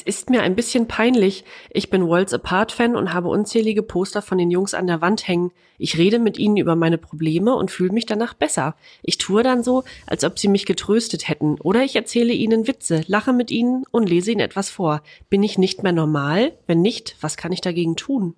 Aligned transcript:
Es 0.00 0.06
ist 0.06 0.30
mir 0.30 0.40
ein 0.40 0.56
bisschen 0.56 0.88
peinlich. 0.88 1.44
Ich 1.68 1.90
bin 1.90 2.06
Worlds 2.06 2.32
Apart 2.32 2.72
Fan 2.72 2.96
und 2.96 3.12
habe 3.12 3.28
unzählige 3.28 3.82
Poster 3.82 4.22
von 4.22 4.38
den 4.38 4.50
Jungs 4.50 4.72
an 4.72 4.86
der 4.86 5.02
Wand 5.02 5.28
hängen. 5.28 5.52
Ich 5.76 5.98
rede 5.98 6.18
mit 6.18 6.38
ihnen 6.38 6.56
über 6.56 6.74
meine 6.74 6.96
Probleme 6.96 7.54
und 7.54 7.70
fühle 7.70 7.92
mich 7.92 8.06
danach 8.06 8.32
besser. 8.32 8.76
Ich 9.02 9.18
tue 9.18 9.42
dann 9.42 9.62
so, 9.62 9.84
als 10.06 10.24
ob 10.24 10.38
sie 10.38 10.48
mich 10.48 10.64
getröstet 10.64 11.28
hätten. 11.28 11.60
Oder 11.60 11.84
ich 11.84 11.96
erzähle 11.96 12.32
ihnen 12.32 12.66
Witze, 12.66 13.02
lache 13.08 13.34
mit 13.34 13.50
ihnen 13.50 13.84
und 13.90 14.08
lese 14.08 14.32
ihnen 14.32 14.40
etwas 14.40 14.70
vor. 14.70 15.02
Bin 15.28 15.42
ich 15.42 15.58
nicht 15.58 15.82
mehr 15.82 15.92
normal? 15.92 16.52
Wenn 16.66 16.80
nicht, 16.80 17.16
was 17.20 17.36
kann 17.36 17.52
ich 17.52 17.60
dagegen 17.60 17.94
tun? 17.94 18.34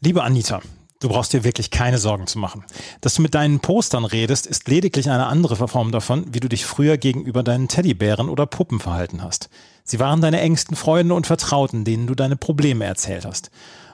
Liebe 0.00 0.24
Anita, 0.24 0.62
Du 1.00 1.08
brauchst 1.10 1.34
dir 1.34 1.44
wirklich 1.44 1.70
keine 1.70 1.98
Sorgen 1.98 2.26
zu 2.26 2.38
machen. 2.38 2.64
Dass 3.02 3.14
du 3.14 3.22
mit 3.22 3.34
deinen 3.34 3.60
Postern 3.60 4.06
redest, 4.06 4.46
ist 4.46 4.66
lediglich 4.66 5.10
eine 5.10 5.26
andere 5.26 5.56
Form 5.68 5.92
davon, 5.92 6.24
wie 6.32 6.40
du 6.40 6.48
dich 6.48 6.64
früher 6.64 6.96
gegenüber 6.96 7.42
deinen 7.42 7.68
Teddybären 7.68 8.30
oder 8.30 8.46
Puppen 8.46 8.80
verhalten 8.80 9.22
hast. 9.22 9.50
Sie 9.84 10.00
waren 10.00 10.22
deine 10.22 10.40
engsten 10.40 10.74
Freunde 10.74 11.14
und 11.14 11.26
Vertrauten, 11.26 11.84
denen 11.84 12.06
du 12.06 12.14
deine 12.14 12.36
Probleme 12.36 12.86
erzählt 12.86 13.26
hast. 13.26 13.50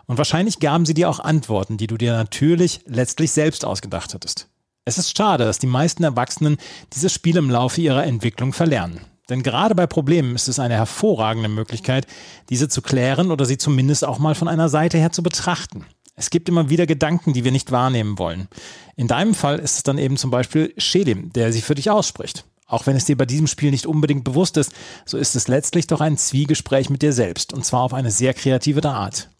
Und 0.06 0.18
wahrscheinlich 0.18 0.60
gaben 0.60 0.86
sie 0.86 0.94
dir 0.94 1.10
auch 1.10 1.18
Antworten, 1.18 1.76
die 1.76 1.88
du 1.88 1.96
dir 1.96 2.12
natürlich 2.12 2.80
letztlich 2.86 3.32
selbst 3.32 3.64
ausgedacht 3.64 4.14
hattest. 4.14 4.48
Es 4.84 4.98
ist 4.98 5.16
schade, 5.16 5.44
dass 5.44 5.58
die 5.58 5.66
meisten 5.66 6.04
Erwachsenen 6.04 6.56
dieses 6.92 7.12
Spiel 7.12 7.36
im 7.36 7.50
Laufe 7.50 7.80
ihrer 7.80 8.04
Entwicklung 8.04 8.52
verlernen. 8.52 9.00
Denn 9.28 9.42
gerade 9.42 9.74
bei 9.74 9.86
Problemen 9.86 10.34
ist 10.34 10.48
es 10.48 10.58
eine 10.58 10.74
hervorragende 10.74 11.48
Möglichkeit, 11.48 12.06
diese 12.50 12.68
zu 12.68 12.82
klären 12.82 13.30
oder 13.30 13.44
sie 13.44 13.58
zumindest 13.58 14.04
auch 14.04 14.18
mal 14.18 14.34
von 14.34 14.48
einer 14.48 14.68
Seite 14.68 14.98
her 14.98 15.12
zu 15.12 15.22
betrachten. 15.22 15.86
Es 16.14 16.30
gibt 16.30 16.48
immer 16.48 16.68
wieder 16.68 16.86
Gedanken, 16.86 17.32
die 17.32 17.44
wir 17.44 17.52
nicht 17.52 17.72
wahrnehmen 17.72 18.18
wollen. 18.18 18.48
In 18.96 19.08
deinem 19.08 19.34
Fall 19.34 19.58
ist 19.58 19.76
es 19.76 19.82
dann 19.82 19.98
eben 19.98 20.16
zum 20.16 20.30
Beispiel 20.30 20.74
Shelim, 20.76 21.32
der 21.32 21.52
sie 21.52 21.62
für 21.62 21.74
dich 21.74 21.90
ausspricht. 21.90 22.44
Auch 22.66 22.86
wenn 22.86 22.96
es 22.96 23.04
dir 23.04 23.16
bei 23.16 23.26
diesem 23.26 23.46
Spiel 23.46 23.70
nicht 23.70 23.86
unbedingt 23.86 24.24
bewusst 24.24 24.56
ist, 24.56 24.72
so 25.04 25.18
ist 25.18 25.36
es 25.36 25.48
letztlich 25.48 25.86
doch 25.86 26.00
ein 26.00 26.16
Zwiegespräch 26.16 26.90
mit 26.90 27.02
dir 27.02 27.12
selbst 27.12 27.52
und 27.52 27.64
zwar 27.64 27.82
auf 27.82 27.94
eine 27.94 28.10
sehr 28.10 28.34
kreative 28.34 28.88
Art. 28.88 29.30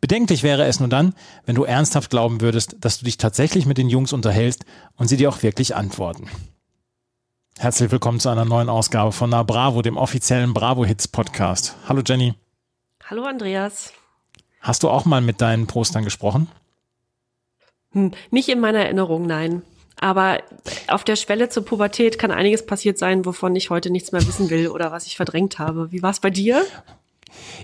Bedenklich 0.00 0.42
wäre 0.42 0.64
es 0.64 0.80
nur 0.80 0.88
dann, 0.88 1.14
wenn 1.44 1.54
du 1.54 1.64
ernsthaft 1.64 2.10
glauben 2.10 2.40
würdest, 2.40 2.76
dass 2.80 2.98
du 2.98 3.04
dich 3.04 3.18
tatsächlich 3.18 3.66
mit 3.66 3.76
den 3.76 3.90
Jungs 3.90 4.12
unterhältst 4.12 4.64
und 4.96 5.08
sie 5.08 5.16
dir 5.16 5.28
auch 5.28 5.42
wirklich 5.42 5.76
antworten. 5.76 6.28
Herzlich 7.58 7.90
willkommen 7.90 8.20
zu 8.20 8.28
einer 8.28 8.44
neuen 8.44 8.68
Ausgabe 8.68 9.12
von 9.12 9.30
Na 9.30 9.42
Bravo, 9.42 9.82
dem 9.82 9.96
offiziellen 9.96 10.54
Bravo 10.54 10.84
Hits 10.84 11.08
Podcast. 11.08 11.76
Hallo 11.88 12.02
Jenny. 12.06 12.34
Hallo 13.04 13.24
Andreas. 13.24 13.92
Hast 14.60 14.82
du 14.82 14.88
auch 14.88 15.04
mal 15.04 15.20
mit 15.20 15.40
deinen 15.40 15.66
Postern 15.66 16.04
gesprochen? 16.04 16.48
Hm, 17.92 18.12
nicht 18.30 18.48
in 18.48 18.60
meiner 18.60 18.80
Erinnerung, 18.80 19.26
nein. 19.26 19.62
Aber 20.00 20.42
auf 20.86 21.04
der 21.04 21.16
Schwelle 21.16 21.48
zur 21.48 21.64
Pubertät 21.64 22.18
kann 22.18 22.30
einiges 22.30 22.64
passiert 22.64 22.98
sein, 22.98 23.24
wovon 23.24 23.56
ich 23.56 23.70
heute 23.70 23.90
nichts 23.90 24.12
mehr 24.12 24.24
wissen 24.26 24.48
will 24.50 24.68
oder 24.68 24.92
was 24.92 25.06
ich 25.06 25.16
verdrängt 25.16 25.58
habe. 25.58 25.90
Wie 25.90 26.02
war 26.02 26.10
es 26.10 26.20
bei 26.20 26.30
dir? 26.30 26.64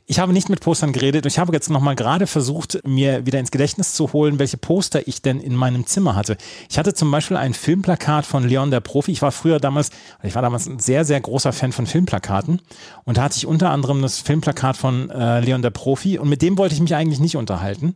Ich 0.07 0.19
habe 0.19 0.33
nicht 0.33 0.49
mit 0.49 0.61
Postern 0.61 0.93
geredet. 0.93 1.27
Ich 1.27 1.39
habe 1.39 1.53
jetzt 1.53 1.71
noch 1.71 1.81
mal 1.81 1.95
gerade 1.95 2.27
versucht, 2.27 2.81
mir 2.87 3.27
wieder 3.27 3.41
ins 3.41 3.51
Gedächtnis 3.51 3.95
zu 3.95 4.13
holen, 4.13 4.39
welche 4.39 4.57
Poster 4.57 5.07
ich 5.07 5.23
denn 5.23 5.41
in 5.41 5.55
meinem 5.55 5.87
Zimmer 5.87 6.15
hatte. 6.15 6.37
Ich 6.69 6.79
hatte 6.79 6.95
zum 6.95 7.11
Beispiel 7.11 7.37
ein 7.37 7.55
Filmplakat 7.55 8.27
von 8.27 8.47
Leon 8.47 8.71
der 8.71 8.81
Profi. 8.81 9.13
Ich 9.13 9.23
war 9.23 9.33
früher 9.33 9.61
damals, 9.61 9.91
ich 10.23 10.35
war 10.35 10.43
damals 10.43 10.67
ein 10.67 10.79
sehr, 10.79 11.05
sehr 11.05 11.21
großer 11.21 11.53
Fan 11.53 11.73
von 11.73 11.87
Filmplakaten. 11.87 12.61
Und 13.05 13.17
da 13.17 13.23
hatte 13.23 13.37
ich 13.37 13.47
unter 13.47 13.71
anderem 13.71 14.03
das 14.03 14.19
Filmplakat 14.19 14.77
von 14.77 15.11
äh, 15.11 15.41
Leon 15.41 15.63
der 15.63 15.71
Profi. 15.71 16.19
Und 16.19 16.29
mit 16.29 16.43
dem 16.43 16.59
wollte 16.59 16.75
ich 16.75 16.81
mich 16.81 16.95
eigentlich 16.95 17.21
nicht 17.21 17.37
unterhalten 17.37 17.95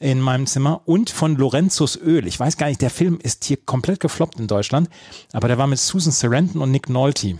in 0.00 0.20
meinem 0.20 0.46
Zimmer 0.46 0.80
und 0.86 1.10
von 1.10 1.36
Lorenzos 1.36 1.96
Öl. 1.96 2.26
Ich 2.26 2.40
weiß 2.40 2.56
gar 2.56 2.68
nicht, 2.68 2.80
der 2.80 2.90
Film 2.90 3.18
ist 3.22 3.44
hier 3.44 3.58
komplett 3.58 4.00
gefloppt 4.00 4.40
in 4.40 4.46
Deutschland, 4.46 4.88
aber 5.32 5.46
der 5.46 5.58
war 5.58 5.66
mit 5.66 5.78
Susan 5.78 6.12
Sarandon 6.12 6.62
und 6.62 6.70
Nick 6.70 6.88
Nolte. 6.88 7.38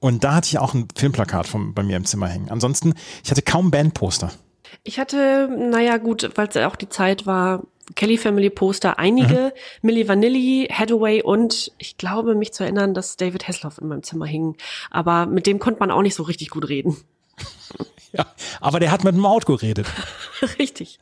Und 0.00 0.24
da 0.24 0.34
hatte 0.34 0.46
ich 0.46 0.58
auch 0.58 0.74
ein 0.74 0.88
Filmplakat 0.94 1.46
von, 1.46 1.74
bei 1.74 1.82
mir 1.82 1.96
im 1.96 2.04
Zimmer 2.04 2.28
hängen. 2.28 2.50
Ansonsten, 2.50 2.94
ich 3.24 3.30
hatte 3.30 3.42
kaum 3.42 3.70
Bandposter. 3.70 4.30
Ich 4.84 4.98
hatte, 4.98 5.48
naja, 5.48 5.96
gut, 5.96 6.30
weil 6.36 6.48
es 6.48 6.54
ja 6.54 6.68
auch 6.68 6.76
die 6.76 6.88
Zeit 6.88 7.26
war, 7.26 7.62
Kelly 7.94 8.18
Family 8.18 8.50
Poster, 8.50 8.98
einige, 8.98 9.52
mhm. 9.54 9.60
Milli 9.82 10.08
Vanilli, 10.08 10.68
Hathaway 10.70 11.22
und 11.22 11.72
ich 11.78 11.96
glaube, 11.96 12.34
mich 12.34 12.52
zu 12.52 12.64
erinnern, 12.64 12.94
dass 12.94 13.16
David 13.16 13.48
Hasselhoff 13.48 13.78
in 13.78 13.88
meinem 13.88 14.02
Zimmer 14.02 14.26
hing. 14.26 14.56
Aber 14.90 15.26
mit 15.26 15.46
dem 15.46 15.58
konnte 15.58 15.80
man 15.80 15.90
auch 15.90 16.02
nicht 16.02 16.14
so 16.14 16.22
richtig 16.22 16.50
gut 16.50 16.68
reden. 16.68 16.96
Ja, 18.10 18.24
aber 18.62 18.80
der 18.80 18.90
hat 18.90 19.04
mit 19.04 19.14
dem 19.14 19.26
Auto 19.26 19.54
geredet. 19.54 19.86
Richtig. 20.58 20.98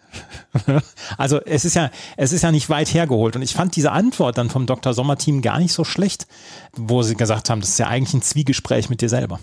Also 1.19 1.41
es 1.45 1.65
ist 1.65 1.75
ja, 1.75 1.91
es 2.17 2.33
ist 2.33 2.43
ja 2.43 2.53
nicht 2.53 2.69
weit 2.71 2.93
hergeholt. 2.93 3.37
Und 3.37 3.43
ich 3.43 3.55
fand 3.55 3.77
diese 3.77 3.93
Antwort 3.93 4.39
dann 4.39 4.51
vom 4.51 4.67
Dr. 4.67 4.95
Sommer-Team 4.95 5.43
gar 5.43 5.59
nicht 5.59 5.73
so 5.73 5.85
schlecht, 5.85 6.27
wo 6.73 7.03
sie 7.03 7.17
gesagt 7.17 7.51
haben, 7.51 7.61
das 7.61 7.71
ist 7.71 7.79
ja 7.79 7.89
eigentlich 7.89 8.15
ein 8.15 8.23
Zwiegespräch 8.23 8.91
mit 8.91 9.01
dir 9.01 9.09
selber. 9.09 9.41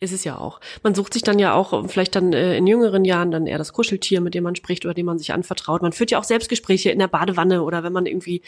Ist 0.00 0.12
es 0.12 0.22
ja 0.22 0.38
auch. 0.38 0.60
Man 0.84 0.94
sucht 0.94 1.12
sich 1.12 1.22
dann 1.22 1.40
ja 1.40 1.54
auch 1.54 1.88
vielleicht 1.88 2.14
dann 2.14 2.32
äh, 2.32 2.56
in 2.56 2.68
jüngeren 2.68 3.04
Jahren 3.04 3.32
dann 3.32 3.48
eher 3.48 3.58
das 3.58 3.72
Kuscheltier, 3.72 4.20
mit 4.20 4.32
dem 4.34 4.44
man 4.44 4.54
spricht 4.54 4.84
oder 4.84 4.94
dem 4.94 5.06
man 5.06 5.18
sich 5.18 5.32
anvertraut. 5.32 5.82
Man 5.82 5.92
führt 5.92 6.12
ja 6.12 6.20
auch 6.20 6.24
Selbstgespräche 6.24 6.90
in 6.90 7.00
der 7.00 7.08
Badewanne 7.08 7.64
oder 7.64 7.82
wenn 7.82 7.92
man 7.92 8.06
irgendwie 8.06 8.42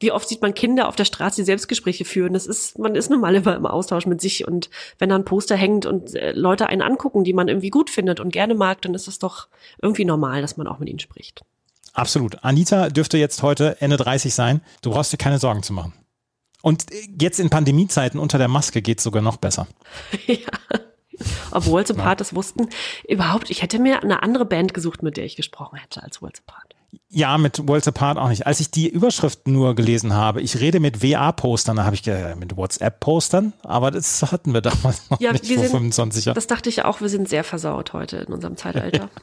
wie 0.00 0.12
oft 0.12 0.28
sieht 0.28 0.42
man 0.42 0.54
Kinder 0.54 0.88
auf 0.88 0.96
der 0.96 1.04
Straße, 1.04 1.36
die 1.36 1.44
Selbstgespräche 1.44 2.04
führen? 2.04 2.32
Das 2.32 2.46
ist, 2.46 2.78
man 2.78 2.94
ist 2.94 3.10
nun 3.10 3.20
mal 3.20 3.34
immer 3.34 3.54
im 3.54 3.66
Austausch 3.66 4.06
mit 4.06 4.20
sich 4.20 4.48
und 4.48 4.70
wenn 4.98 5.10
da 5.10 5.14
ein 5.14 5.24
Poster 5.24 5.56
hängt 5.56 5.86
und 5.86 6.14
äh, 6.14 6.32
Leute 6.32 6.66
einen 6.66 6.82
angucken, 6.82 7.22
die 7.22 7.34
man 7.34 7.48
irgendwie 7.48 7.70
gut 7.70 7.90
findet 7.90 8.18
und 8.18 8.32
gerne 8.32 8.54
mag, 8.54 8.82
dann 8.82 8.94
ist 8.94 9.08
es 9.08 9.18
doch 9.18 9.48
irgendwie 9.80 10.06
normal, 10.06 10.40
dass 10.40 10.56
man 10.56 10.66
auch 10.66 10.78
mit 10.78 10.88
ihnen 10.88 10.98
spricht. 10.98 11.42
Absolut. 11.92 12.42
Anita 12.42 12.88
dürfte 12.88 13.18
jetzt 13.18 13.42
heute 13.42 13.76
Ende 13.80 13.96
30 13.96 14.32
sein. 14.32 14.62
Du 14.80 14.90
brauchst 14.90 15.12
dir 15.12 15.18
keine 15.18 15.38
Sorgen 15.38 15.62
zu 15.62 15.72
machen. 15.72 15.92
Und 16.62 16.86
jetzt 17.18 17.40
in 17.40 17.50
Pandemiezeiten 17.50 18.20
unter 18.20 18.38
der 18.38 18.48
Maske 18.48 18.82
geht 18.82 18.98
es 18.98 19.04
sogar 19.04 19.22
noch 19.22 19.36
besser. 19.36 19.66
ja. 20.26 20.36
Obwohl 21.50 21.86
so 21.86 21.94
Part 21.94 22.20
das 22.20 22.34
wussten. 22.34 22.68
Überhaupt, 23.06 23.50
ich 23.50 23.62
hätte 23.62 23.78
mir 23.78 24.02
eine 24.02 24.22
andere 24.22 24.44
Band 24.46 24.72
gesucht, 24.72 25.02
mit 25.02 25.16
der 25.16 25.24
ich 25.24 25.36
gesprochen 25.36 25.78
hätte 25.78 26.02
als 26.02 26.22
Worlds 26.22 26.42
Apart. 26.46 26.74
Ja, 27.12 27.36
mit 27.38 27.66
Worlds 27.66 27.88
Apart 27.88 28.18
auch 28.18 28.28
nicht. 28.28 28.46
Als 28.46 28.60
ich 28.60 28.70
die 28.70 28.88
Überschrift 28.88 29.48
nur 29.48 29.74
gelesen 29.74 30.14
habe, 30.14 30.40
ich 30.40 30.60
rede 30.60 30.78
mit 30.78 31.02
WA-Postern, 31.02 31.76
da 31.76 31.84
habe 31.84 31.96
ich 31.96 32.06
mit 32.36 32.56
WhatsApp-Postern, 32.56 33.52
aber 33.64 33.90
das 33.90 34.22
hatten 34.30 34.54
wir 34.54 34.60
damals 34.60 35.10
noch 35.10 35.20
ja, 35.20 35.32
nicht 35.32 35.46
vor 35.46 35.56
sind, 35.56 35.70
25 35.70 36.26
Jahren. 36.26 36.36
Das 36.36 36.46
dachte 36.46 36.68
ich 36.68 36.84
auch, 36.84 37.00
wir 37.00 37.08
sind 37.08 37.28
sehr 37.28 37.42
versaut 37.42 37.92
heute 37.92 38.18
in 38.18 38.32
unserem 38.32 38.56
Zeitalter. 38.56 39.10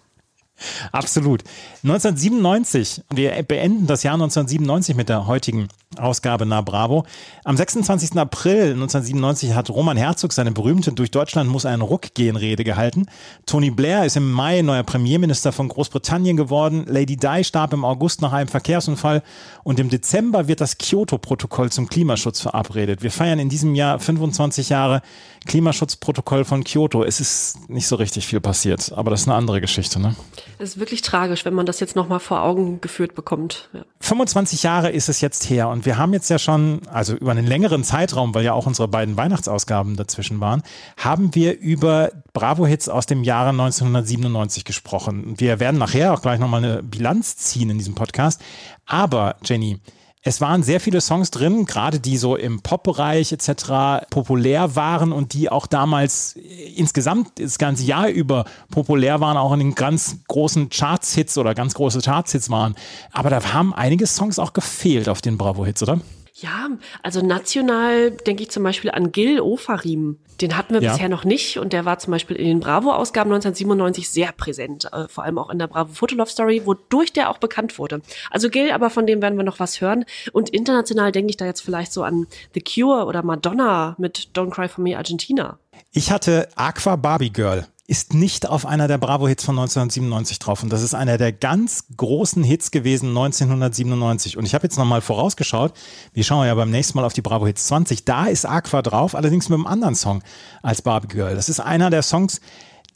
Absolut. 0.91 1.43
1997, 1.83 3.03
wir 3.13 3.31
beenden 3.43 3.87
das 3.87 4.03
Jahr 4.03 4.15
1997 4.15 4.95
mit 4.95 5.09
der 5.09 5.27
heutigen 5.27 5.67
Ausgabe 5.97 6.45
Na 6.45 6.61
Bravo. 6.61 7.05
Am 7.43 7.55
26. 7.55 8.17
April 8.17 8.73
1997 8.73 9.53
hat 9.53 9.69
Roman 9.69 9.97
Herzog 9.97 10.33
seine 10.33 10.51
berühmte 10.51 10.91
Durch 10.91 11.11
Deutschland 11.11 11.49
muss 11.49 11.65
ein 11.65 11.81
Ruck 11.81 12.13
gehen 12.13 12.35
Rede 12.35 12.63
gehalten. 12.63 13.05
Tony 13.45 13.71
Blair 13.71 14.05
ist 14.05 14.17
im 14.17 14.31
Mai 14.31 14.61
neuer 14.61 14.83
Premierminister 14.83 15.51
von 15.51 15.67
Großbritannien 15.69 16.37
geworden. 16.37 16.85
Lady 16.87 17.15
Di 17.15 17.43
starb 17.43 17.73
im 17.73 17.85
August 17.85 18.21
nach 18.21 18.33
einem 18.33 18.49
Verkehrsunfall 18.49 19.23
und 19.63 19.79
im 19.79 19.89
Dezember 19.89 20.47
wird 20.47 20.61
das 20.61 20.77
Kyoto-Protokoll 20.77 21.71
zum 21.71 21.87
Klimaschutz 21.87 22.41
verabredet. 22.41 23.01
Wir 23.01 23.11
feiern 23.11 23.39
in 23.39 23.49
diesem 23.49 23.73
Jahr 23.73 23.99
25 23.99 24.69
Jahre 24.69 25.01
Klimaschutzprotokoll 25.45 26.45
von 26.45 26.63
Kyoto. 26.63 27.03
Es 27.03 27.19
ist 27.19 27.69
nicht 27.69 27.87
so 27.87 27.95
richtig 27.95 28.27
viel 28.27 28.41
passiert, 28.41 28.91
aber 28.93 29.11
das 29.11 29.21
ist 29.21 29.27
eine 29.27 29.35
andere 29.35 29.61
Geschichte. 29.61 29.99
Ne? 29.99 30.15
Es 30.59 30.71
ist 30.71 30.79
wirklich 30.79 31.01
tragisch, 31.01 31.45
wenn 31.45 31.53
man 31.53 31.65
das 31.65 31.79
jetzt 31.79 31.95
nochmal 31.95 32.19
vor 32.19 32.41
Augen 32.41 32.81
geführt 32.81 33.15
bekommt. 33.15 33.69
Ja. 33.73 33.85
25 33.99 34.63
Jahre 34.63 34.89
ist 34.89 35.09
es 35.09 35.21
jetzt 35.21 35.49
her 35.49 35.69
und 35.69 35.85
wir 35.85 35.97
haben 35.97 36.13
jetzt 36.13 36.29
ja 36.29 36.39
schon, 36.39 36.81
also 36.91 37.15
über 37.15 37.31
einen 37.31 37.45
längeren 37.45 37.83
Zeitraum, 37.83 38.33
weil 38.33 38.43
ja 38.43 38.53
auch 38.53 38.65
unsere 38.65 38.87
beiden 38.87 39.17
Weihnachtsausgaben 39.17 39.95
dazwischen 39.95 40.39
waren, 40.39 40.63
haben 40.97 41.35
wir 41.35 41.59
über 41.59 42.11
Bravo-Hits 42.33 42.89
aus 42.89 43.05
dem 43.05 43.23
Jahre 43.23 43.49
1997 43.49 44.65
gesprochen. 44.65 45.35
Wir 45.37 45.59
werden 45.59 45.77
nachher 45.77 46.13
auch 46.13 46.21
gleich 46.21 46.39
nochmal 46.39 46.63
eine 46.63 46.83
Bilanz 46.83 47.37
ziehen 47.37 47.69
in 47.69 47.77
diesem 47.77 47.95
Podcast. 47.95 48.41
Aber, 48.85 49.35
Jenny, 49.43 49.79
es 50.23 50.41
waren 50.41 50.63
sehr 50.63 50.79
viele 50.79 50.99
Songs 50.99 51.31
drin, 51.31 51.65
gerade 51.65 51.99
die 51.99 52.17
so 52.17 52.35
im 52.35 52.61
Pop-Bereich 52.61 53.31
etc. 53.31 54.05
populär 54.09 54.75
waren 54.75 55.13
und 55.13 55.33
die 55.33 55.49
auch 55.49 55.67
damals 55.67 56.35
insgesamt 56.75 57.39
das 57.39 57.57
ganze 57.57 57.85
Jahr 57.85 58.09
über 58.09 58.45
populär 58.69 59.21
waren, 59.21 59.37
auch 59.37 59.53
in 59.53 59.59
den 59.59 59.75
ganz 59.75 60.17
großen 60.27 60.69
Charts-Hits 60.69 61.37
oder 61.37 61.53
ganz 61.55 61.75
große 61.75 62.01
Charts-Hits 62.01 62.49
waren. 62.49 62.75
Aber 63.13 63.29
da 63.29 63.53
haben 63.53 63.73
einige 63.73 64.05
Songs 64.05 64.39
auch 64.39 64.53
gefehlt 64.53 65.07
auf 65.07 65.21
den 65.21 65.37
Bravo-Hits, 65.37 65.83
oder? 65.83 66.01
Ja, 66.39 66.69
also 67.01 67.25
national 67.25 68.11
denke 68.11 68.43
ich 68.43 68.51
zum 68.51 68.61
Beispiel 68.61 68.91
an 68.91 69.11
Gil 69.11 69.41
Ofarim. 69.41 70.19
Den 70.39 70.55
hatten 70.55 70.75
wir 70.75 70.81
ja. 70.83 70.91
bisher 70.91 71.09
noch 71.09 71.23
nicht 71.23 71.57
und 71.57 71.73
der 71.73 71.83
war 71.83 71.97
zum 71.97 72.11
Beispiel 72.11 72.35
in 72.35 72.45
den 72.45 72.59
Bravo-Ausgaben 72.59 73.31
1997 73.31 74.07
sehr 74.07 74.31
präsent, 74.33 74.85
äh, 74.93 75.07
vor 75.07 75.23
allem 75.23 75.39
auch 75.39 75.49
in 75.49 75.57
der 75.57 75.65
Bravo 75.65 75.91
Fotolove 75.93 76.29
Story, 76.29 76.61
wodurch 76.65 77.11
der 77.11 77.31
auch 77.31 77.39
bekannt 77.39 77.79
wurde. 77.79 78.01
Also 78.29 78.51
Gil, 78.51 78.69
aber 78.69 78.91
von 78.91 79.07
dem 79.07 79.19
werden 79.19 79.37
wir 79.37 79.43
noch 79.43 79.59
was 79.59 79.81
hören. 79.81 80.05
Und 80.31 80.49
international 80.49 81.11
denke 81.11 81.31
ich 81.31 81.37
da 81.37 81.45
jetzt 81.45 81.61
vielleicht 81.61 81.91
so 81.91 82.03
an 82.03 82.27
The 82.53 82.61
Cure 82.61 83.05
oder 83.05 83.23
Madonna 83.23 83.95
mit 83.97 84.29
Don't 84.35 84.51
Cry 84.51 84.67
For 84.67 84.83
Me 84.83 84.95
Argentina. 84.95 85.57
Ich 85.91 86.11
hatte 86.11 86.49
Aqua 86.55 86.97
Barbie 86.97 87.31
Girl 87.31 87.65
ist 87.87 88.13
nicht 88.13 88.47
auf 88.47 88.65
einer 88.65 88.89
der 88.89 88.97
Bravo-Hits 88.97 89.45
von 89.45 89.57
1997 89.57 90.39
drauf. 90.39 90.61
Und 90.61 90.71
das 90.73 90.83
ist 90.83 90.93
einer 90.93 91.17
der 91.17 91.31
ganz 91.31 91.85
großen 91.95 92.43
Hits 92.43 92.71
gewesen 92.71 93.09
1997. 93.09 94.35
Und 94.37 94.45
ich 94.45 94.53
habe 94.53 94.65
jetzt 94.65 94.77
nochmal 94.77 94.99
vorausgeschaut. 94.99 95.73
Wir 96.13 96.25
schauen 96.25 96.45
ja 96.45 96.53
beim 96.53 96.69
nächsten 96.69 96.97
Mal 96.97 97.05
auf 97.05 97.13
die 97.13 97.21
Bravo-Hits 97.21 97.67
20. 97.67 98.03
Da 98.03 98.25
ist 98.25 98.45
Aqua 98.45 98.81
drauf, 98.81 99.15
allerdings 99.15 99.47
mit 99.47 99.55
einem 99.55 99.67
anderen 99.67 99.95
Song 99.95 100.21
als 100.61 100.81
Barbie 100.81 101.07
Girl. 101.07 101.35
Das 101.35 101.47
ist 101.47 101.61
einer 101.61 101.89
der 101.89 102.03
Songs, 102.03 102.41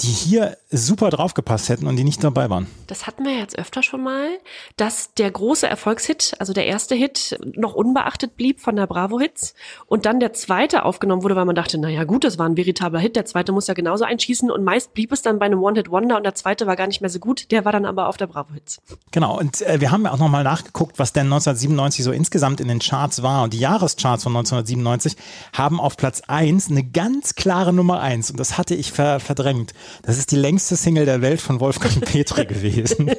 die 0.01 0.07
hier 0.07 0.57
super 0.71 1.09
draufgepasst 1.09 1.69
hätten 1.69 1.88
und 1.88 1.95
die 1.95 2.03
nicht 2.03 2.24
dabei 2.24 2.50
waren. 2.50 2.68
Das 2.88 3.06
hatten 3.07 3.25
wir 3.25 3.38
jetzt 3.38 3.57
öfter 3.57 3.83
schon 3.83 4.03
mal, 4.03 4.30
dass 4.77 5.13
der 5.13 5.30
große 5.30 5.68
Erfolgshit, 5.68 6.33
also 6.39 6.53
der 6.53 6.65
erste 6.65 6.95
Hit, 6.95 7.38
noch 7.56 7.74
unbeachtet 7.74 8.36
blieb 8.36 8.59
von 8.59 8.75
der 8.75 8.88
Bravo-Hits 8.88 9.53
und 9.88 10.06
dann 10.06 10.19
der 10.19 10.33
zweite 10.33 10.86
aufgenommen 10.86 11.24
wurde, 11.24 11.36
weil 11.36 11.45
man 11.45 11.56
dachte, 11.56 11.77
naja 11.77 12.03
gut, 12.03 12.24
das 12.24 12.39
war 12.39 12.48
ein 12.48 12.57
veritabler 12.57 13.00
Hit, 13.00 13.15
der 13.15 13.25
zweite 13.25 13.51
muss 13.51 13.68
ja 13.68 13.74
genauso 13.74 14.03
einschießen 14.03 14.50
und 14.50 14.63
meist 14.63 14.94
blieb 14.94 15.12
es 15.12 15.21
dann 15.21 15.39
bei 15.39 15.45
einem 15.45 15.62
One-Hit-Wonder 15.62 16.18
und 16.18 16.24
der 16.24 16.36
zweite 16.36 16.68
war 16.68 16.75
gar 16.75 16.88
nicht 16.88 17.01
mehr 17.01 17.09
so 17.09 17.19
gut, 17.19 17.51
der 17.51 17.65
war 17.65 17.71
dann 17.71 17.86
aber 17.86 18.07
auf 18.07 18.18
der 18.18 18.27
Bravo-Hits. 18.27 18.81
Genau, 19.12 19.38
und 19.38 19.62
äh, 19.62 19.81
wir 19.81 19.92
haben 19.92 20.07
auch 20.07 20.18
nochmal 20.18 20.44
nachgeguckt, 20.44 21.00
was 21.00 21.13
denn 21.13 21.27
1997 21.27 22.04
so 22.04 22.12
insgesamt 22.12 22.59
in 22.62 22.68
den 22.68 22.80
Charts 22.80 23.21
war 23.21 23.44
und 23.44 23.54
die 23.54 23.59
Jahrescharts 23.59 24.24
von 24.24 24.36
1997 24.36 25.15
haben 25.54 25.80
auf 25.80 25.97
Platz 25.97 26.21
1 26.27 26.71
eine 26.71 26.83
ganz 26.83 27.36
klare 27.36 27.74
Nummer 27.74 28.01
1 28.01 28.31
und 28.31 28.39
das 28.39 28.57
hatte 28.57 28.75
ich 28.75 28.92
ver 28.92 29.19
verdrängt. 29.19 29.74
Das 30.04 30.18
ist 30.18 30.32
die 30.32 30.36
längste 30.36 30.76
Single 30.76 31.06
der 31.06 31.22
Welt 31.22 31.42
von 31.42 31.60
Wolfgang 31.60 32.02
Petri 32.06 32.46
gewesen. 32.46 33.12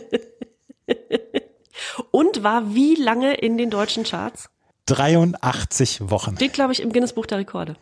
Und 2.10 2.42
war 2.42 2.74
wie 2.74 2.94
lange 2.94 3.34
in 3.34 3.58
den 3.58 3.70
deutschen 3.70 4.04
Charts? 4.04 4.48
83 4.86 6.10
Wochen. 6.10 6.36
Steht, 6.36 6.52
glaube 6.52 6.72
ich, 6.72 6.80
im 6.80 6.92
Guinness 6.92 7.12
Buch 7.12 7.26
der 7.26 7.38
Rekorde. 7.38 7.76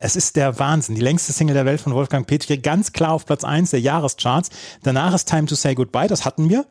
Es 0.00 0.14
ist 0.14 0.36
der 0.36 0.58
Wahnsinn. 0.58 0.94
Die 0.94 1.00
längste 1.00 1.32
Single 1.32 1.54
der 1.54 1.64
Welt 1.64 1.80
von 1.80 1.92
Wolfgang 1.92 2.26
Petri, 2.26 2.58
ganz 2.58 2.92
klar 2.92 3.12
auf 3.12 3.26
Platz 3.26 3.42
1 3.42 3.70
der 3.70 3.80
Jahrescharts. 3.80 4.50
Danach 4.84 5.12
ist 5.14 5.28
Time 5.28 5.46
to 5.46 5.56
Say 5.56 5.74
Goodbye, 5.74 6.06
das 6.06 6.24
hatten 6.24 6.48
wir. 6.48 6.66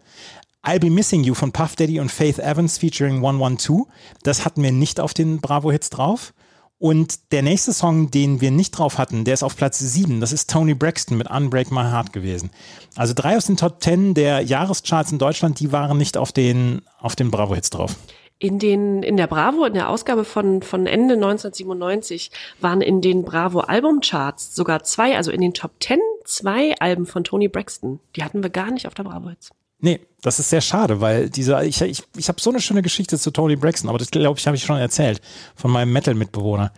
I'll 0.63 0.79
Be 0.79 0.89
Missing 0.89 1.23
You 1.23 1.33
von 1.33 1.51
Puff 1.51 1.75
Daddy 1.75 1.99
und 1.99 2.11
Faith 2.11 2.39
Evans 2.39 2.77
featuring 2.77 3.17
112, 3.17 3.85
das 4.23 4.43
hatten 4.43 4.63
wir 4.63 4.71
nicht 4.71 4.99
auf 4.99 5.13
den 5.13 5.39
Bravo-Hits 5.39 5.89
drauf. 5.89 6.33
Und 6.79 7.31
der 7.31 7.41
nächste 7.41 7.73
Song, 7.73 8.11
den 8.11 8.39
wir 8.39 8.51
nicht 8.51 8.71
drauf 8.71 8.99
hatten, 8.99 9.23
der 9.25 9.33
ist 9.33 9.43
auf 9.43 9.55
Platz 9.55 9.79
7. 9.79 10.19
Das 10.19 10.31
ist 10.31 10.49
Tony 10.49 10.75
Braxton 10.75 11.17
mit 11.17 11.29
Unbreak 11.29 11.71
My 11.71 11.81
Heart 11.81 12.13
gewesen. 12.13 12.51
Also 12.95 13.13
drei 13.15 13.35
aus 13.35 13.47
den 13.47 13.57
Top 13.57 13.81
10 13.81 14.13
der 14.13 14.41
Jahrescharts 14.41 15.11
in 15.11 15.17
Deutschland, 15.17 15.59
die 15.59 15.71
waren 15.71 15.97
nicht 15.97 16.17
auf 16.17 16.31
den, 16.31 16.83
auf 16.99 17.15
den 17.15 17.31
Bravo-Hits 17.31 17.71
drauf. 17.71 17.95
In 18.37 18.59
den, 18.59 19.01
in 19.01 19.17
der 19.17 19.25
Bravo, 19.25 19.65
in 19.65 19.73
der 19.73 19.89
Ausgabe 19.89 20.23
von, 20.23 20.61
von 20.61 20.85
Ende 20.85 21.15
1997 21.15 22.29
waren 22.61 22.81
in 22.81 23.01
den 23.01 23.23
Bravo 23.23 23.61
Albumcharts 23.61 24.53
sogar 24.53 24.83
zwei, 24.83 25.17
also 25.17 25.31
in 25.31 25.41
den 25.41 25.55
Top 25.55 25.71
10 25.79 25.97
zwei 26.25 26.75
Alben 26.79 27.07
von 27.07 27.23
Tony 27.23 27.47
Braxton. 27.47 27.99
Die 28.15 28.23
hatten 28.23 28.43
wir 28.43 28.51
gar 28.51 28.69
nicht 28.69 28.85
auf 28.85 28.93
der 28.93 29.03
Bravo 29.03 29.29
Hits. 29.29 29.49
Nee, 29.79 29.99
das 30.21 30.39
ist 30.39 30.49
sehr 30.49 30.61
schade, 30.61 31.01
weil 31.01 31.29
dieser, 31.29 31.63
ich, 31.63 31.81
ich, 31.81 32.03
ich 32.15 32.27
habe 32.27 32.41
so 32.41 32.49
eine 32.49 32.59
schöne 32.59 32.81
Geschichte 32.81 33.19
zu 33.19 33.31
Tony 33.31 33.55
Braxton, 33.55 33.89
aber 33.89 33.99
das 33.99 34.09
glaube 34.09 34.39
ich, 34.39 34.47
habe 34.47 34.57
ich 34.57 34.63
schon 34.63 34.77
erzählt 34.77 35.21
von 35.55 35.69
meinem 35.69 35.93
Metal-Mitbewohner, 35.93 36.73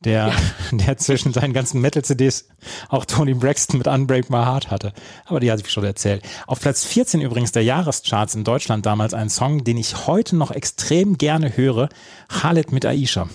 der, 0.00 0.28
ja. 0.28 0.36
der 0.72 0.96
zwischen 0.96 1.34
seinen 1.34 1.52
ganzen 1.52 1.82
Metal-CDs 1.82 2.48
auch 2.88 3.04
Tony 3.04 3.34
Braxton 3.34 3.76
mit 3.76 3.86
Unbreak 3.86 4.30
My 4.30 4.38
Heart 4.38 4.70
hatte. 4.70 4.94
Aber 5.26 5.40
die 5.40 5.52
hatte 5.52 5.62
ich 5.62 5.70
schon 5.70 5.84
erzählt. 5.84 6.22
Auf 6.46 6.60
Platz 6.60 6.86
14 6.86 7.20
übrigens 7.20 7.52
der 7.52 7.64
Jahrescharts 7.64 8.34
in 8.34 8.44
Deutschland 8.44 8.86
damals 8.86 9.12
ein 9.12 9.28
Song, 9.28 9.64
den 9.64 9.76
ich 9.76 10.06
heute 10.06 10.34
noch 10.36 10.50
extrem 10.50 11.18
gerne 11.18 11.54
höre, 11.54 11.90
Khaled 12.28 12.72
mit 12.72 12.86
Aisha. 12.86 13.28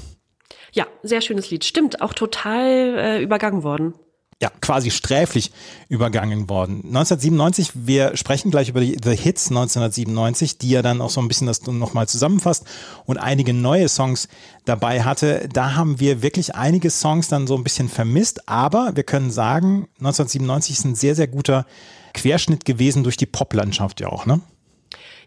Ja, 0.71 0.87
sehr 1.03 1.21
schönes 1.21 1.51
Lied. 1.51 1.63
Stimmt, 1.65 2.01
auch 2.01 2.13
total 2.13 2.97
äh, 2.97 3.21
übergangen 3.21 3.61
worden 3.61 3.93
ja, 4.41 4.51
quasi 4.61 4.91
sträflich 4.91 5.51
übergangen 5.89 6.49
worden. 6.49 6.81
1997, 6.85 7.71
wir 7.75 8.17
sprechen 8.17 8.51
gleich 8.51 8.69
über 8.69 8.81
die 8.81 8.97
The 9.01 9.15
Hits 9.15 9.49
1997, 9.49 10.57
die 10.57 10.69
ja 10.69 10.81
dann 10.81 11.01
auch 11.01 11.09
so 11.09 11.21
ein 11.21 11.27
bisschen 11.27 11.47
das 11.47 11.65
nochmal 11.65 12.07
zusammenfasst 12.07 12.65
und 13.05 13.17
einige 13.17 13.53
neue 13.53 13.87
Songs 13.89 14.27
dabei 14.65 15.03
hatte. 15.03 15.47
Da 15.51 15.75
haben 15.75 15.99
wir 15.99 16.21
wirklich 16.21 16.55
einige 16.55 16.89
Songs 16.89 17.27
dann 17.27 17.47
so 17.47 17.55
ein 17.55 17.63
bisschen 17.63 17.89
vermisst, 17.89 18.49
aber 18.49 18.95
wir 18.95 19.03
können 19.03 19.31
sagen, 19.31 19.87
1997 19.99 20.77
ist 20.77 20.85
ein 20.85 20.95
sehr, 20.95 21.15
sehr 21.15 21.27
guter 21.27 21.65
Querschnitt 22.13 22.65
gewesen 22.65 23.03
durch 23.03 23.17
die 23.17 23.25
Poplandschaft 23.25 23.99
ja 23.99 24.07
auch, 24.09 24.25
ne? 24.25 24.41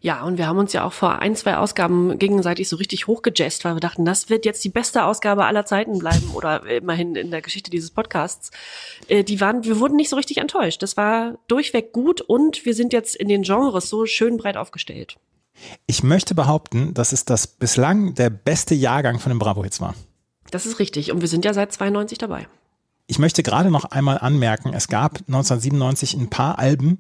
Ja, 0.01 0.23
und 0.23 0.39
wir 0.39 0.47
haben 0.47 0.59
uns 0.59 0.73
ja 0.73 0.85
auch 0.85 0.93
vor 0.93 1.21
ein, 1.21 1.37
zwei 1.37 1.57
Ausgaben 1.57 2.19
gegenseitig 2.19 2.69
so 2.69 2.77
richtig 2.77 3.07
hochgejazzt, 3.07 3.65
weil 3.65 3.75
wir 3.75 3.81
dachten, 3.81 4.05
das 4.05 4.29
wird 4.29 4.45
jetzt 4.45 4.65
die 4.65 4.69
beste 4.69 5.05
Ausgabe 5.05 5.45
aller 5.45 5.65
Zeiten 5.65 5.99
bleiben 5.99 6.31
oder 6.35 6.67
immerhin 6.67 7.17
in 7.17 7.31
der 7.31 7.43
Geschichte 7.43 7.71
dieses 7.71 7.91
Podcasts. 7.91 8.51
Äh, 9.09 9.25
die 9.25 9.41
waren, 9.41 9.65
wir 9.65 9.81
wurden 9.81 9.97
nicht 9.97 10.11
so 10.11 10.17
richtig 10.17 10.39
enttäuscht. 10.39 10.83
Das 10.83 10.97
war 10.97 11.39
durchweg 11.49 11.93
gut 11.93 12.21
und 12.21 12.65
wir 12.65 12.75
sind 12.75 12.93
jetzt 12.93 13.17
in 13.17 13.29
den 13.29 13.43
Genres 13.43 13.89
so 13.89 14.07
schön 14.07 14.37
breit 14.37 14.57
aufgestellt. 14.57 15.17
Ich 15.87 16.03
möchte 16.03 16.35
behaupten, 16.35 16.93
dass 16.95 17.13
es 17.13 17.25
das 17.25 17.47
bislang 17.47 18.15
der 18.15 18.31
beste 18.31 18.75
Jahrgang 18.75 19.19
von 19.19 19.31
den 19.31 19.39
Bravo-Hits 19.39 19.81
war. 19.81 19.95
Das 20.51 20.67
ist 20.67 20.79
richtig. 20.79 21.13
Und 21.13 21.21
wir 21.21 21.29
sind 21.29 21.45
ja 21.45 21.55
seit 21.55 21.73
92 21.73 22.19
dabei. 22.19 22.47
Ich 23.07 23.19
möchte 23.19 23.43
gerade 23.43 23.71
noch 23.71 23.85
einmal 23.85 24.19
anmerken, 24.19 24.75
es 24.75 24.89
gab 24.89 25.19
1997 25.29 26.15
ein 26.15 26.29
paar 26.29 26.59
Alben, 26.59 26.99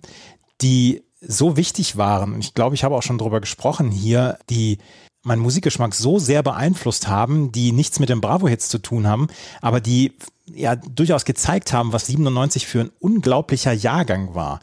die 0.60 1.02
so 1.20 1.56
wichtig 1.56 1.96
waren, 1.96 2.38
ich 2.38 2.54
glaube, 2.54 2.74
ich 2.74 2.84
habe 2.84 2.94
auch 2.94 3.02
schon 3.02 3.18
darüber 3.18 3.40
gesprochen 3.40 3.90
hier, 3.90 4.38
die 4.50 4.78
meinen 5.22 5.42
Musikgeschmack 5.42 5.94
so 5.94 6.18
sehr 6.18 6.42
beeinflusst 6.42 7.08
haben, 7.08 7.50
die 7.50 7.72
nichts 7.72 7.98
mit 7.98 8.08
den 8.08 8.20
Bravo-Hits 8.20 8.68
zu 8.68 8.78
tun 8.78 9.06
haben, 9.06 9.26
aber 9.60 9.80
die 9.80 10.12
ja 10.46 10.76
durchaus 10.76 11.24
gezeigt 11.24 11.72
haben, 11.72 11.92
was 11.92 12.06
97 12.06 12.66
für 12.66 12.82
ein 12.82 12.92
unglaublicher 13.00 13.72
Jahrgang 13.72 14.34
war. 14.34 14.60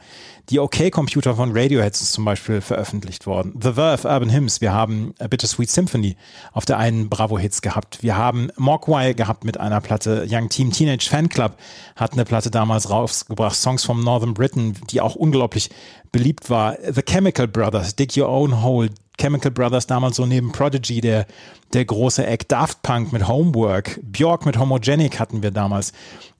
Die 0.49 0.59
OK-Computer 0.59 1.35
von 1.35 1.51
Radiohead 1.55 1.93
ist 1.93 2.11
zum 2.11 2.25
Beispiel 2.25 2.59
veröffentlicht 2.59 3.25
worden. 3.25 3.57
The 3.61 3.73
Verve 3.73 4.07
Urban 4.07 4.29
Hymns. 4.29 4.59
Wir 4.59 4.73
haben 4.73 5.15
A 5.19 5.27
Bittersweet 5.27 5.69
Symphony 5.69 6.17
auf 6.51 6.65
der 6.65 6.77
einen 6.77 7.07
Bravo-Hits 7.07 7.61
gehabt. 7.61 8.03
Wir 8.03 8.17
haben 8.17 8.49
Mogwai 8.57 9.13
gehabt 9.13 9.45
mit 9.45 9.57
einer 9.57 9.79
Platte. 9.79 10.27
Young 10.29 10.49
Team 10.49 10.71
Teenage 10.71 11.07
Fan 11.09 11.29
Club 11.29 11.55
hat 11.95 12.13
eine 12.13 12.25
Platte 12.25 12.51
damals 12.51 12.89
rausgebracht. 12.89 13.55
Songs 13.55 13.85
from 13.85 14.03
Northern 14.03 14.33
Britain, 14.33 14.73
die 14.89 14.99
auch 14.99 15.15
unglaublich 15.15 15.69
beliebt 16.11 16.49
war. 16.49 16.75
The 16.91 17.01
Chemical 17.01 17.47
Brothers, 17.47 17.95
Dig 17.95 18.17
Your 18.17 18.27
Own 18.27 18.61
Hole. 18.61 18.89
Chemical 19.17 19.51
Brothers 19.51 19.87
damals 19.87 20.17
so 20.17 20.25
neben 20.25 20.51
Prodigy, 20.51 20.99
der, 20.99 21.27
der 21.71 21.85
große 21.85 22.25
Eck. 22.25 22.49
Daft 22.49 22.81
Punk 22.81 23.13
mit 23.13 23.27
Homework. 23.27 23.99
Björk 24.03 24.45
mit 24.45 24.57
Homogenic 24.57 25.19
hatten 25.19 25.41
wir 25.41 25.51
damals. 25.51 25.93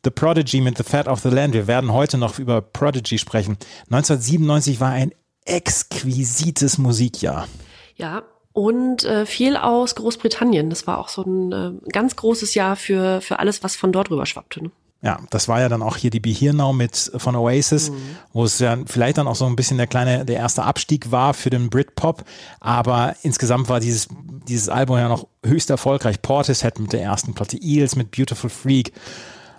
The 0.04 0.12
Prodigy 0.12 0.62
mit 0.62 0.78
The 0.78 0.84
Fat 0.84 1.08
of 1.08 1.22
the 1.22 1.30
Land. 1.30 1.54
Wir 1.54 1.68
werden 1.68 1.94
heute 1.94 2.18
noch 2.18 2.40
über 2.40 2.62
Prodigy 2.62 3.18
sprechen. 3.18 3.58
1997 3.90 4.80
war 4.80 4.92
ein 4.92 5.14
exquisites 5.46 6.78
Musikjahr. 6.78 7.48
Ja, 7.96 8.24
und 8.54 9.04
äh, 9.04 9.26
viel 9.26 9.58
aus 9.58 9.96
Großbritannien. 9.96 10.70
Das 10.70 10.86
war 10.88 11.00
auch 11.00 11.10
so 11.10 11.24
ein 11.24 11.52
äh, 11.52 11.72
ganz 11.92 12.16
großes 12.16 12.54
Jahr 12.54 12.76
für, 12.76 13.22
für 13.22 13.40
alles, 13.40 13.64
was 13.64 13.76
von 13.76 13.92
dort 13.92 14.12
rüber 14.12 14.26
schwappte. 14.26 14.64
Ne? 14.64 14.72
Ja, 15.02 15.20
das 15.32 15.50
war 15.50 15.60
ja 15.60 15.68
dann 15.68 15.82
auch 15.82 15.98
hier 15.98 16.12
die 16.12 16.22
Be 16.22 16.30
Here 16.30 16.54
Now 16.54 16.72
mit 16.72 17.12
von 17.18 17.36
Oasis, 17.36 17.90
mhm. 17.90 17.96
wo 18.32 18.46
es 18.46 18.60
ja 18.60 18.78
vielleicht 18.86 19.18
dann 19.18 19.28
auch 19.28 19.36
so 19.36 19.46
ein 19.46 19.56
bisschen 19.56 19.78
der 19.78 19.88
kleine, 19.88 20.24
der 20.24 20.38
erste 20.38 20.64
Abstieg 20.64 21.12
war 21.12 21.34
für 21.34 21.50
den 21.50 21.70
Britpop. 21.70 22.24
Aber 22.62 23.16
insgesamt 23.22 23.68
war 23.68 23.80
dieses, 23.80 24.08
dieses 24.48 24.70
Album 24.70 24.98
ja 24.98 25.10
noch 25.10 25.28
höchst 25.46 25.70
erfolgreich. 25.70 26.22
Portishead 26.22 26.80
mit 26.80 26.94
der 26.94 27.02
ersten 27.02 27.34
Platte, 27.34 27.58
Eels 27.58 27.96
mit 27.96 28.12
Beautiful 28.12 28.50
Freak. 28.50 28.94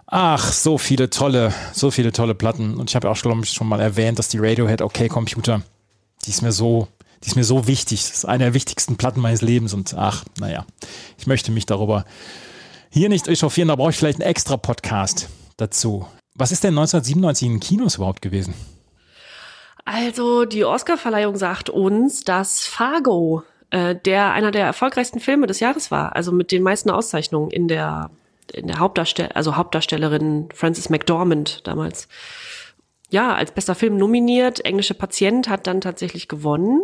Ach, 0.07 0.53
so 0.53 0.79
viele 0.79 1.11
tolle, 1.11 1.53
so 1.73 1.91
viele 1.91 2.13
tolle 2.13 2.35
Platten. 2.35 2.77
Und 2.77 2.91
ich 2.91 2.97
habe 2.97 3.11
auch, 3.11 3.17
glaube 3.17 3.41
ich, 3.43 3.51
schon 3.51 3.69
mal 3.69 3.81
erwähnt, 3.81 4.19
dass 4.19 4.29
die 4.29 4.39
Radiohead 4.39 4.83
OK 4.83 5.09
Computer, 5.09 5.63
die 6.25 6.31
ist 6.31 6.43
mir 6.43 6.53
so, 6.53 6.89
die 7.23 7.29
ist 7.29 7.37
mir 7.37 7.45
so 7.45 7.67
wichtig. 7.67 8.03
Das 8.03 8.19
ist 8.19 8.25
eine 8.25 8.45
der 8.45 8.55
wichtigsten 8.55 8.97
Platten 8.97 9.21
meines 9.21 9.41
Lebens. 9.41 9.73
Und 9.73 9.95
ach, 9.95 10.25
naja, 10.39 10.67
ich 11.19 11.27
möchte 11.27 11.51
mich 11.51 11.67
darüber 11.67 12.05
hier 12.91 13.09
nicht 13.09 13.27
echauffieren, 13.27 13.69
da 13.69 13.77
brauche 13.77 13.91
ich 13.91 13.97
vielleicht 13.97 14.21
einen 14.21 14.31
extra 14.31 14.57
Podcast 14.57 15.29
dazu. 15.57 16.07
Was 16.35 16.53
ist 16.53 16.65
denn 16.65 16.79
1997 16.79 17.49
in 17.49 17.61
Kinos 17.61 17.97
überhaupt 17.97 18.23
gewesen? 18.23 18.55
Also, 19.85 20.45
die 20.45 20.65
Oscarverleihung 20.65 21.37
sagt 21.37 21.71
uns, 21.71 22.25
dass 22.25 22.61
Fargo 22.61 23.43
äh, 23.71 23.97
der 23.97 24.33
einer 24.33 24.53
der 24.53 24.65
erfolgreichsten 24.65 25.19
Filme 25.19 25.47
des 25.49 25.59
Jahres 25.59 25.91
war, 25.91 26.15
also 26.15 26.31
mit 26.31 26.53
den 26.53 26.63
meisten 26.63 26.91
Auszeichnungen 26.91 27.51
in 27.51 27.67
der 27.67 28.11
in 28.53 28.67
der 28.67 28.79
Hauptdarstell 28.79 29.31
also 29.35 29.57
Hauptdarstellerin 29.57 30.49
Frances 30.55 30.91
McDormand 30.91 31.67
damals. 31.67 32.09
Ja, 33.11 33.35
als 33.35 33.53
bester 33.53 33.75
Film 33.75 33.97
nominiert. 33.97 34.65
Englische 34.65 34.95
Patient 34.95 35.49
hat 35.49 35.67
dann 35.67 35.81
tatsächlich 35.81 36.29
gewonnen. 36.29 36.83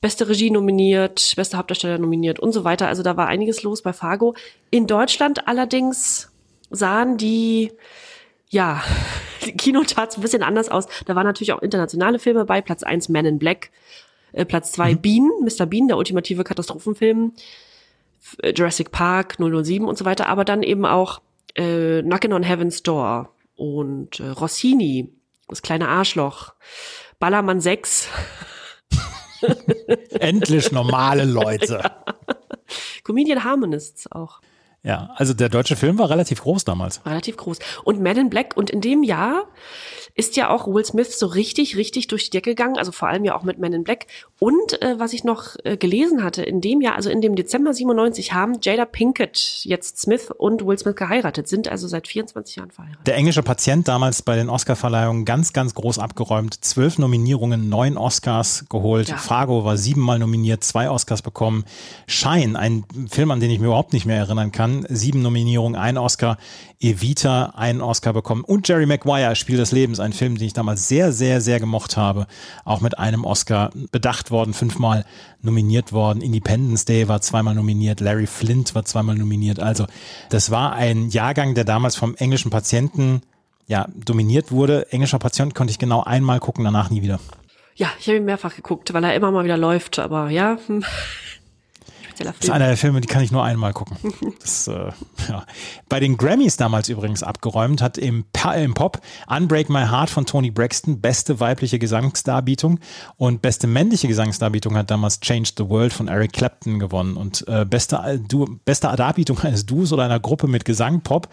beste 0.00 0.28
Regie 0.28 0.50
nominiert, 0.50 1.34
beste 1.36 1.56
Hauptdarsteller 1.56 1.98
nominiert 1.98 2.40
und 2.40 2.52
so 2.52 2.64
weiter. 2.64 2.88
Also 2.88 3.02
da 3.02 3.16
war 3.16 3.26
einiges 3.26 3.62
los 3.62 3.82
bei 3.82 3.92
Fargo. 3.92 4.34
In 4.70 4.86
Deutschland 4.86 5.46
allerdings 5.48 6.30
sahen 6.70 7.16
die, 7.16 7.72
ja, 8.48 8.82
die 9.44 9.56
Kinocharts 9.56 10.16
ein 10.16 10.22
bisschen 10.22 10.42
anders 10.42 10.68
aus. 10.68 10.86
Da 11.06 11.14
waren 11.14 11.26
natürlich 11.26 11.52
auch 11.52 11.62
internationale 11.62 12.18
Filme 12.18 12.44
bei. 12.44 12.60
Platz 12.60 12.82
eins 12.82 13.08
Man 13.08 13.24
in 13.24 13.38
Black, 13.38 13.70
äh, 14.32 14.44
Platz 14.44 14.72
zwei 14.72 14.94
mhm. 14.94 15.00
Bean, 15.00 15.30
Mr. 15.42 15.66
Bean, 15.66 15.88
der 15.88 15.98
ultimative 15.98 16.44
Katastrophenfilm, 16.44 17.32
Jurassic 18.54 18.90
Park 18.90 19.36
007 19.38 19.86
und 19.86 19.98
so 19.98 20.04
weiter. 20.04 20.28
Aber 20.28 20.44
dann 20.44 20.62
eben 20.62 20.84
auch 20.84 21.20
äh, 21.54 22.02
Knockin' 22.02 22.32
on 22.32 22.42
Heaven's 22.42 22.82
Door 22.82 23.32
und 23.56 24.20
äh, 24.20 24.28
Rossini, 24.28 25.12
das 25.48 25.62
kleine 25.62 25.88
Arschloch, 25.88 26.54
Ballermann 27.18 27.60
6. 27.60 28.08
Endlich 30.20 30.72
normale 30.72 31.24
Leute. 31.24 31.82
Ja. 32.68 32.74
Comedian 33.04 33.44
Harmonists 33.44 34.12
auch. 34.12 34.40
Ja, 34.82 35.10
also 35.16 35.32
der 35.32 35.48
deutsche 35.48 35.76
Film 35.76 35.98
war 35.98 36.10
relativ 36.10 36.42
groß 36.42 36.64
damals. 36.64 37.04
Relativ 37.06 37.36
groß. 37.36 37.58
Und 37.84 38.00
Men 38.00 38.18
in 38.18 38.30
Black, 38.30 38.56
und 38.56 38.70
in 38.70 38.80
dem 38.80 39.02
Jahr 39.02 39.48
ist 40.18 40.36
ja 40.36 40.50
auch 40.50 40.66
Will 40.66 40.84
Smith 40.84 41.16
so 41.16 41.26
richtig, 41.26 41.76
richtig 41.76 42.08
durch 42.08 42.24
die 42.24 42.30
Decke 42.30 42.50
gegangen, 42.50 42.76
also 42.76 42.90
vor 42.90 43.06
allem 43.06 43.24
ja 43.24 43.36
auch 43.36 43.44
mit 43.44 43.58
Men 43.58 43.72
in 43.72 43.84
Black. 43.84 44.06
Und 44.40 44.82
äh, 44.82 44.98
was 44.98 45.12
ich 45.12 45.22
noch 45.22 45.54
äh, 45.62 45.76
gelesen 45.76 46.24
hatte, 46.24 46.42
in 46.42 46.60
dem 46.60 46.80
Jahr, 46.80 46.96
also 46.96 47.08
in 47.08 47.20
dem 47.20 47.36
Dezember 47.36 47.72
97, 47.72 48.32
haben 48.32 48.58
Jada 48.60 48.84
Pinkett 48.84 49.60
jetzt 49.62 50.00
Smith 50.00 50.32
und 50.36 50.66
Will 50.66 50.76
Smith 50.76 50.96
geheiratet, 50.96 51.46
sind 51.46 51.68
also 51.68 51.86
seit 51.86 52.08
24 52.08 52.56
Jahren 52.56 52.72
verheiratet. 52.72 53.06
Der 53.06 53.14
englische 53.14 53.44
Patient 53.44 53.86
damals 53.86 54.22
bei 54.22 54.34
den 54.34 54.48
Oscarverleihungen 54.48 55.24
ganz, 55.24 55.52
ganz 55.52 55.74
groß 55.74 56.00
abgeräumt. 56.00 56.64
Zwölf 56.64 56.98
Nominierungen, 56.98 57.68
neun 57.68 57.96
Oscars 57.96 58.64
geholt. 58.68 59.10
Ja. 59.10 59.18
Fargo 59.18 59.64
war 59.64 59.76
siebenmal 59.76 60.18
nominiert, 60.18 60.64
zwei 60.64 60.90
Oscars 60.90 61.22
bekommen. 61.22 61.64
Shine, 62.08 62.58
ein 62.58 62.84
Film, 63.08 63.30
an 63.30 63.38
den 63.38 63.52
ich 63.52 63.60
mir 63.60 63.66
überhaupt 63.66 63.92
nicht 63.92 64.04
mehr 64.04 64.16
erinnern 64.16 64.50
kann, 64.50 64.84
sieben 64.88 65.22
Nominierungen, 65.22 65.78
ein 65.78 65.96
Oscar. 65.96 66.38
Evita, 66.80 67.54
einen 67.56 67.80
Oscar 67.80 68.12
bekommen. 68.12 68.44
Und 68.44 68.68
Jerry 68.68 68.86
Maguire, 68.86 69.34
Spiel 69.34 69.56
des 69.56 69.72
Lebens, 69.72 69.98
ein 69.98 70.12
Film, 70.12 70.36
den 70.36 70.46
ich 70.46 70.52
damals 70.52 70.86
sehr, 70.86 71.12
sehr, 71.12 71.40
sehr 71.40 71.58
gemocht 71.58 71.96
habe. 71.96 72.26
Auch 72.64 72.80
mit 72.80 72.98
einem 72.98 73.24
Oscar 73.24 73.70
bedacht 73.90 74.30
worden, 74.30 74.54
fünfmal 74.54 75.04
nominiert 75.42 75.92
worden. 75.92 76.22
Independence 76.22 76.84
Day 76.84 77.08
war 77.08 77.20
zweimal 77.20 77.56
nominiert. 77.56 78.00
Larry 78.00 78.26
Flint 78.28 78.74
war 78.76 78.84
zweimal 78.84 79.16
nominiert. 79.16 79.58
Also 79.58 79.86
das 80.28 80.50
war 80.52 80.74
ein 80.74 81.08
Jahrgang, 81.08 81.54
der 81.54 81.64
damals 81.64 81.96
vom 81.96 82.14
englischen 82.14 82.50
Patienten 82.50 83.22
ja, 83.66 83.88
dominiert 83.94 84.52
wurde. 84.52 84.90
Englischer 84.92 85.18
Patient 85.18 85.54
konnte 85.54 85.72
ich 85.72 85.78
genau 85.78 86.02
einmal 86.04 86.38
gucken, 86.38 86.64
danach 86.64 86.90
nie 86.90 87.02
wieder. 87.02 87.18
Ja, 87.74 87.88
ich 87.98 88.06
habe 88.08 88.16
ihn 88.18 88.24
mehrfach 88.24 88.54
geguckt, 88.56 88.92
weil 88.92 89.04
er 89.04 89.14
immer 89.14 89.30
mal 89.30 89.44
wieder 89.44 89.56
läuft, 89.56 89.98
aber 89.98 90.30
ja. 90.30 90.58
Hm. 90.66 90.84
Das 92.24 92.34
ist 92.40 92.50
einer 92.50 92.66
der 92.66 92.76
Filme, 92.76 93.00
die 93.00 93.08
kann 93.08 93.22
ich 93.22 93.30
nur 93.30 93.44
einmal 93.44 93.72
gucken. 93.72 93.96
Das, 94.40 94.68
äh, 94.68 94.90
ja. 95.28 95.44
Bei 95.88 96.00
den 96.00 96.16
Grammys 96.16 96.56
damals 96.56 96.88
übrigens 96.88 97.22
abgeräumt, 97.22 97.82
hat 97.82 97.98
im, 97.98 98.24
im 98.56 98.74
Pop 98.74 99.00
Unbreak 99.26 99.68
My 99.68 99.86
Heart 99.86 100.10
von 100.10 100.26
Tony 100.26 100.50
Braxton 100.50 101.00
beste 101.00 101.40
weibliche 101.40 101.78
Gesangsdarbietung 101.78 102.78
und 103.16 103.42
beste 103.42 103.66
männliche 103.66 104.08
Gesangsdarbietung 104.08 104.76
hat 104.76 104.90
damals 104.90 105.20
Change 105.20 105.50
the 105.56 105.68
World 105.68 105.92
von 105.92 106.08
Eric 106.08 106.32
Clapton 106.32 106.78
gewonnen. 106.78 107.16
Und 107.16 107.46
äh, 107.48 107.64
beste, 107.64 108.20
du, 108.28 108.58
beste 108.64 108.88
Darbietung 108.96 109.38
eines 109.40 109.66
Duos 109.66 109.92
oder 109.92 110.04
einer 110.04 110.20
Gruppe 110.20 110.46
mit 110.46 110.64
Gesang 110.64 111.00
Pop 111.00 111.28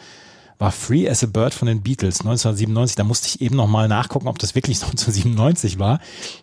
war 0.58 0.72
Free 0.72 1.10
as 1.10 1.24
a 1.24 1.28
Bird 1.28 1.54
von 1.54 1.68
den 1.68 1.82
Beatles 1.82 2.22
1997. 2.22 2.96
Da 2.96 3.04
musste 3.04 3.28
ich 3.28 3.42
eben 3.42 3.56
noch 3.56 3.68
mal 3.68 3.88
nachgucken, 3.88 4.28
ob 4.28 4.40
das 4.40 4.56
wirklich 4.56 4.78
1997 4.84 5.80
war. 5.80 6.00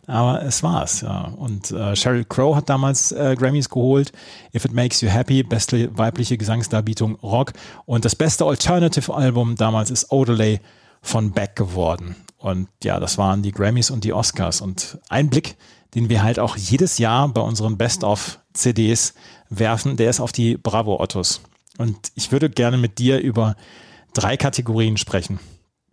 Aber 0.07 0.43
es 0.43 0.63
war 0.63 0.85
es, 0.85 1.01
ja. 1.01 1.33
Und 1.37 1.71
äh, 1.71 1.97
Sheryl 1.97 2.25
Crow 2.25 2.55
hat 2.55 2.69
damals 2.69 3.13
äh, 3.13 3.35
Grammys 3.39 3.69
geholt. 3.69 4.13
If 4.55 4.65
It 4.65 4.73
Makes 4.73 5.01
You 5.01 5.09
Happy, 5.09 5.43
beste 5.43 5.97
weibliche 5.97 6.37
Gesangsdarbietung 6.37 7.17
Rock. 7.17 7.53
Und 7.87 8.05
das 8.05 8.17
beste 8.17 8.45
Alternative-Album 8.45 9.57
damals 9.57 9.91
ist 9.91 10.13
Odelay 10.13 10.61
von 11.01 11.33
Beck 11.33 11.57
geworden. 11.57 12.17
Und 12.39 12.69
ja, 12.83 13.01
das 13.01 13.19
waren 13.19 13.43
die 13.43 13.53
Grammys 13.53 13.91
und 13.91 14.05
die 14.05 14.13
Oscars. 14.13 14.61
Und 14.61 14.99
ein 15.09 15.31
Blick, 15.31 15.57
den 15.95 16.09
wir 16.09 16.23
halt 16.23 16.39
auch 16.39 16.57
jedes 16.57 16.99
Jahr 16.99 17.29
bei 17.29 17.41
unseren 17.41 17.77
Best-of-CDs 17.77 19.15
werfen, 19.49 19.97
der 19.97 20.11
ist 20.11 20.21
auf 20.21 20.33
die 20.33 20.57
Bravo-Ottos. 20.57 21.41
Und 21.79 22.13
ich 22.15 22.33
würde 22.33 22.51
gerne 22.51 22.77
mit 22.77 22.99
dir 22.99 23.21
über 23.21 23.57
drei 24.13 24.37
Kategorien 24.37 24.97
sprechen. 24.97 25.41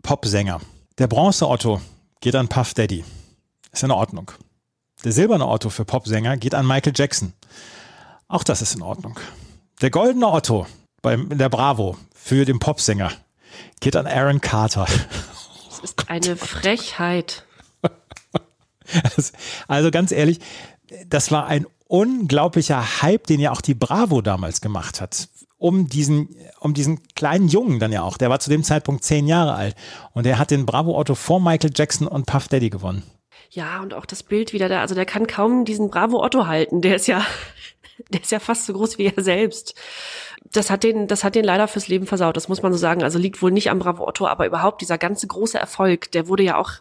Popsänger. 0.01 0.61
Der 0.97 1.07
bronze 1.07 1.47
Otto 1.47 1.81
geht 2.21 2.35
an 2.35 2.47
Puff 2.47 2.73
Daddy. 2.73 3.03
Ist 3.71 3.83
in 3.83 3.91
Ordnung. 3.91 4.31
Der 5.03 5.11
silberne 5.11 5.47
Otto 5.47 5.69
für 5.69 5.85
Popsänger 5.85 6.37
geht 6.37 6.53
an 6.53 6.67
Michael 6.67 6.93
Jackson. 6.95 7.33
Auch 8.27 8.43
das 8.43 8.61
ist 8.61 8.75
in 8.75 8.81
Ordnung. 8.81 9.17
Der 9.81 9.89
goldene 9.89 10.27
Otto 10.27 10.67
bei 11.01 11.15
der 11.15 11.49
Bravo 11.49 11.97
für 12.13 12.45
den 12.45 12.59
Popsänger 12.59 13.11
geht 13.79 13.95
an 13.95 14.07
Aaron 14.07 14.41
Carter. 14.41 14.85
Das 15.69 15.79
ist 15.79 16.09
eine 16.09 16.35
Frechheit. 16.35 17.45
Also 19.67 19.91
ganz 19.91 20.11
ehrlich, 20.11 20.39
das 21.05 21.29
war 21.29 21.45
ein 21.45 21.67
unglaublicher 21.85 23.03
Hype, 23.03 23.27
den 23.27 23.39
ja 23.39 23.51
auch 23.51 23.61
die 23.61 23.75
Bravo 23.75 24.23
damals 24.23 24.61
gemacht 24.61 24.99
hat 24.99 25.29
um 25.59 25.87
diesen, 25.87 26.35
um 26.59 26.73
diesen 26.73 27.03
kleinen 27.15 27.49
Jungen 27.49 27.79
dann 27.79 27.91
ja 27.91 28.01
auch. 28.01 28.17
Der 28.17 28.29
war 28.29 28.39
zu 28.39 28.49
dem 28.49 28.63
Zeitpunkt 28.63 29.03
zehn 29.03 29.27
Jahre 29.27 29.53
alt 29.53 29.75
und 30.13 30.25
der 30.25 30.39
hat 30.39 30.51
den 30.51 30.65
Bravo 30.65 30.97
Otto 30.97 31.13
vor 31.13 31.39
Michael 31.39 31.71
Jackson 31.75 32.07
und 32.07 32.25
Puff 32.25 32.47
Daddy 32.47 32.69
gewonnen. 32.69 33.03
Ja, 33.51 33.81
und 33.81 33.93
auch 33.93 34.05
das 34.05 34.23
Bild 34.23 34.53
wieder 34.53 34.69
da, 34.69 34.81
also 34.81 34.95
der 34.95 35.05
kann 35.05 35.27
kaum 35.27 35.65
diesen 35.65 35.89
Bravo 35.89 36.23
Otto 36.23 36.47
halten. 36.47 36.81
Der 36.81 36.95
ist 36.95 37.07
ja, 37.07 37.25
der 38.09 38.21
ist 38.21 38.31
ja 38.31 38.39
fast 38.39 38.65
so 38.65 38.73
groß 38.73 38.97
wie 38.97 39.07
er 39.07 39.21
selbst. 39.21 39.75
Das 40.51 40.69
hat 40.69 40.83
den, 40.83 41.07
das 41.07 41.23
hat 41.23 41.35
den 41.35 41.45
leider 41.45 41.67
fürs 41.67 41.89
Leben 41.89 42.07
versaut. 42.07 42.37
Das 42.37 42.47
muss 42.47 42.61
man 42.61 42.71
so 42.71 42.77
sagen. 42.77 43.03
Also 43.03 43.19
liegt 43.19 43.41
wohl 43.41 43.51
nicht 43.51 43.69
am 43.69 43.79
Bravo 43.79 44.07
Otto, 44.07 44.27
aber 44.27 44.47
überhaupt 44.47 44.81
dieser 44.81 44.97
ganze 44.97 45.27
große 45.27 45.59
Erfolg, 45.59 46.11
der 46.11 46.27
wurde 46.27 46.43
ja 46.43 46.57
auch 46.57 46.71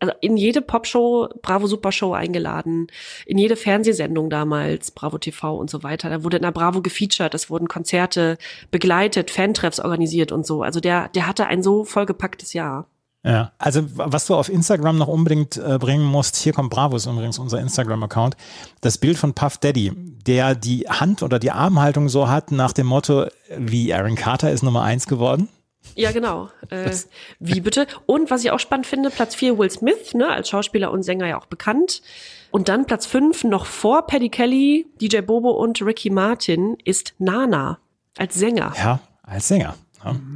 also 0.00 0.14
in 0.20 0.36
jede 0.36 0.60
Popshow, 0.60 1.28
Bravo 1.42 1.66
Super 1.66 1.92
Show 1.92 2.12
eingeladen, 2.12 2.88
in 3.26 3.38
jede 3.38 3.56
Fernsehsendung 3.56 4.30
damals, 4.30 4.90
Bravo 4.90 5.18
TV 5.18 5.56
und 5.56 5.70
so 5.70 5.82
weiter. 5.82 6.10
Da 6.10 6.24
wurde 6.24 6.36
in 6.36 6.42
der 6.42 6.52
Bravo 6.52 6.82
gefeatured, 6.82 7.34
es 7.34 7.50
wurden 7.50 7.68
Konzerte 7.68 8.38
begleitet, 8.70 9.30
Fantreffs 9.30 9.80
organisiert 9.80 10.32
und 10.32 10.46
so. 10.46 10.62
Also 10.62 10.80
der, 10.80 11.08
der 11.10 11.26
hatte 11.26 11.46
ein 11.46 11.62
so 11.62 11.84
vollgepacktes 11.84 12.52
Jahr. 12.52 12.86
Ja, 13.26 13.50
also 13.58 13.82
was 13.96 14.26
du 14.26 14.36
auf 14.36 14.48
Instagram 14.48 14.98
noch 14.98 15.08
unbedingt 15.08 15.56
äh, 15.56 15.78
bringen 15.78 16.04
musst, 16.04 16.36
hier 16.36 16.52
kommt 16.52 16.70
Bravo, 16.70 16.94
ist 16.94 17.06
übrigens 17.06 17.40
unser 17.40 17.58
Instagram-Account, 17.58 18.36
das 18.82 18.98
Bild 18.98 19.18
von 19.18 19.34
Puff 19.34 19.58
Daddy, 19.58 19.90
der 20.24 20.54
die 20.54 20.88
Hand 20.88 21.24
oder 21.24 21.40
die 21.40 21.50
Armhaltung 21.50 22.08
so 22.08 22.28
hat 22.28 22.52
nach 22.52 22.72
dem 22.72 22.86
Motto, 22.86 23.26
wie 23.58 23.92
Aaron 23.92 24.14
Carter 24.14 24.52
ist 24.52 24.62
Nummer 24.62 24.82
eins 24.82 25.08
geworden. 25.08 25.48
Ja, 25.96 26.12
genau. 26.12 26.50
Äh, 26.68 26.90
wie 27.38 27.60
bitte? 27.60 27.86
Und 28.06 28.28
was 28.28 28.44
ich 28.44 28.50
auch 28.50 28.58
spannend 28.58 28.86
finde, 28.88 29.10
Platz 29.10 29.36
4 29.36 29.56
Will 29.56 29.70
Smith, 29.70 30.14
ne, 30.14 30.28
als 30.28 30.48
Schauspieler 30.48 30.90
und 30.90 31.04
Sänger 31.04 31.28
ja 31.28 31.38
auch 31.38 31.46
bekannt. 31.46 32.02
Und 32.50 32.68
dann 32.68 32.86
Platz 32.86 33.06
5 33.06 33.44
noch 33.44 33.66
vor 33.66 34.06
Paddy 34.08 34.30
Kelly, 34.30 34.86
DJ 35.00 35.20
Bobo 35.20 35.50
und 35.50 35.80
Ricky 35.82 36.10
Martin 36.10 36.76
ist 36.84 37.14
Nana 37.18 37.78
als 38.18 38.34
Sänger. 38.34 38.72
Ja, 38.76 38.98
als 39.22 39.46
Sänger. 39.46 39.76
Ja. 40.04 40.14
Mhm. 40.14 40.35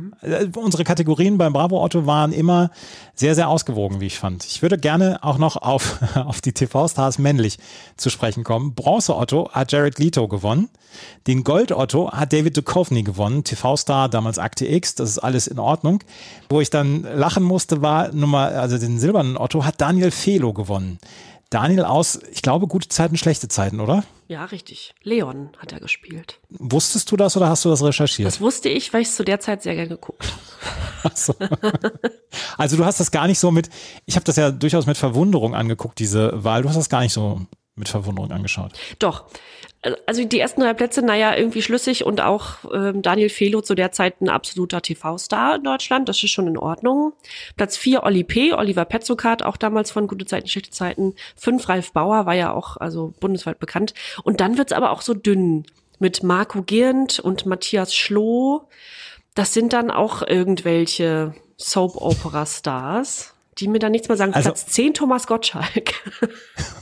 Unsere 0.55 0.85
Kategorien 0.85 1.39
beim 1.39 1.53
Bravo 1.53 1.83
Otto 1.83 2.05
waren 2.05 2.33
immer 2.33 2.71
sehr, 3.15 3.35
sehr 3.35 3.49
ausgewogen, 3.49 4.00
wie 4.00 4.07
ich 4.07 4.19
fand. 4.19 4.45
Ich 4.45 4.61
würde 4.61 4.77
gerne 4.77 5.19
auch 5.23 5.39
noch 5.39 5.57
auf, 5.57 5.99
auf 6.15 6.41
die 6.41 6.53
TV-Stars 6.53 7.19
männlich 7.19 7.59
zu 7.97 8.11
sprechen 8.11 8.45
kommen. 8.45 8.75
Bronze 8.75 9.17
Otto 9.17 9.50
hat 9.53 9.73
Jared 9.73 9.99
Leto 9.99 10.29
gewonnen. 10.29 10.69
Den 11.27 11.45
Gold 11.45 11.73
Otto 11.73 12.12
hat 12.12 12.33
David 12.33 12.57
Duchovny 12.57 13.03
gewonnen. 13.03 13.45
TV-Star, 13.45 14.09
damals 14.09 14.39
Akte 14.39 14.67
X, 14.67 14.95
das 14.95 15.11
ist 15.11 15.19
alles 15.19 15.47
in 15.47 15.59
Ordnung. 15.59 16.03
Wo 16.49 16.61
ich 16.61 16.69
dann 16.69 17.03
lachen 17.03 17.43
musste, 17.43 17.81
war 17.81 18.12
Nummer, 18.12 18.49
also 18.49 18.77
den 18.77 18.99
silbernen 18.99 19.39
Otto 19.39 19.65
hat 19.65 19.81
Daniel 19.81 20.11
Felo 20.11 20.53
gewonnen. 20.53 20.99
Daniel 21.50 21.85
aus, 21.85 22.21
ich 22.30 22.42
glaube, 22.42 22.69
gute 22.69 22.88
Zeiten, 22.88 23.16
schlechte 23.16 23.49
Zeiten, 23.49 23.80
oder? 23.80 24.04
Ja, 24.28 24.45
richtig. 24.45 24.95
Leon 25.02 25.50
hat 25.59 25.73
er 25.73 25.80
gespielt. 25.80 26.38
Wusstest 26.49 27.11
du 27.11 27.16
das 27.16 27.37
oder 27.37 27.49
hast 27.49 27.64
du 27.64 27.69
das 27.69 27.83
recherchiert? 27.83 28.28
Das 28.28 28.40
wusste 28.40 28.69
ich, 28.69 28.92
weil 28.92 29.02
ich 29.02 29.09
es 29.09 29.16
zu 29.16 29.25
der 29.25 29.40
Zeit 29.40 29.62
sehr 29.62 29.75
gerne 29.75 29.88
geguckt 29.88 30.25
habe. 30.25 30.40
So. 31.14 31.35
Also 32.59 32.76
du 32.76 32.85
hast 32.85 33.00
das 33.00 33.11
gar 33.11 33.26
nicht 33.26 33.38
so 33.38 33.50
mit, 33.50 33.71
ich 34.04 34.16
habe 34.16 34.25
das 34.25 34.37
ja 34.37 34.50
durchaus 34.50 34.85
mit 34.85 34.99
Verwunderung 34.99 35.54
angeguckt, 35.54 35.99
diese 35.99 36.45
Wahl. 36.45 36.61
Du 36.61 36.69
hast 36.69 36.76
das 36.76 36.90
gar 36.90 37.00
nicht 37.00 37.14
so 37.14 37.40
mit 37.75 37.88
Verwunderung 37.88 38.30
angeschaut. 38.30 38.73
Doch 38.99 39.25
also 40.06 40.25
die 40.25 40.38
ersten 40.38 40.60
drei 40.60 40.75
Plätze, 40.75 41.00
naja, 41.00 41.34
irgendwie 41.34 41.62
schlüssig 41.62 42.04
und 42.04 42.20
auch 42.20 42.70
ähm, 42.72 43.00
Daniel 43.00 43.30
Felo 43.30 43.62
zu 43.62 43.75
der 43.75 43.92
Zeit 43.92 44.20
ein 44.20 44.28
absoluter 44.28 44.82
TV-Star 44.82 45.56
in 45.56 45.64
Deutschland, 45.64 46.08
das 46.08 46.22
ist 46.22 46.30
schon 46.30 46.46
in 46.46 46.58
Ordnung. 46.58 47.14
Platz 47.56 47.78
vier 47.78 48.02
Olli 48.02 48.22
P., 48.22 48.52
Oliver 48.52 48.84
Petzokat, 48.84 49.42
auch 49.42 49.56
damals 49.56 49.90
von 49.90 50.06
Gute 50.06 50.26
Zeiten, 50.26 50.49
Schlechte 50.49 50.70
Zeiten. 50.70 51.14
Fünf 51.34 51.68
Ralf 51.68 51.92
Bauer, 51.92 52.26
war 52.26 52.34
ja 52.34 52.52
auch 52.52 52.76
also 52.76 53.14
bundesweit 53.20 53.58
bekannt. 53.58 53.94
Und 54.22 54.40
dann 54.40 54.58
wird's 54.58 54.72
aber 54.72 54.90
auch 54.90 55.00
so 55.00 55.14
dünn 55.14 55.64
mit 55.99 56.22
Marco 56.22 56.62
Gehend 56.62 57.18
und 57.18 57.46
Matthias 57.46 57.94
Schloh. 57.94 58.68
Das 59.34 59.54
sind 59.54 59.72
dann 59.72 59.90
auch 59.90 60.26
irgendwelche 60.26 61.34
Soap-Opera-Stars 61.56 63.34
die 63.58 63.68
mir 63.68 63.78
dann 63.78 63.92
nichts 63.92 64.08
mehr 64.08 64.16
sagen. 64.16 64.32
Also, 64.32 64.49
Platz 64.49 64.66
10 64.68 64.94
Thomas 64.94 65.26
Gottschalk. 65.26 65.92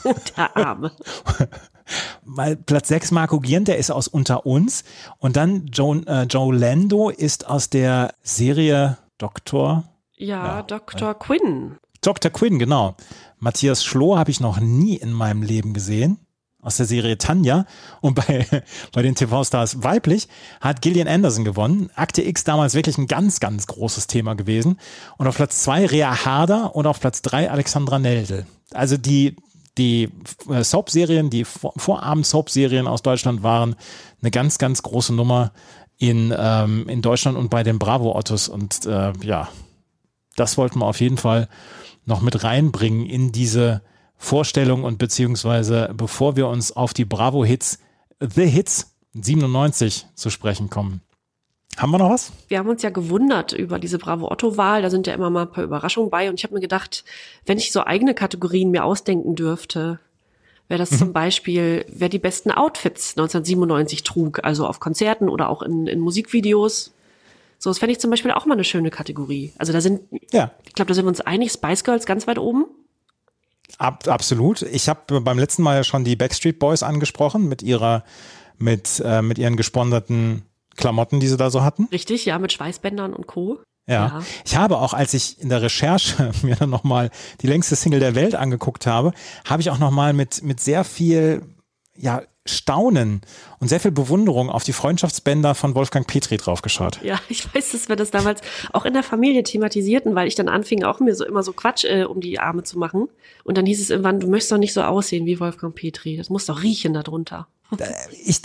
der 0.37 0.57
Arme. 0.57 0.93
Weil 2.25 2.57
Platz 2.57 2.89
6 2.89 3.11
Marco 3.11 3.41
Giernt, 3.41 3.69
der 3.69 3.79
ist 3.79 3.91
aus 3.91 4.09
Unter 4.09 4.47
uns. 4.47 4.85
Und 5.19 5.37
dann 5.37 5.67
Joe, 5.67 6.03
äh, 6.07 6.23
Joe 6.25 6.55
Lando 6.55 7.11
ist 7.11 7.47
aus 7.47 7.71
der 7.71 8.15
Serie 8.23 8.99
Doktor. 9.19 9.85
Ja, 10.17 10.47
ja 10.59 10.63
Dr. 10.63 11.11
Äh, 11.11 11.15
Quinn. 11.15 11.79
Dr. 12.01 12.31
Quinn, 12.31 12.59
genau. 12.59 12.97
Matthias 13.39 13.85
Schloh 13.85 14.17
habe 14.17 14.31
ich 14.31 14.41
noch 14.41 14.61
nie 14.61 14.97
in 14.97 15.13
meinem 15.13 15.43
Leben 15.43 15.75
gesehen. 15.75 16.19
Aus 16.61 16.77
der 16.77 16.87
Serie 16.87 17.19
Tanja. 17.19 17.67
Und 18.01 18.15
bei, 18.15 18.47
bei 18.93 19.03
den 19.03 19.15
TV-Stars 19.15 19.83
weiblich 19.85 20.29
hat 20.61 20.83
Gillian 20.83 21.09
Anderson 21.09 21.45
gewonnen. 21.45 21.91
Akte 21.95 22.23
X 22.23 22.45
damals 22.45 22.75
wirklich 22.75 22.99
ein 22.99 23.07
ganz, 23.07 23.41
ganz 23.41 23.67
großes 23.67 24.09
Thema 24.09 24.35
gewesen. 24.35 24.79
Und 25.19 25.27
auf 25.27 25.37
Platz 25.37 25.63
zwei 25.63 25.87
Rea 25.87 26.25
Harder 26.25 26.75
und 26.75 26.87
auf 26.87 27.01
Platz 27.01 27.23
drei 27.23 27.51
Alexandra 27.51 27.99
Neldel. 27.99 28.47
Also 28.73 28.97
die, 28.97 29.37
die 29.79 30.11
äh, 30.51 30.63
Soap-Serien, 30.63 31.31
die 31.31 31.45
Vorabend-Soap-Serien 31.45 32.87
aus 32.87 33.03
Deutschland 33.03 33.43
waren 33.43 33.77
eine 34.21 34.31
ganz, 34.31 34.59
ganz 34.59 34.83
große 34.83 35.15
Nummer 35.15 35.53
in, 35.97 36.35
ähm, 36.37 36.89
in 36.89 37.03
Deutschland 37.03 37.39
und 37.39 37.51
bei 37.51 37.63
den 37.63 37.79
Bravo-Ottos. 37.79 38.49
Und 38.49 38.85
äh, 38.87 39.13
ja, 39.23 39.49
das 40.37 40.59
wollten 40.59 40.81
wir 40.81 40.87
auf 40.87 41.01
jeden 41.01 41.19
Fall 41.19 41.49
noch 42.05 42.21
mit 42.21 42.45
reinbringen 42.45 43.07
in 43.07 43.33
diese 43.33 43.83
Vorstellung 44.17 44.85
und 44.85 44.99
beziehungsweise 44.99 45.91
bevor 45.95 46.37
wir 46.37 46.49
uns 46.49 46.73
auf 46.73 46.93
die 46.93 47.05
Bravo-Hits, 47.05 47.79
The 48.21 48.47
Hits 48.47 48.97
97 49.15 50.07
zu 50.15 50.31
sprechen 50.31 50.71
kommen. 50.71 51.03
Haben 51.79 51.93
wir 51.93 51.99
noch 51.99 52.11
was? 52.11 52.33
Wir 52.49 52.59
haben 52.59 52.69
uns 52.69 52.83
ja 52.83 52.91
gewundert 52.91 53.53
über 53.53 53.79
diese 53.79 53.99
Bravo-Otto-Wahl. 53.99 54.83
Da 54.83 54.91
sind 54.91 55.07
ja 55.07 55.15
immer 55.15 55.31
mal 55.31 55.43
ein 55.43 55.53
paar 55.53 55.63
Überraschungen 55.63 56.11
bei. 56.11 56.29
Und 56.29 56.35
ich 56.35 56.45
habe 56.45 56.55
mir 56.55 56.61
gedacht, 56.61 57.05
wenn 57.47 57.57
ich 57.57 57.71
so 57.71 57.85
eigene 57.85 58.15
Kategorien 58.15 58.71
mir 58.71 58.85
ausdenken 58.85 59.37
dürfte, 59.37 60.01
wäre 60.67 60.79
das 60.79 60.91
mhm. 60.91 60.99
zum 60.99 61.13
Beispiel, 61.13 61.85
wer 61.89 62.09
die 62.09 62.19
besten 62.19 62.51
Outfits 62.51 63.11
1997 63.13 64.03
trug, 64.03 64.41
also 64.43 64.67
auf 64.67 64.81
Konzerten 64.81 65.29
oder 65.29 65.49
auch 65.49 65.63
in, 65.63 65.87
in 65.87 66.01
Musikvideos. 66.01 66.93
So, 67.61 67.71
das 67.71 67.79
fände 67.79 67.93
ich 67.93 68.01
zum 68.01 68.11
Beispiel 68.11 68.33
auch 68.33 68.47
mal 68.47 68.55
eine 68.55 68.65
schöne 68.65 68.91
Kategorie. 68.91 69.53
Also 69.59 69.73
da 69.73 69.81
sind, 69.81 70.01
ja. 70.33 70.51
ich 70.67 70.75
glaube, 70.75 70.89
da 70.89 70.95
sind 70.95 71.05
wir 71.05 71.11
uns 71.11 71.21
einig, 71.21 71.53
Spice 71.53 71.85
Girls 71.85 72.07
ganz 72.07 72.27
weit 72.27 72.39
oben. 72.39 72.67
Ab, 73.79 74.09
absolut. 74.09 74.63
Ich 74.63 74.89
habe 74.89 75.21
beim 75.21 75.39
letzten 75.39 75.63
Mal 75.63 75.77
ja 75.77 75.85
schon 75.85 76.05
die 76.05 76.17
Backstreet 76.17 76.59
Boys 76.59 76.83
angesprochen 76.83 77.49
mit 77.49 77.63
ihrer, 77.63 78.05
mit, 78.59 79.01
äh, 79.05 79.23
mit 79.23 79.39
ihren 79.39 79.57
gesponserten 79.57 80.43
Klamotten, 80.79 81.21
die 81.21 81.29
sie 81.29 81.37
da 81.37 81.51
so 81.51 81.63
hatten. 81.63 81.89
Richtig, 81.93 82.25
ja, 82.25 82.39
mit 82.39 82.53
Schweißbändern 82.53 83.13
und 83.13 83.27
Co. 83.27 83.59
Ja. 83.87 84.07
ja. 84.07 84.23
Ich 84.45 84.57
habe 84.57 84.79
auch, 84.79 84.95
als 84.95 85.15
ich 85.15 85.41
in 85.41 85.49
der 85.49 85.63
Recherche 85.63 86.31
mir 86.43 86.57
dann 86.57 86.71
nochmal 86.71 87.11
die 87.43 87.47
längste 87.47 87.77
Single 87.77 88.01
der 88.01 88.15
Welt 88.15 88.35
angeguckt 88.35 88.87
habe, 88.87 89.13
habe 89.47 89.63
ich 89.63 89.71
auch 89.71 89.79
nochmal 89.79 90.13
mit, 90.13 90.43
mit 90.43 90.61
sehr 90.61 90.85
viel, 90.85 91.43
ja, 91.97 92.23
Staunen 92.49 93.21
und 93.61 93.69
sehr 93.69 93.81
viel 93.81 93.91
Bewunderung 93.91 94.51
auf 94.51 94.65
die 94.65 94.73
Freundschaftsbänder 94.73 95.55
von 95.55 95.75
Wolfgang 95.75 96.07
Petri 96.07 96.39
draufgeschaut. 96.39 97.01
Ja, 97.03 97.21
ich 97.29 97.53
weiß, 97.55 97.73
dass 97.73 97.89
wir 97.89 97.97
das 97.97 98.11
damals 98.11 98.41
auch 98.73 98.85
in 98.85 98.95
der 98.95 99.03
Familie 99.03 99.43
thematisierten, 99.43 100.15
weil 100.15 100.29
ich 100.29 100.35
dann 100.35 100.49
anfing, 100.49 100.85
auch 100.85 101.01
mir 101.01 101.15
so 101.15 101.25
immer 101.25 101.43
so 101.43 101.53
Quatsch 101.53 101.85
äh, 101.85 102.05
um 102.05 102.21
die 102.21 102.41
Arme 102.41 102.63
zu 102.63 102.79
machen. 102.79 103.09
Und 103.45 103.59
dann 103.59 103.67
hieß 103.67 103.81
es 103.81 103.91
irgendwann, 103.91 104.21
du 104.21 104.29
möchtest 104.29 104.53
doch 104.53 104.59
nicht 104.59 104.73
so 104.73 104.83
aussehen 104.83 105.27
wie 105.27 105.41
Wolfgang 105.41 105.75
Petri. 105.75 106.17
Das 106.17 106.31
muss 106.31 106.47
doch 106.47 106.63
riechen 106.63 106.95
darunter. 106.95 107.49
Ich, 108.25 108.41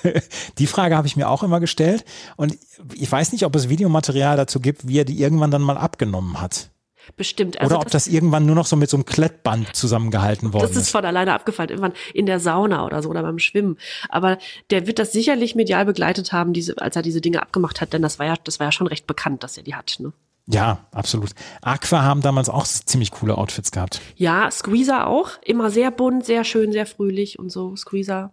die 0.58 0.66
Frage 0.66 0.96
habe 0.96 1.06
ich 1.06 1.16
mir 1.16 1.28
auch 1.28 1.42
immer 1.42 1.60
gestellt. 1.60 2.04
Und 2.36 2.56
ich 2.94 3.10
weiß 3.10 3.32
nicht, 3.32 3.44
ob 3.44 3.54
es 3.56 3.68
Videomaterial 3.68 4.36
dazu 4.36 4.60
gibt, 4.60 4.88
wie 4.88 4.98
er 4.98 5.04
die 5.04 5.20
irgendwann 5.20 5.50
dann 5.50 5.62
mal 5.62 5.76
abgenommen 5.76 6.40
hat. 6.40 6.70
Bestimmt. 7.16 7.60
Also 7.60 7.74
Oder 7.74 7.82
ob 7.82 7.90
das, 7.90 8.04
das, 8.04 8.12
irgendwann 8.12 8.46
nur 8.46 8.54
noch 8.54 8.66
so 8.66 8.76
mit 8.76 8.88
so 8.88 8.96
einem 8.96 9.04
Klettband 9.04 9.76
zusammengehalten 9.76 10.52
worden 10.52 10.64
ist. 10.64 10.76
Das 10.76 10.82
ist 10.84 10.90
von 10.90 11.04
alleine 11.04 11.34
abgefallen, 11.34 11.70
irgendwann 11.70 11.92
in 12.14 12.26
der 12.26 12.40
Sauna 12.40 12.86
oder 12.86 13.02
so 13.02 13.10
oder 13.10 13.22
beim 13.22 13.38
Schwimmen. 13.38 13.76
Aber 14.08 14.38
der 14.70 14.86
wird 14.86 14.98
das 14.98 15.12
sicherlich 15.12 15.54
medial 15.54 15.84
begleitet 15.84 16.32
haben, 16.32 16.52
diese, 16.52 16.78
als 16.78 16.96
er 16.96 17.02
diese 17.02 17.20
Dinge 17.20 17.42
abgemacht 17.42 17.80
hat, 17.80 17.92
denn 17.92 18.02
das 18.02 18.18
war 18.18 18.26
ja, 18.26 18.36
das 18.42 18.58
war 18.58 18.68
ja 18.68 18.72
schon 18.72 18.86
recht 18.86 19.06
bekannt, 19.06 19.42
dass 19.42 19.56
er 19.56 19.64
die 19.64 19.74
hat. 19.74 19.96
Ne? 19.98 20.12
Ja, 20.46 20.86
absolut. 20.92 21.30
Aqua 21.62 22.02
haben 22.02 22.20
damals 22.20 22.50
auch 22.50 22.66
ziemlich 22.66 23.10
coole 23.10 23.38
Outfits 23.38 23.70
gehabt. 23.70 24.00
Ja, 24.16 24.50
Squeezer 24.50 25.06
auch. 25.06 25.30
Immer 25.42 25.70
sehr 25.70 25.90
bunt, 25.90 26.26
sehr 26.26 26.44
schön, 26.44 26.70
sehr 26.70 26.86
fröhlich 26.86 27.38
und 27.38 27.50
so. 27.50 27.74
Squeezer. 27.76 28.32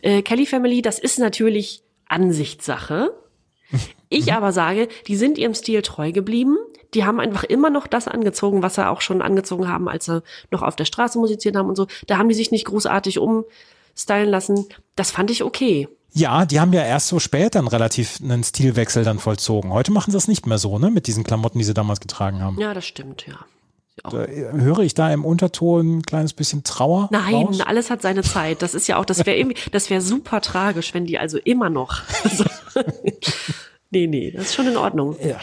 Äh, 0.00 0.22
Kelly 0.22 0.46
Family, 0.46 0.80
das 0.80 0.98
ist 0.98 1.18
natürlich 1.18 1.82
Ansichtssache. 2.08 3.14
Ich 4.08 4.26
mhm. 4.26 4.32
aber 4.32 4.52
sage, 4.52 4.88
die 5.06 5.16
sind 5.16 5.38
ihrem 5.38 5.54
Stil 5.54 5.80
treu 5.82 6.12
geblieben 6.12 6.56
die 6.94 7.04
haben 7.04 7.20
einfach 7.20 7.44
immer 7.44 7.70
noch 7.70 7.86
das 7.86 8.08
angezogen, 8.08 8.62
was 8.62 8.74
sie 8.74 8.88
auch 8.88 9.00
schon 9.00 9.22
angezogen 9.22 9.68
haben, 9.68 9.88
als 9.88 10.06
sie 10.06 10.22
noch 10.50 10.62
auf 10.62 10.76
der 10.76 10.84
Straße 10.84 11.18
musiziert 11.18 11.56
haben 11.56 11.68
und 11.68 11.76
so. 11.76 11.86
Da 12.06 12.18
haben 12.18 12.28
die 12.28 12.34
sich 12.34 12.50
nicht 12.50 12.66
großartig 12.66 13.18
umstylen 13.18 14.28
lassen. 14.28 14.66
Das 14.94 15.10
fand 15.10 15.30
ich 15.30 15.42
okay. 15.42 15.88
Ja, 16.14 16.44
die 16.44 16.60
haben 16.60 16.72
ja 16.72 16.84
erst 16.84 17.08
so 17.08 17.18
spät 17.18 17.54
dann 17.54 17.66
relativ 17.68 18.20
einen 18.22 18.44
Stilwechsel 18.44 19.02
dann 19.04 19.18
vollzogen. 19.18 19.72
Heute 19.72 19.92
machen 19.92 20.10
sie 20.10 20.16
das 20.16 20.28
nicht 20.28 20.46
mehr 20.46 20.58
so, 20.58 20.78
ne, 20.78 20.90
mit 20.90 21.06
diesen 21.06 21.24
Klamotten, 21.24 21.58
die 21.58 21.64
sie 21.64 21.74
damals 21.74 22.00
getragen 22.00 22.40
haben. 22.40 22.60
Ja, 22.60 22.74
das 22.74 22.84
stimmt, 22.84 23.26
ja. 23.26 23.38
Da, 24.02 24.26
höre 24.26 24.80
ich 24.80 24.94
da 24.94 25.12
im 25.12 25.24
Unterton 25.24 25.98
ein 25.98 26.02
kleines 26.02 26.32
bisschen 26.32 26.64
Trauer? 26.64 27.08
Nein, 27.12 27.34
raus? 27.34 27.60
alles 27.60 27.90
hat 27.90 28.02
seine 28.02 28.22
Zeit. 28.22 28.62
Das 28.62 28.74
ist 28.74 28.88
ja 28.88 28.96
auch, 28.96 29.04
das 29.04 29.26
wäre 29.26 29.36
irgendwie, 29.36 29.56
das 29.70 29.90
wäre 29.90 30.00
super 30.00 30.40
tragisch, 30.40 30.94
wenn 30.94 31.04
die 31.04 31.18
also 31.18 31.38
immer 31.38 31.70
noch. 31.70 32.02
So. 32.34 32.44
nee, 33.90 34.06
nee, 34.06 34.30
das 34.30 34.46
ist 34.46 34.54
schon 34.54 34.66
in 34.66 34.78
Ordnung. 34.78 35.16
Ja. 35.22 35.38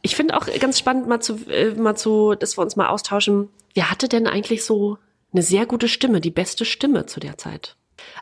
Ich 0.00 0.16
finde 0.16 0.36
auch 0.36 0.46
ganz 0.58 0.78
spannend, 0.78 1.06
mal 1.06 1.20
zu, 1.20 1.36
äh, 1.48 1.74
mal 1.74 1.94
zu, 1.94 2.34
dass 2.34 2.56
wir 2.56 2.62
uns 2.62 2.76
mal 2.76 2.88
austauschen. 2.88 3.50
Wer 3.74 3.90
hatte 3.90 4.08
denn 4.08 4.26
eigentlich 4.26 4.64
so 4.64 4.96
eine 5.32 5.42
sehr 5.42 5.66
gute 5.66 5.88
Stimme, 5.88 6.22
die 6.22 6.30
beste 6.30 6.64
Stimme 6.64 7.04
zu 7.04 7.20
der 7.20 7.36
Zeit? 7.36 7.76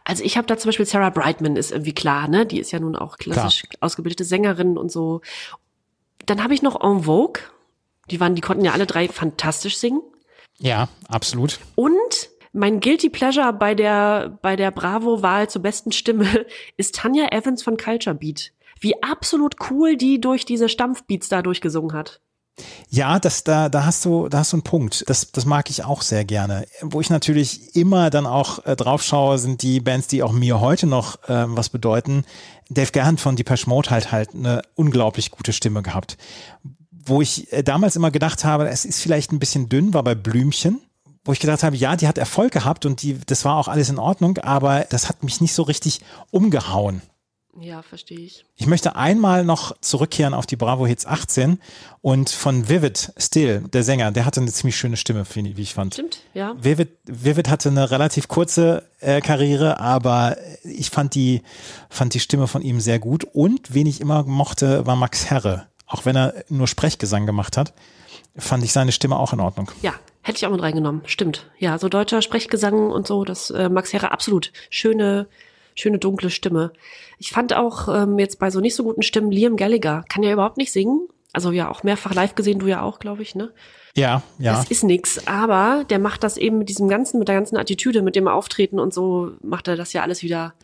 Also 0.04 0.24
ich 0.24 0.36
habe 0.36 0.46
da 0.46 0.56
zum 0.56 0.68
Beispiel 0.68 0.86
Sarah 0.86 1.10
Brightman 1.10 1.56
ist 1.56 1.72
irgendwie 1.72 1.94
klar, 1.94 2.28
ne? 2.28 2.46
Die 2.46 2.60
ist 2.60 2.70
ja 2.70 2.80
nun 2.80 2.96
auch 2.96 3.16
klassisch 3.18 3.62
klar. 3.62 3.78
ausgebildete 3.80 4.24
Sängerin 4.24 4.76
und 4.76 4.90
so. 4.90 5.20
Dann 6.26 6.42
habe 6.42 6.54
ich 6.54 6.62
noch 6.62 6.80
En 6.82 7.04
Vogue. 7.04 7.42
Die 8.10 8.20
waren, 8.20 8.34
die 8.34 8.40
konnten 8.40 8.64
ja 8.64 8.72
alle 8.72 8.86
drei 8.86 9.08
fantastisch 9.08 9.76
singen. 9.76 10.02
Ja, 10.58 10.88
absolut. 11.08 11.60
Und 11.74 12.30
mein 12.52 12.80
Guilty 12.80 13.08
Pleasure 13.08 13.52
bei 13.52 13.74
der, 13.74 14.38
bei 14.42 14.56
der 14.56 14.72
Bravo-Wahl 14.72 15.48
zur 15.48 15.62
besten 15.62 15.92
Stimme 15.92 16.46
ist 16.76 16.96
Tanja 16.96 17.28
Evans 17.30 17.62
von 17.62 17.76
Culture 17.76 18.14
Beat 18.14 18.52
wie 18.80 19.00
absolut 19.02 19.56
cool 19.70 19.96
die 19.96 20.20
durch 20.20 20.44
diese 20.44 20.68
Stampfbeats 20.68 21.28
da 21.28 21.42
durchgesungen 21.42 21.92
hat. 21.92 22.20
Ja, 22.88 23.18
das, 23.18 23.44
da, 23.44 23.68
da 23.68 23.84
hast 23.84 24.04
du, 24.04 24.28
da 24.28 24.38
hast 24.38 24.52
du 24.52 24.56
einen 24.56 24.62
Punkt. 24.62 25.04
Das, 25.08 25.30
das 25.32 25.44
mag 25.44 25.70
ich 25.70 25.84
auch 25.84 26.02
sehr 26.02 26.24
gerne. 26.24 26.66
Wo 26.82 27.00
ich 27.00 27.10
natürlich 27.10 27.74
immer 27.76 28.10
dann 28.10 28.26
auch 28.26 28.64
äh, 28.66 28.76
drauf 28.76 29.02
schaue, 29.02 29.38
sind 29.38 29.62
die 29.62 29.80
Bands, 29.80 30.08
die 30.08 30.22
auch 30.22 30.32
mir 30.32 30.60
heute 30.60 30.86
noch 30.86 31.22
äh, 31.28 31.44
was 31.46 31.68
bedeuten. 31.68 32.24
Dave 32.68 32.92
Gerhard 32.92 33.20
von 33.20 33.36
Depeche 33.36 33.68
Mode 33.68 33.90
halt 33.90 34.12
halt 34.12 34.34
eine 34.34 34.62
unglaublich 34.74 35.30
gute 35.30 35.52
Stimme 35.52 35.82
gehabt. 35.82 36.16
Wo 36.90 37.20
ich 37.20 37.52
äh, 37.52 37.62
damals 37.62 37.96
immer 37.96 38.10
gedacht 38.10 38.44
habe, 38.44 38.68
es 38.68 38.84
ist 38.84 39.00
vielleicht 39.00 39.32
ein 39.32 39.38
bisschen 39.38 39.68
dünn, 39.68 39.94
war 39.94 40.04
bei 40.04 40.14
Blümchen 40.14 40.80
wo 41.24 41.32
ich 41.32 41.40
gedacht 41.40 41.62
habe, 41.62 41.76
ja, 41.76 41.96
die 41.96 42.08
hat 42.08 42.18
Erfolg 42.18 42.52
gehabt 42.52 42.86
und 42.86 43.02
die, 43.02 43.18
das 43.26 43.44
war 43.44 43.56
auch 43.56 43.68
alles 43.68 43.90
in 43.90 43.98
Ordnung, 43.98 44.38
aber 44.38 44.86
das 44.88 45.08
hat 45.08 45.22
mich 45.22 45.40
nicht 45.40 45.52
so 45.52 45.62
richtig 45.62 46.00
umgehauen. 46.30 47.02
Ja, 47.58 47.82
verstehe 47.82 48.20
ich. 48.20 48.44
Ich 48.56 48.66
möchte 48.66 48.94
einmal 48.94 49.44
noch 49.44 49.76
zurückkehren 49.80 50.34
auf 50.34 50.46
die 50.46 50.56
Bravo 50.56 50.86
Hits 50.86 51.04
18 51.04 51.60
und 52.00 52.30
von 52.30 52.68
Vivid 52.68 53.12
Still, 53.16 53.62
der 53.72 53.82
Sänger, 53.82 54.12
der 54.12 54.24
hatte 54.24 54.40
eine 54.40 54.52
ziemlich 54.52 54.76
schöne 54.76 54.96
Stimme, 54.96 55.24
wie 55.34 55.60
ich 55.60 55.74
fand. 55.74 55.94
Stimmt, 55.94 56.20
ja. 56.32 56.54
Vivid, 56.60 56.90
Vivid 57.04 57.48
hatte 57.48 57.70
eine 57.70 57.90
relativ 57.90 58.28
kurze 58.28 58.84
äh, 59.00 59.20
Karriere, 59.20 59.80
aber 59.80 60.36
ich 60.62 60.90
fand 60.90 61.14
die, 61.14 61.42
fand 61.88 62.14
die 62.14 62.20
Stimme 62.20 62.46
von 62.46 62.62
ihm 62.62 62.80
sehr 62.80 62.98
gut 63.00 63.24
und 63.24 63.74
wen 63.74 63.86
ich 63.86 64.00
immer 64.00 64.22
mochte, 64.22 64.86
war 64.86 64.96
Max 64.96 65.26
Herre. 65.28 65.66
Auch 65.86 66.04
wenn 66.04 66.16
er 66.16 66.34
nur 66.48 66.68
Sprechgesang 66.68 67.26
gemacht 67.26 67.56
hat, 67.56 67.74
fand 68.36 68.62
ich 68.62 68.72
seine 68.72 68.92
Stimme 68.92 69.18
auch 69.18 69.32
in 69.32 69.40
Ordnung. 69.40 69.72
Ja, 69.82 69.94
hätte 70.22 70.38
ich 70.38 70.46
auch 70.46 70.52
mit 70.52 70.62
reingenommen. 70.62 71.02
Stimmt. 71.06 71.50
Ja, 71.58 71.78
so 71.78 71.88
deutscher 71.88 72.22
Sprechgesang 72.22 72.90
und 72.90 73.08
so, 73.08 73.24
das 73.24 73.50
äh, 73.50 73.68
Max 73.68 73.92
Herre 73.92 74.12
absolut 74.12 74.52
schöne 74.70 75.26
schöne 75.74 75.98
dunkle 75.98 76.30
Stimme. 76.30 76.72
Ich 77.18 77.30
fand 77.30 77.54
auch 77.54 77.88
ähm, 77.88 78.18
jetzt 78.18 78.38
bei 78.38 78.50
so 78.50 78.60
nicht 78.60 78.74
so 78.74 78.84
guten 78.84 79.02
Stimmen 79.02 79.30
Liam 79.30 79.56
Gallagher 79.56 80.04
kann 80.08 80.22
ja 80.22 80.32
überhaupt 80.32 80.56
nicht 80.56 80.72
singen. 80.72 81.08
Also 81.32 81.52
ja 81.52 81.70
auch 81.70 81.82
mehrfach 81.82 82.12
live 82.12 82.34
gesehen, 82.34 82.58
du 82.58 82.66
ja 82.66 82.82
auch, 82.82 82.98
glaube 82.98 83.22
ich, 83.22 83.34
ne? 83.34 83.52
Ja, 83.96 84.22
ja. 84.38 84.54
Das 84.54 84.70
ist 84.70 84.84
nix, 84.84 85.26
aber 85.26 85.84
der 85.88 85.98
macht 85.98 86.22
das 86.22 86.36
eben 86.36 86.58
mit 86.58 86.68
diesem 86.68 86.88
ganzen, 86.88 87.18
mit 87.18 87.28
der 87.28 87.34
ganzen 87.34 87.56
Attitüde, 87.56 88.02
mit 88.02 88.16
dem 88.16 88.28
Auftreten 88.28 88.78
und 88.78 88.94
so 88.94 89.32
macht 89.42 89.68
er 89.68 89.76
das 89.76 89.92
ja 89.92 90.02
alles 90.02 90.22
wieder 90.22 90.54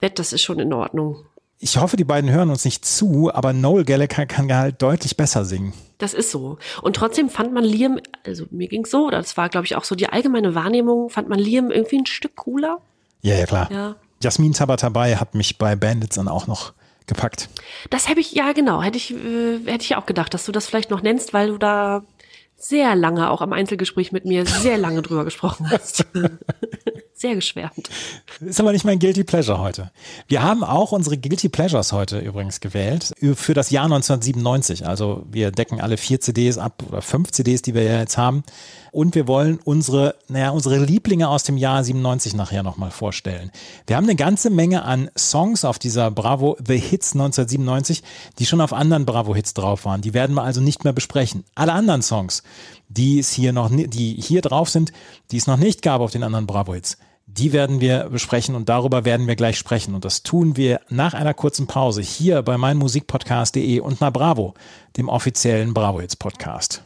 wett. 0.00 0.18
Das 0.18 0.32
ist 0.32 0.42
schon 0.42 0.58
in 0.58 0.72
Ordnung. 0.72 1.24
Ich 1.58 1.78
hoffe, 1.78 1.96
die 1.96 2.04
beiden 2.04 2.30
hören 2.30 2.50
uns 2.50 2.64
nicht 2.64 2.84
zu, 2.84 3.30
aber 3.32 3.52
Noel 3.52 3.84
Gallagher 3.84 4.26
kann 4.26 4.54
halt 4.54 4.82
deutlich 4.82 5.16
besser 5.16 5.44
singen. 5.44 5.72
Das 5.98 6.12
ist 6.12 6.30
so. 6.30 6.58
Und 6.82 6.96
trotzdem 6.96 7.30
fand 7.30 7.54
man 7.54 7.64
Liam, 7.64 8.00
also 8.26 8.44
mir 8.50 8.68
ging's 8.68 8.90
so, 8.90 9.06
oder 9.06 9.18
das 9.18 9.36
war, 9.36 9.48
glaube 9.48 9.64
ich, 9.66 9.76
auch 9.76 9.84
so 9.84 9.94
die 9.94 10.08
allgemeine 10.08 10.54
Wahrnehmung, 10.54 11.08
fand 11.08 11.28
man 11.28 11.38
Liam 11.38 11.70
irgendwie 11.70 11.98
ein 11.98 12.06
Stück 12.06 12.36
cooler. 12.36 12.80
Ja, 13.22 13.36
ja, 13.36 13.46
klar. 13.46 13.70
Ja. 13.72 13.96
Jasmin 14.22 14.52
Tabatabai 14.52 15.16
hat 15.16 15.34
mich 15.34 15.58
bei 15.58 15.76
Bandits 15.76 16.16
dann 16.16 16.28
auch 16.28 16.46
noch 16.46 16.72
gepackt. 17.06 17.48
Das 17.90 18.08
habe 18.08 18.20
ich, 18.20 18.32
ja 18.32 18.52
genau, 18.52 18.82
hätte 18.82 18.96
ich, 18.96 19.12
äh, 19.12 19.58
hätte 19.66 19.84
ich 19.84 19.96
auch 19.96 20.06
gedacht, 20.06 20.32
dass 20.32 20.46
du 20.46 20.52
das 20.52 20.66
vielleicht 20.66 20.90
noch 20.90 21.02
nennst, 21.02 21.34
weil 21.34 21.48
du 21.48 21.58
da 21.58 22.02
sehr 22.56 22.94
lange 22.94 23.30
auch 23.30 23.42
am 23.42 23.52
Einzelgespräch 23.52 24.12
mit 24.12 24.24
mir 24.24 24.46
sehr 24.46 24.78
lange 24.78 25.02
drüber 25.02 25.24
gesprochen 25.24 25.70
hast. 25.70 26.06
sehr 27.14 27.34
geschwärmt. 27.34 27.90
Ist 28.40 28.60
aber 28.60 28.72
nicht 28.72 28.84
mein 28.84 28.98
Guilty 28.98 29.24
Pleasure 29.24 29.58
heute. 29.58 29.90
Wir 30.28 30.42
haben 30.42 30.64
auch 30.64 30.92
unsere 30.92 31.18
Guilty 31.18 31.48
Pleasures 31.48 31.92
heute 31.92 32.18
übrigens 32.20 32.60
gewählt 32.60 33.12
für 33.34 33.54
das 33.54 33.70
Jahr 33.70 33.84
1997. 33.84 34.86
Also 34.86 35.26
wir 35.30 35.50
decken 35.50 35.80
alle 35.80 35.96
vier 35.96 36.20
CDs 36.20 36.56
ab 36.56 36.82
oder 36.88 37.02
fünf 37.02 37.32
CDs, 37.32 37.62
die 37.62 37.74
wir 37.74 37.82
ja 37.82 37.98
jetzt 37.98 38.16
haben. 38.16 38.44
Und 38.94 39.16
wir 39.16 39.26
wollen 39.26 39.58
unsere, 39.64 40.14
naja, 40.28 40.50
unsere 40.50 40.78
Lieblinge 40.78 41.28
aus 41.28 41.42
dem 41.42 41.56
Jahr 41.56 41.82
97 41.82 42.36
nachher 42.36 42.62
nochmal 42.62 42.92
vorstellen. 42.92 43.50
Wir 43.88 43.96
haben 43.96 44.04
eine 44.04 44.14
ganze 44.14 44.50
Menge 44.50 44.84
an 44.84 45.10
Songs 45.18 45.64
auf 45.64 45.80
dieser 45.80 46.12
Bravo 46.12 46.56
The 46.64 46.78
Hits 46.78 47.14
1997, 47.14 48.04
die 48.38 48.46
schon 48.46 48.60
auf 48.60 48.72
anderen 48.72 49.04
Bravo 49.04 49.34
Hits 49.34 49.52
drauf 49.52 49.84
waren. 49.84 50.00
Die 50.00 50.14
werden 50.14 50.36
wir 50.36 50.44
also 50.44 50.60
nicht 50.60 50.84
mehr 50.84 50.92
besprechen. 50.92 51.42
Alle 51.56 51.72
anderen 51.72 52.02
Songs, 52.02 52.44
die 52.88 53.18
es 53.18 53.32
hier 53.32 53.52
noch, 53.52 53.68
die 53.68 54.14
hier 54.14 54.42
drauf 54.42 54.70
sind, 54.70 54.92
die 55.32 55.38
es 55.38 55.48
noch 55.48 55.56
nicht 55.56 55.82
gab 55.82 56.00
auf 56.00 56.12
den 56.12 56.22
anderen 56.22 56.46
Bravo 56.46 56.74
Hits, 56.74 56.96
die 57.26 57.52
werden 57.52 57.80
wir 57.80 58.10
besprechen 58.10 58.54
und 58.54 58.68
darüber 58.68 59.04
werden 59.04 59.26
wir 59.26 59.34
gleich 59.34 59.58
sprechen. 59.58 59.96
Und 59.96 60.04
das 60.04 60.22
tun 60.22 60.56
wir 60.56 60.80
nach 60.88 61.14
einer 61.14 61.34
kurzen 61.34 61.66
Pause 61.66 62.00
hier 62.00 62.42
bei 62.42 62.56
meinmusikpodcast.de 62.56 63.80
und 63.80 64.00
na 64.00 64.10
Bravo, 64.10 64.54
dem 64.96 65.08
offiziellen 65.08 65.74
Bravo 65.74 66.00
Hits 66.00 66.14
Podcast. 66.14 66.84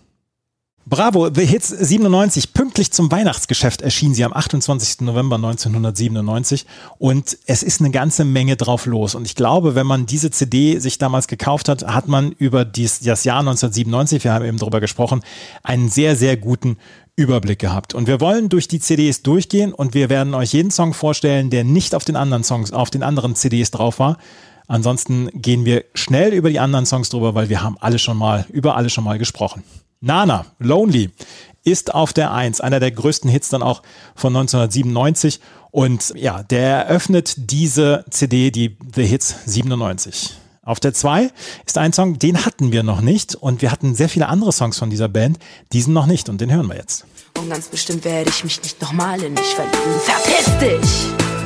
Bravo, 0.91 1.29
The 1.29 1.45
Hits 1.45 1.69
97, 1.69 2.55
pünktlich 2.55 2.91
zum 2.93 3.11
Weihnachtsgeschäft 3.11 3.83
erschien 3.83 4.15
sie 4.15 4.25
am 4.25 4.33
28. 4.33 5.03
November 5.03 5.37
1997 5.37 6.65
und 6.97 7.37
es 7.45 7.63
ist 7.63 7.83
eine 7.83 7.91
ganze 7.91 8.25
Menge 8.25 8.57
drauf 8.57 8.87
los. 8.87 9.15
Und 9.15 9.27
ich 9.27 9.35
glaube, 9.35 9.75
wenn 9.75 9.87
man 9.87 10.07
diese 10.07 10.31
CD 10.31 10.79
sich 10.79 10.97
damals 10.97 11.29
gekauft 11.29 11.69
hat, 11.69 11.87
hat 11.87 12.09
man 12.09 12.33
über 12.33 12.65
dies, 12.65 13.01
das 13.01 13.25
Jahr 13.25 13.41
1997, 13.41 14.25
wir 14.25 14.33
haben 14.33 14.47
eben 14.47 14.57
darüber 14.57 14.81
gesprochen, 14.81 15.21
einen 15.63 15.91
sehr, 15.91 16.17
sehr 16.17 16.39
guten 16.39 16.79
Überblick 17.17 17.59
gehabt. 17.59 17.95
Und 17.95 18.07
wir 18.07 18.23
wollen 18.23 18.49
durch 18.49 18.67
die 18.67 18.81
CDs 18.81 19.21
durchgehen 19.23 19.75
und 19.75 19.93
wir 19.93 20.09
werden 20.09 20.33
euch 20.33 20.55
jeden 20.55 20.71
Song 20.71 20.95
vorstellen, 20.95 21.51
der 21.51 21.65
nicht 21.65 21.95
auf 21.95 22.07
den 22.07 22.17
anderen 22.17 22.45
Songs, 22.45 22.73
auf 22.73 22.89
den 22.89 23.03
anderen 23.03 23.35
CDs 23.35 23.71
drauf 23.71 23.99
war. 23.99 24.17
Ansonsten 24.69 25.29
gehen 25.35 25.67
wir 25.67 25.85
schnell 25.93 26.33
über 26.33 26.49
die 26.49 26.61
anderen 26.61 26.87
Songs 26.87 27.11
drüber, 27.11 27.35
weil 27.35 27.51
wir 27.51 27.63
haben 27.63 27.77
alle 27.79 27.99
schon 27.99 28.17
mal, 28.17 28.47
über 28.49 28.75
alle 28.75 28.89
schon 28.89 29.05
mal 29.05 29.19
gesprochen. 29.19 29.63
Nana, 30.01 30.47
Lonely, 30.59 31.11
ist 31.65 31.95
auf 31.95 32.13
der 32.13 32.33
1, 32.33 32.61
einer 32.61 32.81
der 32.81 32.91
größten 32.91 33.29
Hits 33.31 33.49
dann 33.49 33.63
auch 33.63 33.83
von 34.15 34.35
1997. 34.35 35.41
Und 35.71 36.13
ja, 36.17 36.43
der 36.43 36.87
eröffnet 36.87 37.35
diese 37.51 38.05
CD, 38.11 38.51
die 38.51 38.77
The 38.95 39.05
Hits 39.05 39.35
97. 39.47 40.35
Auf 40.63 40.81
der 40.81 40.93
2 40.93 41.31
ist 41.67 41.79
ein 41.79 41.93
Song, 41.93 42.19
den 42.19 42.45
hatten 42.45 42.73
wir 42.73 42.83
noch 42.83 43.01
nicht. 43.01 43.35
Und 43.35 43.63
wir 43.63 43.71
hatten 43.71 43.95
sehr 43.95 44.09
viele 44.09 44.29
andere 44.29 44.53
Songs 44.53 44.79
von 44.79 44.91
dieser 44.91 45.09
Band, 45.09 45.39
diesen 45.73 45.95
noch 45.95 46.07
nicht. 46.07 46.29
Und 46.29 46.41
den 46.41 46.53
hören 46.53 46.69
wir 46.69 46.77
jetzt. 46.77 47.05
Und 47.39 47.51
ganz 47.51 47.69
bestimmt 47.69 48.05
werde 48.05 48.31
ich 48.31 48.45
mich 48.45 48.63
nicht 48.63 48.81
nochmal 48.81 49.23
in 49.23 49.35
dich 49.35 49.55
verlieben. 49.55 50.01
Verpiss 50.05 50.59
dich! 50.59 51.38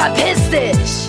Verpiss 0.00 0.50
dich! 0.50 1.08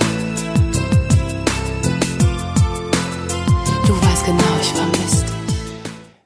Du 3.88 4.02
weißt 4.02 4.26
genau, 4.26 4.44
ich 4.62 4.68
vermiss 4.68 5.22
dich. 5.22 5.32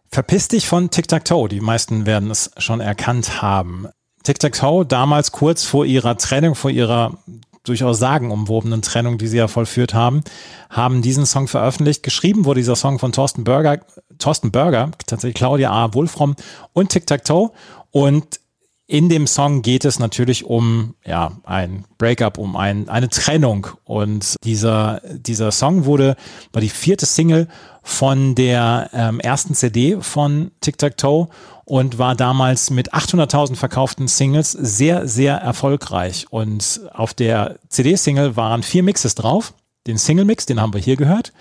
Verpiss 0.10 0.48
dich 0.48 0.68
von 0.68 0.90
Tic 0.90 1.08
Tac 1.08 1.26
Toe. 1.26 1.48
Die 1.48 1.62
meisten 1.62 2.08
werden 2.08 2.32
es 2.32 2.50
schon 2.58 2.80
erkannt 2.80 3.44
haben. 3.44 3.88
Tic 4.24 4.40
Tac 4.40 4.54
Toe 4.54 4.84
damals 4.86 5.32
kurz 5.32 5.64
vor 5.64 5.86
ihrer 5.86 6.18
Trennung, 6.18 6.56
vor 6.56 6.72
ihrer 6.72 7.18
durchaus 7.64 8.00
sagenumwobenen 8.00 8.82
Trennung, 8.82 9.20
die 9.20 9.28
sie 9.28 9.38
ja 9.38 9.48
vollführt 9.48 9.94
haben, 9.94 10.24
haben 10.70 11.02
diesen 11.04 11.26
Song 11.28 11.48
veröffentlicht. 11.48 12.02
Geschrieben 12.02 12.46
wurde 12.46 12.62
dieser 12.62 12.76
Song 12.76 12.98
von 12.98 13.12
Thorsten 13.12 13.44
Berger, 13.44 13.80
Thorsten 14.18 14.52
Berger, 14.52 14.92
tatsächlich 15.06 15.36
Claudia 15.36 15.72
A. 15.72 15.94
Wolfram 15.94 16.36
und 16.74 16.90
Tic 16.90 17.06
Tac 17.06 17.26
Toe. 17.26 17.52
Und 17.92 18.40
in 18.88 19.10
dem 19.10 19.26
Song 19.26 19.64
geht 19.64 19.84
es 19.84 19.98
natürlich 19.98 20.46
um 20.46 20.94
ja, 21.04 21.32
ein 21.44 21.86
Breakup, 21.98 22.38
um 22.38 22.56
ein, 22.56 22.88
eine 22.88 23.10
Trennung. 23.10 23.68
Und 23.84 24.36
dieser, 24.44 25.02
dieser 25.12 25.52
Song 25.52 25.86
wurde, 25.86 26.16
war 26.54 26.62
die 26.62 26.70
vierte 26.70 27.08
Single 27.08 27.48
von 27.82 28.36
der 28.36 28.90
ähm, 28.94 29.20
ersten 29.20 29.56
CD 29.56 29.98
von 30.02 30.52
Tic 30.62 30.78
Tac 30.78 30.98
Toe 30.98 31.30
und 31.66 31.98
war 31.98 32.16
damals 32.16 32.70
mit 32.70 32.94
800.000 32.94 33.56
verkauften 33.56 34.08
Singles 34.08 34.52
sehr, 34.52 35.08
sehr 35.08 35.36
erfolgreich. 35.38 36.28
Und 36.30 36.82
auf 36.94 37.16
der 37.16 37.58
CD-Single 37.70 38.36
waren 38.36 38.62
vier 38.62 38.84
Mixes 38.84 39.16
drauf. 39.16 39.56
Den 39.88 39.98
Single-Mix, 39.98 40.46
den 40.46 40.62
haben 40.62 40.74
wir 40.74 40.82
hier 40.82 40.96
gehört. 40.96 41.34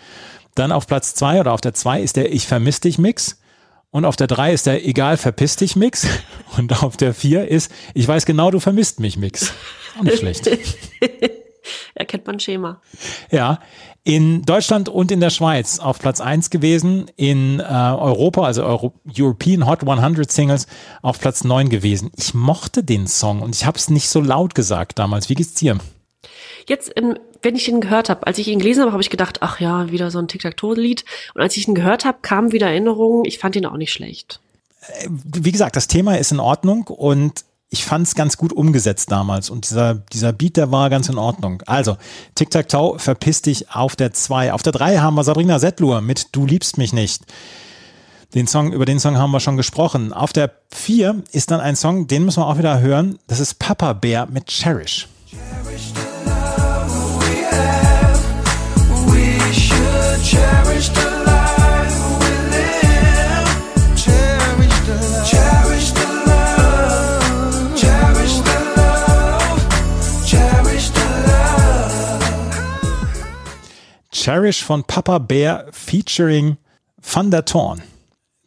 Dann 0.54 0.72
auf 0.72 0.86
Platz 0.86 1.14
zwei 1.14 1.40
oder 1.40 1.52
auf 1.52 1.60
der 1.60 1.74
zwei 1.74 2.00
ist 2.00 2.16
der 2.16 2.32
Ich 2.32 2.46
vermiss 2.46 2.80
dich 2.80 2.98
Mix. 2.98 3.38
Und 3.94 4.04
auf 4.04 4.16
der 4.16 4.26
drei 4.26 4.52
ist 4.52 4.66
der 4.66 4.84
Egal, 4.84 5.16
verpiss 5.16 5.54
dich 5.54 5.76
Mix. 5.76 6.08
Und 6.56 6.82
auf 6.82 6.96
der 6.96 7.14
vier 7.14 7.46
ist 7.46 7.70
Ich 7.94 8.08
weiß 8.08 8.26
genau, 8.26 8.50
du 8.50 8.58
vermisst 8.58 8.98
mich 8.98 9.16
Mix. 9.16 9.52
Auch 9.96 10.02
nicht 10.02 10.18
schlecht. 10.18 10.50
Erkennt 11.94 12.26
man 12.26 12.40
Schema. 12.40 12.82
Ja, 13.30 13.60
in 14.02 14.42
Deutschland 14.42 14.88
und 14.88 15.12
in 15.12 15.20
der 15.20 15.30
Schweiz 15.30 15.78
auf 15.78 16.00
Platz 16.00 16.20
eins 16.20 16.50
gewesen, 16.50 17.06
in 17.14 17.60
äh, 17.60 17.62
Europa, 17.62 18.44
also 18.44 18.64
Euro 18.64 18.94
European 19.16 19.64
Hot 19.64 19.88
100 19.88 20.30
Singles 20.30 20.66
auf 21.00 21.20
Platz 21.20 21.44
neun 21.44 21.68
gewesen. 21.68 22.10
Ich 22.16 22.34
mochte 22.34 22.82
den 22.82 23.06
Song 23.06 23.42
und 23.42 23.54
ich 23.54 23.64
habe 23.64 23.78
es 23.78 23.90
nicht 23.90 24.08
so 24.08 24.20
laut 24.20 24.56
gesagt 24.56 24.98
damals. 24.98 25.28
Wie 25.28 25.36
geht's 25.36 25.54
dir? 25.54 25.78
Jetzt, 26.68 26.92
ähm, 26.96 27.16
wenn 27.44 27.56
ich 27.56 27.68
ihn 27.68 27.80
gehört 27.80 28.08
habe, 28.08 28.26
als 28.26 28.38
ich 28.38 28.48
ihn 28.48 28.58
gelesen 28.58 28.82
habe, 28.82 28.92
habe 28.92 29.02
ich 29.02 29.10
gedacht, 29.10 29.42
ach 29.42 29.60
ja, 29.60 29.90
wieder 29.90 30.10
so 30.10 30.18
ein 30.18 30.28
Tic-Tac-Toe-Lied. 30.28 31.04
Und 31.34 31.42
als 31.42 31.56
ich 31.56 31.68
ihn 31.68 31.74
gehört 31.74 32.04
habe, 32.04 32.18
kamen 32.22 32.52
wieder 32.52 32.68
Erinnerungen. 32.68 33.24
Ich 33.24 33.38
fand 33.38 33.56
ihn 33.56 33.66
auch 33.66 33.76
nicht 33.76 33.92
schlecht. 33.92 34.40
Wie 35.08 35.52
gesagt, 35.52 35.76
das 35.76 35.86
Thema 35.86 36.18
ist 36.18 36.32
in 36.32 36.40
Ordnung 36.40 36.86
und 36.88 37.44
ich 37.70 37.84
fand 37.84 38.06
es 38.06 38.14
ganz 38.14 38.36
gut 38.36 38.52
umgesetzt 38.52 39.10
damals 39.10 39.50
und 39.50 39.68
dieser, 39.68 39.94
dieser 39.94 40.32
Beat, 40.32 40.56
der 40.56 40.70
war 40.70 40.90
ganz 40.90 41.08
in 41.08 41.18
Ordnung. 41.18 41.62
Also, 41.66 41.96
Tic-Tac-Toe, 42.34 42.98
verpiss 42.98 43.42
dich 43.42 43.70
auf 43.70 43.96
der 43.96 44.12
2. 44.12 44.52
Auf 44.52 44.62
der 44.62 44.72
3 44.72 44.98
haben 44.98 45.14
wir 45.14 45.24
Sabrina 45.24 45.58
Settlur 45.58 46.00
mit 46.00 46.28
Du 46.32 46.46
liebst 46.46 46.78
mich 46.78 46.92
nicht. 46.92 47.22
Den 48.34 48.46
Song, 48.46 48.72
über 48.72 48.84
den 48.84 49.00
Song 49.00 49.16
haben 49.16 49.30
wir 49.30 49.40
schon 49.40 49.56
gesprochen. 49.56 50.12
Auf 50.12 50.32
der 50.32 50.52
4 50.72 51.22
ist 51.32 51.50
dann 51.50 51.60
ein 51.60 51.76
Song, 51.76 52.06
den 52.06 52.24
müssen 52.24 52.40
wir 52.42 52.46
auch 52.46 52.58
wieder 52.58 52.80
hören. 52.80 53.18
Das 53.26 53.40
ist 53.40 53.58
Papa 53.58 53.92
Bear 53.92 54.26
mit 54.26 54.46
Cherish. 54.46 55.08
Cherish 74.24 74.64
von 74.64 74.84
Papa 74.84 75.18
Bear 75.18 75.66
featuring 75.70 76.56
Van 77.02 77.30
der 77.30 77.44
Thorn. 77.44 77.82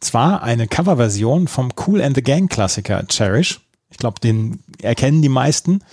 Zwar 0.00 0.42
eine 0.42 0.66
Coverversion 0.66 1.46
vom 1.46 1.72
Cool 1.76 2.02
and 2.02 2.16
the 2.16 2.22
Gang 2.22 2.50
Klassiker 2.50 3.06
Cherish. 3.06 3.60
Ich 3.88 3.96
glaube, 3.96 4.18
den 4.18 4.64
erkennen 4.82 5.22
die 5.22 5.28
meisten. 5.28 5.84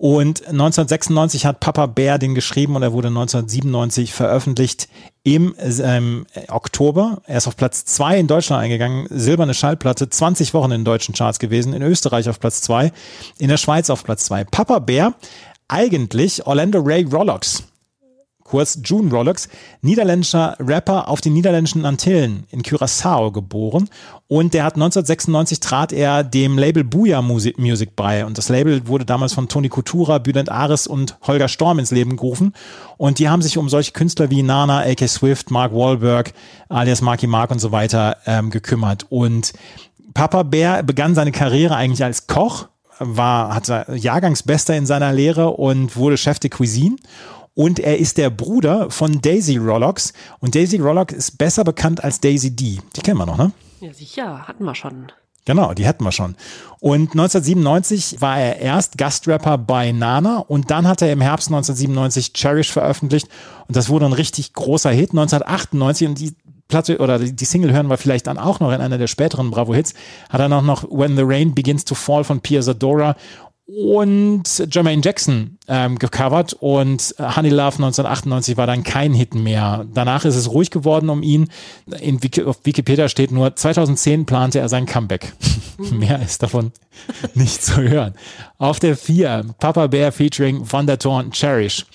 Und 0.00 0.48
1996 0.48 1.44
hat 1.44 1.60
Papa 1.60 1.84
Bear 1.84 2.18
den 2.18 2.34
geschrieben 2.34 2.74
und 2.74 2.82
er 2.82 2.94
wurde 2.94 3.08
1997 3.08 4.14
veröffentlicht 4.14 4.88
im 5.24 5.54
ähm, 5.60 6.24
Oktober. 6.48 7.20
Er 7.26 7.36
ist 7.36 7.46
auf 7.46 7.54
Platz 7.54 7.84
zwei 7.84 8.18
in 8.18 8.26
Deutschland 8.26 8.62
eingegangen, 8.62 9.08
silberne 9.10 9.52
Schallplatte, 9.52 10.08
20 10.08 10.54
Wochen 10.54 10.70
in 10.70 10.86
deutschen 10.86 11.14
Charts 11.14 11.38
gewesen, 11.38 11.74
in 11.74 11.82
Österreich 11.82 12.30
auf 12.30 12.40
Platz 12.40 12.62
zwei, 12.62 12.92
in 13.38 13.48
der 13.50 13.58
Schweiz 13.58 13.90
auf 13.90 14.02
Platz 14.02 14.24
zwei. 14.24 14.42
Papa 14.44 14.78
Bear, 14.78 15.12
eigentlich 15.68 16.46
Orlando 16.46 16.80
Ray 16.80 17.02
Rollocks, 17.02 17.64
kurz 18.50 18.80
June 18.82 19.10
Rollocks, 19.12 19.48
niederländischer 19.80 20.56
Rapper 20.58 21.08
auf 21.08 21.20
den 21.20 21.34
niederländischen 21.34 21.84
Antillen 21.84 22.48
in 22.50 22.62
Curaçao 22.62 23.30
geboren. 23.30 23.88
Und 24.26 24.54
der 24.54 24.64
hat 24.64 24.74
1996 24.74 25.60
trat 25.60 25.92
er 25.92 26.24
dem 26.24 26.58
Label 26.58 26.82
Booyah 26.82 27.22
Music, 27.22 27.58
Music 27.60 27.94
bei. 27.94 28.26
Und 28.26 28.38
das 28.38 28.48
Label 28.48 28.88
wurde 28.88 29.04
damals 29.04 29.34
von 29.34 29.46
Toni 29.46 29.68
Kutura, 29.68 30.18
Bülent 30.18 30.50
Ares 30.50 30.88
und 30.88 31.16
Holger 31.22 31.46
Storm 31.46 31.78
ins 31.78 31.92
Leben 31.92 32.16
gerufen. 32.16 32.52
Und 32.96 33.20
die 33.20 33.28
haben 33.28 33.40
sich 33.40 33.56
um 33.56 33.68
solche 33.68 33.92
Künstler 33.92 34.30
wie 34.30 34.42
Nana, 34.42 34.80
A.K. 34.80 35.06
Swift, 35.06 35.52
Mark 35.52 35.72
Wahlberg, 35.72 36.32
alias 36.68 37.02
Marky 37.02 37.28
Mark 37.28 37.52
und 37.52 37.60
so 37.60 37.70
weiter 37.70 38.16
ähm, 38.26 38.50
gekümmert. 38.50 39.06
Und 39.10 39.52
Papa 40.12 40.42
Bär 40.42 40.82
begann 40.82 41.14
seine 41.14 41.30
Karriere 41.30 41.76
eigentlich 41.76 42.02
als 42.02 42.26
Koch, 42.26 42.66
war, 42.98 43.54
hatte 43.54 43.86
Jahrgangsbester 43.94 44.76
in 44.76 44.86
seiner 44.86 45.12
Lehre 45.12 45.50
und 45.50 45.96
wurde 45.96 46.16
Chef 46.16 46.40
de 46.40 46.50
Cuisine 46.50 46.96
und 47.60 47.78
er 47.78 47.98
ist 47.98 48.16
der 48.16 48.30
Bruder 48.30 48.90
von 48.90 49.20
Daisy 49.20 49.58
Rollocks. 49.58 50.14
Und 50.38 50.54
Daisy 50.54 50.78
Rollock 50.78 51.12
ist 51.12 51.36
besser 51.36 51.62
bekannt 51.62 52.02
als 52.02 52.18
Daisy 52.18 52.56
D. 52.56 52.78
Die 52.96 53.00
kennen 53.02 53.18
wir 53.18 53.26
noch, 53.26 53.36
ne? 53.36 53.52
Ja, 53.82 53.92
sicher, 53.92 54.48
hatten 54.48 54.64
wir 54.64 54.74
schon. 54.74 55.12
Genau, 55.44 55.74
die 55.74 55.84
hätten 55.84 56.02
wir 56.02 56.10
schon. 56.10 56.36
Und 56.78 57.10
1997 57.10 58.22
war 58.22 58.38
er 58.38 58.60
erst 58.60 58.96
Gastrapper 58.96 59.58
bei 59.58 59.92
Nana 59.92 60.38
und 60.38 60.70
dann 60.70 60.88
hat 60.88 61.02
er 61.02 61.12
im 61.12 61.20
Herbst 61.20 61.48
1997 61.48 62.32
Cherish 62.32 62.72
veröffentlicht 62.72 63.28
und 63.68 63.76
das 63.76 63.90
wurde 63.90 64.06
ein 64.06 64.14
richtig 64.14 64.54
großer 64.54 64.90
Hit. 64.90 65.10
1998 65.10 66.08
und 66.08 66.18
die 66.18 66.34
Platte 66.70 66.96
oder 66.96 67.18
die 67.18 67.44
Single 67.44 67.74
hören 67.74 67.90
wir 67.90 67.98
vielleicht 67.98 68.26
dann 68.26 68.38
auch 68.38 68.60
noch 68.60 68.72
in 68.72 68.80
einer 68.80 68.96
der 68.96 69.06
späteren 69.06 69.50
Bravo-Hits, 69.50 69.92
hat 70.30 70.40
er 70.40 70.48
noch, 70.48 70.62
noch 70.62 70.84
When 70.84 71.16
the 71.16 71.24
Rain 71.26 71.54
Begins 71.54 71.84
to 71.84 71.94
Fall 71.94 72.24
von 72.24 72.40
Pia 72.40 72.62
Zadora 72.62 73.16
und 73.76 74.42
Jermaine 74.70 75.02
Jackson 75.04 75.58
ähm, 75.68 75.98
gecovert 75.98 76.54
und 76.54 77.14
Honey 77.18 77.50
Love 77.50 77.76
1998 77.76 78.56
war 78.56 78.66
dann 78.66 78.82
kein 78.82 79.14
Hit 79.14 79.34
mehr. 79.34 79.86
Danach 79.92 80.24
ist 80.24 80.36
es 80.36 80.50
ruhig 80.50 80.70
geworden 80.70 81.08
um 81.08 81.22
ihn. 81.22 81.48
In 82.00 82.22
Wiki, 82.22 82.42
auf 82.42 82.60
Wikipedia 82.64 83.08
steht 83.08 83.30
nur, 83.30 83.54
2010 83.54 84.26
plante 84.26 84.58
er 84.58 84.68
sein 84.68 84.86
Comeback. 84.86 85.32
mehr 85.78 86.20
ist 86.20 86.42
davon 86.42 86.72
nicht 87.34 87.62
zu 87.62 87.80
hören. 87.80 88.14
Auf 88.58 88.80
der 88.80 88.96
4 88.96 89.54
Papa 89.58 89.86
Bear 89.86 90.10
featuring 90.10 90.60
Van 90.70 90.86
der 90.86 90.98
Thorn 90.98 91.30
Cherish. 91.30 91.86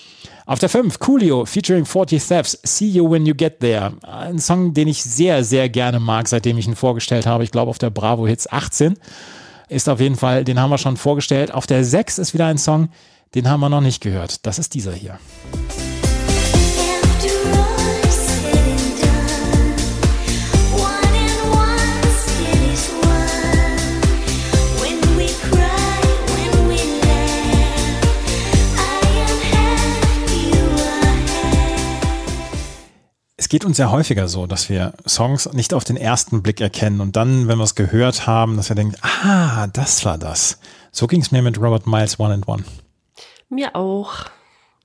Auf 0.46 0.60
der 0.60 0.70
5 0.70 1.00
Coolio 1.00 1.46
featuring 1.46 1.86
40 1.86 2.24
Thefts 2.24 2.60
See 2.64 2.88
You 2.88 3.10
When 3.10 3.26
You 3.26 3.34
Get 3.36 3.60
There. 3.60 3.94
Ein 4.04 4.40
Song, 4.40 4.74
den 4.74 4.88
ich 4.88 5.04
sehr, 5.04 5.44
sehr 5.44 5.70
gerne 5.70 6.00
mag, 6.00 6.28
seitdem 6.28 6.58
ich 6.58 6.68
ihn 6.68 6.76
vorgestellt 6.76 7.26
habe. 7.26 7.44
Ich 7.44 7.52
glaube 7.52 7.70
auf 7.70 7.80
der 7.80 7.90
Bravo 7.90 8.28
Hits 8.28 8.50
18 8.50 8.96
ist 9.70 9.90
auf 9.90 10.00
jeden 10.00 10.16
Fall, 10.16 10.44
den 10.44 10.60
haben 10.60 10.70
wir 10.70 10.78
schon 10.78 10.98
vorgestellt. 10.98 11.54
Auf 11.54 11.68
der 11.68 11.84
6 11.84 12.20
ist 12.20 12.34
wieder 12.34 12.48
ein 12.48 12.58
Song, 12.58 12.90
den 13.34 13.50
haben 13.50 13.60
wir 13.60 13.70
noch 13.70 13.82
nicht 13.82 14.02
gehört. 14.02 14.46
Das 14.46 14.60
ist 14.60 14.74
dieser 14.74 14.94
hier. 14.94 15.20
After 15.68 15.85
Es 33.38 33.50
geht 33.50 33.66
uns 33.66 33.78
ja 33.78 33.92
häufiger 33.92 34.28
so, 34.30 34.48
dass 34.48 34.70
wir 34.70 34.94
Songs 35.06 35.52
nicht 35.52 35.74
auf 35.74 35.84
den 35.84 35.98
ersten 35.98 36.42
Blick 36.42 36.62
erkennen 36.62 37.02
und 37.02 37.18
dann, 37.18 37.48
wenn 37.50 37.58
wir 37.58 37.66
es 37.66 37.76
gehört 37.76 38.28
haben, 38.28 38.56
dass 38.56 38.70
wir 38.70 38.76
denken, 38.78 38.96
ah, 39.02 39.68
das 39.68 40.06
war 40.06 40.18
das. 40.18 40.60
So 40.92 41.06
ging 41.08 41.22
es 41.22 41.32
mir 41.32 41.42
mit 41.42 41.60
Robert 41.60 41.86
Miles 41.86 42.18
One 42.20 42.34
and 42.34 42.48
One. 42.48 42.64
Mir 43.50 43.76
auch. 43.76 44.14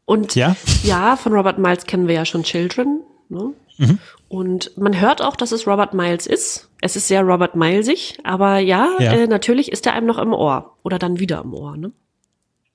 Und 0.04 0.34
Ja? 0.34 0.56
ja, 0.82 1.16
von 1.16 1.32
Robert 1.32 1.58
Miles 1.58 1.86
kennen 1.86 2.08
wir 2.08 2.16
ja 2.16 2.24
schon 2.24 2.42
Children. 2.42 3.00
Ne? 3.28 3.52
Mhm. 3.78 3.98
Und 4.28 4.76
man 4.76 5.00
hört 5.00 5.22
auch, 5.22 5.36
dass 5.36 5.52
es 5.52 5.68
Robert 5.68 5.94
Miles 5.94 6.26
ist. 6.26 6.68
Es 6.80 6.96
ist 6.96 7.06
sehr 7.06 7.22
Robert 7.22 7.54
Milesig, 7.54 8.18
aber 8.24 8.58
ja, 8.58 8.88
Ja. 8.98 9.12
Äh, 9.12 9.26
natürlich 9.28 9.70
ist 9.70 9.86
er 9.86 9.92
einem 9.92 10.08
noch 10.08 10.18
im 10.18 10.32
Ohr 10.32 10.76
oder 10.82 10.98
dann 10.98 11.20
wieder 11.20 11.40
im 11.42 11.54
Ohr. 11.54 11.76
Ne? 11.76 11.92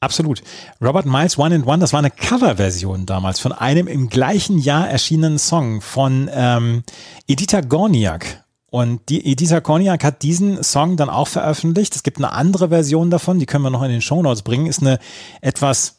Absolut. 0.06 0.44
Robert 0.80 1.08
Miles 1.08 1.39
One 1.39 1.56
and 1.56 1.65
One, 1.65 1.80
das 1.80 1.91
war 1.91 1.98
eine 1.98 2.12
Coverversion 2.12 3.08
damals 3.08 3.39
von 3.39 3.52
einem 3.52 3.88
im 3.88 4.08
gleichen 4.08 4.60
Jahr 4.60 4.88
erschienenen 4.88 5.39
Song 5.39 5.82
von 5.82 6.30
ähm, 6.32 6.84
Edita 7.26 7.62
Gorniak. 7.62 8.44
Und 8.70 9.10
die 9.10 9.32
Edita 9.32 9.62
Gorniak 9.62 10.04
hat 10.04 10.22
diesen 10.22 10.62
Song 10.62 10.96
dann 10.96 11.10
auch 11.10 11.28
veröffentlicht. 11.28 11.96
Es 11.96 12.04
gibt 12.04 12.20
eine 12.20 12.34
andere 12.34 12.70
Version 12.70 13.10
davon, 13.10 13.39
die 13.39 13.48
können 13.48 13.63
wir 13.63 13.72
noch 13.72 13.82
in 13.82 13.89
den 13.89 14.02
Shownotes 14.02 14.44
bringen. 14.44 14.68
Ist 14.68 14.84
eine 14.84 15.00
etwas, 15.41 15.98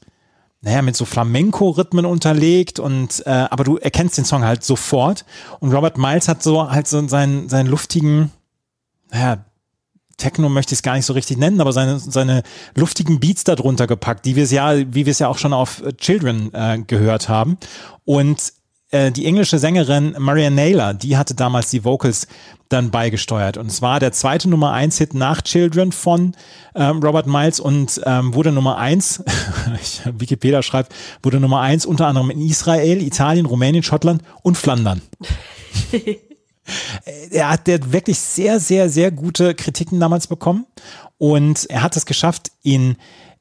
naja, 0.60 0.82
mit 0.82 0.94
so 0.94 1.04
Flamenco-Rhythmen 1.04 2.06
unterlegt 2.06 2.78
und 2.78 3.26
äh, 3.26 3.30
aber 3.30 3.64
du 3.64 3.76
erkennst 3.76 4.18
den 4.18 4.24
Song 4.24 4.44
halt 4.44 4.62
sofort. 4.62 5.24
Und 5.58 5.72
Robert 5.72 5.98
Miles 5.98 6.28
hat 6.28 6.44
so 6.44 6.70
halt 6.70 6.86
so 6.86 7.08
seinen, 7.08 7.48
seinen 7.48 7.66
luftigen, 7.66 8.30
naja, 9.10 9.44
Techno 10.16 10.48
möchte 10.48 10.72
ich 10.72 10.78
es 10.78 10.82
gar 10.82 10.94
nicht 10.94 11.06
so 11.06 11.12
richtig 11.12 11.36
nennen, 11.36 11.60
aber 11.60 11.72
seine, 11.72 11.98
seine 11.98 12.42
luftigen 12.74 13.20
Beats 13.20 13.44
darunter 13.44 13.86
gepackt, 13.86 14.24
die 14.24 14.36
wir 14.36 14.44
es 14.44 14.50
ja, 14.50 14.78
wie 14.78 15.06
wir 15.06 15.10
es 15.10 15.18
ja 15.18 15.28
auch 15.28 15.38
schon 15.38 15.52
auf 15.52 15.82
äh, 15.82 15.92
Children 15.92 16.52
äh, 16.54 16.78
gehört 16.86 17.28
haben. 17.28 17.58
Und 18.04 18.52
äh, 18.90 19.10
die 19.10 19.26
englische 19.26 19.58
Sängerin 19.58 20.14
Marianne 20.18 20.56
Naylor, 20.56 20.94
die 20.94 21.16
hatte 21.16 21.34
damals 21.34 21.70
die 21.70 21.84
Vocals 21.84 22.28
dann 22.68 22.90
beigesteuert. 22.90 23.58
Und 23.58 23.66
es 23.66 23.82
war 23.82 24.00
der 24.00 24.12
zweite 24.12 24.48
Nummer 24.48 24.72
eins 24.72 24.98
Hit 24.98 25.14
nach 25.14 25.42
Children 25.42 25.92
von 25.92 26.34
ähm, 26.74 27.02
Robert 27.02 27.26
Miles 27.26 27.60
und 27.60 28.00
ähm, 28.04 28.34
wurde 28.34 28.52
Nummer 28.52 28.78
eins, 28.78 29.22
Wikipedia 30.04 30.62
schreibt, 30.62 30.92
wurde 31.22 31.40
Nummer 31.40 31.60
eins 31.60 31.84
unter 31.84 32.06
anderem 32.06 32.30
in 32.30 32.40
Israel, 32.40 33.02
Italien, 33.02 33.46
Rumänien, 33.46 33.82
Schottland 33.82 34.22
und 34.42 34.56
Flandern 34.56 35.02
er 37.30 37.50
hat 37.50 37.66
der 37.66 37.92
wirklich 37.92 38.18
sehr, 38.18 38.60
sehr, 38.60 38.88
sehr 38.88 39.10
gute 39.10 39.54
Kritiken 39.54 40.00
damals 40.00 40.26
bekommen. 40.26 40.66
Und 41.18 41.68
er 41.70 41.82
hat 41.82 41.96
es 41.96 42.06
geschafft, 42.06 42.50
in, 42.62 42.96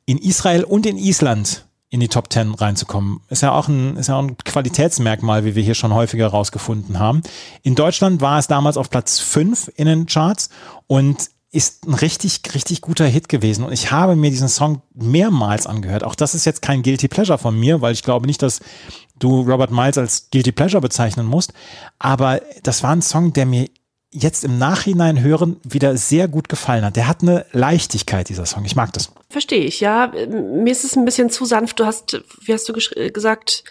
in 0.05 0.17
Israel 0.17 0.63
und 0.63 0.85
in 0.85 0.97
Island 0.97 1.65
in 1.89 1.99
die 1.99 2.07
Top 2.07 2.29
Ten 2.29 2.53
reinzukommen. 2.53 3.21
Ist 3.29 3.41
ja 3.41 3.53
auch 3.53 3.67
ein, 3.67 3.95
ist 3.95 4.07
ja 4.07 4.17
auch 4.17 4.23
ein 4.23 4.38
Qualitätsmerkmal, 4.38 5.45
wie 5.45 5.55
wir 5.55 5.63
hier 5.63 5.75
schon 5.75 5.93
häufiger 5.93 6.27
rausgefunden 6.27 6.99
haben. 6.99 7.21
In 7.63 7.75
Deutschland 7.75 8.21
war 8.21 8.38
es 8.38 8.47
damals 8.47 8.75
auf 8.75 8.89
Platz 8.89 9.19
fünf 9.19 9.71
in 9.75 9.85
den 9.85 10.05
Charts 10.05 10.49
und 10.88 11.29
ist 11.51 11.88
ein 11.88 11.93
richtig, 11.93 12.41
richtig 12.53 12.81
guter 12.81 13.05
Hit 13.05 13.29
gewesen. 13.29 13.63
Und 13.63 13.71
ich 13.71 13.91
habe 13.91 14.15
mir 14.15 14.29
diesen 14.29 14.49
Song 14.49 14.81
mehrmals 14.93 15.67
angehört. 15.67 16.03
Auch 16.03 16.15
das 16.15 16.36
ist 16.36 16.45
jetzt 16.45 16.62
kein 16.62 16.84
Guilty 16.84 17.08
Pleasure 17.08 17.38
von 17.38 17.58
mir, 17.58 17.81
weil 17.81 17.93
ich 17.93 18.03
glaube 18.03 18.27
nicht, 18.27 18.41
dass 18.41 18.60
du 19.19 19.41
Robert 19.41 19.71
Miles 19.71 19.97
als 19.97 20.29
Guilty 20.31 20.51
Pleasure 20.51 20.81
bezeichnen 20.81 21.25
musst. 21.25 21.53
Aber 21.99 22.41
das 22.63 22.84
war 22.84 22.91
ein 22.91 23.01
Song, 23.01 23.31
der 23.31 23.45
mir 23.45 23.69
jetzt 24.12 24.43
im 24.43 24.58
Nachhinein 24.58 25.21
hören 25.21 25.58
wieder 25.63 25.97
sehr 25.97 26.27
gut 26.27 26.49
gefallen 26.49 26.86
hat. 26.86 26.95
Der 26.95 27.08
hat 27.08 27.21
eine 27.21 27.45
Leichtigkeit, 27.51 28.29
dieser 28.29 28.45
Song. 28.45 28.65
Ich 28.65 28.75
mag 28.75 28.93
das. 28.93 29.12
Verstehe 29.29 29.65
ich, 29.65 29.81
ja. 29.81 30.12
Mir 30.29 30.71
ist 30.71 30.86
es 30.86 30.95
ein 30.95 31.05
bisschen 31.05 31.29
zu 31.29 31.45
sanft. 31.45 31.79
Du 31.79 31.86
hast, 31.86 32.23
wie 32.41 32.53
hast 32.53 32.67
du 32.69 32.73
gesagt, 32.73 33.63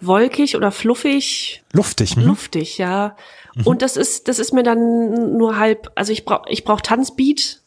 wolkig 0.00 0.56
oder 0.56 0.70
fluffig? 0.70 1.62
Luftig. 1.72 2.16
Mhm. 2.16 2.24
Luftig, 2.24 2.78
ja. 2.78 3.16
Und 3.64 3.82
das 3.82 3.96
ist, 3.96 4.28
das 4.28 4.38
ist 4.38 4.52
mir 4.52 4.62
dann 4.62 5.36
nur 5.36 5.58
halb, 5.58 5.90
also 5.94 6.12
ich 6.12 6.24
brauch, 6.24 6.44
ich 6.48 6.64
brauch 6.64 6.80
Tanzbeat 6.80 7.60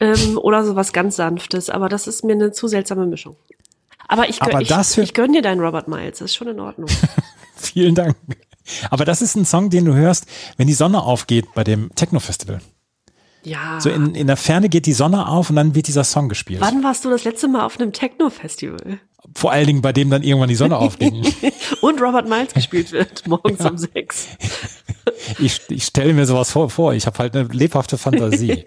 ähm, 0.00 0.38
oder 0.38 0.64
sowas 0.64 0.92
ganz 0.92 1.16
Sanftes, 1.16 1.70
aber 1.70 1.88
das 1.88 2.06
ist 2.06 2.24
mir 2.24 2.32
eine 2.34 2.52
zu 2.52 2.68
seltsame 2.68 3.06
Mischung. 3.06 3.36
Aber 4.06 4.28
ich, 4.28 4.42
Aber 4.42 4.60
ich, 4.60 4.68
für- 4.68 5.02
ich 5.02 5.14
gönn 5.14 5.32
dir 5.32 5.42
deinen 5.42 5.60
Robert 5.60 5.88
Miles, 5.88 6.18
das 6.18 6.30
ist 6.30 6.36
schon 6.36 6.48
in 6.48 6.60
Ordnung. 6.60 6.88
Vielen 7.56 7.94
Dank. 7.94 8.16
Aber 8.90 9.04
das 9.04 9.22
ist 9.22 9.34
ein 9.34 9.44
Song, 9.44 9.70
den 9.70 9.84
du 9.84 9.94
hörst, 9.94 10.26
wenn 10.56 10.66
die 10.66 10.74
Sonne 10.74 11.02
aufgeht 11.02 11.46
bei 11.54 11.64
dem 11.64 11.94
Techno-Festival. 11.94 12.60
Ja. 13.42 13.78
So 13.80 13.90
in, 13.90 14.14
in 14.14 14.26
der 14.26 14.36
Ferne 14.38 14.68
geht 14.68 14.86
die 14.86 14.92
Sonne 14.94 15.28
auf 15.28 15.50
und 15.50 15.56
dann 15.56 15.74
wird 15.74 15.86
dieser 15.88 16.04
Song 16.04 16.28
gespielt. 16.28 16.60
Wann 16.62 16.82
warst 16.82 17.04
du 17.04 17.10
das 17.10 17.24
letzte 17.24 17.48
Mal 17.48 17.64
auf 17.64 17.78
einem 17.78 17.92
Techno-Festival? 17.92 18.98
Vor 19.34 19.52
allen 19.52 19.66
Dingen 19.66 19.82
bei 19.82 19.92
dem 19.92 20.10
dann 20.10 20.22
irgendwann 20.22 20.48
die 20.48 20.54
Sonne 20.54 20.78
aufging. 20.78 21.26
Und 21.80 22.00
Robert 22.00 22.28
Miles 22.28 22.54
gespielt 22.54 22.92
wird, 22.92 23.26
morgens 23.26 23.64
um 23.64 23.76
sechs. 23.76 24.28
ich, 25.38 25.60
ich 25.68 25.84
stelle 25.84 26.12
mir 26.12 26.26
sowas 26.26 26.50
vor, 26.50 26.70
vor. 26.70 26.94
Ich 26.94 27.06
habe 27.06 27.18
halt 27.18 27.36
eine 27.36 27.48
lebhafte 27.48 27.98
Fantasie. 27.98 28.64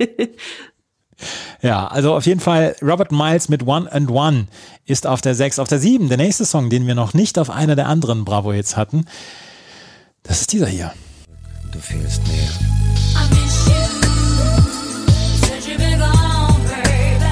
ja, 1.62 1.88
also 1.88 2.16
auf 2.16 2.26
jeden 2.26 2.40
Fall 2.40 2.76
Robert 2.82 3.12
Miles 3.12 3.50
mit 3.50 3.66
One 3.66 3.92
and 3.92 4.10
One 4.12 4.48
ist 4.86 5.08
auf 5.08 5.22
der 5.22 5.36
6. 5.36 5.60
Auf 5.60 5.68
der 5.68 5.80
7, 5.80 6.10
der 6.10 6.18
nächste 6.18 6.46
Song, 6.46 6.70
den 6.70 6.86
wir 6.86 6.96
noch 6.96 7.14
nicht 7.14 7.40
auf 7.40 7.50
einer 7.50 7.76
der 7.76 7.88
anderen 7.88 8.26
Bravo-Hits 8.26 8.78
hatten, 8.78 9.06
das 10.24 10.42
ist 10.42 10.52
dieser 10.52 10.68
hier. 10.68 10.94
Du 11.72 11.80
fehlst 11.80 12.22
mir. 12.28 12.48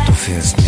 Du 0.08 0.14
fehlst 0.14 0.58
mir. 0.58 0.65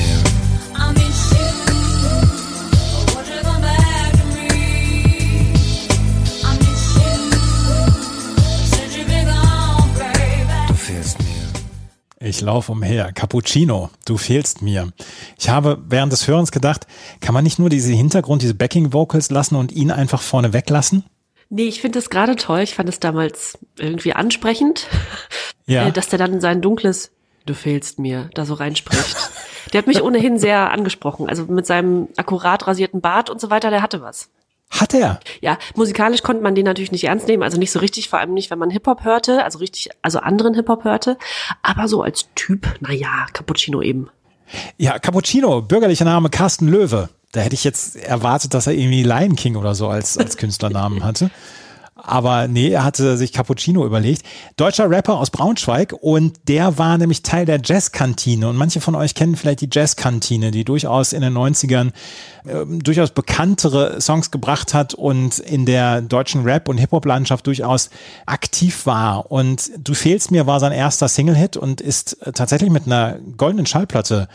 Ich 12.28 12.42
laufe 12.42 12.74
umher. 12.74 13.14
Cappuccino, 13.14 13.90
du 14.06 14.18
fehlst 14.18 14.62
mir. 14.62 14.92
Ich 15.40 15.48
habe 15.50 15.82
während 15.88 16.12
des 16.12 16.28
Hörens 16.28 16.52
gedacht, 16.52 16.86
kann 17.22 17.34
man 17.34 17.44
nicht 17.46 17.58
nur 17.58 17.70
diese 17.70 17.94
Hintergrund, 17.94 18.42
diese 18.42 18.54
Backing-Vocals 18.54 19.32
lassen 19.32 19.56
und 19.56 19.72
ihn 19.72 19.92
einfach 19.92 20.22
vorne 20.22 20.52
weglassen? 20.52 21.06
Nee, 21.50 21.64
ich 21.70 21.80
finde 21.80 22.00
das 22.00 22.10
gerade 22.10 22.36
toll. 22.36 22.60
Ich 22.60 22.76
fand 22.76 22.90
es 22.90 23.00
damals 23.00 23.58
irgendwie 23.78 24.12
ansprechend, 24.12 24.88
Ja. 25.68 25.88
äh, 25.88 25.92
dass 25.94 26.10
der 26.10 26.20
dann 26.20 26.42
sein 26.42 26.62
dunkles 26.62 27.12
Du 27.46 27.54
fehlst 27.54 27.98
mir 27.98 28.30
da 28.34 28.44
so 28.46 28.56
reinspricht. 28.56 29.16
Der 29.72 29.78
hat 29.80 29.88
mich 29.88 30.02
ohnehin 30.04 30.38
sehr 30.38 30.70
angesprochen. 30.72 31.30
Also 31.30 31.46
mit 31.46 31.66
seinem 31.66 32.10
akkurat 32.18 32.68
rasierten 32.68 33.00
Bart 33.00 33.30
und 33.30 33.40
so 33.40 33.50
weiter, 33.50 33.70
der 33.70 33.82
hatte 33.82 34.02
was. 34.02 34.30
Hat 34.70 34.94
er? 34.94 35.20
Ja, 35.42 35.58
musikalisch 35.76 36.24
konnte 36.24 36.44
man 36.44 36.54
den 36.54 36.66
natürlich 36.66 36.92
nicht 36.92 37.06
ernst 37.06 37.28
nehmen, 37.28 37.44
also 37.44 37.58
nicht 37.58 37.72
so 37.72 37.80
richtig, 37.80 38.10
vor 38.10 38.20
allem 38.20 38.34
nicht, 38.34 38.52
wenn 38.52 38.60
man 38.60 38.70
Hip-Hop 38.70 39.06
hörte, 39.06 39.44
also 39.44 39.60
richtig, 39.60 39.90
also 40.02 40.20
anderen 40.20 40.54
Hip-Hop 40.54 40.84
hörte. 40.84 41.18
Aber 41.62 41.88
so 41.88 42.02
als 42.02 42.28
Typ, 42.36 42.68
na 42.82 42.92
ja, 42.92 43.28
Cappuccino 43.34 43.82
eben. 43.82 44.10
Ja, 44.78 45.00
Cappuccino, 45.00 45.62
bürgerlicher 45.62 46.06
Name 46.06 46.30
Carsten 46.30 46.68
Löwe. 46.68 47.10
Da 47.32 47.42
hätte 47.42 47.56
ich 47.56 47.64
jetzt 47.64 47.96
erwartet, 47.98 48.54
dass 48.54 48.68
er 48.68 48.74
irgendwie 48.74 49.04
Lion 49.04 49.36
King 49.36 49.56
oder 49.56 49.76
so 49.76 49.88
als, 49.88 50.18
als 50.18 50.38
Künstlernamen 50.38 51.04
hatte. 51.04 51.30
Aber 52.08 52.48
nee, 52.48 52.70
er 52.70 52.86
hatte 52.86 53.18
sich 53.18 53.34
Cappuccino 53.34 53.86
überlegt. 53.86 54.24
Deutscher 54.56 54.90
Rapper 54.90 55.20
aus 55.20 55.30
Braunschweig 55.30 55.92
und 55.92 56.40
der 56.48 56.78
war 56.78 56.98
nämlich 56.98 57.22
Teil 57.22 57.46
der 57.46 57.60
Jazzkantine. 57.62 58.48
Und 58.48 58.56
manche 58.56 58.80
von 58.80 58.96
euch 58.96 59.14
kennen 59.14 59.36
vielleicht 59.36 59.60
die 59.60 59.70
Jazzkantine, 59.70 60.52
die 60.52 60.64
durchaus 60.64 61.12
in 61.12 61.22
den 61.22 61.38
90ern 61.38 61.92
äh, 62.46 62.66
durchaus 62.66 63.12
bekanntere 63.12 64.00
Songs 64.00 64.32
gebracht 64.32 64.74
hat 64.74 64.94
und 64.94 65.40
in 65.40 65.66
der 65.66 66.02
deutschen 66.02 66.44
Rap- 66.44 66.70
und 66.70 66.78
Hip-Hop-Landschaft 66.78 67.46
durchaus 67.46 67.90
aktiv 68.26 68.86
war. 68.86 69.30
Und 69.30 69.70
Du 69.78 69.94
fehlst 69.94 70.32
mir 70.32 70.48
war 70.48 70.62
sein 70.62 70.72
erster 70.72 71.10
Single-Hit 71.10 71.58
und 71.58 71.82
ist 71.82 72.26
äh, 72.26 72.32
tatsächlich 72.32 72.70
mit 72.70 72.86
einer 72.86 73.20
goldenen 73.36 73.66
Schallplatte 73.66 74.30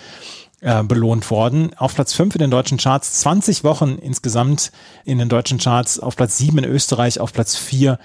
äh, 0.62 0.82
belohnt 0.82 1.30
worden. 1.30 1.74
Auf 1.76 1.94
Platz 1.94 2.14
5 2.14 2.36
in 2.36 2.38
den 2.38 2.50
deutschen 2.50 2.78
Charts, 2.78 3.20
20 3.20 3.64
Wochen 3.64 3.98
insgesamt 4.00 4.72
in 5.04 5.18
den 5.18 5.28
deutschen 5.28 5.58
Charts, 5.58 5.98
auf 5.98 6.16
Platz 6.16 6.38
7 6.38 6.56
in 6.58 6.64
Österreich, 6.64 7.20
auf 7.20 7.32
Platz 7.32 7.56
4 7.56 7.98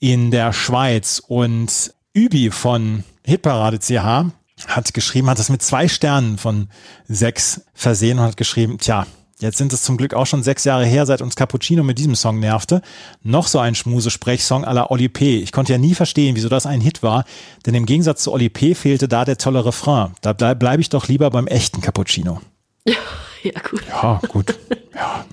in 0.00 0.30
der 0.30 0.52
Schweiz. 0.52 1.22
Und 1.26 1.92
Übi 2.14 2.50
von 2.50 3.04
Hitparade 3.24 3.78
CH 3.78 4.32
hat 4.66 4.94
geschrieben, 4.94 5.30
hat 5.30 5.38
das 5.38 5.50
mit 5.50 5.62
zwei 5.62 5.86
Sternen 5.86 6.38
von 6.38 6.68
sechs 7.06 7.62
versehen 7.74 8.18
und 8.18 8.24
hat 8.24 8.36
geschrieben, 8.36 8.78
tja, 8.78 9.06
Jetzt 9.40 9.58
sind 9.58 9.72
es 9.72 9.82
zum 9.82 9.96
Glück 9.96 10.14
auch 10.14 10.26
schon 10.26 10.42
sechs 10.42 10.64
Jahre 10.64 10.84
her, 10.84 11.06
seit 11.06 11.22
uns 11.22 11.36
Cappuccino 11.36 11.84
mit 11.84 11.98
diesem 11.98 12.16
Song 12.16 12.40
nervte. 12.40 12.82
Noch 13.22 13.46
so 13.46 13.60
ein 13.60 13.76
Schmuse-Sprechsong 13.76 14.64
à 14.64 14.72
la 14.72 14.90
Oli 14.90 15.08
P. 15.08 15.38
Ich 15.38 15.52
konnte 15.52 15.72
ja 15.72 15.78
nie 15.78 15.94
verstehen, 15.94 16.34
wieso 16.34 16.48
das 16.48 16.66
ein 16.66 16.80
Hit 16.80 17.04
war, 17.04 17.24
denn 17.64 17.74
im 17.74 17.86
Gegensatz 17.86 18.24
zu 18.24 18.32
Oli 18.32 18.48
P. 18.48 18.74
fehlte 18.74 19.06
da 19.06 19.24
der 19.24 19.38
tolle 19.38 19.64
Refrain. 19.64 20.12
Da 20.22 20.32
bleib, 20.32 20.58
bleib 20.58 20.80
ich 20.80 20.88
doch 20.88 21.06
lieber 21.06 21.30
beim 21.30 21.46
echten 21.46 21.80
Cappuccino. 21.80 22.40
Ja, 22.84 22.94
ja 23.44 23.60
gut. 23.60 23.82
Ja, 23.86 24.20
gut. 24.28 24.58
Ja. 24.94 25.24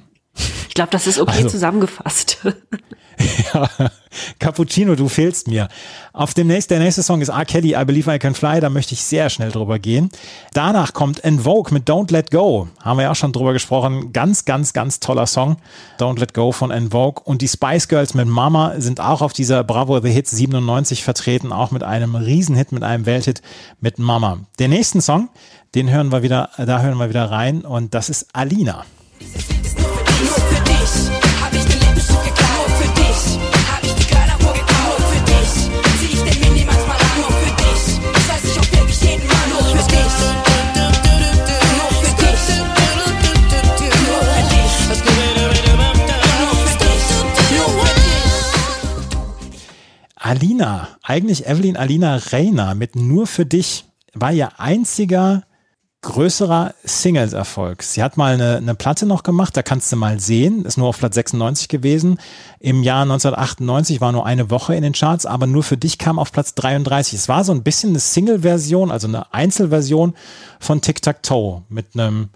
Ich 0.67 0.73
glaube, 0.73 0.91
das 0.91 1.07
ist 1.07 1.19
okay 1.19 1.37
Also- 1.37 1.49
zusammengefasst. 1.49 2.37
Ja, 3.53 3.69
Cappuccino, 4.39 4.95
du 4.95 5.07
fehlst 5.07 5.47
mir. 5.47 5.69
Auf 6.11 6.33
dem 6.33 6.47
nächsten, 6.47 6.73
der 6.73 6.79
nächste 6.83 7.01
Song 7.01 7.21
ist 7.21 7.29
R. 7.29 7.45
Kelly, 7.45 7.73
I 7.73 7.85
Believe 7.85 8.13
I 8.13 8.19
Can 8.19 8.35
Fly, 8.35 8.59
da 8.59 8.69
möchte 8.69 8.93
ich 8.93 9.03
sehr 9.03 9.29
schnell 9.29 9.51
drüber 9.51 9.79
gehen. 9.79 10.09
Danach 10.53 10.91
kommt 10.93 11.23
En 11.23 11.39
Vogue 11.39 11.73
mit 11.73 11.89
Don't 11.89 12.11
Let 12.11 12.29
Go. 12.29 12.67
Haben 12.83 12.97
wir 12.97 13.03
ja 13.03 13.11
auch 13.11 13.15
schon 13.15 13.31
drüber 13.31 13.53
gesprochen. 13.53 14.11
Ganz, 14.11 14.43
ganz, 14.43 14.73
ganz 14.73 14.99
toller 14.99 15.27
Song. 15.27 15.55
Don't 15.97 16.19
Let 16.19 16.33
Go 16.33 16.51
von 16.51 16.71
En 16.71 16.91
Vogue. 16.91 17.21
Und 17.23 17.41
die 17.41 17.47
Spice 17.47 17.87
Girls 17.87 18.15
mit 18.15 18.27
Mama 18.27 18.73
sind 18.79 18.99
auch 18.99 19.21
auf 19.21 19.31
dieser 19.31 19.63
Bravo 19.63 20.01
The 20.01 20.09
Hits 20.11 20.31
97 20.31 21.01
vertreten, 21.01 21.53
auch 21.53 21.71
mit 21.71 21.83
einem 21.83 22.15
Riesenhit, 22.15 22.73
mit 22.73 22.83
einem 22.83 23.05
Welthit 23.05 23.41
mit 23.79 23.97
Mama. 23.97 24.39
Den 24.59 24.71
nächsten 24.71 24.99
Song, 24.99 25.29
den 25.73 25.89
hören 25.89 26.11
wir 26.11 26.21
wieder, 26.21 26.49
da 26.57 26.81
hören 26.81 26.97
wir 26.97 27.07
wieder 27.07 27.31
rein 27.31 27.61
und 27.61 27.93
das 27.93 28.09
ist 28.09 28.27
Alina. 28.33 28.83
Alina, 50.25 50.87
eigentlich 51.03 51.45
Evelyn 51.45 51.77
Alina 51.77 52.15
Reyna 52.15 52.73
mit 52.73 52.95
Nur 52.95 53.27
für 53.27 53.45
dich 53.45 53.85
war 54.13 54.33
ihr 54.33 54.59
einziger 54.59 55.43
größerer 56.05 56.73
Singles-Erfolg. 56.83 57.83
Sie 57.83 58.01
hat 58.01 58.15
mal 58.15 58.35
eine, 58.35 58.57
eine 58.57 58.75
Platte 58.75 59.05
noch 59.05 59.23
gemacht, 59.23 59.57
da 59.57 59.63
kannst 59.63 59.91
du 59.91 59.95
mal 59.95 60.19
sehen, 60.19 60.63
ist 60.63 60.77
nur 60.77 60.87
auf 60.87 60.99
Platz 60.99 61.15
96 61.15 61.67
gewesen. 61.67 62.19
Im 62.59 62.83
Jahr 62.83 63.01
1998 63.01 64.01
war 64.01 64.11
nur 64.11 64.25
eine 64.25 64.49
Woche 64.49 64.75
in 64.75 64.83
den 64.83 64.93
Charts, 64.93 65.25
aber 65.25 65.47
nur 65.47 65.63
für 65.63 65.77
dich 65.77 65.97
kam 65.97 66.19
auf 66.19 66.31
Platz 66.31 66.53
33. 66.53 67.19
Es 67.19 67.27
war 67.27 67.43
so 67.43 67.51
ein 67.51 67.63
bisschen 67.63 67.89
eine 67.89 67.99
Single-Version, 67.99 68.91
also 68.91 69.07
eine 69.07 69.33
Einzelversion 69.33 70.13
von 70.59 70.81
Tic 70.81 71.01
Tac 71.01 71.23
Toe 71.23 71.63
mit 71.69 71.87
einem 71.95 72.29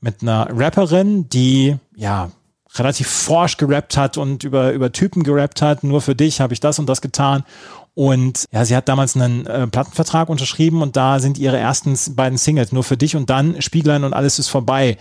mit 0.00 0.22
einer 0.22 0.48
Rapperin, 0.50 1.28
die 1.30 1.76
ja 1.96 2.30
relativ 2.78 3.08
forsch 3.08 3.56
gerappt 3.56 3.96
hat 3.96 4.18
und 4.18 4.44
über, 4.44 4.72
über 4.72 4.92
Typen 4.92 5.22
gerappt 5.22 5.62
hat. 5.62 5.82
Nur 5.82 6.02
für 6.02 6.14
dich 6.14 6.40
habe 6.40 6.52
ich 6.52 6.60
das 6.60 6.78
und 6.78 6.86
das 6.86 7.00
getan. 7.00 7.44
Und 7.96 8.44
ja, 8.52 8.66
sie 8.66 8.76
hat 8.76 8.90
damals 8.90 9.16
einen 9.16 9.46
äh, 9.46 9.66
Plattenvertrag 9.66 10.28
unterschrieben 10.28 10.82
und 10.82 10.96
da 10.96 11.18
sind 11.18 11.38
ihre 11.38 11.56
ersten 11.56 11.96
beiden 12.14 12.36
Singles 12.36 12.70
nur 12.70 12.84
für 12.84 12.98
dich 12.98 13.16
und 13.16 13.30
dann 13.30 13.62
Spieglein 13.62 14.04
und 14.04 14.12
alles 14.12 14.38
ist 14.38 14.48
vorbei 14.48 14.98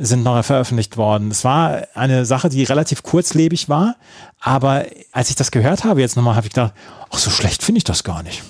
sind 0.00 0.22
noch 0.22 0.40
veröffentlicht 0.44 0.96
worden. 0.96 1.32
Es 1.32 1.42
war 1.42 1.88
eine 1.94 2.24
Sache, 2.24 2.48
die 2.48 2.62
relativ 2.62 3.02
kurzlebig 3.02 3.68
war, 3.68 3.96
aber 4.38 4.86
als 5.10 5.30
ich 5.30 5.34
das 5.34 5.50
gehört 5.50 5.82
habe 5.82 6.00
jetzt 6.00 6.16
nochmal, 6.16 6.36
habe 6.36 6.46
ich 6.46 6.52
gedacht, 6.52 6.72
ach 7.10 7.18
so 7.18 7.30
schlecht 7.30 7.64
finde 7.64 7.78
ich 7.78 7.84
das 7.84 8.04
gar 8.04 8.22
nicht. 8.22 8.44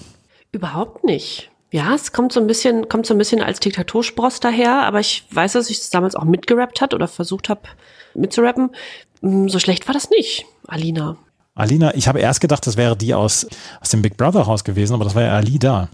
Überhaupt 0.53 1.05
nicht. 1.05 1.51
Ja, 1.70 1.94
es 1.94 2.12
kommt 2.12 2.33
so 2.33 2.40
ein 2.40 2.46
bisschen, 2.46 2.90
kommt 2.90 3.07
so 3.07 3.14
ein 3.14 3.18
bisschen 3.18 3.40
als 3.40 3.61
Diktatorspross 3.61 4.40
daher, 4.40 4.83
aber 4.83 5.01
ich 5.01 5.24
weiß, 5.31 5.55
dass 5.55 5.70
ich 5.70 5.79
es 5.79 5.88
damals 5.88 6.14
auch 6.14 6.24
mitgerappt 6.24 6.83
hat 6.83 6.92
oder 6.92 7.09
versucht 7.09 7.48
habe 7.48 7.62
mitzurappen. 8.14 8.70
Mm, 9.22 9.48
So 9.48 9.59
schlecht 9.59 9.87
war 9.88 9.94
das 9.94 10.11
nicht, 10.11 10.44
Alina. 10.66 11.16
Alina, 11.59 11.92
ich 11.97 12.07
habe 12.07 12.21
erst 12.21 12.40
gedacht, 12.40 12.64
das 12.68 12.77
wäre 12.77 12.97
die 12.97 13.14
aus, 13.14 13.47
aus 13.81 13.88
dem 13.88 14.01
Big 14.01 14.16
Brother 14.16 14.47
Haus 14.47 14.62
gewesen, 14.62 14.94
aber 14.94 15.03
das 15.05 15.16
war 15.16 15.23
ja 15.23 15.33
Ali 15.33 15.59
da. 15.59 15.88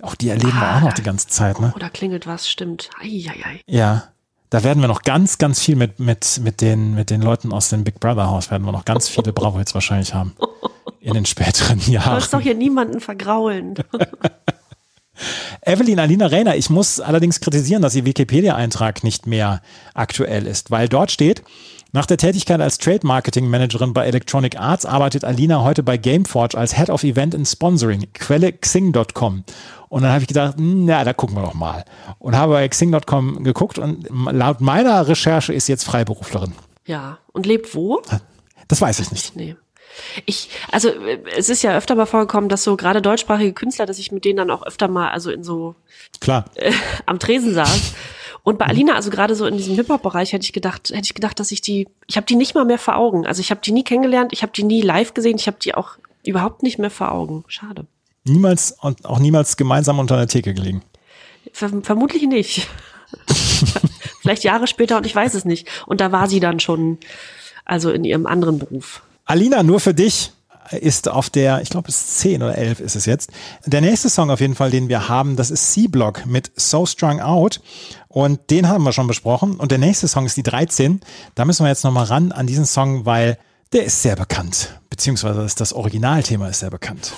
Auch 0.00 0.14
die 0.14 0.30
erleben 0.30 0.58
wir 0.58 0.76
auch 0.76 0.80
noch 0.80 0.94
die 0.94 1.02
ganze 1.02 1.28
Zeit, 1.28 1.60
ne? 1.60 1.72
Oder 1.76 1.90
klingelt 1.90 2.26
was, 2.26 2.48
stimmt. 2.48 2.88
Eieiei. 2.98 3.60
Ja. 3.66 4.04
Da 4.48 4.64
werden 4.64 4.80
wir 4.80 4.88
noch 4.88 5.02
ganz, 5.02 5.36
ganz 5.36 5.60
viel 5.60 5.76
mit, 5.76 5.98
mit, 6.00 6.40
mit, 6.42 6.60
den, 6.62 6.94
mit 6.94 7.10
den 7.10 7.20
Leuten 7.20 7.52
aus 7.52 7.68
dem 7.68 7.84
Big 7.84 8.00
Brother 8.00 8.28
Haus, 8.28 8.50
werden 8.50 8.64
wir 8.64 8.72
noch 8.72 8.86
ganz 8.86 9.08
viele 9.08 9.32
Bravo 9.34 9.58
jetzt 9.58 9.74
wahrscheinlich 9.74 10.14
haben. 10.14 10.34
In 11.00 11.12
den 11.12 11.26
späteren 11.26 11.78
Du 11.78 11.84
sollst 11.84 12.32
doch 12.32 12.38
Jahren. 12.38 12.42
hier 12.42 12.54
niemanden 12.54 13.00
vergraulen. 13.00 13.74
Evelyn 15.60 15.98
Alina 16.00 16.26
Reyna, 16.26 16.56
ich 16.56 16.70
muss 16.70 17.00
allerdings 17.00 17.40
kritisieren, 17.40 17.82
dass 17.82 17.94
ihr 17.94 18.06
Wikipedia-Eintrag 18.06 19.04
nicht 19.04 19.26
mehr 19.26 19.60
aktuell 19.94 20.46
ist, 20.46 20.70
weil 20.70 20.88
dort 20.88 21.12
steht, 21.12 21.42
nach 21.94 22.06
der 22.06 22.16
Tätigkeit 22.16 22.60
als 22.60 22.78
Trade 22.78 23.06
Marketing 23.06 23.48
Managerin 23.48 23.92
bei 23.92 24.06
Electronic 24.06 24.58
Arts 24.58 24.86
arbeitet 24.86 25.24
Alina 25.24 25.62
heute 25.62 25.82
bei 25.82 25.98
Gameforge 25.98 26.56
als 26.56 26.76
Head 26.76 26.88
of 26.88 27.04
Event 27.04 27.34
and 27.34 27.46
Sponsoring, 27.46 28.08
Quelle 28.14 28.50
xing.com. 28.50 29.44
Und 29.90 30.02
dann 30.02 30.10
habe 30.10 30.22
ich 30.22 30.28
gedacht, 30.28 30.56
hm, 30.56 30.86
na, 30.86 31.04
da 31.04 31.12
gucken 31.12 31.36
wir 31.36 31.42
doch 31.42 31.52
mal. 31.52 31.84
Und 32.18 32.34
habe 32.34 32.54
bei 32.54 32.66
xing.com 32.66 33.44
geguckt 33.44 33.78
und 33.78 34.08
laut 34.10 34.62
meiner 34.62 35.06
Recherche 35.06 35.52
ist 35.52 35.66
sie 35.66 35.72
jetzt 35.72 35.84
Freiberuflerin. 35.84 36.54
Ja. 36.86 37.18
Und 37.32 37.44
lebt 37.44 37.74
wo? 37.74 38.00
Das 38.68 38.80
weiß 38.80 39.00
ich 39.00 39.12
nicht. 39.12 39.36
Nee. 39.36 39.56
Ich, 40.24 40.48
also 40.70 40.88
äh, 40.88 41.22
es 41.36 41.50
ist 41.50 41.62
ja 41.62 41.76
öfter 41.76 41.94
mal 41.94 42.06
vorgekommen, 42.06 42.48
dass 42.48 42.64
so 42.64 42.76
gerade 42.78 43.02
deutschsprachige 43.02 43.52
Künstler, 43.52 43.84
dass 43.84 43.98
ich 43.98 44.12
mit 44.12 44.24
denen 44.24 44.38
dann 44.38 44.50
auch 44.50 44.62
öfter 44.62 44.88
mal, 44.88 45.10
also 45.10 45.30
in 45.30 45.44
so 45.44 45.74
Klar. 46.20 46.46
am 47.04 47.18
Tresen 47.18 47.52
saß. 47.52 47.92
Und 48.44 48.58
bei 48.58 48.66
Alina, 48.66 48.94
also 48.94 49.10
gerade 49.10 49.36
so 49.36 49.46
in 49.46 49.56
diesem 49.56 49.76
Hip-Hop-Bereich, 49.76 50.32
hätte 50.32 50.44
ich 50.44 50.52
gedacht, 50.52 50.90
hätte 50.90 51.04
ich 51.04 51.14
gedacht, 51.14 51.38
dass 51.38 51.52
ich 51.52 51.60
die, 51.60 51.88
ich 52.08 52.16
habe 52.16 52.26
die 52.26 52.34
nicht 52.34 52.54
mal 52.54 52.64
mehr 52.64 52.78
vor 52.78 52.96
Augen. 52.96 53.24
Also 53.24 53.40
ich 53.40 53.50
habe 53.50 53.60
die 53.60 53.70
nie 53.72 53.84
kennengelernt, 53.84 54.32
ich 54.32 54.42
habe 54.42 54.52
die 54.52 54.64
nie 54.64 54.82
live 54.82 55.14
gesehen, 55.14 55.36
ich 55.36 55.46
habe 55.46 55.58
die 55.62 55.74
auch 55.74 55.96
überhaupt 56.24 56.62
nicht 56.62 56.78
mehr 56.78 56.90
vor 56.90 57.12
Augen. 57.12 57.44
Schade. 57.46 57.86
Niemals 58.24 58.76
und 58.80 59.04
auch 59.04 59.18
niemals 59.18 59.56
gemeinsam 59.56 59.98
unter 59.98 60.16
einer 60.16 60.26
Theke 60.26 60.54
gelegen. 60.54 60.82
Ver 61.52 61.70
vermutlich 61.82 62.22
nicht. 62.22 62.68
Vielleicht 64.20 64.44
Jahre 64.44 64.66
später 64.66 64.96
und 64.96 65.06
ich 65.06 65.14
weiß 65.14 65.34
es 65.34 65.44
nicht. 65.44 65.68
Und 65.86 66.00
da 66.00 66.12
war 66.12 66.28
sie 66.28 66.40
dann 66.40 66.60
schon, 66.60 66.98
also 67.64 67.90
in 67.90 68.04
ihrem 68.04 68.26
anderen 68.26 68.58
Beruf. 68.58 69.02
Alina, 69.24 69.62
nur 69.62 69.80
für 69.80 69.94
dich 69.94 70.32
ist 70.72 71.08
auf 71.08 71.30
der, 71.30 71.62
ich 71.62 71.70
glaube 71.70 71.88
es 71.88 71.96
ist 71.96 72.18
10 72.20 72.42
oder 72.42 72.56
11 72.56 72.80
ist 72.80 72.96
es 72.96 73.06
jetzt. 73.06 73.30
Der 73.66 73.80
nächste 73.80 74.08
Song 74.08 74.30
auf 74.30 74.40
jeden 74.40 74.54
Fall, 74.54 74.70
den 74.70 74.88
wir 74.88 75.08
haben, 75.08 75.36
das 75.36 75.50
ist 75.50 75.72
C-Block 75.72 76.26
mit 76.26 76.50
So 76.56 76.86
Strung 76.86 77.20
Out 77.20 77.60
und 78.08 78.50
den 78.50 78.68
haben 78.68 78.84
wir 78.84 78.92
schon 78.92 79.06
besprochen 79.06 79.56
und 79.56 79.70
der 79.70 79.78
nächste 79.78 80.08
Song 80.08 80.26
ist 80.26 80.36
die 80.36 80.42
13. 80.42 81.00
Da 81.34 81.44
müssen 81.44 81.64
wir 81.64 81.70
jetzt 81.70 81.84
nochmal 81.84 82.04
ran 82.04 82.32
an 82.32 82.46
diesen 82.46 82.66
Song, 82.66 83.06
weil 83.06 83.38
der 83.72 83.84
ist 83.84 84.02
sehr 84.02 84.16
bekannt, 84.16 84.78
beziehungsweise 84.90 85.40
das, 85.40 85.54
das 85.54 85.72
Originalthema 85.72 86.48
ist 86.48 86.60
sehr 86.60 86.70
bekannt. 86.70 87.12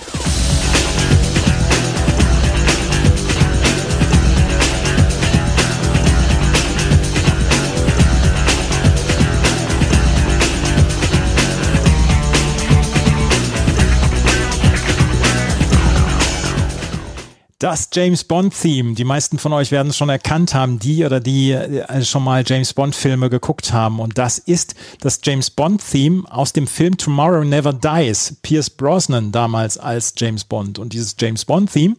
Das 17.59 17.87
James 17.93 18.25
Bond-Theme. 18.25 18.95
Die 18.95 19.05
meisten 19.05 19.39
von 19.39 19.53
euch 19.53 19.71
werden 19.71 19.87
es 19.87 19.95
schon 19.95 20.09
erkannt 20.09 20.53
haben, 20.53 20.77
die 20.77 21.05
oder 21.05 21.21
die 21.21 21.51
äh, 21.51 22.03
schon 22.03 22.21
mal 22.25 22.43
James 22.45 22.73
Bond-Filme 22.73 23.29
geguckt 23.29 23.71
haben. 23.71 24.01
Und 24.01 24.17
das 24.17 24.39
ist 24.39 24.75
das 24.99 25.21
James 25.23 25.51
Bond-Theme 25.51 26.25
aus 26.29 26.51
dem 26.51 26.67
Film 26.67 26.97
Tomorrow 26.97 27.45
Never 27.45 27.71
Dies. 27.71 28.35
Pierce 28.41 28.69
Brosnan 28.69 29.31
damals 29.31 29.77
als 29.77 30.13
James 30.17 30.43
Bond. 30.43 30.79
Und 30.79 30.91
dieses 30.91 31.15
James 31.17 31.45
Bond-Theme 31.45 31.95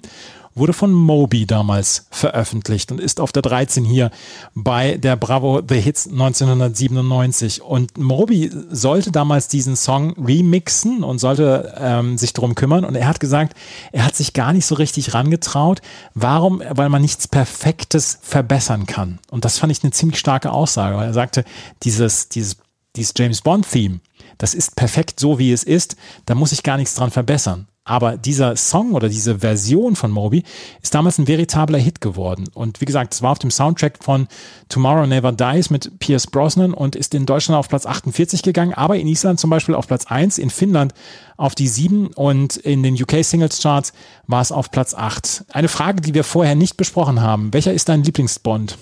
wurde 0.57 0.73
von 0.73 0.93
Moby 0.93 1.47
damals 1.47 2.07
veröffentlicht 2.11 2.91
und 2.91 3.01
ist 3.01 3.21
auf 3.21 3.31
der 3.31 3.43
13 3.43 3.85
hier 3.85 4.11
bei 4.55 4.97
der 4.97 5.15
Bravo 5.17 5.63
The 5.67 5.79
Hits 5.81 6.09
1997. 6.09 7.63
Und 7.63 7.99
Moby 7.99 8.51
sollte 8.71 9.13
damals 9.13 9.49
diesen 9.49 9.77
Song 9.77 10.15
remixen 10.19 11.05
und 11.05 11.19
sollte 11.19 11.75
ähm, 11.79 12.17
sich 12.19 12.33
darum 12.33 12.55
kümmern. 12.55 12.85
Und 12.85 12.95
er 12.95 13.07
hat 13.07 13.21
gesagt, 13.21 13.55
er 13.93 14.05
hat 14.05 14.17
sich 14.17 14.33
gar 14.33 14.53
nicht 14.53 14.67
so 14.67 14.75
richtig 14.75 15.13
rangetraut. 15.15 15.83
Warum? 16.15 16.63
Weil 16.71 16.89
man 16.89 17.03
nichts 17.03 17.29
Perfektes 17.29 18.19
verbessern 18.23 18.87
kann. 18.87 19.19
Und 19.31 19.45
das 19.45 19.59
fand 19.59 19.71
ich 19.71 19.85
eine 19.85 19.93
ziemlich 19.93 20.19
starke 20.19 20.51
Aussage, 20.51 20.97
weil 20.97 21.09
er 21.09 21.15
sagte, 21.15 21.45
dieses, 21.83 22.31
dieses, 22.31 22.57
dieses 22.97 23.13
James 23.17 23.43
Bond-Theme, 23.43 24.01
das 24.39 24.55
ist 24.55 24.75
perfekt 24.75 25.21
so, 25.21 25.39
wie 25.39 25.53
es 25.53 25.65
ist. 25.65 25.97
Da 26.25 26.35
muss 26.35 26.53
ich 26.53 26.63
gar 26.63 26.79
nichts 26.79 26.95
dran 26.95 27.11
verbessern. 27.11 27.69
Aber 27.89 28.17
dieser 28.17 28.57
Song 28.57 28.95
oder 28.95 29.09
diese 29.09 29.39
Version 29.39 29.95
von 29.95 30.11
Moby 30.11 30.43
ist 30.83 30.93
damals 30.93 31.19
ein 31.19 31.29
veritabler 31.29 31.79
Hit 31.79 32.01
geworden. 32.01 32.49
Und 32.53 32.81
wie 32.81 32.85
gesagt, 32.85 33.15
es 33.15 33.23
war 33.23 33.31
auf 33.31 33.39
dem 33.39 33.53
Soundtrack 33.53 34.03
von 34.03 34.27
Tomorrow 34.69 35.07
Never 35.07 35.31
Dies 35.31 35.71
mit 35.71 35.97
Pierce 36.01 36.27
Brosnan 36.27 36.75
und 36.75 36.97
ist 36.97 37.15
in 37.15 37.27
Deutschland 37.27 37.57
auf 37.57 37.69
Platz 37.69 37.87
48 37.87 38.43
gegangen, 38.43 38.75
aber 38.75 38.97
in 38.97 39.07
Island 39.07 39.39
zum 39.39 39.51
Beispiel 39.51 39.77
auf 39.77 39.87
Platz 39.87 40.07
1, 40.07 40.39
in 40.39 40.51
Finnland 40.51 40.95
auf 41.37 41.55
die 41.55 41.69
7 41.69 42.09
und 42.09 42.57
in 42.57 42.83
den 42.83 43.01
UK 43.01 43.25
Singles 43.25 43.63
Charts 43.63 43.93
war 44.27 44.43
es 44.43 44.51
auf 44.51 44.73
Platz 44.73 44.93
8. 44.93 45.45
Eine 45.53 45.69
Frage, 45.69 46.01
die 46.01 46.13
wir 46.13 46.25
vorher 46.25 46.57
nicht 46.57 46.77
besprochen 46.77 47.21
haben. 47.21 47.53
Welcher 47.53 47.73
ist 47.73 47.89
dein 47.89 48.03
Lieblingsbond? 48.03 48.77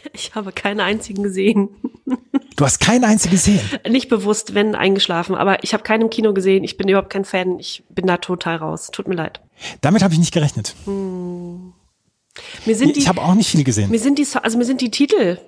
Ich 0.12 0.34
habe 0.34 0.52
keinen 0.52 0.80
einzigen 0.80 1.22
gesehen. 1.22 1.68
Du 2.56 2.66
hast 2.66 2.80
keinen 2.80 3.04
einzigen 3.04 3.32
gesehen. 3.32 3.60
Nicht 3.88 4.08
bewusst, 4.10 4.54
wenn 4.54 4.74
eingeschlafen, 4.74 5.34
aber 5.34 5.64
ich 5.64 5.72
habe 5.72 5.82
keinen 5.82 6.02
im 6.02 6.10
Kino 6.10 6.34
gesehen. 6.34 6.64
Ich 6.64 6.76
bin 6.76 6.86
überhaupt 6.86 7.08
kein 7.10 7.24
Fan. 7.24 7.58
Ich 7.58 7.82
bin 7.88 8.06
da 8.06 8.18
total 8.18 8.56
raus. 8.56 8.90
Tut 8.92 9.08
mir 9.08 9.14
leid. 9.14 9.40
Damit 9.80 10.02
habe 10.02 10.12
ich 10.12 10.20
nicht 10.20 10.34
gerechnet. 10.34 10.74
Mir 10.86 12.76
sind 12.76 12.96
Ich 12.96 13.08
habe 13.08 13.22
auch 13.22 13.34
nicht 13.34 13.48
viel 13.50 13.64
gesehen. 13.64 13.90
mir 13.90 13.98
sind 13.98 14.18
die, 14.18 14.24
So- 14.24 14.38
also 14.40 14.58
mir 14.58 14.64
sind 14.64 14.80
die 14.80 14.90
Titel, 14.90 15.38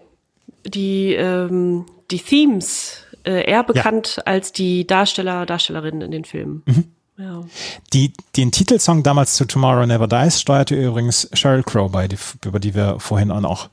die, 0.66 1.12
ähm, 1.14 1.84
die 2.11 2.18
Themes 2.18 2.99
äh, 3.24 3.49
eher 3.51 3.64
bekannt 3.64 4.20
als 4.24 4.53
die 4.53 4.86
Darsteller, 4.86 5.47
Darstellerinnen 5.47 6.01
in 6.03 6.11
den 6.11 6.24
Filmen. 6.24 6.62
Mhm. 6.66 6.84
Ja. 7.16 7.45
Die, 7.92 8.12
den 8.36 8.51
Titelsong 8.51 9.03
damals 9.03 9.34
zu 9.36 9.45
Tomorrow 9.45 9.86
Never 9.86 10.09
Dies 10.09 10.40
steuerte 10.40 10.74
übrigens 10.74 11.28
Sheryl 11.32 11.62
Crow 11.62 11.90
bei, 11.92 12.09
die, 12.09 12.16
über 12.45 12.59
die 12.59 12.74
wir 12.74 12.99
vorhin 12.99 13.30
auch 13.30 13.68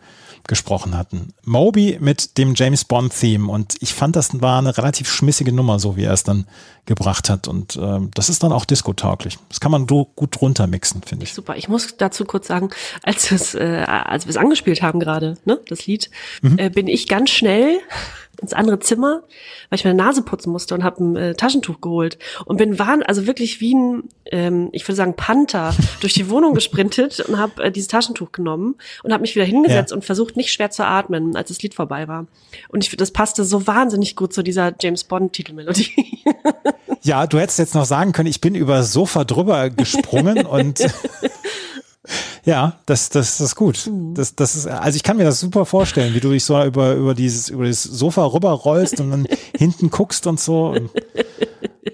gesprochen 0.47 0.97
hatten. 0.97 1.33
Moby 1.45 1.97
mit 1.99 2.37
dem 2.37 2.53
James 2.55 2.85
Bond 2.85 3.13
Theme 3.17 3.51
und 3.51 3.75
ich 3.81 3.93
fand, 3.93 4.15
das 4.15 4.41
war 4.41 4.59
eine 4.59 4.77
relativ 4.77 5.09
schmissige 5.09 5.51
Nummer, 5.51 5.79
so 5.79 5.95
wie 5.97 6.03
er 6.03 6.13
es 6.13 6.23
dann 6.23 6.45
gebracht 6.85 7.29
hat 7.29 7.47
und 7.47 7.77
ähm, 7.81 8.09
das 8.13 8.29
ist 8.29 8.41
dann 8.43 8.51
auch 8.51 8.65
disco-tauglich. 8.65 9.37
Das 9.49 9.59
kann 9.59 9.71
man 9.71 9.85
do, 9.87 10.07
gut 10.15 10.39
drunter 10.39 10.65
mixen, 10.67 11.03
finde 11.03 11.25
ich. 11.25 11.33
Super. 11.33 11.55
Ich 11.55 11.69
muss 11.69 11.95
dazu 11.97 12.25
kurz 12.25 12.47
sagen, 12.47 12.69
als 13.03 13.29
wir 13.29 13.35
es, 13.35 13.53
äh, 13.55 13.85
als 13.87 14.25
wir 14.25 14.31
es 14.31 14.37
angespielt 14.37 14.81
haben 14.81 14.99
gerade, 14.99 15.37
ne, 15.45 15.59
das 15.67 15.85
Lied, 15.85 16.09
Mhm. 16.41 16.57
äh, 16.57 16.69
bin 16.69 16.87
ich 16.87 17.07
ganz 17.07 17.29
schnell 17.29 17.79
ins 18.41 18.53
andere 18.53 18.79
Zimmer, 18.79 19.23
weil 19.69 19.79
ich 19.79 19.85
meine 19.85 19.95
Nase 19.95 20.21
putzen 20.23 20.51
musste 20.51 20.73
und 20.75 20.83
habe 20.83 21.03
ein 21.03 21.15
äh, 21.15 21.33
Taschentuch 21.35 21.79
geholt 21.81 22.17
und 22.45 22.57
bin 22.57 22.79
wahn, 22.79 23.03
also 23.03 23.27
wirklich 23.27 23.61
wie 23.61 23.73
ein, 23.75 24.03
ähm, 24.25 24.69
ich 24.71 24.87
würde 24.87 24.95
sagen 24.95 25.15
Panther 25.15 25.73
durch 26.01 26.13
die 26.13 26.29
Wohnung 26.29 26.53
gesprintet 26.53 27.19
und 27.21 27.37
habe 27.37 27.63
äh, 27.63 27.71
dieses 27.71 27.87
Taschentuch 27.87 28.31
genommen 28.31 28.75
und 29.03 29.13
habe 29.13 29.21
mich 29.21 29.35
wieder 29.35 29.45
hingesetzt 29.45 29.91
Ja. 29.91 29.95
und 29.95 30.03
versucht 30.03 30.37
nicht 30.37 30.51
schwer 30.51 30.71
zu 30.71 30.85
atmen, 30.85 31.35
als 31.35 31.49
das 31.49 31.61
Lied 31.61 31.73
vorbei 31.73 32.07
war. 32.07 32.25
Und 32.69 32.83
ich, 32.85 32.95
das 32.97 33.11
passte 33.11 33.43
so 33.43 33.67
wahnsinnig 33.67 34.15
gut 34.15 34.33
zu 34.33 34.41
dieser 34.43 34.73
James 34.79 35.03
Bond 35.03 35.33
Titelmelodie. 35.33 35.91
Ja, 37.03 37.25
du 37.25 37.39
hättest 37.39 37.59
jetzt 37.59 37.75
noch 37.75 37.85
sagen 37.85 38.11
können, 38.11 38.27
ich 38.29 38.41
bin 38.41 38.53
über 38.55 38.83
Sofa 38.83 39.23
drüber 39.23 39.69
gesprungen 39.71 40.45
und 40.45 40.79
ja, 42.43 42.79
das, 42.85 43.09
das, 43.09 43.37
das 43.37 43.47
ist 43.47 43.55
gut. 43.55 43.89
Das, 44.13 44.35
das 44.35 44.55
ist, 44.55 44.67
also 44.67 44.95
ich 44.95 45.03
kann 45.03 45.17
mir 45.17 45.23
das 45.23 45.39
super 45.39 45.65
vorstellen, 45.65 46.13
wie 46.13 46.19
du 46.19 46.31
dich 46.31 46.43
so 46.43 46.61
über, 46.63 46.93
über 46.93 47.13
dieses, 47.13 47.49
über 47.49 47.65
das 47.65 47.83
Sofa 47.83 48.25
rüberrollst 48.25 48.99
und 48.99 49.11
dann 49.11 49.27
hinten 49.57 49.89
guckst 49.89 50.27
und 50.27 50.39
so. 50.39 50.69
Und 50.69 50.89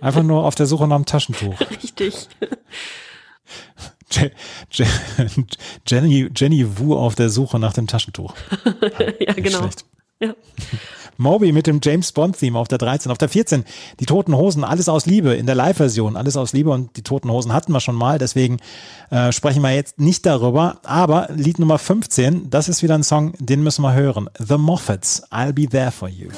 einfach 0.01 0.23
nur 0.23 0.45
auf 0.45 0.55
der 0.55 0.65
Suche 0.65 0.87
nach 0.87 0.95
einem 0.95 1.05
Taschentuch. 1.05 1.59
Richtig. 1.83 2.27
Je, 4.09 4.31
Je, 4.71 4.85
Jenny, 5.85 6.29
Jenny 6.33 6.77
Wu 6.77 6.95
auf 6.95 7.15
der 7.15 7.29
Suche 7.29 7.59
nach 7.59 7.73
dem 7.73 7.87
Taschentuch. 7.87 8.33
ja, 9.19 9.33
Nicht 9.33 9.43
genau. 9.43 9.59
schlecht. 9.59 9.85
Ja. 10.21 10.33
Moby 11.17 11.51
mit 11.51 11.67
dem 11.67 11.79
James 11.83 12.11
Bond 12.11 12.37
Theme 12.37 12.57
auf 12.57 12.67
der 12.67 12.77
13. 12.77 13.11
Auf 13.11 13.17
der 13.17 13.29
14 13.29 13.63
die 13.99 14.05
Toten 14.05 14.35
Hosen, 14.35 14.63
alles 14.63 14.89
aus 14.89 15.05
Liebe 15.05 15.33
in 15.33 15.45
der 15.45 15.55
Live-Version, 15.55 16.15
alles 16.15 16.37
aus 16.37 16.53
Liebe 16.53 16.69
und 16.69 16.95
die 16.97 17.03
Toten 17.03 17.31
Hosen 17.31 17.53
hatten 17.53 17.71
wir 17.71 17.79
schon 17.79 17.95
mal, 17.95 18.17
deswegen 18.17 18.57
äh, 19.09 19.31
sprechen 19.31 19.61
wir 19.61 19.71
jetzt 19.71 19.99
nicht 19.99 20.25
darüber. 20.25 20.79
Aber 20.83 21.29
Lied 21.35 21.59
Nummer 21.59 21.79
15, 21.79 22.49
das 22.49 22.69
ist 22.69 22.83
wieder 22.83 22.95
ein 22.95 23.03
Song, 23.03 23.33
den 23.39 23.63
müssen 23.63 23.81
wir 23.81 23.93
hören. 23.93 24.29
The 24.37 24.57
Moffats, 24.57 25.23
I'll 25.31 25.53
Be 25.53 25.67
There 25.67 25.91
For 25.91 26.09
You. 26.09 26.29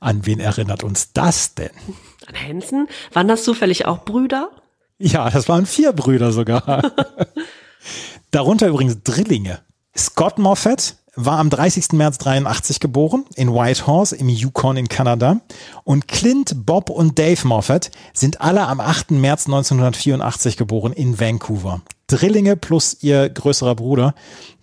An 0.00 0.24
wen 0.24 0.40
erinnert 0.40 0.82
uns 0.82 1.12
das 1.12 1.54
denn? 1.54 1.70
An 2.26 2.34
Hansen? 2.34 2.88
Waren 3.12 3.28
das 3.28 3.44
zufällig 3.44 3.86
auch 3.86 4.04
Brüder? 4.04 4.50
Ja, 4.98 5.28
das 5.30 5.48
waren 5.48 5.66
vier 5.66 5.92
Brüder 5.92 6.32
sogar. 6.32 6.90
Darunter 8.30 8.68
übrigens 8.68 9.02
Drillinge. 9.02 9.60
Scott 9.96 10.38
Moffat 10.38 10.96
war 11.16 11.38
am 11.38 11.50
30. 11.50 11.92
März 11.92 12.18
83 12.18 12.80
geboren 12.80 13.24
in 13.34 13.52
Whitehorse 13.52 14.16
im 14.16 14.28
Yukon 14.28 14.76
in 14.76 14.88
Kanada 14.88 15.40
und 15.84 16.08
Clint, 16.08 16.64
Bob 16.64 16.88
und 16.88 17.18
Dave 17.18 17.46
Moffat 17.46 17.90
sind 18.14 18.40
alle 18.40 18.66
am 18.66 18.80
8. 18.80 19.12
März 19.12 19.46
1984 19.46 20.56
geboren 20.56 20.92
in 20.92 21.18
Vancouver. 21.18 21.82
Drillinge 22.06 22.56
plus 22.56 22.96
ihr 23.02 23.28
größerer 23.28 23.74
Bruder, 23.74 24.14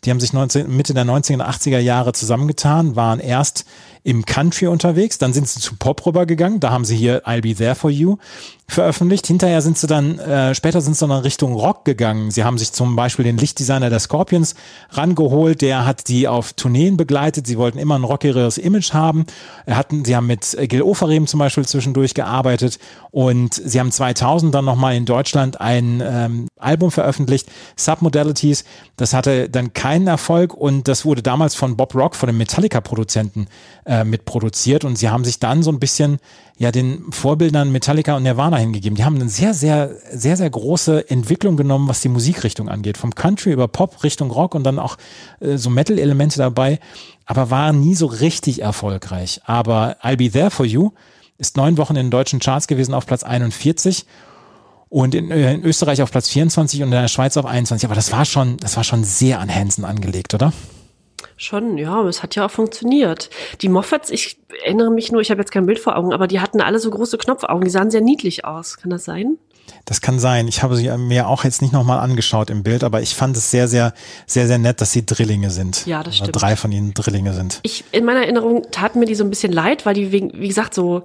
die 0.03 0.11
haben 0.11 0.19
sich 0.19 0.33
19, 0.33 0.75
Mitte 0.75 0.93
der 0.93 1.05
1980er 1.05 1.79
Jahre 1.79 2.13
zusammengetan, 2.13 2.95
waren 2.95 3.19
erst 3.19 3.65
im 4.03 4.25
Country 4.25 4.67
unterwegs, 4.67 5.17
dann 5.17 5.33
sind 5.33 5.49
sie 5.49 5.59
zu 5.59 5.75
Pop 5.75 6.05
rübergegangen, 6.05 6.61
da 6.61 6.71
haben 6.71 6.85
sie 6.85 6.95
hier 6.95 7.27
I'll 7.27 7.41
Be 7.41 7.53
There 7.53 7.75
For 7.75 7.89
You 7.89 8.17
veröffentlicht. 8.69 9.25
Hinterher 9.27 9.61
sind 9.61 9.77
sie 9.77 9.87
dann, 9.87 10.19
äh, 10.19 10.53
später 10.53 10.81
sind 10.81 10.95
sie 10.95 11.07
dann 11.07 11.19
Richtung 11.19 11.53
Rock 11.53 11.85
gegangen. 11.85 12.31
Sie 12.31 12.43
haben 12.43 12.57
sich 12.57 12.73
zum 12.73 12.95
Beispiel 12.97 13.23
den 13.23 13.37
Lichtdesigner 13.37 13.89
der 13.89 13.99
Scorpions 13.99 14.55
rangeholt, 14.91 15.61
der 15.61 15.85
hat 15.85 16.09
die 16.09 16.27
auf 16.27 16.53
Tourneen 16.53 16.97
begleitet. 16.97 17.47
Sie 17.47 17.57
wollten 17.57 17.79
immer 17.79 17.97
ein 17.97 18.03
rockigeres 18.03 18.57
Image 18.57 18.93
haben. 18.93 19.25
Hatten, 19.69 20.03
sie 20.03 20.15
haben 20.15 20.27
mit 20.27 20.57
Gil 20.69 20.81
Oferim 20.81 21.27
zum 21.27 21.39
Beispiel 21.39 21.65
zwischendurch 21.65 22.13
gearbeitet 22.13 22.77
und 23.11 23.53
sie 23.53 23.79
haben 23.79 23.91
2000 23.91 24.53
dann 24.53 24.65
nochmal 24.65 24.95
in 24.95 25.05
Deutschland 25.05 25.61
ein 25.61 26.03
ähm, 26.05 26.47
Album 26.59 26.91
veröffentlicht, 26.91 27.49
Submodalities. 27.77 28.65
Das 28.97 29.13
hatte 29.13 29.49
dann 29.49 29.73
keinen 29.87 30.07
Erfolg 30.07 30.53
und 30.53 30.89
das 30.89 31.05
wurde 31.05 31.23
damals 31.23 31.55
von 31.55 31.77
Bob 31.77 31.95
Rock, 31.95 32.13
von 32.13 32.27
dem 32.27 32.37
Metallica-Produzenten, 32.37 33.47
äh, 33.85 34.03
mitproduziert 34.03 34.83
und 34.83 34.97
sie 34.97 35.07
haben 35.07 35.23
sich 35.23 35.39
dann 35.39 35.63
so 35.63 35.71
ein 35.71 35.79
bisschen 35.79 36.19
ja 36.57 36.73
den 36.73 37.09
Vorbildern 37.13 37.71
Metallica 37.71 38.17
und 38.17 38.23
Nirvana 38.23 38.57
hingegeben. 38.57 38.97
Die 38.97 39.05
haben 39.05 39.15
eine 39.15 39.29
sehr, 39.29 39.53
sehr, 39.53 39.95
sehr, 40.11 40.35
sehr 40.35 40.49
große 40.49 41.09
Entwicklung 41.09 41.55
genommen, 41.55 41.87
was 41.87 42.01
die 42.01 42.09
Musikrichtung 42.09 42.67
angeht. 42.67 42.97
Vom 42.97 43.15
Country 43.15 43.53
über 43.53 43.69
Pop 43.69 44.03
Richtung 44.03 44.29
Rock 44.29 44.55
und 44.55 44.65
dann 44.65 44.77
auch 44.77 44.97
äh, 45.39 45.55
so 45.55 45.69
Metal-Elemente 45.69 46.37
dabei, 46.37 46.79
aber 47.25 47.49
waren 47.49 47.79
nie 47.79 47.95
so 47.95 48.07
richtig 48.07 48.61
erfolgreich. 48.61 49.39
Aber 49.45 49.95
I'll 50.03 50.17
Be 50.17 50.29
There 50.29 50.51
For 50.51 50.65
You 50.65 50.91
ist 51.37 51.55
neun 51.55 51.77
Wochen 51.77 51.95
in 51.95 52.07
den 52.07 52.11
deutschen 52.11 52.41
Charts 52.41 52.67
gewesen 52.67 52.93
auf 52.93 53.05
Platz 53.05 53.23
41 53.23 54.05
und 54.89 55.15
in, 55.15 55.31
äh, 55.31 55.53
in 55.53 55.63
Österreich 55.63 56.01
auf 56.01 56.11
Platz 56.11 56.29
24 56.29 56.81
und 56.81 56.87
in 56.87 56.91
der 56.91 57.07
Schweiz 57.07 57.37
auf 57.37 57.45
21. 57.45 57.85
Aber 57.85 57.95
das 57.95 58.11
war 58.11 58.25
schon, 58.25 58.57
das 58.57 58.77
war 58.77 58.83
schon 58.83 59.03
sehr 59.03 59.39
an 59.39 59.53
Hansen 59.53 59.85
angelegt, 59.85 60.33
oder? 60.33 60.53
Schon, 61.35 61.77
ja, 61.77 62.01
es 62.03 62.23
hat 62.23 62.35
ja 62.35 62.45
auch 62.45 62.51
funktioniert. 62.51 63.29
Die 63.61 63.69
Moffats, 63.69 64.09
ich 64.09 64.39
erinnere 64.63 64.91
mich 64.91 65.11
nur, 65.11 65.21
ich 65.21 65.29
habe 65.29 65.39
jetzt 65.39 65.51
kein 65.51 65.65
Bild 65.65 65.79
vor 65.79 65.95
Augen, 65.95 66.13
aber 66.13 66.27
die 66.27 66.39
hatten 66.39 66.61
alle 66.61 66.79
so 66.79 66.89
große 66.89 67.17
Knopfaugen, 67.17 67.63
die 67.63 67.69
sahen 67.69 67.91
sehr 67.91 68.01
niedlich 68.01 68.45
aus. 68.45 68.77
Kann 68.77 68.89
das 68.89 69.05
sein? 69.05 69.37
Das 69.85 70.01
kann 70.01 70.19
sein. 70.19 70.47
Ich 70.47 70.63
habe 70.63 70.75
sie 70.75 70.89
mir 70.97 71.27
auch 71.27 71.43
jetzt 71.43 71.61
nicht 71.61 71.73
nochmal 71.73 71.99
angeschaut 71.99 72.49
im 72.49 72.63
Bild, 72.63 72.83
aber 72.83 73.01
ich 73.01 73.15
fand 73.15 73.37
es 73.37 73.51
sehr, 73.51 73.67
sehr, 73.67 73.93
sehr, 74.25 74.47
sehr 74.47 74.57
nett, 74.57 74.81
dass 74.81 74.91
sie 74.91 75.05
Drillinge 75.05 75.51
sind. 75.51 75.85
Ja, 75.85 76.03
das 76.03 76.15
Oder 76.15 76.25
stimmt. 76.25 76.41
Drei 76.41 76.55
von 76.55 76.71
ihnen 76.71 76.93
Drillinge 76.93 77.33
sind. 77.33 77.59
Ich, 77.63 77.83
in 77.91 78.05
meiner 78.05 78.21
Erinnerung 78.21 78.65
taten 78.71 78.99
mir 78.99 79.05
die 79.05 79.15
so 79.15 79.23
ein 79.23 79.29
bisschen 79.29 79.51
leid, 79.51 79.85
weil 79.85 79.93
die 79.93 80.11
wegen, 80.11 80.31
wie 80.33 80.47
gesagt, 80.47 80.73
so, 80.73 81.03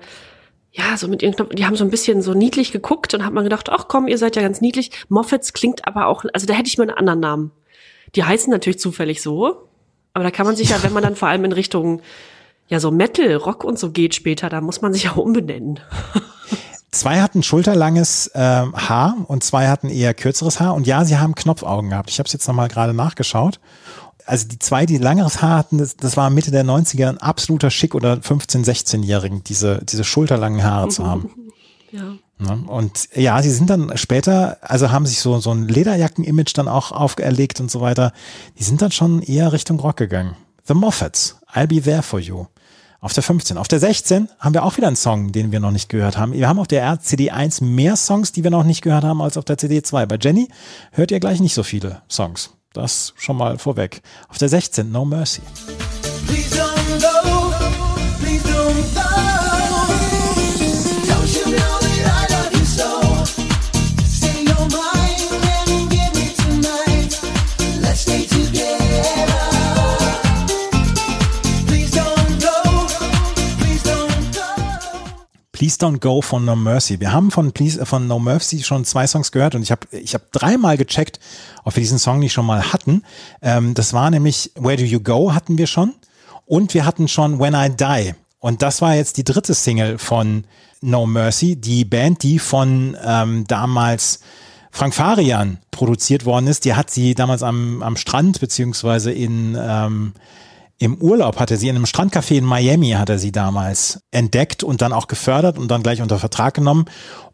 ja, 0.73 0.97
so 0.97 1.07
mit 1.07 1.23
ihren 1.23 1.35
Knopf, 1.37 1.51
die 1.55 1.67
haben 1.67 1.77
so 1.77 1.85
ein 1.85 1.91
bisschen 1.91 2.23
so 2.23 2.33
niedlich 2.33 2.73
geguckt 2.73 3.13
und 3.13 3.25
hat 3.25 3.35
man 3.35 3.45
gedacht, 3.45 3.69
ach 3.69 3.89
komm, 3.89 4.09
ihr 4.09 4.17
seid 4.17 4.37
ja 4.37 4.43
ganz 4.43 4.61
niedlich. 4.61 4.91
Moffats 5.09 5.53
klingt 5.53 5.87
aber 5.87 6.07
auch, 6.07 6.25
also 6.33 6.47
da 6.47 6.55
hätte 6.55 6.69
ich 6.69 6.79
mir 6.79 6.85
einen 6.85 6.97
anderen 6.97 7.21
Namen. 7.21 7.51
Die 8.15 8.25
heißen 8.25 8.51
natürlich 8.51 8.79
zufällig 8.79 9.21
so, 9.21 9.69
aber 10.15 10.25
da 10.25 10.31
kann 10.31 10.47
man 10.47 10.57
sich 10.57 10.71
ja, 10.71 10.83
wenn 10.83 10.93
man 10.93 11.03
dann 11.03 11.17
vor 11.17 11.29
allem 11.29 11.45
in 11.45 11.53
Richtung, 11.53 12.01
ja, 12.69 12.81
so 12.81 12.91
Metal, 12.91 13.35
Rock 13.37 13.65
und 13.65 13.79
so 13.79 13.91
geht 13.91 14.15
später, 14.15 14.49
da 14.49 14.61
muss 14.61 14.81
man 14.81 14.93
sich 14.95 15.05
ja 15.05 15.13
umbenennen. 15.13 15.81
Zwei 16.91 17.21
hatten 17.21 17.43
schulterlanges 17.43 18.31
ähm, 18.35 18.75
Haar 18.77 19.17
und 19.27 19.43
zwei 19.43 19.69
hatten 19.69 19.89
eher 19.89 20.13
kürzeres 20.13 20.61
Haar. 20.61 20.75
Und 20.75 20.87
ja, 20.87 21.07
sie 21.07 21.17
haben 21.17 21.35
Knopfaugen 21.35 21.89
gehabt. 21.89 22.11
Ich 22.11 22.19
habe 22.19 22.27
es 22.27 22.35
jetzt 22.35 22.47
nochmal 22.47 22.69
gerade 22.69 22.93
nachgeschaut. 22.93 23.61
Also 24.33 24.49
die 24.49 24.59
zwei, 24.59 24.87
die 24.87 24.97
langeres 24.97 25.43
Haar 25.43 25.59
hatten, 25.59 25.77
das, 25.77 25.95
das 25.95 26.17
war 26.17 26.31
Mitte 26.31 26.51
der 26.51 26.65
90er 26.65 27.07
ein 27.07 27.19
absoluter 27.19 27.71
Schick 27.71 27.95
oder 27.95 28.15
15-, 28.15 28.65
16-Jährigen, 28.65 29.45
diese, 29.45 29.83
diese 29.85 30.05
schulterlangen 30.05 30.65
Haare 30.65 30.89
zu 30.89 31.07
haben. 31.07 31.31
Ja. 31.95 32.15
Ne? 32.39 32.65
Und 32.69 33.11
ja, 33.15 33.43
sie 33.43 33.51
sind 33.51 33.69
dann 33.69 33.99
später, 33.99 34.57
also 34.63 34.91
haben 34.91 35.05
sich 35.05 35.21
so, 35.21 35.39
so 35.41 35.51
ein 35.51 35.69
Lederjacken-Image 35.69 36.57
dann 36.57 36.67
auch 36.67 36.91
auferlegt 36.91 37.61
und 37.61 37.71
so 37.71 37.83
weiter. 37.83 38.15
Die 38.59 38.63
sind 38.63 38.81
dann 38.81 38.91
schon 38.91 39.21
eher 39.21 39.53
Richtung 39.53 39.79
Rock 39.79 39.99
gegangen. 39.99 40.35
The 40.65 40.73
Moffats, 40.73 41.37
I'll 41.53 41.67
Be 41.67 41.83
There 41.83 42.03
For 42.03 42.19
You. 42.19 42.47
Auf 43.01 43.13
der 43.13 43.23
15. 43.23 43.59
Auf 43.59 43.69
der 43.69 43.81
16 43.81 44.31
haben 44.39 44.55
wir 44.55 44.65
auch 44.65 44.79
wieder 44.79 44.87
einen 44.87 44.97
Song, 44.97 45.33
den 45.33 45.53
wir 45.53 45.61
noch 45.61 45.71
nicht 45.71 45.91
gehört 45.91 46.17
haben. 46.17 46.33
Wir 46.33 46.49
haben 46.49 46.59
auf 46.59 46.69
der 46.69 46.99
CD 47.01 47.31
1 47.31 47.61
mehr 47.61 47.97
Songs, 47.97 48.33
die 48.33 48.43
wir 48.43 48.51
noch 48.51 48.65
nicht 48.65 48.81
gehört 48.81 49.05
haben, 49.05 49.21
als 49.21 49.37
auf 49.37 49.45
der 49.45 49.59
CD 49.59 49.83
2. 49.83 50.07
Bei 50.07 50.17
Jenny 50.19 50.49
hört 50.93 51.11
ihr 51.11 51.21
gleich 51.21 51.41
nicht 51.41 51.53
so 51.53 51.63
viele 51.63 52.01
Songs. 52.09 52.53
Das 52.73 53.13
schon 53.17 53.37
mal 53.37 53.59
vorweg. 53.59 54.03
Auf 54.29 54.39
der 54.39 54.49
16, 54.49 54.91
No 54.91 55.05
Mercy. 55.05 55.43
Please 56.27 56.57
don't 56.57 57.01
go. 57.01 57.53
Please 58.21 58.43
don't 58.45 58.95
go. 58.95 59.12
Please 75.63 75.79
Don't 75.79 76.01
Go 76.01 76.23
von 76.23 76.45
No 76.45 76.57
Mercy. 76.57 76.99
Wir 76.99 77.13
haben 77.13 77.31
von, 77.31 77.53
Please, 77.53 77.81
äh, 77.81 77.87
von 77.87 78.09
No 78.09 78.19
Mercy 78.19 78.65
schon 78.65 78.85
zwei 78.85 79.07
Songs 79.07 79.31
gehört 79.31 79.55
und 79.55 79.63
ich 79.63 79.71
habe 79.71 79.87
ich 79.93 80.13
hab 80.13 80.33
dreimal 80.33 80.77
gecheckt, 80.77 81.21
ob 81.63 81.77
wir 81.77 81.81
diesen 81.81 82.01
Song 82.01 82.19
nicht 82.19 82.33
schon 82.33 82.47
mal 82.47 82.73
hatten. 82.73 83.05
Ähm, 83.43 83.73
das 83.73 83.93
war 83.93 84.11
nämlich 84.11 84.51
Where 84.57 84.77
Do 84.77 84.83
You 84.83 84.99
Go 84.99 85.33
hatten 85.33 85.59
wir 85.59 85.69
schon 85.69 85.95
und 86.47 86.75
wir 86.75 86.85
hatten 86.85 87.07
schon 87.07 87.39
When 87.39 87.55
I 87.55 87.69
Die. 87.71 88.13
Und 88.41 88.61
das 88.61 88.83
war 88.83 88.97
jetzt 88.97 89.19
die 89.19 89.23
dritte 89.23 89.55
Single 89.55 89.99
von 89.99 90.47
No 90.81 91.07
Mercy, 91.07 91.55
die 91.55 91.85
Band, 91.85 92.25
die 92.25 92.41
von 92.41 92.97
ähm, 93.01 93.45
damals 93.47 94.19
Frank 94.73 94.95
Farian 94.95 95.59
produziert 95.71 96.25
worden 96.25 96.49
ist. 96.49 96.65
Die 96.65 96.75
hat 96.75 96.91
sie 96.91 97.15
damals 97.15 97.45
am, 97.45 97.85
am 97.85 97.97
Strand 97.97 98.41
beziehungsweise 98.41 99.13
in 99.13 99.57
ähm, 99.57 100.13
im 100.83 100.97
Urlaub 100.97 101.39
hatte 101.39 101.57
sie 101.57 101.69
in 101.69 101.77
einem 101.77 101.85
Strandcafé 101.85 102.37
in 102.39 102.45
Miami 102.45 102.91
hat 102.91 103.09
er 103.09 103.21
sie 103.21 103.31
damals 103.31 104.03
entdeckt 104.11 104.65
und 104.65 104.83
dann 104.83 104.93
auch 104.93 105.07
gefördert 105.07 105.57
und 105.57 105.71
dann 105.71 105.85
gleich 105.85 106.03
unter 106.03 106.19
Vertrag 106.19 106.55
genommen. 106.55 106.87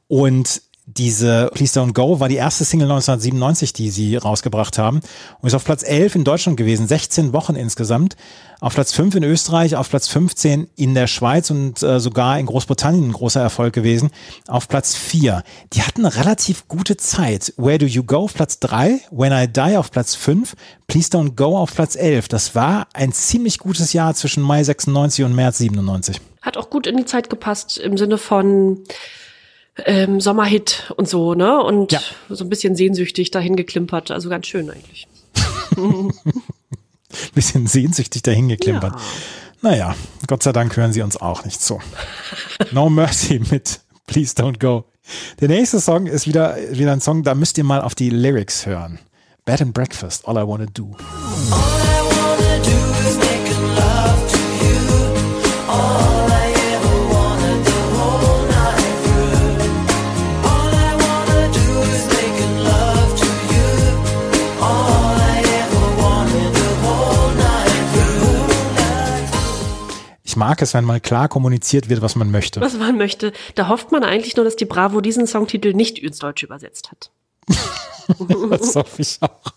Und 0.07 0.61
diese 0.97 1.51
Please 1.53 1.79
Don't 1.79 1.93
Go 1.93 2.19
war 2.19 2.29
die 2.29 2.37
erste 2.37 2.65
Single 2.65 2.91
1997, 2.91 3.75
die 3.75 3.91
sie 3.91 4.17
rausgebracht 4.17 4.79
haben 4.79 5.01
und 5.41 5.47
ist 5.47 5.55
auf 5.55 5.65
Platz 5.65 5.83
11 5.83 6.15
in 6.15 6.25
Deutschland 6.25 6.57
gewesen, 6.57 6.89
16 6.89 7.35
Wochen 7.35 7.57
insgesamt. 7.57 8.17
Auf 8.61 8.75
Platz 8.75 8.93
5 8.93 9.17
in 9.17 9.23
Österreich, 9.23 9.77
auf 9.77 9.91
Platz 9.91 10.09
15 10.09 10.69
in 10.77 10.95
der 10.95 11.07
Schweiz 11.07 11.51
und 11.51 11.83
äh, 11.83 12.01
sogar 12.01 12.39
in 12.39 12.47
Großbritannien 12.47 13.11
ein 13.11 13.13
großer 13.13 13.41
Erfolg 13.41 13.75
gewesen. 13.75 14.11
Auf 14.49 14.67
Platz 14.67 14.97
4. 14.97 15.45
Die 15.75 15.83
hatten 15.83 16.05
eine 16.05 16.17
relativ 16.17 16.67
gute 16.67 16.97
Zeit. 16.97 17.53
Where 17.57 17.79
Do 17.79 17.87
You 17.87 18.03
Go 18.03 18.25
auf 18.25 18.35
Platz 18.35 18.59
3, 18.59 19.01
When 19.11 19.33
I 19.33 19.47
Die 19.47 19.77
auf 19.77 19.91
Platz 19.91 20.15
5, 20.15 20.55
Please 20.87 21.11
Don't 21.11 21.37
Go 21.37 21.57
auf 21.57 21.75
Platz 21.75 21.95
11. 21.95 22.29
Das 22.29 22.55
war 22.55 22.89
ein 22.95 23.13
ziemlich 23.13 23.59
gutes 23.59 23.93
Jahr 23.93 24.15
zwischen 24.15 24.43
Mai 24.43 24.65
96 24.65 25.25
und 25.25 25.35
März 25.35 25.59
97. 25.59 26.21
Hat 26.43 26.57
auch 26.57 26.71
gut 26.71 26.87
in 26.87 26.97
die 26.97 27.05
Zeit 27.05 27.31
gepasst 27.31 27.79
im 27.79 27.97
Sinne 27.99 28.19
von 28.19 28.79
ähm, 29.85 30.21
Sommerhit 30.21 30.93
und 30.97 31.09
so, 31.09 31.35
ne? 31.35 31.63
Und 31.63 31.93
Ja. 31.93 32.01
so 32.29 32.45
ein 32.45 32.49
bisschen 32.51 32.75
sehnsüchtig 32.77 33.31
dahin 33.31 33.57
geklimpert. 33.57 34.11
Also 34.11 34.29
ganz 34.29 34.47
schön 34.47 34.71
eigentlich. 34.71 35.07
bisschen 37.35 37.67
sehnsüchtig 37.67 38.23
dahin 38.23 38.49
geklimpert. 38.49 38.95
Ja. 38.95 39.01
Naja, 39.61 39.95
Gott 40.27 40.43
sei 40.43 40.53
Dank 40.53 40.77
hören 40.77 40.93
sie 40.93 41.03
uns 41.03 41.17
auch 41.17 41.45
nicht 41.45 41.61
zu. 41.61 41.81
No 42.71 42.89
Mercy 42.91 43.41
mit 43.51 43.81
Please 44.07 44.35
Don't 44.35 44.59
Go. 44.59 44.85
Der 45.41 45.49
nächste 45.49 45.81
Song 45.81 46.07
ist 46.07 46.27
wieder, 46.27 46.57
wieder 46.73 46.93
ein 46.93 47.01
Song, 47.01 47.23
da 47.23 47.35
müsst 47.35 47.57
ihr 47.59 47.65
mal 47.65 47.81
auf 47.81 47.95
die 47.95 48.11
Lyrics 48.11 48.67
hören. 48.67 48.99
Bed 49.45 49.63
and 49.63 49.73
Breakfast, 49.75 50.29
All 50.29 50.37
I 50.37 50.47
Wanna 50.47 50.67
Do. 50.67 50.95
Ich 52.63 52.88
mag 70.39 70.63
es, 70.63 70.73
wenn 70.73 70.85
mal 70.85 71.01
klar 71.01 71.29
kommuniziert 71.29 71.91
wird, 71.91 72.01
was 72.01 72.17
man 72.17 72.31
möchte. 72.31 72.61
Was 72.61 72.79
man 72.79 72.97
möchte. 72.97 73.33
Da 73.55 73.69
hofft 73.69 73.93
man 73.93 74.05
eigentlich 74.05 74.37
nur, 74.37 74.45
dass 74.45 74.57
die 74.57 74.65
Bravo 74.65 75.03
diesen 75.03 75.27
Songtitel 75.27 75.75
nicht 75.75 75.99
ins 75.99 76.19
Deutsche 76.19 76.47
übersetzt 76.47 76.91
hat. 76.91 77.11
Das 78.51 78.75
hoffe 78.75 79.03
ich 79.03 79.19
auch. 79.21 79.53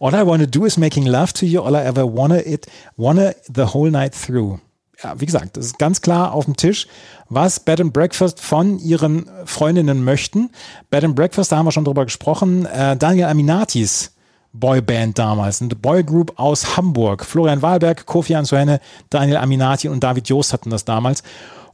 All 0.00 0.12
I 0.14 0.26
wanna 0.26 0.46
do 0.46 0.64
is 0.64 0.76
making 0.76 1.06
love 1.06 1.32
to 1.34 1.46
you. 1.46 1.62
All 1.62 1.74
I 1.74 1.86
ever 1.86 2.04
wanna 2.04 2.38
it, 2.38 2.66
wanna 2.96 3.34
the 3.46 3.72
whole 3.72 3.88
night 3.88 4.12
through. 4.14 4.58
Ja, 5.02 5.20
wie 5.20 5.26
gesagt, 5.26 5.56
das 5.56 5.66
ist 5.66 5.78
ganz 5.78 6.00
klar 6.00 6.32
auf 6.32 6.44
dem 6.46 6.56
Tisch, 6.56 6.88
was 7.28 7.60
Bed 7.60 7.80
and 7.80 7.92
Breakfast 7.92 8.40
von 8.40 8.80
ihren 8.80 9.28
Freundinnen 9.44 10.02
möchten. 10.02 10.50
Bed 10.90 11.04
and 11.04 11.14
Breakfast, 11.14 11.52
da 11.52 11.56
haben 11.56 11.66
wir 11.66 11.72
schon 11.72 11.84
drüber 11.84 12.04
gesprochen. 12.04 12.66
Äh, 12.66 12.96
Daniel 12.96 13.26
Aminatis 13.26 14.14
Boyband 14.54 15.18
damals, 15.18 15.60
eine 15.60 15.74
Boygroup 15.74 16.32
aus 16.36 16.76
Hamburg. 16.76 17.24
Florian 17.24 17.60
Wahlberg, 17.60 18.06
Kofi 18.06 18.34
Ansuhenne, 18.34 18.80
Daniel 19.10 19.38
Aminati 19.38 19.88
und 19.88 20.02
David 20.02 20.28
Joost 20.28 20.52
hatten 20.52 20.70
das 20.70 20.84
damals. 20.84 21.22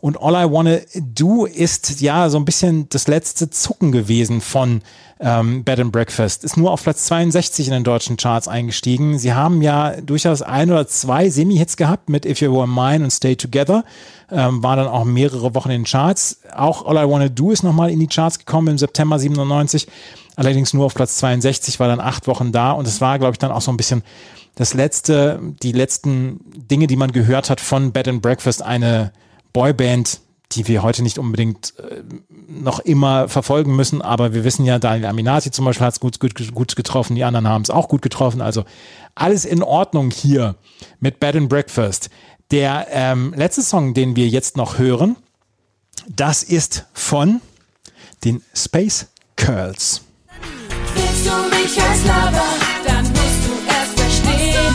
Und 0.00 0.20
All 0.20 0.32
I 0.32 0.50
Wanna 0.50 0.78
Do 0.94 1.44
ist 1.44 2.00
ja 2.00 2.30
so 2.30 2.38
ein 2.38 2.46
bisschen 2.46 2.88
das 2.88 3.06
letzte 3.06 3.50
Zucken 3.50 3.92
gewesen 3.92 4.40
von 4.40 4.80
ähm, 5.20 5.64
Bed 5.64 5.78
and 5.78 5.92
Breakfast. 5.92 6.44
Ist 6.44 6.56
nur 6.56 6.70
auf 6.70 6.82
Platz 6.82 7.04
62 7.06 7.66
in 7.66 7.72
den 7.72 7.84
deutschen 7.84 8.16
Charts 8.16 8.48
eingestiegen. 8.48 9.18
Sie 9.18 9.34
haben 9.34 9.60
ja 9.60 10.00
durchaus 10.00 10.40
ein 10.40 10.70
oder 10.70 10.86
zwei 10.88 11.28
Semi-Hits 11.28 11.76
gehabt 11.76 12.08
mit 12.08 12.24
If 12.24 12.40
You 12.40 12.52
Were 12.52 12.66
Mine 12.66 13.04
und 13.04 13.10
Stay 13.10 13.36
Together. 13.36 13.84
Ähm, 14.30 14.62
war 14.62 14.76
dann 14.76 14.88
auch 14.88 15.04
mehrere 15.04 15.54
Wochen 15.54 15.70
in 15.70 15.82
den 15.82 15.84
Charts. 15.84 16.40
Auch 16.54 16.86
All 16.86 16.96
I 16.96 17.10
Wanna 17.10 17.28
Do 17.28 17.50
ist 17.50 17.62
nochmal 17.62 17.90
in 17.90 18.00
die 18.00 18.06
Charts 18.06 18.38
gekommen 18.38 18.68
im 18.68 18.78
September 18.78 19.18
97. 19.18 19.86
Allerdings 20.36 20.72
nur 20.72 20.86
auf 20.86 20.94
Platz 20.94 21.18
62, 21.18 21.78
war 21.80 21.88
dann 21.88 22.00
acht 22.00 22.26
Wochen 22.26 22.50
da. 22.50 22.72
Und 22.72 22.86
es 22.86 23.00
war, 23.02 23.18
glaube 23.18 23.32
ich, 23.32 23.38
dann 23.38 23.52
auch 23.52 23.60
so 23.60 23.70
ein 23.70 23.76
bisschen 23.76 24.02
das 24.54 24.72
letzte, 24.72 25.38
die 25.62 25.72
letzten 25.72 26.40
Dinge, 26.70 26.86
die 26.86 26.96
man 26.96 27.12
gehört 27.12 27.50
hat 27.50 27.60
von 27.60 27.92
Bed 27.92 28.08
and 28.08 28.22
Breakfast, 28.22 28.62
eine 28.62 29.12
Boyband, 29.52 30.20
die 30.52 30.66
wir 30.66 30.82
heute 30.82 31.02
nicht 31.02 31.18
unbedingt 31.18 31.74
äh, 31.78 32.02
noch 32.48 32.80
immer 32.80 33.28
verfolgen 33.28 33.76
müssen, 33.76 34.02
aber 34.02 34.34
wir 34.34 34.44
wissen 34.44 34.64
ja, 34.64 34.78
Daniel 34.78 35.06
Aminati 35.06 35.50
zum 35.50 35.64
Beispiel 35.64 35.86
hat 35.86 35.94
es 35.94 36.00
gut, 36.00 36.18
gut, 36.18 36.54
gut 36.54 36.76
getroffen, 36.76 37.14
die 37.14 37.24
anderen 37.24 37.48
haben 37.48 37.62
es 37.62 37.70
auch 37.70 37.88
gut 37.88 38.02
getroffen, 38.02 38.40
also 38.40 38.64
alles 39.14 39.44
in 39.44 39.62
Ordnung 39.62 40.10
hier 40.10 40.56
mit 40.98 41.20
Bed 41.20 41.36
and 41.36 41.48
Breakfast. 41.48 42.10
Der 42.50 42.88
ähm, 42.90 43.32
letzte 43.36 43.62
Song, 43.62 43.94
den 43.94 44.16
wir 44.16 44.28
jetzt 44.28 44.56
noch 44.56 44.78
hören, 44.78 45.16
das 46.08 46.42
ist 46.42 46.86
von 46.92 47.40
den 48.24 48.42
Space 48.54 49.06
Curls. 49.36 50.02
Willst 50.94 51.26
du 51.26 51.56
mich 51.56 51.82
als 51.82 52.02
Lover, 52.02 52.42
dann 52.86 53.04
musst 53.04 53.46
du 53.46 53.52
erst 53.68 54.00
verstehen. 54.00 54.74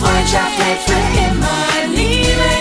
Freundschaft 0.00 0.58
hält 0.58 0.80
für 0.80 1.20
immer, 1.20 1.94
Liebe. 1.94 2.51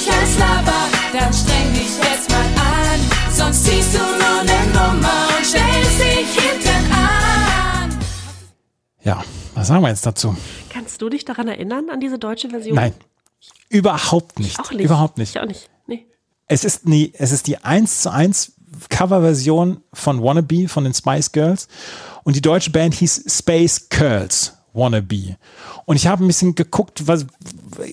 Mich 0.00 0.10
als 0.14 0.38
Lover, 0.38 0.88
dann 1.12 1.30
streng 1.30 1.74
dich 1.74 1.98
jetzt 1.98 2.30
mal 2.30 2.38
an. 2.38 3.00
Sonst 3.30 3.66
ziehst 3.66 3.94
du 3.94 3.98
nur 3.98 4.44
ne 4.44 4.66
Nummer 4.68 5.28
und 5.36 5.44
stellst 5.44 6.00
dich 6.00 6.42
hinten 6.42 6.90
an. 6.90 7.98
Ja, 9.02 9.22
was 9.54 9.66
sagen 9.66 9.82
wir 9.82 9.90
jetzt 9.90 10.06
dazu? 10.06 10.34
Kannst 10.70 11.02
du 11.02 11.10
dich 11.10 11.26
daran 11.26 11.48
erinnern, 11.48 11.90
an 11.90 12.00
diese 12.00 12.18
deutsche 12.18 12.48
Version? 12.48 12.76
Nein, 12.76 12.94
überhaupt 13.68 14.38
nicht. 14.38 14.58
Auch 14.58 14.70
nicht. 14.70 14.80
Überhaupt 14.86 15.18
nicht. 15.18 15.36
Ich 15.36 15.42
auch 15.42 15.46
nicht. 15.46 15.68
Nee. 15.86 16.06
Es 16.46 16.64
ist, 16.64 16.88
nie, 16.88 17.12
es 17.18 17.30
ist 17.30 17.46
die 17.46 17.58
1 17.58 18.00
zu 18.00 18.10
1 18.10 18.52
Coverversion 18.88 19.82
von 19.92 20.22
Wannabe 20.22 20.66
von 20.68 20.84
den 20.84 20.94
Spice 20.94 21.30
Girls 21.32 21.68
und 22.24 22.36
die 22.36 22.40
deutsche 22.40 22.70
Band 22.70 22.94
hieß 22.94 23.24
Space 23.28 23.90
Girls 23.90 24.54
Wannabe. 24.72 25.36
Und 25.84 25.96
ich 25.96 26.06
habe 26.06 26.24
ein 26.24 26.26
bisschen 26.26 26.54
geguckt, 26.54 27.06
was 27.06 27.26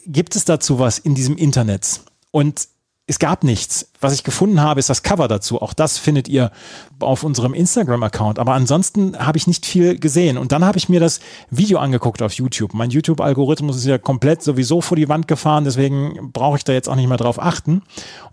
gibt 0.06 0.36
es 0.36 0.46
dazu 0.46 0.80
was 0.80 1.00
in 1.00 1.16
diesem 1.16 1.38
Internet? 1.38 2.02
Und 2.32 2.68
es 3.10 3.20
gab 3.20 3.46
nichts. 3.46 3.90
Was 4.02 4.14
ich 4.14 4.26
gefunden 4.26 4.62
habe, 4.62 4.82
ist 4.82 4.90
das 4.90 5.02
Cover 5.02 5.30
dazu. 5.30 5.62
Auch 5.62 5.74
das 5.74 5.98
findet 5.98 6.28
ihr 6.28 6.52
auf 7.00 7.24
unserem 7.24 7.54
Instagram-Account. 7.54 8.38
Aber 8.38 8.54
ansonsten 8.54 9.18
habe 9.18 9.38
ich 9.38 9.48
nicht 9.48 9.66
viel 9.66 9.98
gesehen. 9.98 10.38
Und 10.38 10.52
dann 10.52 10.66
habe 10.66 10.78
ich 10.78 10.90
mir 10.90 11.00
das 11.00 11.22
Video 11.50 11.80
angeguckt 11.80 12.22
auf 12.22 12.34
YouTube. 12.34 12.74
Mein 12.74 12.90
YouTube-Algorithmus 12.90 13.78
ist 13.78 13.86
ja 13.86 13.98
komplett 13.98 14.44
sowieso 14.44 14.82
vor 14.82 14.98
die 14.98 15.08
Wand 15.08 15.30
gefahren, 15.30 15.64
deswegen 15.64 16.32
brauche 16.34 16.58
ich 16.58 16.66
da 16.66 16.74
jetzt 16.74 16.90
auch 16.90 16.96
nicht 16.96 17.08
mehr 17.08 17.18
drauf 17.18 17.42
achten. 17.42 17.76
Und 17.76 17.84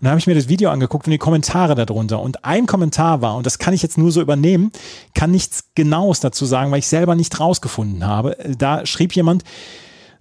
dann 0.01 0.09
habe 0.09 0.19
ich 0.19 0.27
mir 0.27 0.35
das 0.35 0.49
Video 0.49 0.69
angeguckt 0.69 1.07
und 1.07 1.11
die 1.11 1.17
Kommentare 1.17 1.75
darunter. 1.75 2.19
Und 2.19 2.43
ein 2.43 2.65
Kommentar 2.65 3.21
war, 3.21 3.37
und 3.37 3.45
das 3.45 3.59
kann 3.59 3.73
ich 3.73 3.81
jetzt 3.81 3.97
nur 3.97 4.11
so 4.11 4.19
übernehmen, 4.19 4.71
kann 5.13 5.31
nichts 5.31 5.63
Genaues 5.75 6.19
dazu 6.19 6.45
sagen, 6.45 6.71
weil 6.71 6.79
ich 6.79 6.87
selber 6.87 7.15
nicht 7.15 7.39
rausgefunden 7.39 8.05
habe. 8.05 8.35
Da 8.57 8.85
schrieb 8.85 9.13
jemand, 9.15 9.45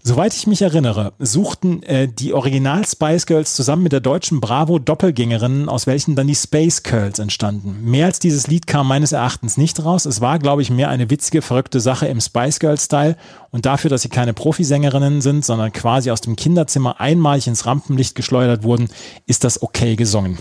Soweit 0.06 0.34
ich 0.34 0.46
mich 0.46 0.60
erinnere, 0.60 1.14
suchten 1.18 1.82
äh, 1.82 2.06
die 2.06 2.34
Original 2.34 2.86
Spice 2.86 3.24
Girls 3.24 3.54
zusammen 3.54 3.84
mit 3.84 3.92
der 3.92 4.00
deutschen 4.00 4.38
Bravo 4.38 4.78
Doppelgängerinnen, 4.78 5.66
aus 5.70 5.86
welchen 5.86 6.14
dann 6.14 6.26
die 6.26 6.34
Space 6.34 6.82
Girls 6.82 7.18
entstanden. 7.18 7.78
Mehr 7.80 8.04
als 8.04 8.18
dieses 8.18 8.46
Lied 8.46 8.66
kam 8.66 8.86
meines 8.86 9.12
Erachtens 9.12 9.56
nicht 9.56 9.82
raus. 9.82 10.04
Es 10.04 10.20
war, 10.20 10.38
glaube 10.38 10.60
ich, 10.60 10.68
mehr 10.68 10.90
eine 10.90 11.08
witzige, 11.08 11.40
verrückte 11.40 11.80
Sache 11.80 12.06
im 12.06 12.20
Spice 12.20 12.58
Girls 12.58 12.84
Style 12.84 13.16
und 13.50 13.64
dafür, 13.64 13.88
dass 13.88 14.02
sie 14.02 14.10
keine 14.10 14.34
Profisängerinnen 14.34 15.22
sind, 15.22 15.42
sondern 15.42 15.72
quasi 15.72 16.10
aus 16.10 16.20
dem 16.20 16.36
Kinderzimmer 16.36 17.00
einmalig 17.00 17.46
ins 17.46 17.64
Rampenlicht 17.64 18.14
geschleudert 18.14 18.62
wurden, 18.62 18.90
ist 19.24 19.42
das 19.42 19.62
okay 19.62 19.96
gesungen. 19.96 20.36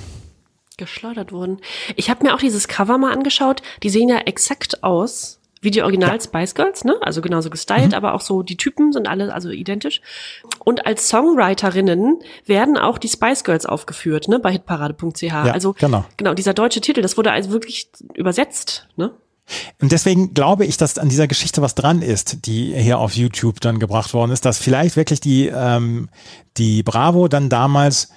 geschleudert 0.76 1.32
wurden. 1.32 1.62
Ich 1.96 2.10
habe 2.10 2.26
mir 2.26 2.36
auch 2.36 2.40
dieses 2.40 2.68
Cover 2.68 2.98
mal 2.98 3.14
angeschaut. 3.14 3.62
Die 3.82 3.90
sehen 3.90 4.10
ja 4.10 4.18
exakt 4.18 4.84
aus 4.84 5.40
wie 5.64 5.72
die 5.72 5.82
Original 5.82 6.20
Spice 6.22 6.56
Girls, 6.56 6.84
ne? 6.84 6.96
Also 7.02 7.22
genauso 7.22 7.50
gestylt, 7.50 7.94
aber 7.94 8.14
auch 8.14 8.22
so 8.22 8.44
die 8.44 8.58
Typen 8.58 8.92
sind 8.92 9.08
alle 9.08 9.34
also 9.34 9.50
identisch. 9.50 10.02
Und 10.60 10.86
als 10.86 11.08
Songwriterinnen 11.08 12.20
werden 12.46 12.78
auch 12.78 12.98
die 12.98 13.08
Spice 13.08 13.44
Girls 13.44 13.66
aufgeführt, 13.66 14.28
ne? 14.28 14.40
Bei 14.40 14.52
hitparade.ch. 14.52 15.34
also 15.34 15.74
genau. 15.74 16.06
genau 16.18 16.34
dieser 16.34 16.54
deutsche 16.54 16.82
Titel, 16.82 17.02
das 17.02 17.18
wurde 17.18 17.32
also 17.32 17.52
wirklich 17.52 17.90
übersetzt, 18.14 18.88
ne? 18.98 19.12
Und 19.82 19.92
deswegen 19.92 20.34
glaube 20.34 20.66
ich, 20.66 20.78
dass 20.78 20.98
an 20.98 21.10
dieser 21.10 21.28
Geschichte 21.28 21.62
was 21.62 21.76
dran 21.76 22.02
ist, 22.02 22.46
die 22.46 22.74
hier 22.76 23.00
auf 23.00 23.14
YouTube 23.14 23.60
dann 23.60 23.80
gebracht 23.80 24.14
worden 24.14 24.32
ist, 24.32 24.46
dass 24.46 24.58
vielleicht 24.58 24.96
wirklich 24.96 25.20
die, 25.20 25.48
ähm, 25.48 26.10
die 26.58 26.82
Bravo 26.84 27.28
dann 27.28 27.50
damals 27.50 28.10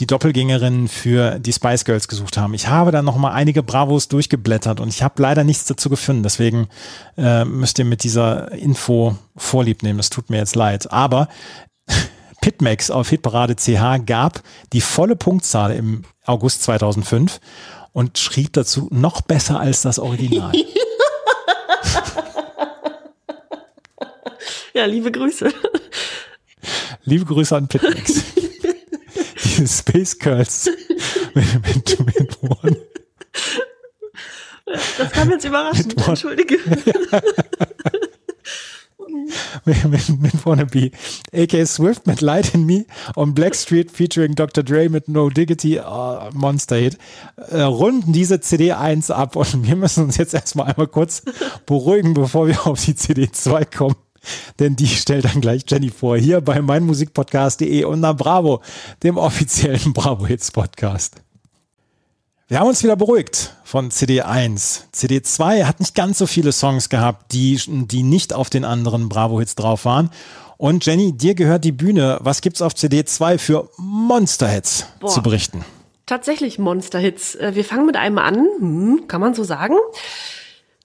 die 0.00 0.06
Doppelgängerinnen 0.06 0.88
für 0.88 1.38
die 1.38 1.52
Spice 1.52 1.84
Girls 1.84 2.08
gesucht 2.08 2.38
haben. 2.38 2.54
Ich 2.54 2.68
habe 2.68 2.90
dann 2.90 3.04
noch 3.04 3.16
mal 3.16 3.32
einige 3.32 3.62
Bravos 3.62 4.08
durchgeblättert 4.08 4.80
und 4.80 4.88
ich 4.88 5.02
habe 5.02 5.20
leider 5.22 5.44
nichts 5.44 5.66
dazu 5.66 5.90
gefunden. 5.90 6.22
Deswegen 6.22 6.68
äh, 7.16 7.44
müsst 7.44 7.78
ihr 7.78 7.84
mit 7.84 8.02
dieser 8.02 8.50
Info 8.52 9.16
Vorlieb 9.36 9.82
nehmen. 9.82 9.98
Es 9.98 10.10
tut 10.10 10.30
mir 10.30 10.38
jetzt 10.38 10.56
leid. 10.56 10.90
Aber 10.90 11.28
Pitmax 12.40 12.90
auf 12.90 13.10
Hitparade 13.10 13.56
CH 13.56 14.04
gab 14.06 14.42
die 14.72 14.80
volle 14.80 15.16
Punktzahl 15.16 15.72
im 15.72 16.04
August 16.24 16.62
2005 16.62 17.38
und 17.92 18.18
schrieb 18.18 18.54
dazu 18.54 18.88
noch 18.90 19.20
besser 19.20 19.60
als 19.60 19.82
das 19.82 19.98
Original. 19.98 20.52
Ja, 24.72 24.84
liebe 24.86 25.10
Grüße. 25.10 25.52
Liebe 27.04 27.24
Grüße 27.24 27.56
an 27.56 27.68
Pitmax. 27.68 28.22
Die 29.44 29.66
Space 29.66 30.18
Girls 30.18 30.70
mit, 31.34 31.66
mit, 31.66 32.06
mit 32.06 32.42
One. 32.42 32.76
Das 34.98 35.10
kam 35.12 35.30
jetzt 35.30 35.44
überraschend, 35.44 35.96
entschuldige. 36.06 36.56
mit, 39.64 39.84
mit, 39.84 40.20
mit 40.20 40.46
Wannabe. 40.46 40.90
AK 41.32 41.66
Swift 41.66 42.06
mit 42.06 42.20
Light 42.20 42.54
in 42.54 42.66
Me 42.66 42.84
und 43.16 43.34
Blackstreet 43.34 43.90
featuring 43.90 44.34
Dr. 44.34 44.62
Dre 44.62 44.88
mit 44.88 45.08
No 45.08 45.28
Diggity, 45.30 45.80
oh, 45.80 46.30
Monster 46.32 46.76
Hit, 46.76 46.98
äh, 47.36 47.62
runden 47.62 48.12
diese 48.12 48.40
CD 48.40 48.72
1 48.72 49.10
ab 49.10 49.34
und 49.36 49.66
wir 49.66 49.76
müssen 49.76 50.04
uns 50.04 50.16
jetzt 50.16 50.34
erstmal 50.34 50.66
einmal 50.68 50.86
kurz 50.86 51.22
beruhigen, 51.66 52.14
bevor 52.14 52.46
wir 52.46 52.66
auf 52.66 52.84
die 52.84 52.94
CD 52.94 53.30
2 53.30 53.64
kommen. 53.64 53.96
Denn 54.58 54.76
die 54.76 54.86
stellt 54.88 55.24
dann 55.24 55.40
gleich 55.40 55.64
Jenny 55.66 55.90
vor, 55.90 56.16
hier 56.16 56.40
bei 56.40 56.60
meinmusikpodcast.de 56.60 57.84
und 57.84 58.00
na 58.00 58.12
Bravo, 58.12 58.60
dem 59.02 59.16
offiziellen 59.16 59.92
Bravo 59.94 60.26
Hits 60.26 60.50
Podcast. 60.50 61.16
Wir 62.50 62.58
haben 62.58 62.66
uns 62.66 62.82
wieder 62.82 62.96
beruhigt 62.96 63.54
von 63.62 63.92
CD 63.92 64.22
1. 64.22 64.88
CD 64.90 65.22
2 65.22 65.66
hat 65.66 65.78
nicht 65.78 65.94
ganz 65.94 66.18
so 66.18 66.26
viele 66.26 66.50
Songs 66.50 66.88
gehabt, 66.88 67.30
die, 67.32 67.60
die 67.68 68.02
nicht 68.02 68.32
auf 68.32 68.50
den 68.50 68.64
anderen 68.64 69.08
Bravo-Hits 69.08 69.54
drauf 69.54 69.84
waren. 69.84 70.10
Und 70.56 70.84
Jenny, 70.84 71.12
dir 71.16 71.36
gehört 71.36 71.62
die 71.62 71.70
Bühne. 71.70 72.18
Was 72.22 72.40
gibt's 72.40 72.60
auf 72.60 72.74
CD 72.74 73.04
2 73.04 73.38
für 73.38 73.70
Monster-Hits 73.76 74.86
zu 75.06 75.22
berichten? 75.22 75.64
Tatsächlich 76.06 76.58
Monster-Hits. 76.58 77.36
Äh, 77.36 77.54
Wir 77.54 77.64
fangen 77.64 77.86
mit 77.86 77.94
einem 77.96 78.18
an, 78.18 78.44
hm, 78.58 79.04
kann 79.06 79.20
man 79.20 79.32
so 79.32 79.44
sagen. 79.44 79.76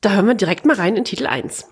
Da 0.02 0.12
hören 0.12 0.28
wir 0.28 0.36
direkt 0.36 0.68
mal 0.68 0.76
rein 0.76 0.96
in 0.96 1.04
Titel 1.04 1.26
1. 1.26 1.66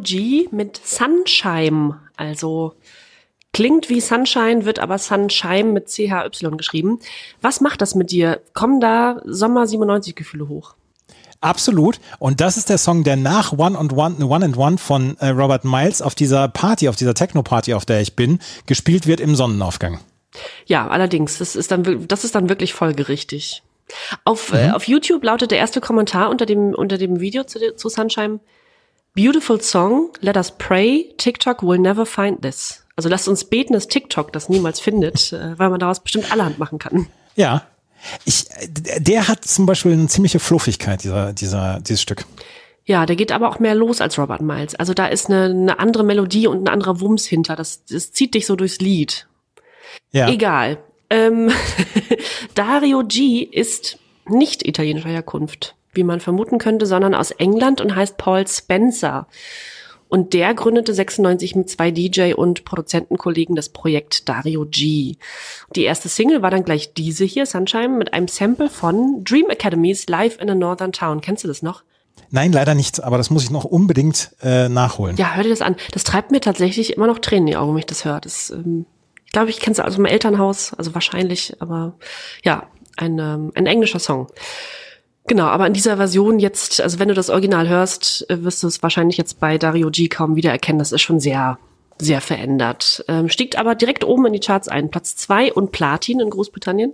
G 0.00 0.48
mit 0.50 0.80
Sunshine. 0.84 1.98
Also 2.16 2.74
klingt 3.52 3.88
wie 3.90 4.00
Sunshine, 4.00 4.64
wird 4.64 4.78
aber 4.78 4.98
Sunshine 4.98 5.72
mit 5.72 5.88
CHY 5.88 6.30
geschrieben. 6.56 6.98
Was 7.40 7.60
macht 7.60 7.80
das 7.80 7.94
mit 7.94 8.10
dir? 8.10 8.40
Kommen 8.54 8.80
da 8.80 9.20
Sommer 9.24 9.66
97 9.66 10.14
Gefühle 10.14 10.48
hoch? 10.48 10.74
Absolut. 11.42 11.98
Und 12.20 12.40
das 12.40 12.56
ist 12.56 12.68
der 12.68 12.78
Song, 12.78 13.02
der 13.02 13.16
nach 13.16 13.52
One 13.52 13.76
and 13.76 13.92
One, 13.92 14.24
One 14.24 14.44
and 14.44 14.56
One 14.56 14.78
von 14.78 15.16
äh, 15.18 15.28
Robert 15.28 15.64
Miles 15.64 16.00
auf 16.00 16.14
dieser 16.14 16.48
Party, 16.48 16.88
auf 16.88 16.94
dieser 16.94 17.14
Techno-Party, 17.14 17.74
auf 17.74 17.84
der 17.84 18.00
ich 18.00 18.14
bin, 18.14 18.38
gespielt 18.66 19.08
wird 19.08 19.18
im 19.18 19.34
Sonnenaufgang. 19.34 19.98
Ja, 20.66 20.86
allerdings, 20.86 21.38
das 21.38 21.56
ist 21.56 21.72
dann, 21.72 22.06
das 22.06 22.24
ist 22.24 22.36
dann 22.36 22.48
wirklich 22.48 22.74
folgerichtig. 22.74 23.62
Auf, 24.24 24.52
äh, 24.52 24.70
auf 24.70 24.86
YouTube 24.86 25.24
lautet 25.24 25.50
der 25.50 25.58
erste 25.58 25.80
Kommentar 25.80 26.30
unter 26.30 26.46
dem, 26.46 26.74
unter 26.74 26.96
dem 26.96 27.20
Video 27.20 27.44
zu, 27.44 27.74
zu 27.74 27.88
Sunshine. 27.88 28.38
Beautiful 29.14 29.60
song, 29.60 30.10
let 30.20 30.36
us 30.36 30.50
pray, 30.50 31.12
TikTok 31.18 31.62
will 31.62 31.78
never 31.78 32.06
find 32.06 32.40
this. 32.40 32.82
Also 32.96 33.08
lasst 33.08 33.28
uns 33.28 33.44
beten, 33.44 33.74
dass 33.74 33.88
TikTok 33.88 34.32
das 34.32 34.48
niemals 34.48 34.80
findet, 34.80 35.32
äh, 35.32 35.58
weil 35.58 35.70
man 35.70 35.80
daraus 35.80 36.00
bestimmt 36.00 36.32
allerhand 36.32 36.58
machen 36.58 36.78
kann. 36.78 37.06
Ja. 37.36 37.66
Ich, 38.24 38.46
der 38.68 39.28
hat 39.28 39.44
zum 39.44 39.66
Beispiel 39.66 39.92
eine 39.92 40.08
ziemliche 40.08 40.40
Fluffigkeit, 40.40 41.04
dieser, 41.04 41.32
dieser, 41.32 41.80
dieses 41.80 42.02
Stück. 42.02 42.24
Ja, 42.84 43.06
der 43.06 43.16
geht 43.16 43.32
aber 43.32 43.48
auch 43.48 43.58
mehr 43.58 43.74
los 43.74 44.00
als 44.00 44.18
Robert 44.18 44.40
Miles. 44.40 44.74
Also 44.74 44.92
da 44.92 45.06
ist 45.06 45.28
eine, 45.28 45.44
eine 45.44 45.78
andere 45.78 46.02
Melodie 46.04 46.48
und 46.48 46.64
ein 46.64 46.68
anderer 46.68 47.00
Wumms 47.00 47.26
hinter. 47.26 47.54
Das, 47.54 47.84
das 47.84 48.12
zieht 48.12 48.34
dich 48.34 48.46
so 48.46 48.56
durchs 48.56 48.80
Lied. 48.80 49.28
Ja. 50.10 50.28
Egal. 50.28 50.78
Ähm, 51.10 51.50
Dario 52.54 53.04
G 53.06 53.42
ist 53.42 53.98
nicht 54.26 54.66
italienischer 54.66 55.10
Herkunft, 55.10 55.76
wie 55.92 56.04
man 56.04 56.20
vermuten 56.20 56.58
könnte, 56.58 56.86
sondern 56.86 57.14
aus 57.14 57.30
England 57.30 57.80
und 57.80 57.94
heißt 57.94 58.16
Paul 58.16 58.46
Spencer. 58.46 59.26
Und 60.08 60.34
der 60.34 60.52
gründete 60.52 60.92
96 60.92 61.54
mit 61.54 61.70
zwei 61.70 61.90
DJ 61.90 62.34
und 62.34 62.66
Produzentenkollegen 62.66 63.56
das 63.56 63.70
Projekt 63.70 64.28
Dario 64.28 64.66
G. 64.70 65.16
Die 65.74 65.84
erste 65.84 66.10
Single 66.10 66.42
war 66.42 66.50
dann 66.50 66.64
gleich 66.64 66.92
diese 66.92 67.24
hier, 67.24 67.46
Sunshine, 67.46 67.88
mit 67.88 68.12
einem 68.12 68.28
Sample 68.28 68.68
von 68.68 69.24
Dream 69.24 69.48
Academy's 69.48 70.06
Live 70.08 70.38
in 70.38 70.50
a 70.50 70.54
Northern 70.54 70.92
Town. 70.92 71.22
Kennst 71.22 71.44
du 71.44 71.48
das 71.48 71.62
noch? 71.62 71.82
Nein, 72.30 72.52
leider 72.52 72.74
nicht, 72.74 73.02
aber 73.02 73.16
das 73.16 73.30
muss 73.30 73.44
ich 73.44 73.50
noch 73.50 73.64
unbedingt 73.64 74.34
äh, 74.42 74.68
nachholen. 74.68 75.16
Ja, 75.16 75.34
hör 75.34 75.44
dir 75.44 75.50
das 75.50 75.62
an. 75.62 75.76
Das 75.92 76.04
treibt 76.04 76.30
mir 76.30 76.40
tatsächlich 76.40 76.94
immer 76.94 77.06
noch 77.06 77.18
Tränen 77.18 77.46
in 77.46 77.52
die 77.52 77.56
Augen, 77.56 77.72
wenn 77.72 77.78
ich 77.78 77.86
das 77.86 78.04
höre. 78.04 78.20
Das, 78.20 78.50
ähm, 78.50 78.84
ich 79.24 79.32
glaube, 79.32 79.48
ich 79.48 79.60
kenne 79.60 79.72
es 79.72 79.80
aus 79.80 79.94
dem 79.94 80.04
Elternhaus, 80.04 80.74
also 80.74 80.94
wahrscheinlich, 80.94 81.56
aber 81.60 81.94
ja, 82.44 82.66
ein, 82.98 83.18
ähm, 83.18 83.50
ein 83.54 83.64
englischer 83.64 83.98
Song. 83.98 84.26
Genau, 85.26 85.44
aber 85.44 85.66
in 85.66 85.72
dieser 85.72 85.96
Version 85.96 86.38
jetzt, 86.38 86.80
also 86.80 86.98
wenn 86.98 87.08
du 87.08 87.14
das 87.14 87.30
Original 87.30 87.68
hörst, 87.68 88.28
äh, 88.28 88.42
wirst 88.42 88.62
du 88.62 88.66
es 88.66 88.82
wahrscheinlich 88.82 89.16
jetzt 89.16 89.38
bei 89.38 89.56
Dario 89.56 89.90
G 89.90 90.08
kaum 90.08 90.36
wiedererkennen. 90.36 90.78
Das 90.78 90.92
ist 90.92 91.02
schon 91.02 91.20
sehr, 91.20 91.58
sehr 91.98 92.20
verändert. 92.20 93.04
Ähm, 93.08 93.28
stiegt 93.28 93.56
aber 93.56 93.74
direkt 93.74 94.04
oben 94.04 94.26
in 94.26 94.32
die 94.32 94.40
Charts 94.40 94.68
ein. 94.68 94.90
Platz 94.90 95.16
zwei 95.16 95.52
und 95.52 95.70
Platin 95.70 96.20
in 96.20 96.30
Großbritannien. 96.30 96.92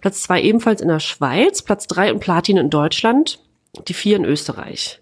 Platz 0.00 0.22
zwei 0.22 0.42
ebenfalls 0.42 0.80
in 0.80 0.88
der 0.88 1.00
Schweiz. 1.00 1.62
Platz 1.62 1.86
drei 1.86 2.12
und 2.12 2.20
Platin 2.20 2.56
in 2.56 2.70
Deutschland. 2.70 3.40
Die 3.86 3.94
vier 3.94 4.16
in 4.16 4.24
Österreich. 4.24 5.00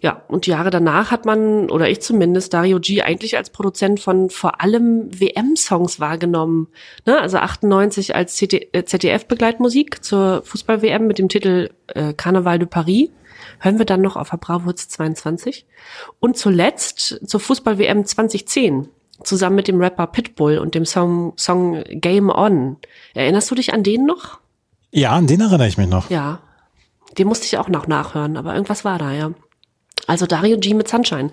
Ja, 0.00 0.22
und 0.28 0.46
Jahre 0.46 0.70
danach 0.70 1.10
hat 1.10 1.24
man, 1.24 1.70
oder 1.70 1.88
ich 1.88 2.00
zumindest, 2.00 2.54
Dario 2.54 2.78
G 2.78 3.02
eigentlich 3.02 3.36
als 3.36 3.50
Produzent 3.50 3.98
von 3.98 4.30
vor 4.30 4.60
allem 4.60 5.08
WM-Songs 5.18 5.98
wahrgenommen. 5.98 6.68
Ne? 7.04 7.20
Also 7.20 7.38
98 7.38 8.14
als 8.14 8.36
ZDF-Begleitmusik 8.36 10.04
zur 10.04 10.42
Fußball-WM 10.44 11.06
mit 11.06 11.18
dem 11.18 11.28
Titel 11.28 11.70
äh, 11.88 12.12
Carnaval 12.12 12.60
de 12.60 12.68
Paris. 12.68 13.10
Hören 13.60 13.78
wir 13.78 13.86
dann 13.86 14.00
noch 14.00 14.16
auf 14.16 14.30
der 14.30 14.36
Bravo 14.36 14.66
Hits 14.66 14.88
22. 14.88 15.66
Und 16.20 16.36
zuletzt 16.36 17.20
zur 17.26 17.40
Fußball-WM 17.40 18.04
2010 18.04 18.88
zusammen 19.24 19.56
mit 19.56 19.66
dem 19.66 19.80
Rapper 19.80 20.06
Pitbull 20.06 20.58
und 20.58 20.76
dem 20.76 20.84
Song, 20.84 21.32
Song 21.36 21.82
Game 21.88 22.30
On. 22.30 22.76
Erinnerst 23.14 23.50
du 23.50 23.56
dich 23.56 23.72
an 23.74 23.82
den 23.82 24.06
noch? 24.06 24.38
Ja, 24.92 25.10
an 25.10 25.26
den 25.26 25.40
erinnere 25.40 25.66
ich 25.66 25.76
mich 25.76 25.88
noch. 25.88 26.08
Ja, 26.08 26.40
den 27.18 27.26
musste 27.26 27.46
ich 27.46 27.58
auch 27.58 27.68
noch 27.68 27.88
nachhören, 27.88 28.36
aber 28.36 28.54
irgendwas 28.54 28.84
war 28.84 28.98
da, 28.98 29.12
ja. 29.12 29.32
Also 30.06 30.26
Dario 30.26 30.58
G 30.58 30.74
mit 30.74 30.88
Sunshine. 30.88 31.30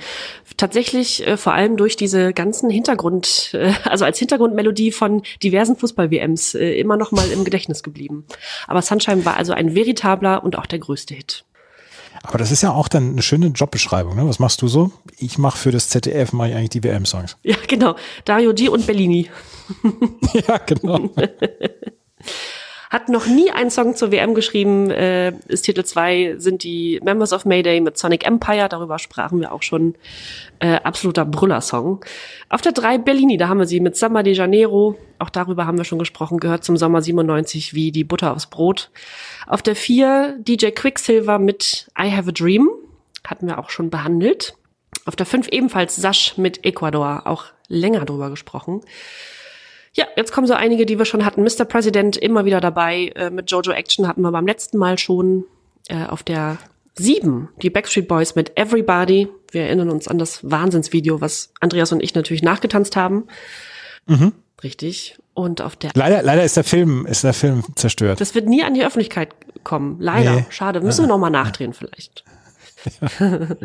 Tatsächlich 0.58 1.26
äh, 1.26 1.38
vor 1.38 1.54
allem 1.54 1.78
durch 1.78 1.96
diese 1.96 2.34
ganzen 2.34 2.70
Hintergrund, 2.70 3.52
äh, 3.54 3.74
also 3.86 4.06
als 4.06 4.20
Hintergrundmelodie 4.20 4.92
von 4.92 5.24
diversen 5.44 5.78
Fußball-WMs 5.78 6.56
äh, 6.56 6.80
immer 6.80 6.98
noch 6.98 7.12
mal 7.12 7.30
im 7.32 7.46
Gedächtnis 7.46 7.84
geblieben. 7.84 8.26
Aber 8.68 8.82
Sunshine 8.82 9.24
war 9.26 9.38
also 9.38 9.54
ein 9.54 9.76
veritabler 9.76 10.44
und 10.44 10.58
auch 10.58 10.66
der 10.66 10.80
größte 10.80 11.14
Hit. 11.14 11.46
Aber 12.24 12.38
das 12.38 12.52
ist 12.52 12.64
ja 12.64 12.72
auch 12.72 12.88
dann 12.88 13.12
eine 13.12 13.22
schöne 13.22 13.48
Jobbeschreibung. 13.48 14.16
Ne? 14.16 14.28
Was 14.28 14.40
machst 14.40 14.62
du 14.62 14.68
so? 14.68 14.92
Ich 15.18 15.38
mache 15.38 15.58
für 15.58 15.72
das 15.72 15.90
ZDF 15.90 16.34
mache 16.34 16.50
ich 16.50 16.56
eigentlich 16.56 16.70
die 16.70 16.84
WM-Songs. 16.84 17.38
Ja, 17.44 17.56
genau. 17.68 17.96
Dario 18.26 18.54
G 18.54 18.68
und 18.68 18.88
Bellini. 18.88 19.30
ja, 20.48 20.58
genau. 20.58 21.10
Hat 22.90 23.10
noch 23.10 23.26
nie 23.26 23.52
einen 23.52 23.72
Song 23.72 23.96
zur 23.96 24.12
WM 24.12 24.34
geschrieben. 24.34 24.92
Äh, 24.92 25.34
ist 25.48 25.64
Titel 25.64 25.84
2 25.84 26.36
sind 26.38 26.64
die 26.64 27.00
Members 27.04 27.34
of 27.34 27.46
Mayday 27.46 27.82
mit 27.82 27.98
Sonic 27.98 28.26
Empire. 28.26 28.70
Darüber 28.70 29.00
sprachen 29.00 29.40
wir 29.40 29.52
auch 29.52 29.64
schon. 29.64 29.96
Äh, 30.60 30.76
absoluter 30.84 31.26
Brüller-Song. 31.26 32.06
Auf 32.50 32.62
der 32.62 32.72
3 32.72 33.00
Bellini, 33.00 33.38
da 33.38 33.50
haben 33.50 33.60
wir 33.60 33.66
sie 33.66 33.82
mit 33.82 33.98
Samba 33.98 34.24
de 34.24 34.34
Janeiro. 34.34 34.98
Auch 35.20 35.30
darüber 35.30 35.66
haben 35.66 35.78
wir 35.78 35.84
schon 35.84 36.00
gesprochen. 36.00 36.40
Gehört 36.40 36.64
zum 36.64 36.78
Sommer 36.78 37.02
97 37.02 37.74
wie 37.74 37.92
die 37.92 38.04
Butter 38.04 38.32
aufs 38.32 38.48
Brot. 38.48 38.90
Auf 39.48 39.62
der 39.62 39.76
4 39.76 40.38
DJ 40.40 40.68
Quicksilver 40.68 41.40
mit 41.40 41.90
I 42.00 42.12
Have 42.12 42.30
a 42.30 42.32
Dream. 42.32 42.70
Hatten 43.28 43.48
wir 43.48 43.60
auch 43.60 43.70
schon 43.70 43.90
behandelt. 43.90 44.54
Auf 45.06 45.16
der 45.16 45.26
5 45.26 45.50
ebenfalls 45.50 45.96
Sash 45.98 46.38
mit 46.38 46.64
Ecuador. 46.64 47.24
Auch 47.26 47.46
länger 47.68 48.06
drüber 48.06 48.30
gesprochen. 48.30 48.82
Ja, 49.96 50.06
jetzt 50.18 50.32
kommen 50.34 50.46
so 50.46 50.54
einige, 50.54 50.86
die 50.86 50.98
wir 50.98 51.06
schon 51.06 51.26
hatten. 51.26 51.42
Mr. 51.42 51.66
President 51.66 52.18
immer 52.18 52.46
wieder 52.46 52.60
dabei. 52.60 53.14
Äh, 53.16 53.30
mit 53.30 53.50
Jojo 53.50 53.72
Action 53.72 54.08
hatten 54.08 54.22
wir 54.22 54.32
beim 54.32 54.46
letzten 54.46 54.78
Mal 54.78 54.98
schon. 54.98 55.46
Äh, 55.88 56.06
auf 56.06 56.24
der 56.24 56.58
sieben 56.98 57.50
die 57.62 57.70
Backstreet 57.70 58.08
Boys 58.08 58.36
mit 58.36 58.58
Everybody. 58.58 59.28
Wir 59.52 59.64
erinnern 59.64 59.90
uns 59.90 60.08
an 60.08 60.18
das 60.18 60.50
Wahnsinnsvideo, 60.50 61.22
was 61.22 61.52
Andreas 61.60 61.92
und 61.92 62.02
ich 62.02 62.16
natürlich 62.16 62.44
nachgetanzt 62.44 62.96
haben. 62.96 63.26
Richtig. 64.64 65.18
Und 65.34 65.62
auf 65.62 65.76
der 65.76 65.92
Leider, 65.94 66.24
leider 66.24 66.44
ist 66.44 66.58
der 66.58 66.64
Film, 66.64 67.06
ist 67.06 67.24
der 67.24 67.34
Film 67.34 67.64
zerstört. 67.76 68.22
das 68.22 68.36
wird 68.36 68.48
nie 68.48 68.64
an 68.64 68.74
die 68.74 68.86
Öffentlichkeit 68.86 69.30
kommen. 69.64 69.98
Leider. 70.00 70.36
Nee. 70.36 70.46
Schade. 70.50 70.82
Müssen 70.82 71.04
wir 71.04 71.08
noch 71.08 71.18
mal 71.18 71.30
nachdrehen 71.30 71.74
vielleicht. 71.74 72.24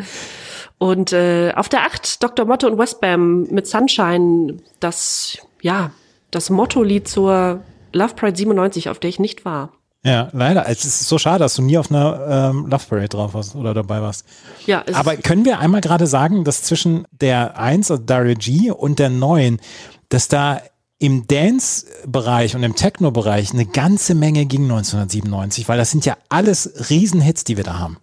und 0.78 1.12
äh, 1.12 1.52
auf 1.54 1.68
der 1.68 1.82
8 1.82 2.22
Dr. 2.22 2.46
Motto 2.46 2.66
und 2.66 2.78
Westbam 2.78 3.44
mit 3.44 3.66
Sunshine, 3.66 4.58
das, 4.80 5.38
ja, 5.60 5.92
das 6.30 6.50
Motto-Lied 6.50 7.08
zur 7.08 7.60
Love 7.92 8.14
Pride 8.14 8.36
97, 8.36 8.88
auf 8.88 8.98
der 8.98 9.10
ich 9.10 9.18
nicht 9.18 9.44
war. 9.44 9.72
Ja, 10.02 10.30
leider. 10.32 10.66
Es 10.68 10.84
ist 10.84 11.00
so 11.08 11.18
schade, 11.18 11.40
dass 11.40 11.54
du 11.56 11.62
nie 11.62 11.76
auf 11.76 11.90
einer 11.90 12.50
ähm, 12.52 12.66
Love 12.68 12.84
Parade 12.88 13.08
drauf 13.08 13.34
warst 13.34 13.54
oder 13.54 13.74
dabei 13.74 14.00
warst. 14.00 14.24
Ja, 14.64 14.82
Aber 14.94 15.16
können 15.16 15.44
wir 15.44 15.58
einmal 15.58 15.82
gerade 15.82 16.06
sagen, 16.06 16.44
dass 16.44 16.62
zwischen 16.62 17.06
der 17.10 17.58
1, 17.58 17.90
also 17.90 18.02
Dario 18.02 18.34
G, 18.34 18.70
und 18.70 18.98
der 18.98 19.10
9, 19.10 19.60
dass 20.08 20.28
da 20.28 20.62
im 20.98 21.26
Dance-Bereich 21.26 22.54
und 22.56 22.62
im 22.62 22.76
Techno-Bereich 22.76 23.52
eine 23.52 23.66
ganze 23.66 24.14
Menge 24.14 24.46
ging 24.46 24.62
1997, 24.62 25.68
weil 25.68 25.78
das 25.78 25.90
sind 25.90 26.06
ja 26.06 26.16
alles 26.28 26.90
Riesenhits, 26.90 27.44
die 27.44 27.56
wir 27.56 27.64
da 27.64 27.78
haben. 27.78 27.98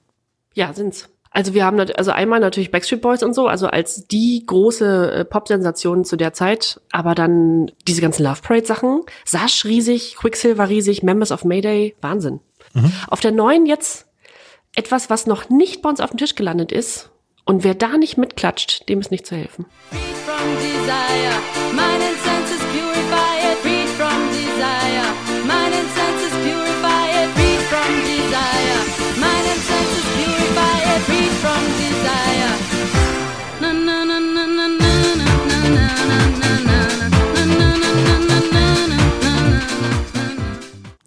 Ja, 0.53 0.73
sind's. 0.73 1.07
Also 1.37 1.53
wir 1.53 1.65
haben 1.65 1.79
also 1.79 2.09
einmal 2.09 2.39
natürlich 2.39 2.71
Backstreet 2.71 2.99
Boys 2.99 3.21
und 3.21 3.35
so, 3.35 3.45
also 3.45 3.67
als 3.67 4.07
die 4.07 4.43
große 4.43 5.11
äh, 5.11 5.23
Pop-Sensation 5.23 6.03
zu 6.03 6.15
der 6.15 6.33
Zeit, 6.33 6.81
aber 6.91 7.13
dann 7.13 7.71
diese 7.87 8.01
ganzen 8.01 8.23
Love 8.23 8.41
Parade 8.41 8.65
Sachen, 8.65 9.03
Sash 9.23 9.63
riesig, 9.63 10.15
Quicksilver 10.15 10.67
riesig, 10.67 11.03
Members 11.03 11.31
of 11.31 11.45
Mayday, 11.45 11.95
Wahnsinn. 12.01 12.39
Auf 13.07 13.19
der 13.19 13.33
neuen 13.33 13.67
jetzt 13.67 14.07
etwas, 14.73 15.11
was 15.11 15.27
noch 15.27 15.47
nicht 15.47 15.83
bei 15.83 15.89
uns 15.89 15.99
auf 15.99 16.09
dem 16.09 16.17
Tisch 16.17 16.33
gelandet 16.33 16.71
ist. 16.71 17.11
Und 17.45 17.63
wer 17.63 17.75
da 17.75 17.97
nicht 17.97 18.17
mitklatscht, 18.17 18.89
dem 18.89 18.99
ist 18.99 19.11
nicht 19.11 19.27
zu 19.27 19.35
helfen. 19.35 19.67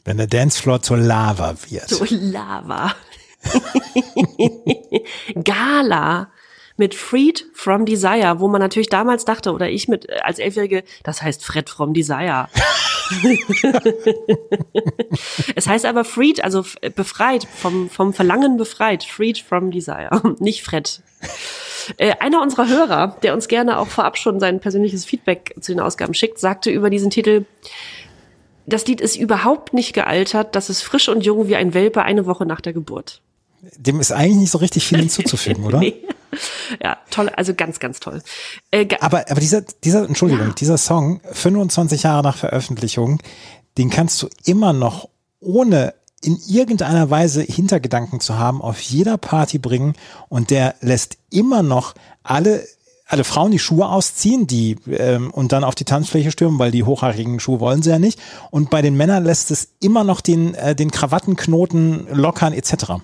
Wenn 0.05 0.17
der 0.17 0.27
Dancefloor 0.27 0.83
zur 0.83 0.97
Lava 0.99 1.55
wird. 1.69 1.89
So 1.89 2.05
Lava. 2.09 2.95
Gala 5.45 6.31
mit 6.77 6.95
Freed 6.95 7.45
from 7.53 7.85
Desire, 7.85 8.37
wo 8.39 8.49
man 8.49 8.61
natürlich 8.61 8.89
damals 8.89 9.25
dachte, 9.27 9.53
oder 9.53 9.69
ich 9.69 9.87
mit 9.89 10.09
äh, 10.09 10.21
als 10.23 10.39
Elfjährige, 10.39 10.83
das 11.05 11.21
heißt 11.23 11.45
Fred 11.45 11.69
from 11.69 11.93
Desire. 11.93 12.49
es 15.55 15.67
heißt 15.67 15.85
aber 15.85 16.05
Freed, 16.05 16.43
also 16.43 16.61
f- 16.61 16.77
befreit, 16.95 17.45
vom, 17.45 17.91
vom 17.91 18.15
Verlangen 18.15 18.57
befreit. 18.57 19.05
Freed 19.05 19.39
from 19.39 19.71
Desire, 19.71 20.37
nicht 20.39 20.63
Fred. 20.63 21.03
Äh, 21.97 22.13
einer 22.21 22.41
unserer 22.41 22.69
Hörer, 22.69 23.17
der 23.23 23.35
uns 23.35 23.49
gerne 23.49 23.79
auch 23.79 23.89
vorab 23.89 24.17
schon 24.17 24.41
sein 24.41 24.61
persönliches 24.61 25.05
Feedback 25.05 25.55
zu 25.61 25.73
den 25.73 25.81
Ausgaben 25.81 26.15
schickt, 26.15 26.39
sagte 26.39 26.71
über 26.71 26.89
diesen 26.89 27.11
Titel, 27.11 27.45
das 28.73 28.87
Lied 28.87 29.01
ist 29.01 29.17
überhaupt 29.17 29.75
nicht 29.75 29.93
gealtert, 29.93 30.57
das 30.57 30.71
ist 30.71 30.83
frisch 30.83 31.09
und 31.09 31.25
jung 31.25 31.49
wie 31.49 31.57
ein 31.57 31.75
Welpe 31.75 32.03
eine 32.03 32.27
Woche 32.27 32.47
nach 32.47 32.61
der 32.61 32.73
Geburt. 32.73 33.21
Dem 33.77 34.01
ist 34.01 34.13
eigentlich 34.13 34.39
nicht 34.39 34.51
so 34.51 34.59
richtig 34.59 34.87
viel 34.87 34.99
hinzuzufügen, 35.01 35.65
oder? 35.65 35.79
Nee. 35.79 35.95
Ja, 36.83 36.97
toll, 37.11 37.29
also 37.31 37.55
ganz, 37.55 37.81
ganz 37.81 37.99
toll. 37.99 38.23
Äh, 38.71 38.87
Aber, 39.01 39.29
aber 39.29 39.41
dieser, 39.41 39.63
dieser, 39.63 40.07
Entschuldigung, 40.07 40.55
dieser 40.55 40.79
Song, 40.79 41.21
25 41.33 42.05
Jahre 42.05 42.23
nach 42.23 42.37
Veröffentlichung, 42.37 43.21
den 43.79 43.91
kannst 43.91 44.23
du 44.23 44.29
immer 44.45 44.73
noch 44.73 45.09
ohne 45.41 45.95
in 46.23 46.39
irgendeiner 46.47 47.11
Weise 47.11 47.43
Hintergedanken 47.43 48.21
zu 48.21 48.39
haben, 48.39 48.61
auf 48.61 48.81
jeder 48.81 49.17
Party 49.19 49.59
bringen 49.59 49.95
und 50.29 50.51
der 50.51 50.75
lässt 50.81 51.17
immer 51.31 51.63
noch 51.63 51.95
alle 52.23 52.65
alle 53.11 53.25
Frauen 53.25 53.51
die 53.51 53.59
Schuhe 53.59 53.89
ausziehen, 53.89 54.47
die 54.47 54.77
ähm, 54.91 55.31
und 55.31 55.53
dann 55.53 55.65
auf 55.65 55.75
die 55.75 55.85
Tanzfläche 55.85 56.31
stürmen, 56.31 56.59
weil 56.59 56.71
die 56.71 56.85
hochhaarigen 56.85 57.41
Schuhe 57.41 57.61
wollen 57.61 57.83
sie 57.83 57.91
ja 57.91 57.99
nicht. 57.99 58.19
Und 58.51 58.71
bei 58.71 58.83
den 58.83 58.97
Männern 58.97 59.25
lässt 59.25 59.51
es 59.51 59.69
immer 59.81 60.05
noch 60.05 60.21
den 60.21 60.55
äh, 60.55 60.75
den 60.75 60.91
Krawattenknoten 60.91 62.07
lockern 62.13 62.53
etc. 62.53 63.03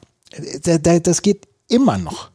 Da- 0.62 0.78
da- 0.78 0.98
Das 1.00 1.22
geht 1.22 1.46
immer 1.68 1.98
noch. 1.98 2.30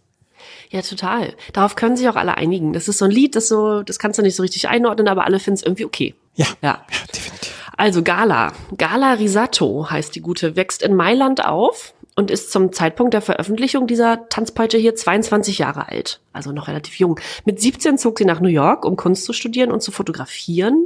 ja, 0.70 0.82
total. 0.82 1.34
Darauf 1.54 1.76
können 1.76 1.98
sich 1.98 2.08
auch 2.10 2.16
alle 2.16 2.36
einigen. 2.38 2.74
Das 2.74 2.88
ist 2.88 2.98
so 2.98 3.06
ein 3.06 3.12
Lied, 3.12 3.36
das 3.36 3.48
so, 3.48 3.84
das 3.84 4.00
kannst 4.00 4.20
du 4.20 4.24
nicht 4.24 4.36
so 4.36 4.44
richtig 4.44 4.68
einordnen, 4.70 5.08
aber 5.08 5.26
alle 5.26 5.40
finden 5.40 5.56
es 5.60 5.64
irgendwie 5.64 5.86
okay. 5.86 6.16
Ja, 6.36 6.46
Ja. 6.62 6.70
ja 6.92 6.98
definitiv. 7.14 7.54
Also 7.78 8.04
Gala. 8.04 8.54
Gala 8.78 9.14
Risato 9.14 9.90
heißt 9.90 10.14
die 10.16 10.22
gute, 10.22 10.56
wächst 10.56 10.82
in 10.84 10.94
Mailand 10.96 11.44
auf 11.46 11.94
und 12.22 12.30
ist 12.30 12.52
zum 12.52 12.72
Zeitpunkt 12.72 13.16
der 13.16 13.22
Veröffentlichung 13.22 13.88
dieser 13.88 14.30
Tanzpeitsche 14.30 14.78
hier 14.78 14.94
22 14.94 15.58
Jahre 15.58 15.90
alt. 15.90 16.22
Also 16.34 16.52
noch 16.52 16.68
relativ 16.68 17.00
jung. 17.00 17.20
Mit 17.46 17.60
17 17.60 17.98
zog 17.98 18.20
sie 18.20 18.26
nach 18.26 18.40
New 18.40 18.48
York, 18.48 18.86
um 18.86 18.96
Kunst 18.96 19.26
zu 19.26 19.34
studieren 19.34 19.72
und 19.72 19.82
zu 19.82 19.92
fotografieren. 19.92 20.86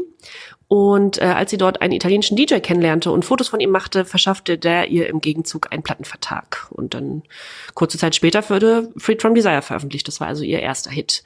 Und 0.70 1.22
äh, 1.22 1.26
als 1.26 1.52
sie 1.52 1.58
dort 1.58 1.82
einen 1.82 1.92
italienischen 1.92 2.38
DJ 2.38 2.60
kennenlernte 2.60 3.12
und 3.12 3.26
Fotos 3.26 3.50
von 3.50 3.60
ihm 3.60 3.70
machte, 3.70 4.06
verschaffte 4.06 4.58
der 4.58 4.88
ihr 4.90 5.10
im 5.10 5.20
Gegenzug 5.20 5.74
einen 5.74 5.84
Plattenvertrag. 5.84 6.68
Und 6.72 6.94
dann 6.94 7.24
kurze 7.74 7.98
Zeit 7.98 8.16
später 8.16 8.50
wurde 8.50 8.94
Freed 8.96 9.22
from 9.22 9.36
Desire 9.36 9.62
veröffentlicht. 9.62 10.08
Das 10.08 10.22
war 10.22 10.28
also 10.28 10.46
ihr 10.46 10.62
erster 10.62 10.90
Hit. 10.90 11.26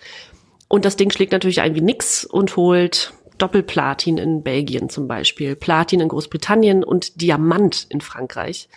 Und 0.68 0.86
das 0.86 0.96
Ding 0.98 1.12
schlägt 1.12 1.34
natürlich 1.34 1.62
ein 1.62 1.76
wie 1.76 1.82
nix 1.82 2.26
und 2.26 2.56
holt 2.56 3.14
Doppelplatin 3.38 4.18
in 4.18 4.42
Belgien 4.42 4.90
zum 4.90 5.08
Beispiel, 5.08 5.56
Platin 5.56 6.02
in 6.02 6.10
Großbritannien 6.10 6.84
und 6.84 7.22
Diamant 7.22 7.86
in 7.90 8.02
Frankreich. 8.02 8.70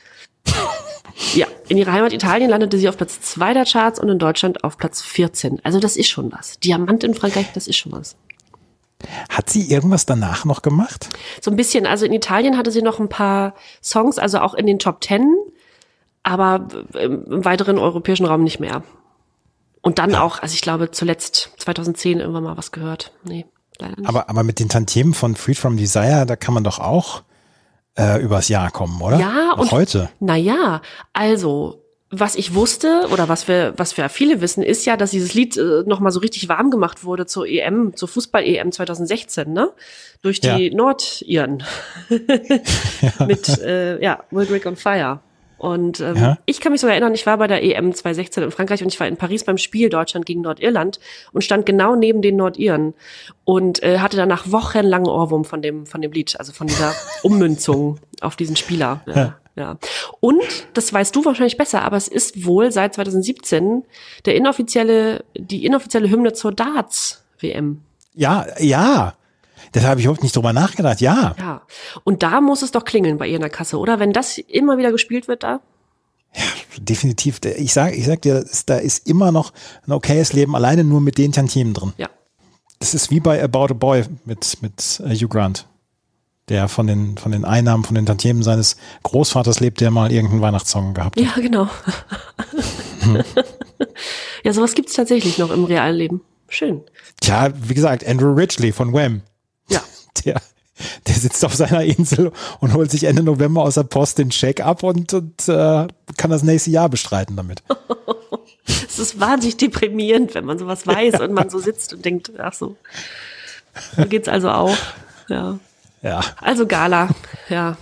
Ja, 1.34 1.47
in 1.68 1.76
ihrer 1.78 1.93
Heimat 1.93 2.12
Italien 2.12 2.51
landete 2.51 2.78
sie 2.78 2.88
auf 2.88 2.97
Platz 2.97 3.20
2 3.20 3.55
der 3.55 3.64
Charts 3.64 3.99
und 3.99 4.09
in 4.09 4.18
Deutschland 4.18 4.64
auf 4.64 4.76
Platz 4.76 5.03
14. 5.03 5.61
Also 5.62 5.78
das 5.78 5.97
ist 5.97 6.09
schon 6.09 6.32
was. 6.32 6.59
Diamant 6.61 7.05
in 7.05 7.14
Frankreich, 7.14 7.47
das 7.55 7.68
ist 7.68 7.76
schon 7.76 7.93
was. 7.93 8.16
Hat 9.28 9.51
sie 9.51 9.70
irgendwas 9.70 10.07
danach 10.07 10.45
noch 10.45 10.62
gemacht? 10.62 11.09
So 11.40 11.51
ein 11.51 11.57
bisschen, 11.57 11.86
also 11.86 12.07
in 12.07 12.12
Italien 12.12 12.57
hatte 12.57 12.70
sie 12.70 12.82
noch 12.82 13.01
ein 13.01 13.09
paar 13.09 13.55
Songs, 13.82 14.18
also 14.18 14.38
auch 14.38 14.55
in 14.55 14.66
den 14.66 14.78
Top 14.78 15.03
10, 15.03 15.34
aber 16.22 16.68
im, 16.95 17.45
weiteren 17.45 17.78
europäischen 17.78 18.26
Raum 18.26 18.45
nicht 18.45 18.61
mehr. 18.61 18.82
Und 19.80 19.99
dann 19.99 20.14
auch, 20.14 20.40
also 20.40 20.55
ich 20.55 20.61
glaube 20.61 20.93
zuletzt 20.93 21.51
2010 21.59 22.20
irgendwann 22.20 22.45
mal 22.45 22.57
was 22.57 22.70
gehört. 22.70 23.12
Nee, 23.24 23.47
leider 23.78 23.97
nicht. 23.97 24.09
Aber, 24.09 24.28
aber 24.30 24.45
mit 24.45 24.61
den 24.61 24.68
Tantiemen 24.68 25.14
von 25.14 25.34
Freed 25.34 25.59
from 25.59 25.76
Desire, 25.76 26.26
da 26.26 26.36
kann 26.36 26.55
man 26.55 26.62
doch 26.62 26.78
auch 26.78 27.22
äh, 27.97 28.20
übers 28.22 28.49
Jahr 28.49 28.70
kommen, 28.70 29.01
oder? 29.01 29.18
Ja, 29.18 29.49
Noch 29.57 29.59
und 29.59 29.70
heute. 29.72 30.09
Naja, 30.20 30.82
also, 31.12 31.78
was 32.11 32.34
ich 32.36 32.55
wusste 32.55 33.07
oder 33.11 33.28
was 33.28 33.49
wir, 33.49 33.72
was 33.78 33.97
wir 33.97 34.09
viele 34.11 34.40
wissen, 34.43 34.62
ist 34.62 34.84
ja, 34.84 34.97
dass 34.99 35.11
dieses 35.12 35.32
Lied 35.34 35.57
äh, 35.57 35.82
nochmal 35.86 36.12
so 36.12 36.20
richtig 36.20 36.49
warm 36.49 36.70
gemacht 36.70 37.05
wurde 37.05 37.24
zur 37.26 37.47
EM, 37.47 37.97
zur 37.97 38.09
Fußball-EM 38.09 38.70
2016, 38.72 39.51
ne? 39.53 39.70
Durch 40.20 40.40
die 40.40 40.49
Ja. 40.68 40.74
Nordiren. 40.74 41.64
Mit, 43.26 43.49
äh, 43.61 44.03
ja, 44.03 44.24
Will 44.30 44.47
Grigg 44.47 44.66
on 44.68 44.76
Fire. 44.76 45.20
Und 45.62 46.00
ähm, 46.00 46.16
Ja. 46.16 46.38
ich 46.44 46.60
kann 46.60 46.72
mich 46.72 46.80
sogar 46.80 46.94
erinnern, 46.94 47.14
ich 47.14 47.24
war 47.24 47.38
bei 47.38 47.46
der 47.46 47.62
EM 47.62 47.94
2016 47.94 48.42
in 48.42 48.50
Frankreich 48.50 48.82
und 48.82 48.92
ich 48.92 48.98
war 48.98 49.06
in 49.06 49.16
Paris 49.16 49.44
beim 49.44 49.58
Spiel 49.58 49.90
Deutschland 49.90 50.26
gegen 50.26 50.40
Nordirland 50.40 50.98
und 51.32 51.44
stand 51.44 51.66
genau 51.66 51.94
neben 51.94 52.20
den 52.20 52.34
Nordiren 52.34 52.94
und 53.44 53.80
äh, 53.84 54.00
hatte 54.00 54.16
danach 54.16 54.50
wochenlang 54.50 55.06
Ohrwurm 55.06 55.44
von 55.44 55.62
dem, 55.62 55.86
von 55.86 56.02
dem 56.02 56.10
Lied, 56.10 56.34
also 56.36 56.52
von 56.52 56.66
dieser 56.66 56.92
Ummünzung 57.22 58.00
auf 58.20 58.34
diesen 58.34 58.56
Spieler. 58.56 59.02
Ja, 59.06 59.36
ja. 59.54 59.78
Und, 60.18 60.42
das 60.74 60.92
weißt 60.92 61.14
du 61.14 61.24
wahrscheinlich 61.24 61.56
besser, 61.56 61.82
aber 61.82 61.96
es 61.96 62.08
ist 62.08 62.44
wohl 62.44 62.72
seit 62.72 62.94
2017 62.94 63.84
der 64.24 64.34
inoffizielle, 64.34 65.24
die 65.38 65.64
inoffizielle 65.64 66.10
Hymne 66.10 66.32
zur 66.32 66.50
Darts-WM. 66.50 67.82
Ja, 68.14 68.46
ja. 68.58 69.14
Das 69.72 69.84
habe 69.84 70.00
ich 70.00 70.06
überhaupt 70.06 70.22
nicht 70.22 70.36
drüber 70.36 70.52
nachgedacht. 70.52 71.00
Ja. 71.00 71.34
Ja. 71.38 71.62
Und 72.04 72.22
da 72.22 72.40
muss 72.40 72.62
es 72.62 72.70
doch 72.70 72.84
klingeln 72.84 73.18
bei 73.18 73.26
ihr 73.26 73.36
in 73.36 73.40
der 73.40 73.50
Kasse, 73.50 73.78
oder? 73.78 73.98
Wenn 73.98 74.12
das 74.12 74.38
immer 74.38 74.78
wieder 74.78 74.92
gespielt 74.92 75.28
wird 75.28 75.42
da? 75.42 75.60
definitiv. 76.78 77.40
Ich 77.44 77.72
sag, 77.72 77.94
ich 77.96 78.06
sag 78.06 78.22
dir, 78.22 78.44
da 78.66 78.76
ist 78.76 79.06
immer 79.08 79.32
noch 79.32 79.52
ein 79.86 79.92
okayes 79.92 80.32
Leben, 80.32 80.54
alleine 80.56 80.84
nur 80.84 81.00
mit 81.00 81.18
den 81.18 81.32
Tantiemen 81.32 81.74
drin. 81.74 81.92
Ja. 81.96 82.08
Das 82.78 82.94
ist 82.94 83.10
wie 83.10 83.20
bei 83.20 83.42
About 83.42 83.66
a 83.70 83.74
Boy 83.74 84.04
mit, 84.24 84.58
mit 84.60 85.02
äh, 85.04 85.14
Hugh 85.14 85.28
Grant, 85.28 85.66
der 86.48 86.68
von 86.68 86.86
den, 86.86 87.16
von 87.16 87.32
den 87.32 87.44
Einnahmen, 87.44 87.84
von 87.84 87.94
den 87.94 88.06
Tantiemen 88.06 88.42
seines 88.42 88.76
Großvaters 89.04 89.60
lebt, 89.60 89.80
der 89.80 89.90
mal 89.90 90.10
irgendeinen 90.10 90.42
Weihnachtssong 90.42 90.94
gehabt 90.94 91.16
hat. 91.16 91.24
Ja, 91.24 91.34
genau. 91.40 91.68
ja, 94.42 94.52
sowas 94.52 94.74
gibt's 94.74 94.94
tatsächlich 94.94 95.38
noch 95.38 95.50
im 95.50 95.64
realen 95.64 95.96
Leben. 95.96 96.20
Schön. 96.48 96.82
Tja, 97.20 97.50
wie 97.54 97.74
gesagt, 97.74 98.06
Andrew 98.06 98.32
Ridgely 98.34 98.72
von 98.72 98.92
Wham. 98.92 99.22
Ja. 100.24 100.34
Der, 100.34 100.40
der 101.06 101.14
sitzt 101.14 101.44
auf 101.44 101.54
seiner 101.54 101.84
Insel 101.84 102.32
und 102.60 102.72
holt 102.74 102.90
sich 102.90 103.04
Ende 103.04 103.22
November 103.22 103.62
aus 103.62 103.74
der 103.74 103.84
Post 103.84 104.18
den 104.18 104.32
Scheck 104.32 104.60
ab 104.60 104.82
und, 104.82 105.12
und 105.12 105.48
äh, 105.48 105.86
kann 106.16 106.30
das 106.30 106.42
nächste 106.42 106.70
Jahr 106.70 106.88
bestreiten 106.88 107.36
damit. 107.36 107.62
Es 108.64 108.98
ist 108.98 109.18
wahnsinnig 109.18 109.56
deprimierend, 109.56 110.34
wenn 110.34 110.44
man 110.44 110.58
sowas 110.58 110.86
weiß 110.86 111.20
und 111.20 111.32
man 111.32 111.50
so 111.50 111.58
sitzt 111.58 111.94
und 111.94 112.04
denkt, 112.04 112.30
ach 112.38 112.52
so. 112.52 112.76
So 113.96 114.04
geht's 114.04 114.28
also 114.28 114.50
auch. 114.50 114.76
Ja. 115.28 115.58
Ja. 116.02 116.20
Also 116.40 116.66
Gala, 116.66 117.08
ja. 117.48 117.76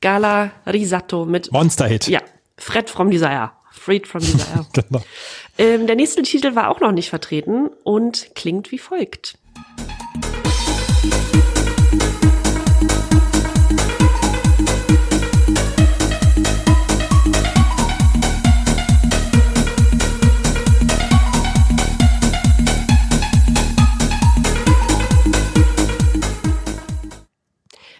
Gala 0.00 0.50
Risotto 0.66 1.24
mit, 1.24 1.52
Monster-Hit. 1.52 2.08
ja, 2.08 2.20
Fred 2.56 2.90
from 2.90 3.10
Desire. 3.10 3.52
Freed 3.72 4.06
from 4.06 4.20
Desire. 4.20 4.66
Genau. 4.72 5.02
ähm, 5.56 5.86
der 5.86 5.96
nächste 5.96 6.22
Titel 6.22 6.54
war 6.54 6.68
auch 6.68 6.80
noch 6.80 6.92
nicht 6.92 7.08
vertreten 7.08 7.70
und 7.84 8.30
klingt 8.34 8.70
wie 8.72 8.78
folgt. 8.78 9.38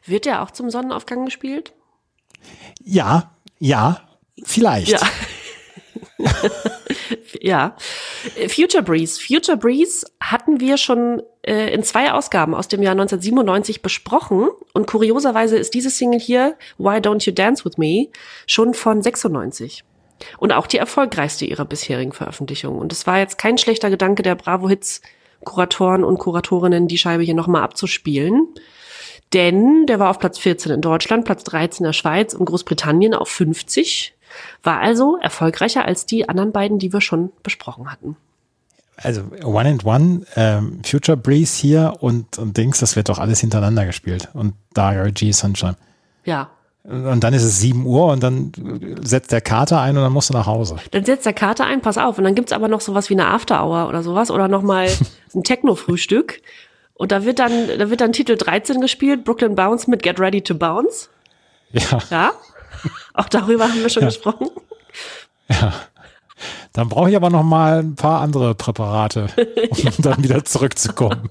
Wird 0.09 0.25
der 0.25 0.43
auch 0.43 0.51
zum 0.51 0.71
Sonnenaufgang 0.71 1.25
gespielt? 1.25 1.73
Ja, 2.83 3.35
ja, 3.59 4.01
vielleicht. 4.45 4.91
Ja. 4.91 5.01
ja. 7.41 7.77
Future 8.49 8.83
Breeze. 8.83 9.21
Future 9.21 9.57
Breeze 9.57 10.07
hatten 10.21 10.61
wir 10.61 10.77
schon 10.77 11.23
äh, 11.43 11.73
in 11.73 11.83
zwei 11.83 12.13
Ausgaben 12.13 12.55
aus 12.55 12.69
dem 12.69 12.83
Jahr 12.83 12.93
1997 12.93 13.83
besprochen. 13.83 14.49
Und 14.73 14.87
kurioserweise 14.87 15.57
ist 15.57 15.75
diese 15.75 15.91
Single 15.91 16.21
hier, 16.21 16.57
Why 16.79 16.97
Don't 16.99 17.27
You 17.27 17.33
Dance 17.33 17.65
With 17.65 17.79
Me, 17.79 18.09
schon 18.47 18.75
von 18.75 19.03
96. 19.03 19.85
Und 20.39 20.53
auch 20.53 20.67
die 20.67 20.79
erfolgreichste 20.79 21.45
ihrer 21.45 21.65
bisherigen 21.65 22.13
Veröffentlichungen. 22.13 22.81
Und 22.81 22.93
es 22.93 23.07
war 23.07 23.19
jetzt 23.19 23.39
kein 23.39 23.59
schlechter 23.59 23.91
Gedanke 23.91 24.23
der 24.23 24.35
Bravo 24.35 24.69
Hits 24.69 25.01
Kuratoren 25.45 26.03
und 26.03 26.19
Kuratorinnen, 26.19 26.89
die 26.89 26.99
Scheibe 26.99 27.23
hier 27.23 27.35
nochmal 27.35 27.63
abzuspielen. 27.63 28.49
Denn 29.33 29.87
der 29.87 29.99
war 29.99 30.11
auf 30.11 30.18
Platz 30.18 30.39
14 30.39 30.72
in 30.72 30.81
Deutschland, 30.81 31.24
Platz 31.24 31.45
13 31.45 31.85
in 31.85 31.89
der 31.89 31.93
Schweiz 31.93 32.35
und 32.35 32.47
Großbritannien 32.47 33.14
auf 33.14 33.29
50. 33.29 34.14
War 34.62 34.81
also 34.81 35.18
erfolgreicher 35.20 35.85
als 35.85 36.07
die 36.07 36.29
anderen 36.29 36.53
beiden, 36.53 36.79
die 36.79 36.93
wir 36.93 37.01
schon 37.01 37.31
besprochen 37.43 37.91
hatten. 37.91 38.16
Also 38.97 39.22
One 39.45 39.68
and 39.68 39.85
One, 39.85 40.22
ähm, 40.35 40.81
Future 40.85 41.16
Breeze 41.16 41.61
hier 41.61 41.95
und, 42.01 42.39
und 42.39 42.57
Dings, 42.57 42.81
das 42.81 42.97
wird 42.97 43.09
doch 43.09 43.18
alles 43.18 43.41
hintereinander 43.41 43.87
gespielt. 43.87 44.29
Und 44.33 44.55
Dark 44.74 45.14
G 45.14 45.31
Sunshine. 45.31 45.76
Ja. 46.24 46.51
Und 46.83 47.22
dann 47.22 47.35
ist 47.35 47.45
es 47.45 47.61
7 47.61 47.85
Uhr 47.85 48.07
und 48.07 48.22
dann 48.22 48.51
setzt 49.03 49.31
der 49.31 49.43
Kater 49.43 49.81
ein 49.81 49.97
und 49.97 50.03
dann 50.03 50.12
musst 50.12 50.31
du 50.31 50.35
nach 50.35 50.47
Hause. 50.47 50.76
Dann 50.91 51.05
setzt 51.05 51.26
der 51.26 51.35
Kater 51.35 51.66
ein, 51.66 51.83
pass 51.83 51.99
auf. 51.99 52.16
Und 52.18 52.24
dann 52.24 52.35
gibt's 52.35 52.53
aber 52.53 52.66
noch 52.68 52.81
sowas 52.81 53.11
wie 53.11 53.14
eine 53.14 53.26
After-Hour 53.26 53.89
oder 53.89 54.03
sowas 54.03 54.31
oder 54.31 54.49
nochmal 54.49 54.89
ein 55.35 55.43
Techno-Frühstück. 55.45 56.41
Und 56.99 57.12
da 57.12 57.24
wird 57.24 57.38
dann, 57.38 57.78
da 57.78 57.90
wird 57.90 58.01
dann 58.01 58.12
Titel 58.12 58.36
13 58.36 58.80
gespielt, 58.80 59.24
Brooklyn 59.24 59.55
Bounce 59.55 59.88
mit 59.88 60.03
Get 60.03 60.18
Ready 60.20 60.42
to 60.42 60.55
Bounce. 60.55 61.09
Ja, 61.72 61.99
Ja. 62.11 62.32
Auch 63.14 63.28
darüber 63.28 63.64
haben 63.68 63.80
wir 63.80 63.88
schon 63.88 64.05
gesprochen. 64.05 64.51
dann 66.72 66.88
brauche 66.88 67.11
ich 67.11 67.16
aber 67.16 67.30
noch 67.30 67.42
mal 67.42 67.80
ein 67.80 67.94
paar 67.94 68.20
andere 68.20 68.55
Präparate, 68.55 69.28
um 69.70 69.92
dann 69.99 70.22
wieder 70.22 70.44
zurückzukommen. 70.44 71.28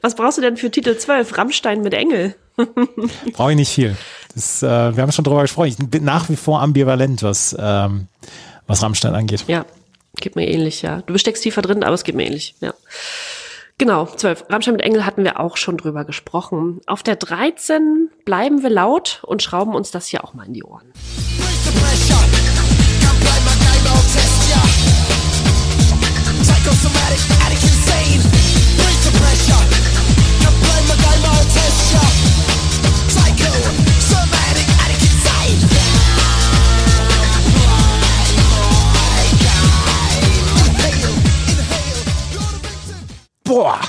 Was 0.00 0.14
brauchst 0.14 0.38
du 0.38 0.42
denn 0.42 0.56
für 0.56 0.70
Titel 0.70 0.96
12? 0.96 1.36
Rammstein 1.36 1.82
mit 1.82 1.94
Engel. 1.94 2.34
Brauche 3.32 3.50
ich 3.52 3.56
nicht 3.56 3.72
viel. 3.72 3.96
Das, 4.34 4.62
äh, 4.62 4.66
wir 4.96 5.02
haben 5.02 5.12
schon 5.12 5.24
drüber 5.24 5.42
gesprochen. 5.42 5.68
Ich 5.68 5.76
bin 5.78 6.04
nach 6.04 6.28
wie 6.28 6.36
vor 6.36 6.60
ambivalent, 6.60 7.22
was, 7.22 7.56
ähm, 7.58 8.08
was 8.66 8.82
Rammstein 8.82 9.14
angeht. 9.14 9.44
Ja, 9.46 9.64
geht 10.16 10.36
mir 10.36 10.48
ähnlich, 10.48 10.82
ja. 10.82 11.02
Du 11.02 11.12
besteckst 11.12 11.42
tiefer 11.42 11.62
drin, 11.62 11.84
aber 11.84 11.94
es 11.94 12.04
geht 12.04 12.14
mir 12.14 12.26
ähnlich, 12.26 12.54
ja. 12.60 12.74
Genau, 13.82 14.06
12. 14.06 14.44
Rammstein 14.48 14.74
mit 14.74 14.82
Engel 14.82 15.04
hatten 15.04 15.24
wir 15.24 15.40
auch 15.40 15.56
schon 15.56 15.76
drüber 15.76 16.04
gesprochen. 16.04 16.80
Auf 16.86 17.02
der 17.02 17.16
13 17.16 18.10
bleiben 18.24 18.62
wir 18.62 18.70
laut 18.70 19.24
und 19.26 19.42
schrauben 19.42 19.74
uns 19.74 19.90
das 19.90 20.06
hier 20.06 20.22
auch 20.22 20.34
mal 20.34 20.46
in 20.46 20.52
die 20.52 20.62
Ohren. 20.62 20.92
Boah! 43.52 43.80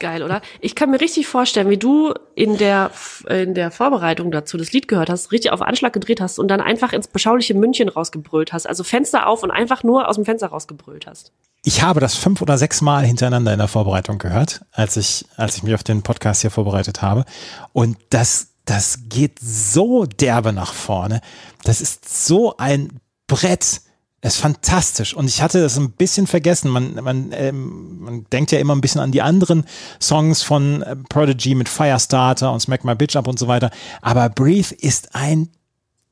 Geil, 0.00 0.22
oder? 0.22 0.40
Ich 0.60 0.74
kann 0.74 0.90
mir 0.90 0.98
richtig 0.98 1.26
vorstellen, 1.26 1.68
wie 1.68 1.76
du 1.76 2.14
in 2.34 2.56
der, 2.56 2.90
in 3.28 3.52
der 3.52 3.70
Vorbereitung 3.70 4.30
dazu 4.30 4.56
das 4.56 4.72
Lied 4.72 4.88
gehört 4.88 5.10
hast, 5.10 5.32
richtig 5.32 5.52
auf 5.52 5.60
Anschlag 5.60 5.92
gedreht 5.92 6.20
hast 6.20 6.38
und 6.38 6.48
dann 6.48 6.62
einfach 6.62 6.94
ins 6.94 7.06
beschauliche 7.06 7.52
München 7.52 7.90
rausgebrüllt 7.90 8.54
hast. 8.54 8.66
Also 8.66 8.82
Fenster 8.82 9.26
auf 9.26 9.42
und 9.42 9.50
einfach 9.50 9.82
nur 9.82 10.08
aus 10.08 10.16
dem 10.16 10.24
Fenster 10.24 10.46
rausgebrüllt 10.46 11.06
hast. 11.06 11.32
Ich 11.62 11.82
habe 11.82 12.00
das 12.00 12.14
fünf 12.14 12.40
oder 12.40 12.56
sechs 12.56 12.80
Mal 12.80 13.04
hintereinander 13.04 13.52
in 13.52 13.58
der 13.58 13.68
Vorbereitung 13.68 14.16
gehört, 14.18 14.62
als 14.72 14.96
ich, 14.96 15.26
als 15.36 15.58
ich 15.58 15.62
mich 15.62 15.74
auf 15.74 15.84
den 15.84 16.02
Podcast 16.02 16.40
hier 16.40 16.50
vorbereitet 16.50 17.02
habe. 17.02 17.26
Und 17.74 17.98
das, 18.08 18.48
das 18.64 19.00
geht 19.10 19.38
so 19.40 20.06
derbe 20.06 20.54
nach 20.54 20.72
vorne. 20.72 21.20
Das 21.64 21.82
ist 21.82 22.26
so 22.26 22.56
ein 22.56 23.00
Brett. 23.26 23.82
Es 24.26 24.36
ist 24.36 24.40
fantastisch. 24.40 25.12
Und 25.12 25.26
ich 25.28 25.42
hatte 25.42 25.60
das 25.60 25.76
ein 25.76 25.90
bisschen 25.90 26.26
vergessen. 26.26 26.70
Man, 26.70 26.94
man, 26.94 27.30
ähm, 27.32 27.98
man 28.00 28.26
denkt 28.32 28.52
ja 28.52 28.58
immer 28.58 28.74
ein 28.74 28.80
bisschen 28.80 29.02
an 29.02 29.12
die 29.12 29.20
anderen 29.20 29.64
Songs 30.00 30.42
von 30.42 30.80
äh, 30.80 30.96
Prodigy 30.96 31.54
mit 31.54 31.68
Firestarter 31.68 32.50
und 32.50 32.60
Smack 32.60 32.84
My 32.84 32.94
Bitch 32.94 33.16
Up 33.16 33.28
und 33.28 33.38
so 33.38 33.48
weiter. 33.48 33.70
Aber 34.00 34.30
Breathe 34.30 34.74
ist 34.76 35.14
ein 35.14 35.50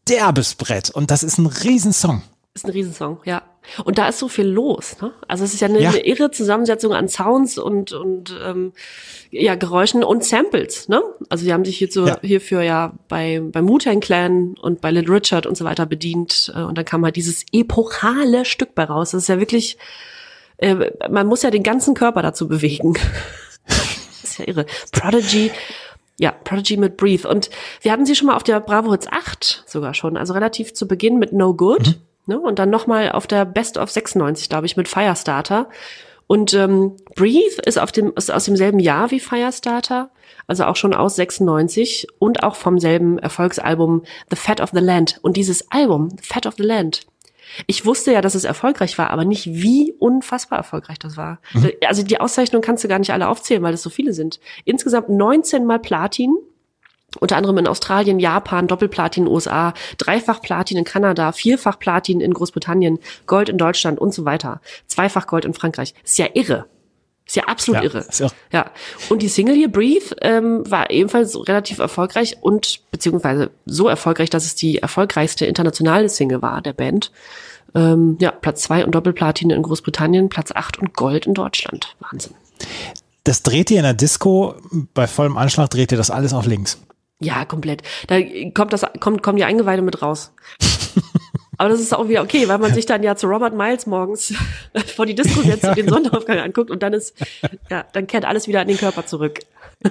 derbes 0.07 0.57
Brett. 0.57 0.91
Und 0.91 1.11
das 1.11 1.23
ist 1.23 1.39
ein 1.39 1.47
Riesensong. 1.47 2.21
Ist 2.53 2.67
ein 2.67 2.73
Riesensong, 2.73 3.21
ja. 3.25 3.41
Und 3.85 3.99
da 3.99 4.09
ist 4.09 4.19
so 4.19 4.29
viel 4.29 4.47
los. 4.47 4.97
Ne? 5.01 5.13
Also 5.29 5.45
es 5.45 5.55
ist 5.55 5.61
ja 5.61 5.69
eine, 5.69 5.81
Ja. 5.81 5.91
eine 5.91 6.05
irre 6.05 6.31
Zusammensetzung 6.33 6.93
an 6.95 7.09
Sounds 7.09 7.59
und, 7.59 7.93
und 7.93 8.37
ähm, 8.45 8.73
ja, 9.31 9.55
Geräuschen 9.55 10.03
und 10.03 10.25
Samples. 10.25 10.89
Ne? 10.89 11.01
Also 11.29 11.45
die 11.45 11.53
haben 11.53 11.65
sich 11.65 11.79
hierzu, 11.79 12.05
Ja. 12.07 12.19
hierfür 12.23 12.63
ja 12.63 12.93
bei, 13.09 13.41
bei 13.41 13.63
Wu-Tang 13.63 14.01
Clan 14.01 14.55
und 14.61 14.81
bei 14.81 14.91
Little 14.91 15.15
Richard 15.15 15.47
und 15.47 15.57
so 15.57 15.65
weiter 15.65 15.87
bedient. 15.87 16.53
Äh, 16.57 16.63
Und 16.63 16.77
dann 16.77 16.85
kam 16.85 17.05
halt 17.05 17.17
dieses 17.17 17.45
epochale 17.53 18.45
Stück 18.45 18.75
bei 18.75 18.85
raus. 18.85 19.13
Das 19.13 19.23
ist 19.23 19.29
ja 19.29 19.39
wirklich, 19.39 19.79
äh, 20.59 20.91
man 21.09 21.27
muss 21.29 21.43
ja 21.43 21.51
den 21.51 21.63
ganzen 21.63 21.95
Körper 21.95 22.23
dazu 22.23 22.49
bewegen. 22.49 22.95
das 23.67 24.25
ist 24.25 24.39
ja 24.39 24.49
irre. 24.49 24.67
Prodigy, 24.91 25.51
ja, 26.19 26.33
Prodigy 26.33 26.77
mit 26.77 26.97
Breathe. 26.97 27.29
Und 27.29 27.49
wir 27.81 27.93
hatten 27.93 28.07
sie 28.07 28.17
schon 28.17 28.27
mal 28.27 28.37
auf 28.37 28.43
der 28.43 28.61
Bravo 28.61 28.91
Hits 28.93 29.07
8 29.09 29.65
sogar 29.67 29.95
schon, 29.95 30.17
also 30.17 30.33
relativ 30.35 30.75
zu 30.75 30.87
Beginn 30.89 31.19
mit 31.19 31.33
No 31.33 31.55
Good. 31.55 32.01
Ne? 32.27 32.39
Und 32.39 32.59
dann 32.59 32.71
nochmal 32.71 33.13
auf 33.13 33.27
der 33.27 33.45
Best 33.45 33.79
of 33.79 33.91
96, 33.91 34.49
glaube 34.49 34.67
ich, 34.67 34.77
mit 34.77 34.89
Firestarter. 34.89 35.69
Und 36.27 36.55
ähm, 36.55 36.97
Breathe 37.15 37.61
ist, 37.67 37.79
auf 37.79 37.93
dem, 37.93 38.13
ist 38.17 38.31
aus 38.31 38.45
demselben 38.45 38.79
Jahr 38.79 39.11
wie 39.11 39.21
Firestarter, 39.21 40.11
also 40.47 40.65
auch 40.65 40.77
schon 40.77 40.95
aus 40.95 41.17
96 41.17 42.07
und 42.19 42.43
auch 42.43 42.57
vom 42.57 42.79
selben 42.79 43.19
Erfolgsalbum 43.19 44.05
The 44.31 44.37
Fat 44.37 44.61
of 44.61 44.71
the 44.73 44.81
Land. 44.81 45.19
Und 45.23 45.37
dieses 45.37 45.71
Album, 45.71 46.09
The 46.11 46.27
Fat 46.27 46.47
of 46.47 46.55
the 46.57 46.63
Land, 46.63 47.07
ich 47.67 47.85
wusste 47.85 48.13
ja, 48.13 48.21
dass 48.21 48.35
es 48.35 48.45
erfolgreich 48.45 48.97
war, 48.99 49.11
aber 49.11 49.25
nicht, 49.25 49.47
wie 49.47 49.93
unfassbar 49.99 50.59
erfolgreich 50.59 50.99
das 50.99 51.17
war. 51.17 51.39
Also 51.87 52.03
die 52.03 52.21
Auszeichnungen 52.21 52.63
kannst 52.63 52.83
du 52.83 52.89
gar 52.89 52.99
nicht 52.99 53.13
alle 53.13 53.29
aufzählen, 53.29 53.63
weil 53.63 53.75
es 53.75 53.83
so 53.83 53.91
viele 53.91 54.13
sind. 54.15 54.41
Insgesamt 54.65 55.09
19 55.11 55.67
mal 55.67 55.79
Platin, 55.79 56.35
unter 57.21 57.37
anderem 57.37 57.59
in 57.59 57.67
Australien, 57.67 58.19
Japan, 58.19 58.67
Doppelplatin 58.69 59.25
in 59.25 59.27
den 59.27 59.35
USA, 59.35 59.75
Dreifach 59.99 60.41
Platin 60.41 60.79
in 60.79 60.85
Kanada, 60.85 61.33
Vierfach 61.33 61.79
Platin 61.79 62.21
in 62.21 62.33
Großbritannien, 62.33 62.99
Gold 63.27 63.49
in 63.49 63.59
Deutschland 63.59 63.99
und 63.99 64.15
so 64.15 64.25
weiter. 64.25 64.61
Zweifach 64.87 65.27
Gold 65.27 65.45
in 65.45 65.55
Frankreich. 65.55 65.95
Ist 66.05 66.19
ja 66.19 66.27
irre. 66.35 66.67
Ist 67.27 67.37
ja 67.37 67.45
absolut 67.45 67.83
Ja, 67.83 67.85
irre. 67.89 68.07
irre. 68.19 68.31
Ja. 68.53 68.71
Und 69.09 69.23
die 69.23 69.29
Single 69.29 69.55
hier, 69.55 69.71
Breathe, 69.71 70.17
ähm, 70.23 70.69
war 70.71 70.91
ebenfalls 70.91 71.37
relativ 71.47 71.79
erfolgreich 71.79 72.39
und 72.41 72.81
beziehungsweise 72.91 73.51
so 73.65 73.89
erfolgreich, 73.89 74.31
dass 74.31 74.45
es 74.45 74.55
die 74.55 74.79
erfolgreichste 74.79 75.47
internationale 75.47 76.09
Single 76.09 76.43
war 76.43 76.61
der 76.63 76.73
Band. 76.73 77.13
Ähm, 77.75 78.19
ja, 78.21 78.33
Platz 78.33 78.63
zwei 78.63 78.85
und 78.85 78.95
Doppelplatin 78.95 79.51
in 79.51 79.63
Großbritannien, 79.63 80.29
Platz 80.29 80.51
acht 80.53 80.79
und 80.79 80.95
Gold 80.95 81.27
in 81.27 81.35
Deutschland. 81.35 81.97
Wahnsinn. 82.01 82.35
Das 83.25 83.43
dreht 83.43 83.71
ihr 83.71 83.79
in 83.79 83.85
der 83.85 83.95
Disco, 83.95 84.57
bei 84.95 85.07
vollem 85.07 85.37
Anschlag 85.37 85.71
dreht 85.71 85.93
ihr 85.93 85.99
das 85.99 86.11
alles 86.11 86.35
auf 86.35 86.45
links. 86.47 86.79
Ja, 87.23 87.45
komplett. 87.45 87.83
Da 88.09 88.21
kommt 88.55 88.73
das, 88.73 88.85
kommt, 89.01 89.23
kommen 89.23 89.37
die 89.37 89.45
Eingeweide 89.45 89.83
mit 89.83 90.03
raus. 90.03 90.33
Aber 91.59 91.69
das 91.69 91.81
ist 91.81 91.95
auch 91.95 92.09
wieder 92.09 92.23
okay, 92.23 92.49
weil 92.49 92.59
man 92.59 92.75
sich 92.75 92.87
dann 92.87 93.05
ja 93.05 93.15
zu 93.15 93.29
Robert 93.29 93.55
Miles 93.55 93.87
morgens 93.87 94.35
vor 94.97 95.07
die 95.07 95.15
Disco 95.15 95.43
setzt 95.45 95.65
und 95.65 95.77
den 95.77 95.89
Sonnenaufgang 95.89 96.39
anguckt 96.39 96.73
und 96.73 96.83
dann 96.83 96.93
ist, 96.93 97.15
ja, 97.71 97.85
dann 97.93 98.09
kehrt 98.09 98.25
alles 98.25 98.49
wieder 98.49 98.63
an 98.63 98.69
den 98.69 98.79
Körper 98.79 99.07
zurück. 99.07 99.41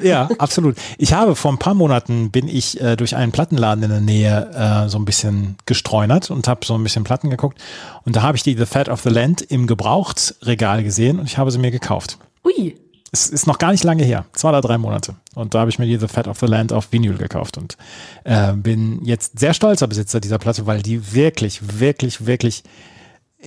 Ja, 0.01 0.29
absolut. 0.37 0.75
Ich 0.97 1.13
habe 1.13 1.35
vor 1.35 1.51
ein 1.51 1.59
paar 1.59 1.73
Monaten 1.73 2.31
bin 2.31 2.47
ich 2.49 2.81
äh, 2.81 2.95
durch 2.97 3.15
einen 3.15 3.31
Plattenladen 3.31 3.83
in 3.83 3.89
der 3.89 4.01
Nähe 4.01 4.85
äh, 4.85 4.89
so 4.89 4.97
ein 4.97 5.05
bisschen 5.05 5.55
gestreunert 5.65 6.29
und 6.29 6.47
habe 6.49 6.65
so 6.65 6.73
ein 6.75 6.83
bisschen 6.83 7.05
Platten 7.05 7.29
geguckt 7.29 7.57
und 8.03 8.17
da 8.17 8.21
habe 8.21 8.35
ich 8.35 8.43
die 8.43 8.57
The 8.57 8.65
Fat 8.65 8.89
of 8.89 9.01
the 9.01 9.09
Land 9.09 9.41
im 9.41 9.67
Gebrauchtregal 9.67 10.83
gesehen 10.83 11.19
und 11.19 11.25
ich 11.25 11.37
habe 11.37 11.51
sie 11.51 11.59
mir 11.59 11.71
gekauft. 11.71 12.17
Ui. 12.43 12.75
Es 13.13 13.27
ist 13.27 13.45
noch 13.45 13.57
gar 13.57 13.71
nicht 13.71 13.83
lange 13.83 14.03
her, 14.03 14.25
zwei 14.31 14.49
oder 14.49 14.61
drei 14.61 14.77
Monate. 14.77 15.15
Und 15.35 15.53
da 15.53 15.59
habe 15.59 15.69
ich 15.69 15.79
mir 15.79 15.85
die 15.85 15.97
The 15.97 16.07
Fat 16.07 16.27
of 16.27 16.39
the 16.39 16.45
Land 16.45 16.71
auf 16.71 16.91
Vinyl 16.91 17.17
gekauft 17.17 17.57
und 17.57 17.77
äh, 18.23 18.53
bin 18.53 19.03
jetzt 19.03 19.37
sehr 19.37 19.53
stolzer 19.53 19.87
Besitzer 19.87 20.21
dieser 20.21 20.37
Platte, 20.37 20.65
weil 20.65 20.81
die 20.81 21.13
wirklich, 21.13 21.79
wirklich, 21.79 22.25
wirklich 22.25 22.63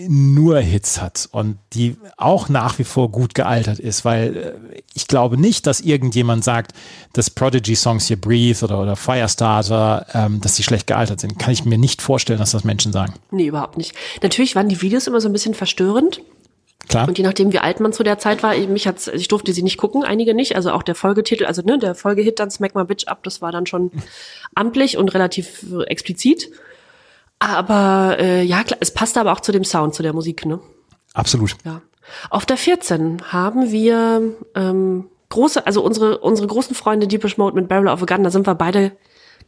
nur 0.09 0.59
Hits 0.59 1.01
hat 1.01 1.29
und 1.31 1.59
die 1.73 1.97
auch 2.17 2.49
nach 2.49 2.79
wie 2.79 2.85
vor 2.85 3.11
gut 3.11 3.35
gealtert 3.35 3.79
ist, 3.79 4.05
weil 4.05 4.37
äh, 4.37 4.83
ich 4.93 5.07
glaube 5.07 5.39
nicht, 5.39 5.67
dass 5.67 5.81
irgendjemand 5.81 6.43
sagt, 6.43 6.73
dass 7.13 7.31
Prodigy-Songs 7.31 8.07
hier 8.07 8.21
Breathe 8.21 8.65
oder, 8.65 8.81
oder 8.83 8.97
Firestarter, 8.97 10.07
ähm, 10.13 10.41
dass 10.41 10.55
die 10.55 10.63
schlecht 10.63 10.87
gealtert 10.87 11.21
sind. 11.21 11.39
Kann 11.39 11.53
ich 11.53 11.65
mir 11.65 11.79
nicht 11.79 12.03
vorstellen, 12.03 12.41
dass 12.41 12.51
das 12.51 12.65
Menschen 12.65 12.93
sagen. 12.93 13.15
Nee, 13.31 13.47
überhaupt 13.47 13.77
nicht. 13.79 13.95
Natürlich 14.23 14.57
waren 14.57 14.69
die 14.69 14.83
Videos 14.83 15.07
immer 15.07 15.21
so 15.21 15.29
ein 15.29 15.33
bisschen 15.33 15.55
verstörend. 15.55 16.21
Klar? 16.89 17.09
Und 17.09 17.19
je 17.19 17.25
nachdem, 17.25 17.53
wie 17.53 17.59
alt 17.59 17.81
man 17.81 17.93
zu 17.93 18.03
der 18.03 18.19
Zeit 18.19 18.43
war, 18.43 18.55
mich 18.57 18.87
hat's, 18.87 19.09
ich 19.09 19.29
durfte 19.29 19.53
sie 19.53 19.63
nicht 19.63 19.79
gucken, 19.79 20.05
einige 20.05 20.35
nicht. 20.35 20.57
Also 20.57 20.73
auch 20.73 20.83
der 20.83 20.95
Folgetitel, 20.95 21.47
also 21.47 21.63
ne, 21.63 21.79
der 21.79 21.95
Folgehit 21.95 22.39
dann 22.39 22.51
Smack 22.51 22.75
My 22.75 22.85
Bitch 22.85 23.09
Up, 23.09 23.23
das 23.23 23.41
war 23.43 23.53
dann 23.53 23.67
schon 23.67 23.91
amtlich 24.55 24.97
und 24.97 25.15
relativ 25.15 25.65
äh, 25.73 25.85
explizit. 25.85 26.51
Aber 27.39 28.17
äh, 28.21 28.43
ja, 28.43 28.63
klar, 28.65 28.79
es 28.81 28.91
passte 28.91 29.21
aber 29.21 29.33
auch 29.33 29.41
zu 29.41 29.53
dem 29.53 29.65
Sound, 29.65 29.95
zu 29.95 30.03
der 30.03 30.13
Musik, 30.13 30.47
ne? 30.47 30.61
Absolut. 31.15 31.57
Ja. 31.65 31.83
Auf 32.31 32.47
der 32.47 32.57
14 32.57 33.33
haben 33.33 33.71
wir 33.71 34.35
ähm, 34.55 35.07
große, 35.31 35.67
also 35.67 35.83
unsere, 35.83 36.19
unsere 36.19 36.47
großen 36.47 36.75
Freunde 36.75 37.09
Deepish 37.09 37.39
Mode 37.39 37.57
mit 37.57 37.69
Barrel 37.69 37.89
of 37.89 38.03
a 38.03 38.07
Gun, 38.07 38.25
da 38.25 38.31
sind 38.31 38.47
wir 38.47 38.55
beide, 38.55 38.93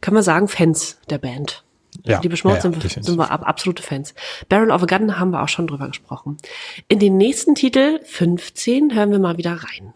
können 0.01 0.17
wir 0.17 0.23
sagen, 0.23 0.47
Fans 0.47 0.97
der 1.09 1.17
Band. 1.17 1.63
Ja, 2.07 2.19
Deepish 2.19 2.43
Mode 2.43 2.55
ja, 2.55 2.57
ja, 2.57 2.61
sind, 2.61 2.83
wir, 2.83 3.03
sind 3.03 3.17
wir 3.17 3.31
ab, 3.31 3.41
absolute 3.45 3.83
Fans. 3.83 4.13
Barrel 4.49 4.71
of 4.71 4.83
a 4.83 4.85
Gun 4.85 5.19
haben 5.19 5.31
wir 5.31 5.43
auch 5.43 5.49
schon 5.49 5.67
drüber 5.67 5.87
gesprochen. 5.87 6.37
In 6.87 6.99
den 6.99 7.17
nächsten 7.17 7.55
Titel, 7.55 7.99
15, 8.03 8.93
hören 8.93 9.11
wir 9.11 9.19
mal 9.19 9.37
wieder 9.37 9.51
rein. 9.51 9.93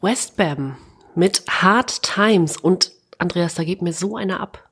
Westbam 0.00 0.76
mit 1.16 1.42
Hard 1.48 2.02
Times 2.02 2.56
und 2.56 2.92
Andreas, 3.18 3.54
da 3.54 3.64
geht 3.64 3.82
mir 3.82 3.92
so 3.92 4.16
einer 4.16 4.40
ab. 4.40 4.68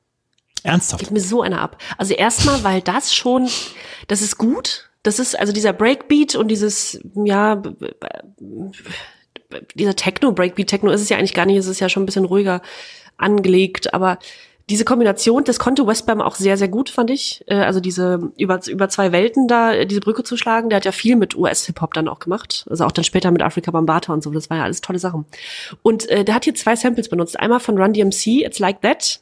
Ernsthaft. 0.62 1.00
Geht 1.00 1.10
mir 1.10 1.20
so 1.20 1.42
einer 1.42 1.60
ab. 1.60 1.78
Also 1.98 2.14
erstmal, 2.14 2.62
weil 2.64 2.80
das 2.80 3.14
schon, 3.14 3.48
das 4.08 4.22
ist 4.22 4.38
gut. 4.38 4.90
Das 5.02 5.18
ist 5.18 5.38
also 5.38 5.52
dieser 5.52 5.72
Breakbeat 5.72 6.36
und 6.36 6.48
dieses, 6.48 7.00
ja, 7.14 7.60
dieser 9.74 9.96
Techno-Breakbeat. 9.96 10.68
Techno 10.68 10.90
ist 10.92 11.00
es 11.00 11.08
ja 11.08 11.18
eigentlich 11.18 11.34
gar 11.34 11.46
nicht, 11.46 11.56
es 11.56 11.66
ist 11.66 11.80
ja 11.80 11.88
schon 11.88 12.04
ein 12.04 12.06
bisschen 12.06 12.24
ruhiger 12.24 12.62
angelegt, 13.16 13.92
aber 13.94 14.18
diese 14.72 14.86
Kombination, 14.86 15.44
das 15.44 15.58
konnte 15.58 15.86
Westbam 15.86 16.22
auch 16.22 16.34
sehr, 16.34 16.56
sehr 16.56 16.68
gut, 16.68 16.88
fand 16.88 17.10
ich. 17.10 17.44
Äh, 17.46 17.56
Also 17.56 17.78
diese 17.78 18.32
über, 18.38 18.58
über 18.66 18.88
zwei 18.88 19.12
Welten 19.12 19.46
da, 19.46 19.74
äh, 19.74 19.86
diese 19.86 20.00
Brücke 20.00 20.22
zu 20.24 20.38
schlagen, 20.38 20.70
der 20.70 20.76
hat 20.76 20.86
ja 20.86 20.92
viel 20.92 21.14
mit 21.16 21.36
US-Hip-Hop 21.36 21.92
dann 21.92 22.08
auch 22.08 22.20
gemacht. 22.20 22.64
Also 22.70 22.86
auch 22.86 22.92
dann 22.92 23.04
später 23.04 23.30
mit 23.32 23.42
Afrika 23.42 23.70
Bambata 23.70 24.14
und 24.14 24.22
so, 24.22 24.30
das 24.30 24.48
war 24.48 24.56
ja 24.56 24.64
alles 24.64 24.80
tolle 24.80 24.98
Sachen. 24.98 25.26
Und 25.82 26.08
äh, 26.08 26.24
der 26.24 26.34
hat 26.34 26.44
hier 26.44 26.54
zwei 26.54 26.74
Samples 26.74 27.10
benutzt. 27.10 27.38
Einmal 27.38 27.60
von 27.60 27.76
Run 27.76 27.92
DMC, 27.92 28.46
It's 28.46 28.60
Like 28.60 28.80
That, 28.80 29.20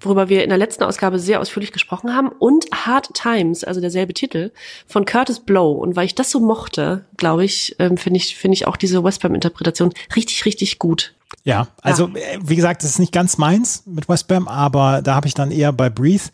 worüber 0.00 0.28
wir 0.28 0.42
in 0.42 0.48
der 0.48 0.58
letzten 0.58 0.82
Ausgabe 0.82 1.20
sehr 1.20 1.40
ausführlich 1.40 1.70
gesprochen 1.70 2.12
haben, 2.12 2.30
und 2.30 2.66
Hard 2.74 3.14
Times, 3.14 3.62
also 3.62 3.80
derselbe 3.80 4.14
Titel, 4.14 4.50
von 4.88 5.04
Curtis 5.04 5.38
Blow. 5.38 5.70
Und 5.70 5.94
weil 5.94 6.06
ich 6.06 6.16
das 6.16 6.32
so 6.32 6.40
mochte, 6.40 7.04
glaube 7.16 7.44
ich, 7.44 7.76
ähm, 7.78 7.98
finde 7.98 8.16
ich, 8.16 8.34
finde 8.34 8.54
ich 8.54 8.66
auch 8.66 8.76
diese 8.76 9.04
Westbam-Interpretation 9.04 9.92
richtig, 10.16 10.44
richtig 10.44 10.80
gut. 10.80 11.14
Ja, 11.44 11.68
also 11.82 12.08
äh, 12.08 12.38
wie 12.42 12.56
gesagt, 12.56 12.82
das 12.82 12.90
ist 12.90 12.98
nicht 12.98 13.12
ganz 13.12 13.38
meins 13.38 13.84
mit 13.86 14.08
Westbam, 14.08 14.48
aber 14.48 15.02
da 15.02 15.14
habe 15.14 15.26
ich 15.26 15.34
dann 15.34 15.50
eher 15.50 15.72
bei 15.72 15.90
Breathe, 15.90 16.24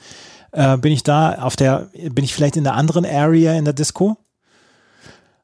äh, 0.52 0.76
bin 0.76 0.92
ich 0.92 1.02
da 1.02 1.36
auf 1.36 1.56
der, 1.56 1.88
bin 2.10 2.24
ich 2.24 2.34
vielleicht 2.34 2.56
in 2.56 2.64
der 2.64 2.74
anderen 2.74 3.04
Area 3.04 3.54
in 3.54 3.64
der 3.64 3.74
Disco. 3.74 4.16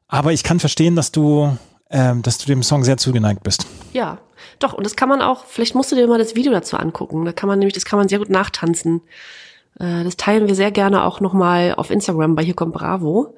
Aber 0.07 0.33
ich 0.33 0.43
kann 0.43 0.59
verstehen, 0.59 0.95
dass 0.95 1.11
du, 1.11 1.57
ähm, 1.89 2.21
dass 2.21 2.37
du 2.37 2.45
dem 2.45 2.63
Song 2.63 2.83
sehr 2.83 2.97
zugeneigt 2.97 3.43
bist. 3.43 3.65
Ja, 3.93 4.17
doch, 4.59 4.73
und 4.73 4.85
das 4.85 4.95
kann 4.95 5.09
man 5.09 5.21
auch, 5.21 5.45
vielleicht 5.45 5.75
musst 5.75 5.91
du 5.91 5.95
dir 5.95 6.07
mal 6.07 6.19
das 6.19 6.35
Video 6.35 6.51
dazu 6.51 6.77
angucken. 6.77 7.25
Da 7.25 7.31
kann 7.31 7.47
man 7.47 7.59
nämlich, 7.59 7.73
das 7.73 7.85
kann 7.85 7.97
man 7.97 8.09
sehr 8.09 8.19
gut 8.19 8.29
nachtanzen. 8.29 9.01
Äh, 9.79 10.03
das 10.03 10.17
teilen 10.17 10.47
wir 10.47 10.55
sehr 10.55 10.71
gerne 10.71 11.03
auch 11.03 11.19
nochmal 11.19 11.73
auf 11.75 11.91
Instagram 11.91 12.35
bei 12.35 12.43
Hier 12.43 12.55
kommt 12.55 12.73
Bravo. 12.73 13.35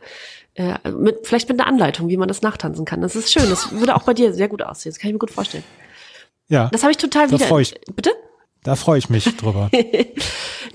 Äh, 0.56 0.76
mit, 0.90 1.26
vielleicht 1.28 1.50
mit 1.50 1.60
einer 1.60 1.68
Anleitung, 1.68 2.10
wie 2.10 2.18
man 2.18 2.28
das 2.28 2.42
nachtanzen 2.42 2.86
kann. 2.86 3.02
Das 3.02 3.16
ist 3.16 3.32
schön. 3.32 3.50
Das 3.50 3.72
würde 3.72 3.96
auch 3.96 4.04
bei 4.04 4.14
dir 4.14 4.34
sehr 4.34 4.48
gut 4.48 4.62
aussehen. 4.62 4.92
Das 4.92 5.00
kann 5.00 5.10
ich 5.10 5.14
mir 5.14 5.20
gut 5.20 5.32
vorstellen. 5.32 5.64
Ja, 6.54 6.70
Das 6.72 6.84
habe 6.84 6.92
ich 6.92 6.98
total 6.98 7.28
Da 7.28 7.34
wieder. 7.34 7.46
freu 7.48 7.62
ich- 7.62 7.74
Bitte? 7.96 8.12
da 8.64 8.76
freue 8.76 8.98
ich 9.00 9.10
mich 9.10 9.26
drüber. 9.38 9.70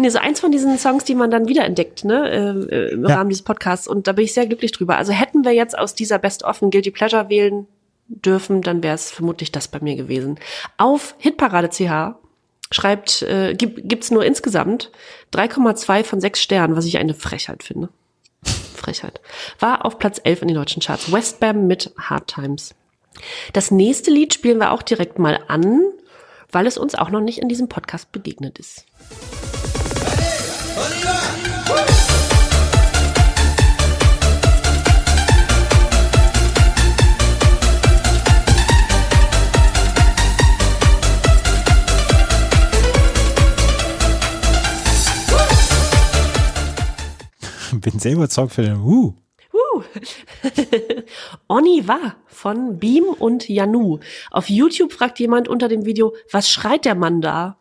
Nee, 0.00 0.10
so 0.10 0.18
eins 0.20 0.38
von 0.38 0.52
diesen 0.52 0.78
Songs, 0.78 1.02
die 1.02 1.16
man 1.16 1.28
dann 1.28 1.48
wiederentdeckt, 1.48 2.04
ne, 2.04 2.30
äh, 2.30 2.74
äh, 2.74 2.92
im 2.92 3.04
Ja. 3.04 3.16
Rahmen 3.16 3.30
dieses 3.30 3.42
Podcasts. 3.42 3.88
Und 3.88 4.06
da 4.06 4.12
bin 4.12 4.24
ich 4.26 4.32
sehr 4.32 4.46
glücklich 4.46 4.70
drüber. 4.70 4.96
Also 4.96 5.12
hätten 5.12 5.44
wir 5.44 5.50
jetzt 5.52 5.76
aus 5.76 5.92
dieser 5.96 6.18
Best 6.20 6.44
of 6.44 6.62
ein 6.62 6.70
Guilty 6.70 6.92
Pleasure 6.92 7.28
wählen 7.30 7.66
dürfen, 8.06 8.62
dann 8.62 8.82
wäre 8.84 8.94
es 8.94 9.10
vermutlich 9.10 9.50
das 9.50 9.66
bei 9.66 9.80
mir 9.80 9.96
gewesen. 9.96 10.38
Auf 10.76 11.16
Hitparade 11.18 11.68
CH 11.70 12.14
schreibt, 12.70 13.22
äh, 13.22 13.54
gibt, 13.54 13.88
gibt's 13.88 14.12
nur 14.12 14.24
insgesamt 14.24 14.92
3,2 15.32 16.04
von 16.04 16.20
6 16.20 16.40
Sternen, 16.42 16.76
was 16.76 16.84
ich 16.84 16.98
eine 16.98 17.14
Frechheit 17.14 17.64
finde. 17.64 17.88
Frechheit. 18.76 19.20
War 19.58 19.84
auf 19.84 19.98
Platz 19.98 20.20
11 20.22 20.42
in 20.42 20.48
den 20.48 20.56
deutschen 20.58 20.80
Charts. 20.80 21.10
Westbam 21.10 21.66
mit 21.66 21.92
Hard 21.98 22.28
Times. 22.28 22.72
Das 23.52 23.70
nächste 23.70 24.10
Lied 24.10 24.34
spielen 24.34 24.58
wir 24.58 24.72
auch 24.72 24.82
direkt 24.82 25.18
mal 25.18 25.40
an, 25.48 25.82
weil 26.50 26.66
es 26.66 26.78
uns 26.78 26.94
auch 26.94 27.10
noch 27.10 27.20
nicht 27.20 27.38
in 27.38 27.48
diesem 27.48 27.68
Podcast 27.68 28.12
begegnet 28.12 28.58
ist. 28.58 28.84
Bin 47.72 47.98
sehr 47.98 48.12
überzeugt 48.12 48.52
für 48.52 48.62
den 48.62 48.80
Uh. 48.80 49.14
Uh. 50.48 51.02
Onni 51.48 51.86
war 51.88 52.16
von 52.26 52.78
Beam 52.78 53.04
und 53.04 53.48
Janu. 53.48 53.98
Auf 54.30 54.48
YouTube 54.48 54.92
fragt 54.92 55.18
jemand 55.18 55.48
unter 55.48 55.68
dem 55.68 55.84
Video, 55.84 56.14
was 56.30 56.50
schreit 56.50 56.84
der 56.84 56.94
Mann 56.94 57.20
da? 57.20 57.56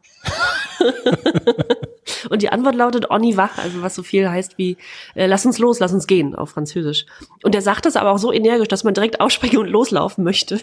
und 2.30 2.42
die 2.42 2.50
Antwort 2.50 2.76
lautet 2.76 3.10
Onni 3.10 3.38
war, 3.38 3.50
also 3.58 3.82
was 3.82 3.96
so 3.96 4.04
viel 4.04 4.30
heißt 4.30 4.58
wie 4.58 4.78
äh, 5.16 5.26
lass 5.26 5.46
uns 5.46 5.58
los, 5.58 5.80
lass 5.80 5.94
uns 5.94 6.08
gehen 6.08 6.36
auf 6.36 6.52
Französisch. 6.52 7.06
Und 7.44 7.56
er 7.56 7.62
sagt 7.62 7.86
das 7.86 7.96
aber 7.96 8.12
auch 8.12 8.20
so 8.20 8.32
energisch, 8.32 8.68
dass 8.68 8.84
man 8.84 8.94
direkt 8.94 9.20
ausspringen 9.20 9.58
und 9.58 9.68
loslaufen 9.68 10.24
möchte. 10.24 10.60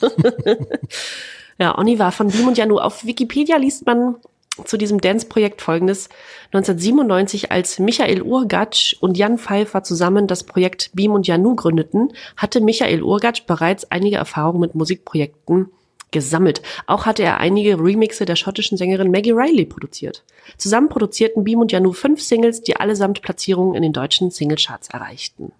ja, 1.58 1.76
Onni 1.76 1.98
war 1.98 2.12
von 2.12 2.28
Beam 2.28 2.48
und 2.48 2.58
Janu. 2.58 2.78
Auf 2.78 3.04
Wikipedia 3.04 3.56
liest 3.56 3.86
man 3.86 4.16
zu 4.64 4.76
diesem 4.76 5.00
Dance-Projekt 5.00 5.62
folgendes. 5.62 6.08
1997, 6.52 7.52
als 7.52 7.78
Michael 7.78 8.22
Urgatsch 8.22 8.94
und 9.00 9.16
Jan 9.16 9.38
Pfeiffer 9.38 9.82
zusammen 9.82 10.26
das 10.26 10.44
Projekt 10.44 10.90
Beam 10.94 11.12
und 11.12 11.26
Janu 11.26 11.54
gründeten, 11.54 12.12
hatte 12.36 12.60
Michael 12.60 13.02
Urgatsch 13.02 13.46
bereits 13.46 13.90
einige 13.90 14.16
Erfahrungen 14.16 14.60
mit 14.60 14.74
Musikprojekten 14.74 15.70
gesammelt. 16.10 16.62
Auch 16.86 17.06
hatte 17.06 17.22
er 17.22 17.38
einige 17.38 17.78
Remixe 17.78 18.24
der 18.24 18.36
schottischen 18.36 18.76
Sängerin 18.76 19.10
Maggie 19.10 19.32
Riley 19.32 19.64
produziert. 19.64 20.24
Zusammen 20.58 20.88
produzierten 20.88 21.44
Beam 21.44 21.60
und 21.60 21.72
Janu 21.72 21.92
fünf 21.92 22.20
Singles, 22.20 22.62
die 22.62 22.76
allesamt 22.76 23.22
Platzierungen 23.22 23.74
in 23.74 23.82
den 23.82 23.92
deutschen 23.92 24.30
Singlecharts 24.30 24.88
erreichten. 24.88 25.52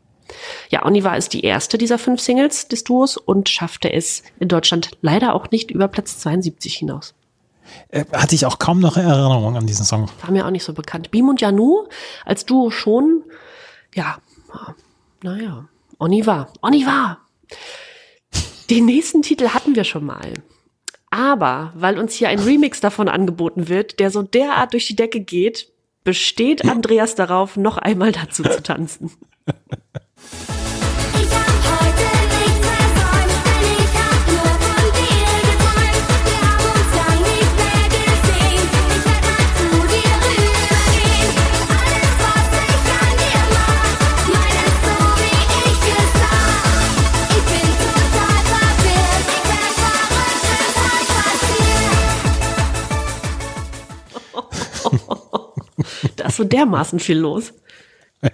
Ja, 0.69 0.85
Oniva 0.85 1.15
ist 1.15 1.33
die 1.33 1.43
erste 1.43 1.79
dieser 1.79 1.99
fünf 1.99 2.21
Singles 2.21 2.69
des 2.69 2.85
Duos 2.85 3.17
und 3.17 3.49
schaffte 3.49 3.93
es 3.93 4.23
in 4.39 4.49
Deutschland 4.49 4.91
leider 5.03 5.35
auch 5.35 5.51
nicht 5.51 5.71
über 5.71 5.89
Platz 5.89 6.19
72 6.19 6.77
hinaus. 6.77 7.15
Äh, 7.89 8.05
Hatte 8.13 8.35
ich 8.35 8.47
auch 8.47 8.59
kaum 8.59 8.81
noch 8.81 8.97
Erinnerung 8.97 9.57
an 9.57 9.67
diesen 9.67 9.85
Song. 9.85 10.09
War 10.23 10.31
mir 10.31 10.47
auch 10.47 10.51
nicht 10.51 10.65
so 10.65 10.73
bekannt. 10.73 11.11
Beam 11.11 11.29
und 11.29 11.41
Janu 11.41 11.87
als 12.25 12.47
Duo 12.47 12.71
schon, 12.71 13.25
ja, 13.95 14.19
naja, 15.23 15.69
Oniva, 15.99 16.49
Oniva. 16.63 17.19
Den 18.71 18.87
nächsten 18.87 19.23
Titel 19.23 19.49
hatten 19.49 19.75
wir 19.75 19.85
schon 19.85 20.05
mal. 20.05 20.35
Aber 21.11 21.73
weil 21.75 21.99
uns 21.99 22.15
hier 22.15 22.29
ein 22.29 22.39
Remix 22.39 22.81
davon 22.81 23.09
angeboten 23.09 23.69
wird, 23.69 23.99
der 23.99 24.11
so 24.11 24.23
derart 24.23 24.73
durch 24.73 24.87
die 24.87 24.97
Decke 24.97 25.21
geht, 25.21 25.73
besteht 26.05 26.65
Andreas 26.65 27.17
darauf, 27.17 27.57
noch 27.57 27.79
einmal 27.79 28.13
dazu 28.13 28.45
zu 28.45 28.63
tanzen. 28.63 29.11
so 56.41 56.45
dermaßen 56.45 56.99
viel 56.99 57.19
los. 57.19 57.53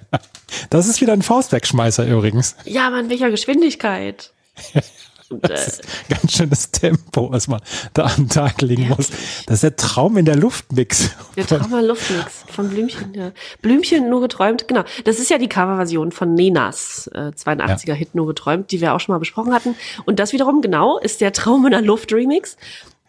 Das 0.70 0.86
ist 0.86 1.00
wieder 1.00 1.12
ein 1.12 1.22
Faustwegschmeißer 1.22 2.06
übrigens. 2.06 2.56
Ja, 2.64 2.86
aber 2.86 3.00
in 3.00 3.10
welcher 3.10 3.30
Geschwindigkeit? 3.30 4.32
Und, 5.28 5.42
äh, 5.44 5.48
Das 5.48 5.66
ist 5.66 5.82
ganz 6.08 6.32
schönes 6.32 6.70
Tempo, 6.70 7.30
was 7.32 7.48
man 7.48 7.60
da 7.94 8.06
am 8.16 8.28
Tag 8.28 8.62
legen 8.62 8.88
muss. 8.88 9.10
Das 9.46 9.56
ist 9.56 9.62
der 9.64 9.76
Traum 9.76 10.16
in 10.16 10.24
der 10.24 10.36
Luftmix. 10.36 11.10
Der 11.36 11.46
Trauma 11.46 11.80
Luftmix 11.80 12.44
von 12.48 12.68
Blümchen, 12.68 13.12
ja. 13.12 13.32
Blümchen 13.60 14.08
nur 14.08 14.20
geträumt, 14.20 14.68
genau. 14.68 14.84
Das 15.04 15.18
ist 15.18 15.30
ja 15.30 15.38
die 15.38 15.48
Coverversion 15.48 16.12
von 16.12 16.34
Nenas 16.34 17.10
äh, 17.12 17.32
82er 17.36 17.94
Hit 17.94 18.14
nur 18.14 18.28
geträumt, 18.28 18.70
die 18.70 18.80
wir 18.80 18.94
auch 18.94 19.00
schon 19.00 19.14
mal 19.14 19.18
besprochen 19.18 19.52
hatten. 19.52 19.74
Und 20.04 20.20
das 20.20 20.32
wiederum, 20.32 20.62
genau, 20.62 20.98
ist 20.98 21.20
der 21.20 21.32
Traum 21.32 21.64
in 21.66 21.72
der 21.72 21.82
Luft 21.82 22.12
Remix. 22.12 22.56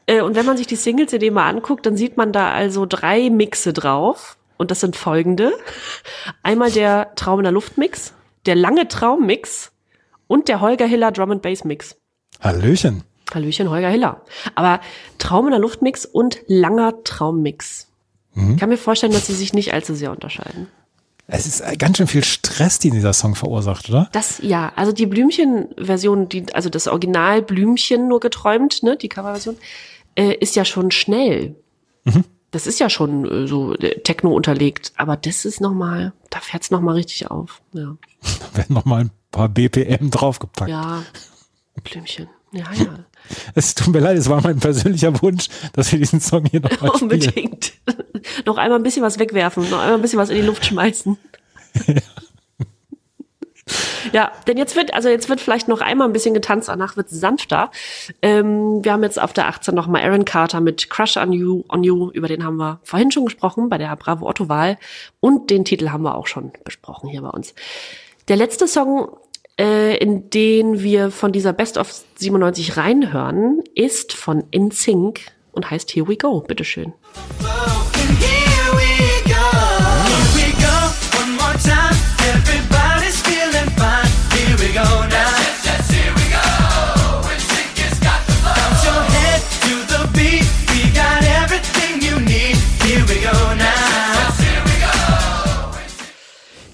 Äh, 0.08 0.22
und 0.22 0.36
wenn 0.36 0.45
man 0.45 0.58
sich 0.58 0.66
die 0.66 0.76
Single-CD 0.76 1.30
mal 1.30 1.48
anguckt, 1.48 1.86
dann 1.86 1.98
sieht 1.98 2.18
man 2.18 2.32
da 2.32 2.52
also 2.52 2.88
drei 2.88 3.30
Mixe 3.30 3.74
drauf. 3.74 4.38
Und 4.58 4.72
das 4.72 4.80
sind 4.80 4.95
folgende. 4.95 5.53
Einmal 6.43 6.72
der 6.72 7.14
Traum 7.16 7.39
in 7.39 7.43
der 7.43 7.51
Luft 7.51 7.78
Mix, 7.78 8.14
der 8.45 8.55
lange 8.55 8.88
Traum 8.88 9.26
Mix 9.26 9.72
und 10.28 10.47
der 10.47 10.62
Holger 10.62 10.86
Hiller 10.86 11.12
Drum 11.12 11.32
and 11.32 11.41
Bass 11.41 11.64
Mix. 11.64 11.95
Hallöchen. 12.39 13.03
Hallöchen, 13.34 13.70
Holger 13.70 13.89
Hiller. 13.89 14.22
Aber 14.55 14.80
Traum 15.18 15.45
in 15.45 15.51
der 15.51 15.60
Luftmix 15.60 16.05
und 16.05 16.39
langer 16.47 17.03
Traummix. 17.03 17.88
Ich 18.36 18.58
kann 18.58 18.70
mir 18.70 18.78
vorstellen, 18.78 19.14
dass 19.14 19.26
sie 19.26 19.34
sich 19.34 19.53
nicht 19.53 19.74
allzu 19.74 19.95
sehr 19.95 20.12
unterscheiden. 20.12 20.68
Es 21.26 21.47
ist 21.47 21.80
ganz 21.80 21.97
schön 21.97 22.08
viel 22.08 22.24
Stress, 22.24 22.78
den 22.78 22.93
dieser 22.93 23.12
Song 23.12 23.34
verursacht, 23.34 23.89
oder? 23.89 24.10
Das, 24.12 24.39
ja, 24.43 24.72
also 24.76 24.91
die 24.91 25.08
Blümchen-Version, 25.08 26.30
die, 26.30 26.45
also 26.53 26.70
das 26.70 26.88
Original 26.88 27.41
Blümchen 27.41 28.08
nur 28.08 28.20
geträumt, 28.20 28.84
ne, 28.84 28.95
die 28.95 29.10
Coverversion, 29.10 29.58
äh, 30.16 30.36
ist 30.36 30.55
ja 30.55 30.66
schon 30.66 30.91
schnell. 30.91 31.55
Das 32.52 32.66
ist 32.66 32.80
ja 32.80 32.89
schon 32.89 33.26
äh, 33.26 33.48
so 33.48 33.76
äh, 33.76 34.00
Techno 34.02 34.32
unterlegt, 34.34 34.93
aber 34.95 35.18
das 35.18 35.45
ist 35.45 35.60
nochmal, 35.62 36.14
da 36.30 36.39
fährt's 36.39 36.72
noch 36.72 36.82
mal 36.82 36.93
richtig 36.93 37.30
auf. 37.30 37.62
Ja, 37.74 37.95
Da 38.22 38.58
werden 38.58 38.74
noch 38.74 38.86
mal 38.86 39.02
ein 39.02 39.12
paar 39.32 39.50
BPM 39.50 40.10
draufgepackt. 40.10 40.70
ja 40.70 41.04
Blümchen. 41.84 42.28
Ja, 42.54 42.66
ja. 42.74 43.00
Es 43.56 43.76
tut 43.76 43.93
mir 43.93 44.00
leid, 44.00 44.18
es 44.18 44.30
war 44.30 44.41
mein 44.41 44.58
persönlicher 44.60 45.22
Wunsch, 45.22 45.50
dass 45.74 45.91
wir 45.91 46.00
diesen 46.00 46.22
Song 46.22 46.45
hier 46.45 46.62
noch 46.62 46.80
mal 46.80 46.88
spielen. 46.95 47.02
Unbedingt. 47.12 47.74
noch 48.45 48.58
einmal 48.58 48.80
ein 48.80 48.84
bisschen 48.84 49.04
was 49.04 49.20
wegwerfen, 49.20 49.70
noch 49.70 49.80
einmal 49.80 49.95
ein 49.95 50.02
bisschen 50.02 50.20
was 50.20 50.30
in 50.30 50.38
die 50.38 50.41
Luft 50.43 50.66
schmeißen. 50.66 51.18
Ja, 51.88 51.95
denn 54.47 54.57
jetzt 54.57 54.76
wird, 54.76 54.93
also 54.93 55.09
jetzt 55.09 55.30
wird 55.30 55.41
vielleicht 55.41 55.68
noch 55.68 55.82
einmal 55.82 56.07
ein 56.07 56.13
bisschen 56.13 56.34
getanzt, 56.34 56.70
danach 56.70 56.97
wird 56.97 57.11
es 57.11 57.20
sanfter. 57.20 57.72
Ähm, 58.22 58.84
wir 58.84 58.93
haben 58.93 59.03
jetzt 59.03 59.22
auf 59.22 59.34
der 59.34 59.47
18 59.47 59.76
noch 59.76 59.88
mal 59.88 60.01
Aaron 60.01 60.26
Carter 60.26 60.61
mit 60.61 60.89
Crush 60.89 61.18
on 61.18 61.34
You, 61.34 61.63
on 61.70 61.84
You, 61.84 62.09
über 62.11 62.28
den 62.28 62.43
haben 62.43 62.57
wir 62.57 62.80
vorhin 62.84 63.11
schon 63.11 63.26
gesprochen 63.26 63.70
bei 63.70 63.78
der 63.78 63.95
Bravo 63.95 64.28
Otto 64.28 64.49
Wahl 64.49 64.78
und 65.20 65.49
den 65.49 65.65
Titel 65.65 65.89
haben 65.89 66.03
wir 66.03 66.15
auch 66.15 66.28
schon 66.28 66.51
besprochen 66.63 67.09
hier 67.09 67.22
bei 67.22 67.30
uns. 67.30 67.53
Der 68.28 68.36
letzte 68.36 68.68
Song, 68.68 69.09
äh, 69.59 69.97
in 69.97 70.30
den 70.30 70.82
wir 70.82 71.11
von 71.11 71.32
dieser 71.32 71.53
Best 71.53 71.78
of 71.78 71.93
97 72.15 72.78
reinhören, 72.78 73.63
ist 73.76 74.13
von 74.13 74.43
InSync 74.51 75.20
und 75.51 75.70
heißt 75.70 75.91
Here 75.91 76.07
We 76.07 76.18
Go. 76.18 76.41
Bitteschön. 76.41 76.93
Here 77.39 77.97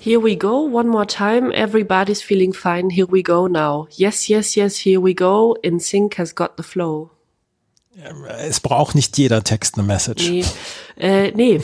Here 0.03 0.19
we 0.19 0.35
go, 0.35 0.59
one 0.59 0.89
more 0.89 1.05
time. 1.05 1.51
Everybody's 1.55 2.21
feeling 2.21 2.51
fine. 2.51 2.89
Here 2.89 3.07
we 3.07 3.23
go 3.23 3.47
now. 3.47 3.87
Yes, 3.89 4.27
yes, 4.27 4.55
yes, 4.55 4.77
here 4.77 4.99
we 4.99 5.13
go. 5.13 5.55
In 5.63 5.79
Sync 5.79 6.15
has 6.17 6.35
got 6.35 6.57
the 6.57 6.63
flow. 6.63 7.09
Es 8.37 8.59
braucht 8.59 8.95
nicht 8.95 9.17
jeder 9.17 9.43
Text 9.43 9.75
eine 9.77 9.87
Message. 9.87 10.29
Nee, 10.29 10.45
äh, 10.97 11.31
nee. 11.31 11.61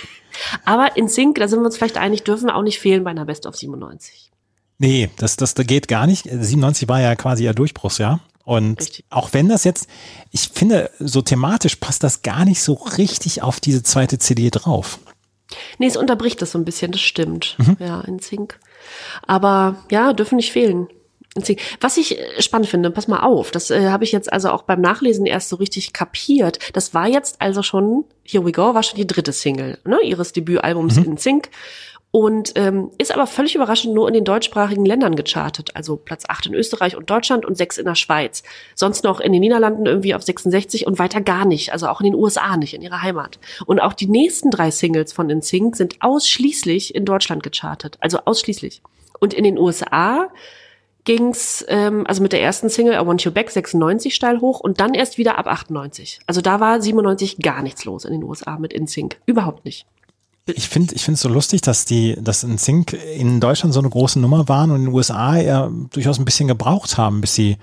Aber 0.64 0.96
in 0.96 1.08
Sync, 1.08 1.36
da 1.36 1.48
sind 1.48 1.60
wir 1.60 1.66
uns 1.66 1.76
vielleicht 1.76 1.98
einig, 1.98 2.22
dürfen 2.22 2.50
auch 2.50 2.62
nicht 2.62 2.78
fehlen 2.78 3.04
bei 3.04 3.10
einer 3.10 3.24
Best 3.24 3.46
of 3.46 3.56
97. 3.56 4.31
Nee, 4.78 5.10
das, 5.16 5.36
das, 5.36 5.54
geht 5.54 5.88
gar 5.88 6.06
nicht. 6.06 6.24
97 6.24 6.88
war 6.88 7.00
ja 7.00 7.14
quasi 7.14 7.44
ihr 7.44 7.54
Durchbruchsjahr. 7.54 8.20
Und 8.44 8.80
Richtig. 8.80 9.04
auch 9.10 9.32
wenn 9.32 9.48
das 9.48 9.64
jetzt, 9.64 9.88
ich 10.32 10.48
finde, 10.48 10.90
so 10.98 11.22
thematisch 11.22 11.76
passt 11.76 12.02
das 12.02 12.22
gar 12.22 12.44
nicht 12.44 12.60
so 12.60 12.72
richtig 12.72 13.42
auf 13.42 13.60
diese 13.60 13.84
zweite 13.84 14.18
CD 14.18 14.50
drauf. 14.50 14.98
Nee, 15.78 15.86
es 15.86 15.96
unterbricht 15.96 16.42
das 16.42 16.52
so 16.52 16.58
ein 16.58 16.64
bisschen, 16.64 16.92
das 16.92 17.00
stimmt. 17.00 17.56
Ja, 17.78 18.00
in 18.00 18.18
Sync. 18.18 18.58
Aber 19.26 19.84
ja, 19.90 20.12
dürfen 20.12 20.36
nicht 20.36 20.52
fehlen. 20.52 20.88
Was 21.80 21.96
ich 21.96 22.18
äh, 22.18 22.42
spannend 22.42 22.68
finde, 22.68 22.90
pass 22.90 23.08
mal 23.08 23.20
auf, 23.20 23.50
das 23.50 23.70
äh, 23.70 23.88
habe 23.88 24.04
ich 24.04 24.12
jetzt 24.12 24.30
also 24.30 24.50
auch 24.50 24.62
beim 24.62 24.82
Nachlesen 24.82 25.24
erst 25.24 25.48
so 25.48 25.56
richtig 25.56 25.94
kapiert. 25.94 26.58
Das 26.74 26.92
war 26.92 27.08
jetzt 27.08 27.40
also 27.40 27.62
schon, 27.62 28.04
Here 28.22 28.44
We 28.44 28.52
Go, 28.52 28.74
war 28.74 28.82
schon 28.82 28.98
die 28.98 29.06
dritte 29.06 29.32
Single 29.32 29.78
ne, 29.86 29.98
ihres 30.02 30.32
Debütalbums 30.32 30.98
in 30.98 31.16
Sync. 31.16 31.48
Und 32.14 32.52
ähm, 32.56 32.90
ist 32.98 33.10
aber 33.10 33.26
völlig 33.26 33.54
überraschend 33.54 33.94
nur 33.94 34.06
in 34.06 34.12
den 34.12 34.26
deutschsprachigen 34.26 34.84
Ländern 34.84 35.16
gechartet. 35.16 35.74
Also 35.74 35.96
Platz 35.96 36.24
8 36.28 36.46
in 36.46 36.54
Österreich 36.54 36.94
und 36.94 37.08
Deutschland 37.08 37.46
und 37.46 37.56
6 37.56 37.78
in 37.78 37.86
der 37.86 37.94
Schweiz. 37.94 38.42
Sonst 38.74 39.02
noch 39.02 39.18
in 39.18 39.32
den 39.32 39.40
Niederlanden 39.40 39.86
irgendwie 39.86 40.14
auf 40.14 40.22
66 40.22 40.86
und 40.86 40.98
weiter 40.98 41.22
gar 41.22 41.46
nicht. 41.46 41.72
Also 41.72 41.88
auch 41.88 42.02
in 42.02 42.04
den 42.04 42.14
USA 42.14 42.58
nicht, 42.58 42.74
in 42.74 42.82
ihrer 42.82 43.00
Heimat. 43.00 43.38
Und 43.64 43.80
auch 43.80 43.94
die 43.94 44.08
nächsten 44.08 44.50
drei 44.50 44.70
Singles 44.70 45.14
von 45.14 45.28
NSYNC 45.28 45.74
sind 45.74 45.96
ausschließlich 46.00 46.94
in 46.94 47.06
Deutschland 47.06 47.42
gechartet. 47.42 47.96
Also 48.00 48.18
ausschließlich. 48.26 48.82
Und 49.18 49.32
in 49.32 49.44
den 49.44 49.58
USA 49.58 50.28
ging's 51.04 51.64
ähm, 51.68 52.06
also 52.06 52.22
mit 52.22 52.32
der 52.32 52.42
ersten 52.42 52.68
Single 52.68 52.94
I 52.94 53.06
Want 53.06 53.24
You 53.24 53.30
Back 53.30 53.50
96 53.50 54.14
steil 54.14 54.42
hoch 54.42 54.60
und 54.60 54.80
dann 54.80 54.92
erst 54.92 55.16
wieder 55.16 55.38
ab 55.38 55.46
98. 55.46 56.20
Also 56.26 56.42
da 56.42 56.60
war 56.60 56.82
97 56.82 57.38
gar 57.38 57.62
nichts 57.62 57.86
los 57.86 58.04
in 58.04 58.12
den 58.12 58.22
USA 58.22 58.58
mit 58.58 58.74
InSync. 58.74 59.16
Überhaupt 59.24 59.64
nicht. 59.64 59.86
Ich 60.46 60.68
finde 60.68 60.94
ich 60.94 61.04
finde 61.04 61.14
es 61.16 61.22
so 61.22 61.28
lustig, 61.28 61.60
dass 61.60 61.84
die, 61.84 62.16
dass 62.20 62.42
in 62.42 62.58
Sync 62.58 62.92
in 62.92 63.38
Deutschland 63.38 63.72
so 63.72 63.80
eine 63.80 63.90
große 63.90 64.18
Nummer 64.18 64.48
waren 64.48 64.70
und 64.70 64.76
in 64.76 64.86
den 64.86 64.94
USA 64.94 65.36
eher 65.36 65.70
durchaus 65.92 66.18
ein 66.18 66.24
bisschen 66.24 66.48
gebraucht 66.48 66.98
haben, 66.98 67.20
bis 67.20 67.34
sie 67.34 67.58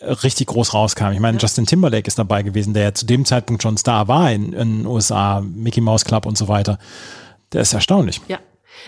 richtig 0.00 0.48
groß 0.48 0.74
rauskam. 0.74 1.12
Ich 1.12 1.20
meine, 1.20 1.38
Justin 1.38 1.66
Timberlake 1.66 2.06
ist 2.06 2.18
dabei 2.18 2.42
gewesen, 2.42 2.74
der 2.74 2.82
ja 2.84 2.94
zu 2.94 3.06
dem 3.06 3.24
Zeitpunkt 3.24 3.62
schon 3.62 3.76
Star 3.76 4.08
war 4.08 4.30
in, 4.30 4.52
in 4.52 4.78
den 4.78 4.86
USA, 4.86 5.40
Mickey 5.40 5.80
Mouse 5.80 6.04
Club 6.04 6.26
und 6.26 6.38
so 6.38 6.48
weiter. 6.48 6.78
Der 7.52 7.62
ist 7.62 7.72
erstaunlich. 7.72 8.20
Ja. 8.28 8.38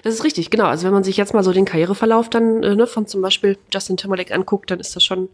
Das 0.02 0.12
ist 0.14 0.24
richtig, 0.24 0.50
genau. 0.50 0.66
Also 0.66 0.84
wenn 0.84 0.92
man 0.92 1.04
sich 1.04 1.16
jetzt 1.16 1.32
mal 1.32 1.44
so 1.44 1.52
den 1.52 1.64
Karriereverlauf 1.64 2.28
dann 2.28 2.62
äh, 2.62 2.74
ne, 2.74 2.86
von 2.86 3.06
zum 3.06 3.22
Beispiel 3.22 3.56
Justin 3.72 3.96
Timberlake 3.96 4.34
anguckt, 4.34 4.70
dann 4.70 4.80
ist 4.80 4.94
das 4.94 5.04
schon 5.04 5.28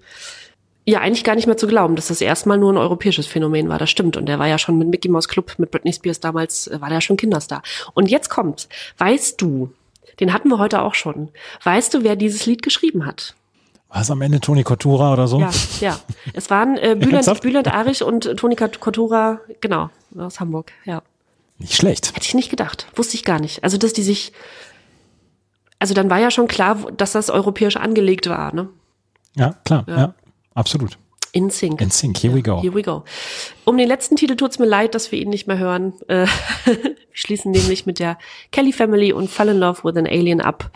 ja 0.84 1.00
eigentlich 1.00 1.24
gar 1.24 1.34
nicht 1.34 1.46
mehr 1.46 1.56
zu 1.56 1.66
glauben, 1.66 1.96
dass 1.96 2.09
das 2.09 2.20
erstmal 2.20 2.59
nur 2.59 2.72
ein 2.72 2.76
europäisches 2.76 3.26
Phänomen 3.26 3.68
war. 3.68 3.78
Das 3.78 3.90
stimmt. 3.90 4.16
Und 4.16 4.26
der 4.26 4.38
war 4.38 4.48
ja 4.48 4.59
schon 4.59 4.78
mit 4.78 4.88
Mickey 4.88 5.09
Mouse 5.09 5.28
Club, 5.28 5.54
mit 5.59 5.70
Britney 5.70 5.92
Spears 5.92 6.20
damals, 6.20 6.66
äh, 6.66 6.80
war 6.80 6.88
der 6.88 6.96
ja 6.98 7.00
schon 7.00 7.16
Kinderstar. 7.16 7.62
Und 7.94 8.10
jetzt 8.10 8.30
kommt, 8.30 8.68
weißt 8.98 9.40
du, 9.40 9.72
den 10.20 10.32
hatten 10.32 10.48
wir 10.48 10.59
heute 10.59 10.82
auch 10.82 10.94
schon. 10.94 11.28
Weißt 11.62 11.94
du, 11.94 12.02
wer 12.02 12.16
dieses 12.16 12.46
Lied 12.46 12.62
geschrieben 12.62 13.06
hat? 13.06 13.34
War 13.88 14.02
es 14.02 14.10
am 14.10 14.22
Ende 14.22 14.40
Toni 14.40 14.62
Kotura 14.62 15.12
oder 15.12 15.28
so? 15.28 15.38
Ja, 15.38 15.50
ja. 15.80 15.98
Es 16.32 16.50
waren 16.50 16.76
äh, 16.76 16.96
Bülent? 16.98 17.40
Bülent 17.42 17.72
Arich 17.72 18.02
und 18.02 18.26
äh, 18.26 18.34
Toni 18.34 18.56
Kotura, 18.56 19.40
genau, 19.60 19.90
aus 20.16 20.40
Hamburg, 20.40 20.72
ja. 20.84 21.02
Nicht 21.59 21.76
schlecht. 21.76 22.16
Hätte 22.16 22.26
ich 22.26 22.34
nicht 22.34 22.50
gedacht. 22.50 22.88
Wusste 22.96 23.14
ich 23.14 23.24
gar 23.24 23.38
nicht. 23.38 23.62
Also, 23.62 23.78
dass 23.78 23.92
die 23.92 24.02
sich. 24.02 24.32
Also 25.78 25.94
dann 25.94 26.10
war 26.10 26.18
ja 26.18 26.30
schon 26.30 26.48
klar, 26.48 26.78
dass 26.96 27.12
das 27.12 27.28
europäisch 27.28 27.76
angelegt 27.76 28.28
war, 28.28 28.54
ne? 28.54 28.68
Ja, 29.34 29.54
klar. 29.64 29.84
Ja, 29.88 30.14
absolut. 30.54 30.98
In 31.34 31.48
Sync. 31.48 31.80
In 31.80 31.90
Sync, 31.90 32.18
here 32.18 32.34
we 32.34 32.42
go. 32.42 32.60
Here 32.60 32.74
we 32.74 32.82
go. 32.82 33.04
Um 33.64 33.78
den 33.78 33.88
letzten 33.88 34.16
Titel 34.16 34.36
tut's 34.36 34.58
mir 34.58 34.66
leid, 34.66 34.94
dass 34.94 35.10
wir 35.12 35.18
ihn 35.18 35.30
nicht 35.30 35.46
mehr 35.46 35.58
hören. 35.58 35.94
Äh, 36.08 36.26
wir 36.66 36.96
schließen 37.12 37.50
nämlich 37.50 37.86
mit 37.86 37.98
der 37.98 38.18
Kelly 38.50 38.72
Family 38.72 39.12
und 39.14 39.30
Fall 39.30 39.48
in 39.48 39.56
Love 39.58 39.82
with 39.82 39.96
an 39.96 40.06
Alien 40.06 40.42
ab, 40.42 40.70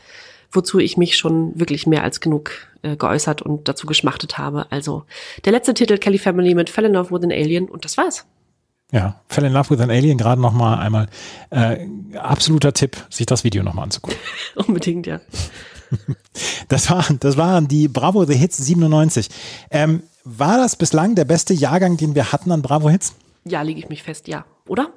wozu 0.50 0.78
ich 0.78 0.96
mich 0.96 1.18
schon 1.18 1.58
wirklich 1.60 1.86
mehr 1.86 2.02
als 2.02 2.20
genug 2.20 2.52
äh, 2.82 2.96
geäußert 2.96 3.42
und 3.42 3.68
dazu 3.68 3.86
geschmachtet 3.86 4.38
habe. 4.38 4.66
Also 4.70 5.04
der 5.44 5.52
letzte 5.52 5.74
Titel 5.74 5.98
Kelly 5.98 6.18
Family 6.18 6.54
mit 6.54 6.70
Fall 6.70 6.86
in 6.86 6.94
Love 6.94 7.10
with 7.10 7.24
an 7.24 7.32
Alien 7.32 7.68
und 7.68 7.84
das 7.84 7.98
war's. 7.98 8.24
Ja, 8.92 9.20
Fell 9.28 9.44
in 9.44 9.52
Love 9.52 9.70
with 9.70 9.80
an 9.80 9.90
Alien, 9.90 10.16
gerade 10.16 10.40
noch 10.40 10.52
mal 10.52 10.78
einmal. 10.78 11.08
Äh, 11.50 11.86
absoluter 12.16 12.72
Tipp, 12.72 12.96
sich 13.10 13.26
das 13.26 13.42
Video 13.42 13.62
nochmal 13.62 13.84
anzugucken. 13.84 14.18
Unbedingt, 14.54 15.06
ja. 15.06 15.20
Das 16.68 16.90
waren, 16.90 17.20
das 17.20 17.36
waren 17.36 17.68
die 17.68 17.86
Bravo 17.86 18.24
The 18.24 18.34
Hits 18.34 18.58
97. 18.58 19.28
Ähm, 19.70 20.02
war 20.24 20.56
das 20.56 20.74
bislang 20.74 21.14
der 21.14 21.24
beste 21.24 21.54
Jahrgang, 21.54 21.96
den 21.96 22.16
wir 22.16 22.32
hatten 22.32 22.50
an 22.50 22.60
Bravo 22.60 22.90
Hits? 22.90 23.14
Ja, 23.44 23.62
lege 23.62 23.78
ich 23.78 23.88
mich 23.88 24.02
fest, 24.02 24.26
ja. 24.26 24.44
Oder? 24.66 24.90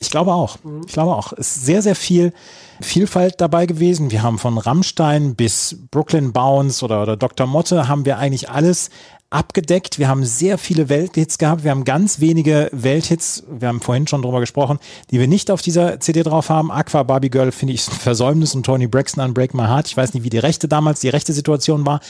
Ich 0.00 0.10
glaube 0.10 0.32
auch. 0.32 0.58
Ich 0.86 0.92
glaube 0.92 1.14
auch. 1.14 1.32
Es 1.32 1.56
ist 1.56 1.66
sehr, 1.66 1.82
sehr 1.82 1.94
viel 1.94 2.32
Vielfalt 2.80 3.40
dabei 3.40 3.66
gewesen. 3.66 4.10
Wir 4.10 4.22
haben 4.22 4.38
von 4.38 4.58
Rammstein 4.58 5.36
bis 5.36 5.76
Brooklyn 5.90 6.32
Bounce 6.32 6.84
oder, 6.84 7.02
oder 7.02 7.16
Dr. 7.16 7.46
Motte 7.46 7.86
haben 7.86 8.04
wir 8.04 8.18
eigentlich 8.18 8.50
alles 8.50 8.90
abgedeckt. 9.34 9.98
Wir 9.98 10.08
haben 10.08 10.24
sehr 10.24 10.58
viele 10.58 10.88
Welthits 10.88 11.38
gehabt. 11.38 11.64
Wir 11.64 11.72
haben 11.72 11.84
ganz 11.84 12.20
wenige 12.20 12.70
Welthits, 12.72 13.42
wir 13.50 13.68
haben 13.68 13.80
vorhin 13.80 14.06
schon 14.06 14.22
drüber 14.22 14.40
gesprochen, 14.40 14.78
die 15.10 15.18
wir 15.18 15.26
nicht 15.26 15.50
auf 15.50 15.60
dieser 15.60 15.98
CD 16.00 16.22
drauf 16.22 16.48
haben. 16.50 16.70
Aqua 16.70 17.02
Barbie 17.02 17.30
Girl 17.30 17.50
finde 17.50 17.74
ich 17.74 17.86
ein 17.88 17.92
Versäumnis 17.92 18.54
und 18.54 18.64
Tony 18.64 18.86
Braxton 18.86 19.22
an 19.22 19.34
Break 19.34 19.52
My 19.52 19.64
Heart. 19.64 19.88
Ich 19.88 19.96
weiß 19.96 20.14
nicht, 20.14 20.22
wie 20.22 20.30
die 20.30 20.38
Rechte 20.38 20.68
damals, 20.68 21.00
die 21.00 21.08
rechte 21.08 21.32
Situation 21.32 21.84
war. 21.84 22.00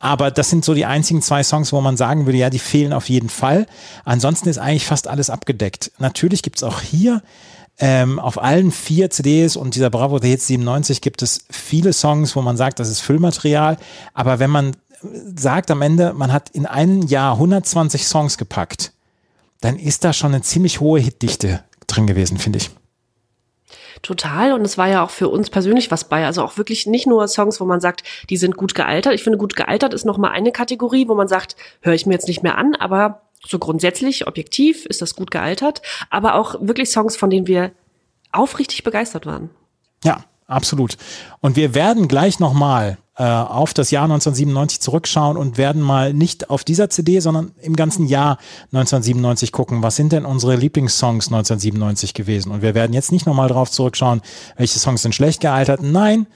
Aber 0.00 0.30
das 0.30 0.50
sind 0.50 0.64
so 0.64 0.74
die 0.74 0.84
einzigen 0.84 1.22
zwei 1.22 1.42
Songs, 1.44 1.72
wo 1.72 1.80
man 1.80 1.96
sagen 1.96 2.26
würde, 2.26 2.38
ja, 2.38 2.50
die 2.50 2.58
fehlen 2.58 2.92
auf 2.92 3.08
jeden 3.08 3.30
Fall. 3.30 3.66
Ansonsten 4.04 4.48
ist 4.48 4.58
eigentlich 4.58 4.84
fast 4.84 5.06
alles 5.08 5.30
abgedeckt. 5.30 5.92
Natürlich 5.98 6.42
gibt 6.42 6.56
es 6.56 6.64
auch 6.64 6.80
hier 6.80 7.22
ähm, 7.78 8.18
auf 8.18 8.40
allen 8.40 8.70
vier 8.70 9.10
CDs 9.10 9.56
und 9.56 9.74
dieser 9.74 9.90
Bravo 9.90 10.18
The 10.20 10.28
Hits 10.28 10.46
97 10.46 11.00
gibt 11.00 11.22
es 11.22 11.44
viele 11.50 11.92
Songs, 11.92 12.36
wo 12.36 12.42
man 12.42 12.56
sagt, 12.56 12.78
das 12.78 12.88
ist 12.88 13.00
Füllmaterial. 13.00 13.78
Aber 14.12 14.38
wenn 14.38 14.50
man 14.50 14.76
sagt 15.36 15.70
am 15.70 15.82
Ende, 15.82 16.12
man 16.14 16.32
hat 16.32 16.50
in 16.50 16.66
einem 16.66 17.02
Jahr 17.02 17.34
120 17.34 18.06
Songs 18.06 18.38
gepackt, 18.38 18.92
dann 19.60 19.78
ist 19.78 20.04
da 20.04 20.12
schon 20.12 20.34
eine 20.34 20.42
ziemlich 20.42 20.80
hohe 20.80 21.00
Hitdichte 21.00 21.64
drin 21.86 22.06
gewesen, 22.06 22.38
finde 22.38 22.58
ich. 22.58 22.70
Total. 24.02 24.52
Und 24.52 24.62
es 24.62 24.76
war 24.76 24.88
ja 24.88 25.02
auch 25.02 25.10
für 25.10 25.28
uns 25.28 25.48
persönlich 25.48 25.90
was 25.90 26.04
bei. 26.04 26.26
Also 26.26 26.42
auch 26.42 26.58
wirklich 26.58 26.86
nicht 26.86 27.06
nur 27.06 27.26
Songs, 27.28 27.60
wo 27.60 27.64
man 27.64 27.80
sagt, 27.80 28.02
die 28.28 28.36
sind 28.36 28.56
gut 28.56 28.74
gealtert. 28.74 29.14
Ich 29.14 29.22
finde, 29.22 29.38
gut 29.38 29.56
gealtert 29.56 29.94
ist 29.94 30.04
nochmal 30.04 30.32
eine 30.32 30.52
Kategorie, 30.52 31.08
wo 31.08 31.14
man 31.14 31.28
sagt, 31.28 31.56
höre 31.80 31.94
ich 31.94 32.04
mir 32.04 32.12
jetzt 32.12 32.28
nicht 32.28 32.42
mehr 32.42 32.58
an, 32.58 32.74
aber 32.74 33.22
so 33.46 33.58
grundsätzlich, 33.58 34.26
objektiv 34.26 34.84
ist 34.86 35.00
das 35.00 35.14
gut 35.14 35.30
gealtert. 35.30 35.80
Aber 36.10 36.34
auch 36.34 36.56
wirklich 36.60 36.90
Songs, 36.90 37.16
von 37.16 37.30
denen 37.30 37.46
wir 37.46 37.72
aufrichtig 38.32 38.84
begeistert 38.84 39.26
waren. 39.26 39.50
Ja, 40.02 40.24
absolut. 40.46 40.96
Und 41.40 41.56
wir 41.56 41.74
werden 41.74 42.08
gleich 42.08 42.40
nochmal 42.40 42.98
äh, 43.16 43.22
auf 43.22 43.74
das 43.74 43.90
Jahr 43.90 44.04
1997 44.04 44.80
zurückschauen 44.80 45.36
und 45.36 45.56
werden 45.56 45.80
mal 45.80 46.12
nicht 46.12 46.50
auf 46.50 46.64
dieser 46.64 46.90
CD, 46.90 47.20
sondern 47.20 47.52
im 47.62 47.76
ganzen 47.76 48.06
Jahr 48.06 48.38
1997 48.72 49.52
gucken, 49.52 49.82
was 49.82 49.96
sind 49.96 50.12
denn 50.12 50.24
unsere 50.24 50.56
Lieblingssongs 50.56 51.28
1997 51.28 52.14
gewesen. 52.14 52.50
Und 52.50 52.62
wir 52.62 52.74
werden 52.74 52.92
jetzt 52.92 53.12
nicht 53.12 53.26
nochmal 53.26 53.48
drauf 53.48 53.70
zurückschauen, 53.70 54.20
welche 54.56 54.78
Songs 54.78 55.02
sind 55.02 55.14
schlecht 55.14 55.40
gealtert. 55.40 55.80
Nein, 55.82 56.26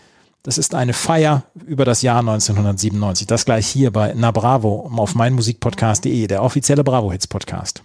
das 0.44 0.56
ist 0.56 0.74
eine 0.74 0.92
Feier 0.92 1.42
über 1.66 1.84
das 1.84 2.02
Jahr 2.02 2.20
1997. 2.20 3.26
Das 3.26 3.44
gleich 3.44 3.66
hier 3.66 3.90
bei 3.90 4.14
Na 4.16 4.30
Bravo 4.30 4.88
auf 4.96 5.14
meinmusikpodcast.de, 5.14 6.26
der 6.28 6.42
offizielle 6.42 6.84
Bravo 6.84 7.10
Hits 7.10 7.26
Podcast. 7.26 7.82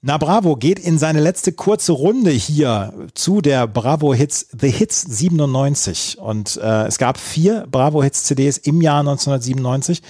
Na 0.00 0.16
Bravo 0.16 0.54
geht 0.54 0.78
in 0.78 0.96
seine 0.96 1.18
letzte 1.18 1.50
kurze 1.50 1.90
Runde 1.90 2.30
hier 2.30 2.92
zu 3.14 3.40
der 3.40 3.66
Bravo 3.66 4.14
Hits 4.14 4.46
The 4.56 4.70
Hits 4.70 5.02
97 5.02 6.18
und 6.20 6.56
äh, 6.56 6.86
es 6.86 6.98
gab 6.98 7.18
vier 7.18 7.66
Bravo 7.68 8.00
Hits 8.04 8.22
CDs 8.22 8.58
im 8.58 8.80
Jahr 8.80 9.00
1997 9.00 10.00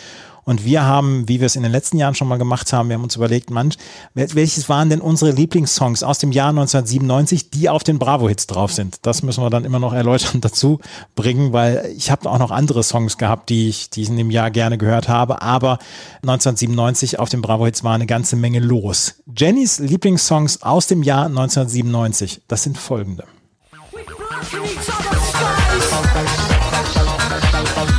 und 0.49 0.65
wir 0.65 0.83
haben, 0.85 1.29
wie 1.29 1.41
wir 1.41 1.47
es 1.47 1.57
in 1.57 1.63
den 1.63 1.71
letzten 1.73 1.99
Jahren 1.99 2.15
schon 2.15 2.27
mal 2.27 2.39
gemacht 2.39 2.73
haben, 2.73 2.89
wir 2.89 2.95
haben 2.95 3.03
uns 3.05 3.17
überlegt, 3.17 3.51
manch, 3.51 3.77
wel- 4.15 4.35
welches 4.35 4.71
waren 4.71 4.89
denn 4.89 5.03
unsere 5.03 5.31
Lieblingssongs 5.31 6.03
aus 6.03 6.17
dem 6.21 6.33
Jahr 6.33 6.49
1997, 6.49 7.51
die 7.51 7.69
auf 7.69 7.85
den 7.85 7.99
Bravo-Hits 7.99 8.47
drauf 8.47 8.73
sind. 8.73 8.97
Das 9.03 9.23
müssen 9.23 9.43
wir 9.45 9.51
dann 9.51 9.67
immer 9.67 9.79
noch 9.79 9.93
erläutern 9.93 10.41
dazu 10.41 10.81
bringen, 11.15 11.53
weil 11.53 11.93
ich 11.95 12.11
habe 12.11 12.31
auch 12.31 12.39
noch 12.39 12.51
andere 12.51 12.83
Songs 12.83 13.19
gehabt, 13.19 13.51
die 13.51 13.69
ich, 13.69 13.91
die 13.91 14.01
ich 14.01 14.09
in 14.09 14.17
dem 14.17 14.31
Jahr 14.31 14.51
gerne 14.51 14.79
gehört 14.79 15.07
habe, 15.07 15.43
aber 15.43 15.79
1997 16.23 17.19
auf 17.19 17.29
den 17.29 17.43
Bravo-Hits 17.43 17.85
war 17.85 17.95
eine 17.95 18.07
ganze 18.07 18.37
Menge 18.37 18.61
los. 18.61 19.17
Jennys 19.37 19.81
Lieblingssongs 19.81 20.63
aus 20.63 20.87
dem 20.87 21.03
Jahr 21.03 21.27
1997, 21.27 22.41
das 22.49 22.63
sind 22.63 22.79
folgende. 22.79 23.25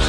When 0.01 0.08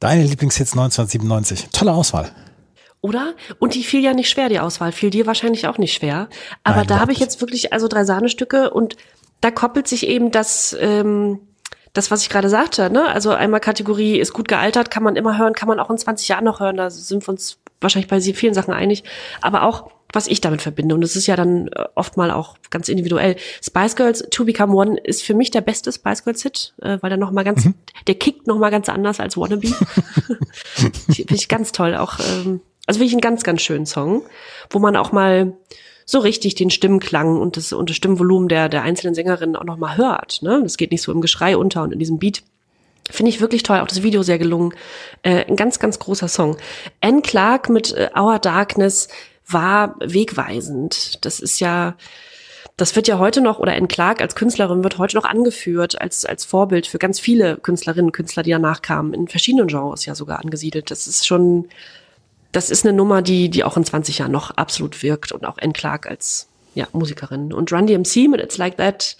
Deine 0.00 0.22
Lieblingshits 0.24 0.72
1997. 0.72 1.68
Tolle 1.72 1.92
Auswahl. 1.92 2.32
Oder? 3.02 3.34
Und 3.58 3.74
die 3.74 3.84
fiel 3.84 4.02
ja 4.02 4.12
nicht 4.12 4.28
schwer, 4.28 4.48
die 4.48 4.58
Auswahl. 4.60 4.92
Fiel 4.92 5.10
dir 5.10 5.26
wahrscheinlich 5.26 5.66
auch 5.66 5.78
nicht 5.78 5.94
schwer. 5.94 6.28
Aber 6.64 6.78
Nein, 6.78 6.86
da 6.88 7.00
habe 7.00 7.12
ich 7.12 7.18
jetzt 7.18 7.40
wirklich 7.40 7.72
also 7.72 7.86
drei 7.86 8.04
Sahnestücke 8.04 8.70
und 8.70 8.96
da 9.40 9.50
koppelt 9.50 9.88
sich 9.88 10.06
eben 10.06 10.30
das, 10.30 10.76
ähm, 10.78 11.40
das, 11.92 12.10
was 12.10 12.22
ich 12.22 12.28
gerade 12.28 12.48
sagte, 12.48 12.90
ne? 12.90 13.08
Also 13.08 13.30
einmal 13.30 13.60
Kategorie 13.60 14.18
ist 14.18 14.32
gut 14.32 14.48
gealtert, 14.48 14.90
kann 14.90 15.02
man 15.02 15.16
immer 15.16 15.38
hören, 15.38 15.54
kann 15.54 15.68
man 15.68 15.80
auch 15.80 15.90
in 15.90 15.98
20 15.98 16.28
Jahren 16.28 16.44
noch 16.44 16.60
hören. 16.60 16.76
Da 16.76 16.90
sind 16.90 17.26
wir 17.26 17.30
uns 17.30 17.58
wahrscheinlich 17.80 18.08
bei 18.08 18.20
vielen 18.20 18.54
Sachen 18.54 18.74
einig. 18.74 19.04
Aber 19.40 19.62
auch, 19.62 19.90
was 20.12 20.26
ich 20.26 20.40
damit 20.40 20.62
verbinde. 20.62 20.94
Und 20.94 21.00
das 21.00 21.16
ist 21.16 21.26
ja 21.26 21.36
dann 21.36 21.68
äh, 21.68 21.84
oft 21.94 22.16
mal 22.16 22.30
auch 22.30 22.56
ganz 22.70 22.88
individuell. 22.88 23.36
Spice 23.62 23.96
Girls 23.96 24.24
To 24.30 24.44
Become 24.44 24.74
One 24.74 24.98
ist 25.00 25.22
für 25.22 25.34
mich 25.34 25.50
der 25.50 25.60
beste 25.60 25.92
Spice 25.92 26.24
Girls 26.24 26.42
Hit, 26.42 26.74
äh, 26.82 26.98
weil 27.00 27.10
der 27.10 27.18
noch 27.18 27.30
mal 27.30 27.44
ganz, 27.44 27.68
der 28.06 28.14
kickt 28.14 28.46
noch 28.46 28.58
mal 28.58 28.70
ganz 28.70 28.88
anders 28.88 29.20
als 29.20 29.36
Wannabe. 29.36 29.68
Finde 31.10 31.34
ich 31.34 31.48
ganz 31.48 31.72
toll. 31.72 31.94
Auch, 31.96 32.18
ähm, 32.18 32.60
also 32.86 32.98
finde 32.98 33.06
ich 33.06 33.12
einen 33.12 33.20
ganz, 33.20 33.44
ganz 33.44 33.62
schönen 33.62 33.86
Song, 33.86 34.22
wo 34.70 34.78
man 34.78 34.96
auch 34.96 35.12
mal 35.12 35.52
so 36.04 36.18
richtig 36.18 36.56
den 36.56 36.70
Stimmenklang 36.70 37.38
und 37.38 37.56
das, 37.56 37.72
und 37.72 37.88
das 37.88 37.96
Stimmvolumen 37.96 38.48
der, 38.48 38.68
der 38.68 38.82
einzelnen 38.82 39.14
Sängerinnen 39.14 39.54
auch 39.54 39.64
noch 39.64 39.76
mal 39.76 39.96
hört. 39.96 40.42
Ne? 40.42 40.60
Das 40.62 40.76
geht 40.76 40.90
nicht 40.90 41.02
so 41.02 41.12
im 41.12 41.20
Geschrei 41.20 41.56
unter 41.56 41.84
und 41.84 41.92
in 41.92 42.00
diesem 42.00 42.18
Beat. 42.18 42.42
Finde 43.08 43.30
ich 43.30 43.40
wirklich 43.40 43.62
toll. 43.62 43.80
Auch 43.80 43.86
das 43.86 44.02
Video 44.02 44.22
sehr 44.22 44.38
gelungen. 44.38 44.74
Äh, 45.22 45.44
ein 45.46 45.56
ganz, 45.56 45.78
ganz 45.78 45.98
großer 45.98 46.28
Song. 46.28 46.56
Anne 47.00 47.22
Clark 47.22 47.68
mit 47.68 47.92
äh, 47.92 48.10
Our 48.16 48.38
Darkness 48.38 49.08
war 49.52 49.96
wegweisend. 50.00 51.24
Das 51.24 51.40
ist 51.40 51.60
ja, 51.60 51.96
das 52.76 52.96
wird 52.96 53.08
ja 53.08 53.18
heute 53.18 53.40
noch, 53.40 53.58
oder 53.58 53.72
Anne 53.72 53.88
Clark 53.88 54.20
als 54.20 54.34
Künstlerin 54.34 54.82
wird 54.82 54.98
heute 54.98 55.16
noch 55.16 55.24
angeführt 55.24 56.00
als, 56.00 56.24
als 56.24 56.44
Vorbild 56.44 56.86
für 56.86 56.98
ganz 56.98 57.20
viele 57.20 57.56
Künstlerinnen 57.56 58.06
und 58.06 58.12
Künstler, 58.12 58.42
die 58.42 58.50
danach 58.50 58.82
kamen, 58.82 59.14
in 59.14 59.28
verschiedenen 59.28 59.68
Genres 59.68 60.06
ja 60.06 60.14
sogar 60.14 60.40
angesiedelt. 60.40 60.90
Das 60.90 61.06
ist 61.06 61.26
schon, 61.26 61.68
das 62.52 62.70
ist 62.70 62.84
eine 62.84 62.96
Nummer, 62.96 63.22
die, 63.22 63.48
die 63.48 63.64
auch 63.64 63.76
in 63.76 63.84
20 63.84 64.18
Jahren 64.18 64.32
noch 64.32 64.52
absolut 64.52 65.02
wirkt 65.02 65.32
und 65.32 65.44
auch 65.44 65.58
Anne 65.60 65.72
Clark 65.72 66.06
als, 66.06 66.48
ja, 66.74 66.86
Musikerin. 66.92 67.52
Und 67.52 67.72
Run 67.72 67.86
DMC 67.86 68.28
mit 68.28 68.40
It's 68.40 68.58
Like 68.58 68.76
That, 68.78 69.16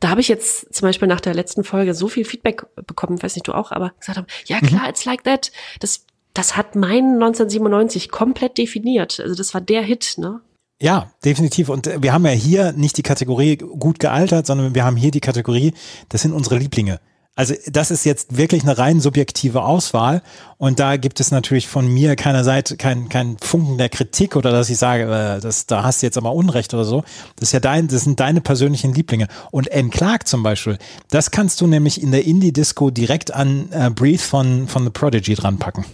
da 0.00 0.10
habe 0.10 0.20
ich 0.20 0.28
jetzt 0.28 0.72
zum 0.74 0.86
Beispiel 0.86 1.08
nach 1.08 1.20
der 1.20 1.34
letzten 1.34 1.64
Folge 1.64 1.94
so 1.94 2.08
viel 2.08 2.24
Feedback 2.24 2.64
bekommen, 2.86 3.20
weiß 3.22 3.34
nicht 3.34 3.48
du 3.48 3.52
auch, 3.52 3.72
aber 3.72 3.92
gesagt 3.98 4.18
haben, 4.18 4.26
ja 4.46 4.60
klar, 4.60 4.88
It's 4.88 5.04
Like 5.04 5.24
That, 5.24 5.50
das, 5.80 6.04
das 6.38 6.56
hat 6.56 6.76
meinen 6.76 7.14
1997 7.14 8.10
komplett 8.10 8.58
definiert. 8.58 9.18
Also 9.18 9.34
das 9.34 9.54
war 9.54 9.60
der 9.60 9.82
Hit, 9.82 10.14
ne? 10.18 10.40
Ja, 10.80 11.10
definitiv. 11.24 11.68
Und 11.68 11.88
äh, 11.88 12.00
wir 12.00 12.12
haben 12.12 12.24
ja 12.24 12.30
hier 12.30 12.72
nicht 12.72 12.96
die 12.96 13.02
Kategorie 13.02 13.56
gut 13.56 13.98
gealtert, 13.98 14.46
sondern 14.46 14.72
wir 14.72 14.84
haben 14.84 14.94
hier 14.94 15.10
die 15.10 15.20
Kategorie, 15.20 15.74
das 16.10 16.22
sind 16.22 16.32
unsere 16.32 16.56
Lieblinge. 16.56 17.00
Also 17.34 17.54
das 17.66 17.90
ist 17.90 18.04
jetzt 18.04 18.36
wirklich 18.36 18.62
eine 18.62 18.78
rein 18.78 19.00
subjektive 19.00 19.62
Auswahl 19.62 20.22
und 20.58 20.80
da 20.80 20.96
gibt 20.96 21.20
es 21.20 21.30
natürlich 21.30 21.68
von 21.68 21.86
mir 21.86 22.16
keiner 22.16 22.42
Seite 22.42 22.76
kein, 22.76 23.08
kein 23.08 23.36
Funken 23.38 23.78
der 23.78 23.88
Kritik 23.88 24.34
oder 24.34 24.50
dass 24.50 24.70
ich 24.70 24.78
sage, 24.78 25.04
äh, 25.04 25.40
das, 25.40 25.66
da 25.66 25.82
hast 25.82 26.02
du 26.02 26.06
jetzt 26.06 26.18
aber 26.18 26.32
Unrecht 26.32 26.72
oder 26.74 26.84
so. 26.84 27.02
Das 27.36 27.48
ist 27.48 27.52
ja 27.52 27.60
dein, 27.60 27.88
das 27.88 28.04
sind 28.04 28.20
deine 28.20 28.40
persönlichen 28.40 28.92
Lieblinge. 28.94 29.26
Und 29.50 29.72
Anne 29.72 29.90
Clark 29.90 30.28
zum 30.28 30.44
Beispiel, 30.44 30.78
das 31.10 31.32
kannst 31.32 31.60
du 31.60 31.66
nämlich 31.66 32.00
in 32.00 32.12
der 32.12 32.24
Indie-Disco 32.24 32.90
direkt 32.90 33.34
an 33.34 33.70
äh, 33.72 33.90
Breathe 33.90 34.22
von, 34.22 34.68
von 34.68 34.84
The 34.84 34.90
Prodigy 34.90 35.34
dran 35.34 35.58
packen. 35.58 35.84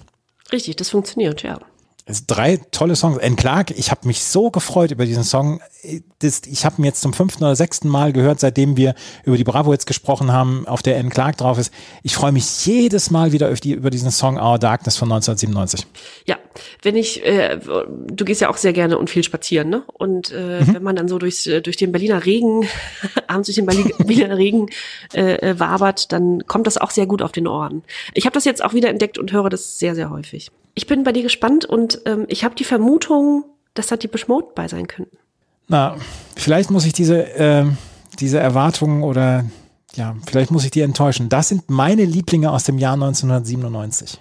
Richtig, 0.53 0.77
das 0.77 0.91
funktioniert, 0.91 1.43
ja. 1.43 1.59
Drei 2.27 2.59
tolle 2.71 2.97
Songs. 2.97 3.19
Anne 3.19 3.35
Clark, 3.35 3.71
ich 3.71 3.91
habe 3.91 4.07
mich 4.07 4.23
so 4.25 4.51
gefreut 4.51 4.91
über 4.91 5.07
diesen 5.07 5.25
Song. 5.25 5.61
Das, 6.19 6.43
ich 6.45 6.67
habe 6.67 6.77
ihn 6.77 6.85
jetzt 6.85 7.01
zum 7.01 7.15
fünften 7.15 7.43
oder 7.45 7.57
sechsten 7.57 7.89
Mal 7.89 8.13
gehört, 8.13 8.41
seitdem 8.41 8.77
wir 8.77 8.95
über 9.25 9.39
die 9.39 9.45
Bravo 9.45 9.73
jetzt 9.73 9.87
gesprochen 9.87 10.31
haben, 10.31 10.69
auf 10.69 10.83
der 10.83 10.99
Anne 10.99 11.09
Clark 11.09 11.39
drauf 11.39 11.57
ist. 11.57 11.73
Ich 12.03 12.15
freue 12.15 12.33
mich 12.33 12.67
jedes 12.67 13.11
Mal 13.11 13.33
wieder 13.33 13.51
die, 13.55 13.73
über 13.73 13.89
diesen 13.89 14.11
Song 14.11 14.37
Our 14.37 14.59
Darkness 14.59 14.99
von 14.99 15.11
1997. 15.11 15.87
Ja, 16.27 16.37
wenn 16.83 16.95
ich, 16.95 17.25
äh, 17.25 17.59
du 17.59 18.25
gehst 18.27 18.43
ja 18.43 18.51
auch 18.51 18.59
sehr 18.59 18.75
gerne 18.75 18.99
und 18.99 19.09
viel 19.09 19.25
spazieren, 19.25 19.71
ne? 19.71 19.83
Und 19.95 20.31
äh, 20.31 20.75
wenn 20.75 20.83
man 20.83 20.97
dann 20.97 21.09
so 21.09 21.19
durchs, 21.19 21.47
äh, 21.47 21.63
durch 21.63 21.79
den 21.79 21.91
Berliner 21.91 22.27
Regen, 22.27 22.69
abends 23.29 23.47
durch 23.47 23.57
den 23.57 23.67
Berli- 23.67 23.97
Berliner 24.05 24.37
Regen 24.37 24.67
äh, 25.15 25.37
äh, 25.37 25.59
wabert, 25.59 26.13
dann 26.13 26.47
kommt 26.47 26.67
das 26.67 26.77
auch 26.77 26.91
sehr 26.91 27.07
gut 27.07 27.23
auf 27.23 27.33
den 27.33 27.47
Ohren. 27.47 27.83
Ich 28.13 28.27
habe 28.27 28.35
das 28.35 28.45
jetzt 28.45 28.63
auch 28.63 28.75
wieder 28.75 28.91
entdeckt 28.91 29.17
und 29.17 29.33
höre 29.33 29.49
das 29.49 29.79
sehr, 29.79 29.95
sehr 29.95 30.11
häufig. 30.11 30.51
Ich 30.75 30.87
bin 30.87 31.05
bei 31.05 31.13
dir 31.13 31.23
gespannt 31.23 31.65
und 31.65 32.01
ähm, 32.05 32.25
ich 32.29 32.45
habe 32.45 32.55
die 32.55 32.65
Vermutung, 32.65 33.45
dass 33.75 33.89
da 33.89 33.97
die 33.97 34.11
Mode 34.27 34.49
bei 34.55 34.69
sein 34.69 34.89
könnten. 34.89 35.17
Na, 35.69 35.97
vielleicht 36.37 36.71
muss 36.71 36.85
ich 36.85 36.93
diese, 36.93 37.27
äh, 37.37 37.65
diese 38.19 38.39
Erwartungen 38.39 39.03
oder 39.03 39.45
ja, 39.95 40.17
vielleicht 40.27 40.51
muss 40.51 40.65
ich 40.65 40.71
die 40.71 40.81
enttäuschen. 40.81 41.29
Das 41.29 41.49
sind 41.49 41.71
meine 41.71 42.05
Lieblinge 42.05 42.51
aus 42.51 42.65
dem 42.65 42.79
Jahr 42.79 42.95
1997. 42.95 44.21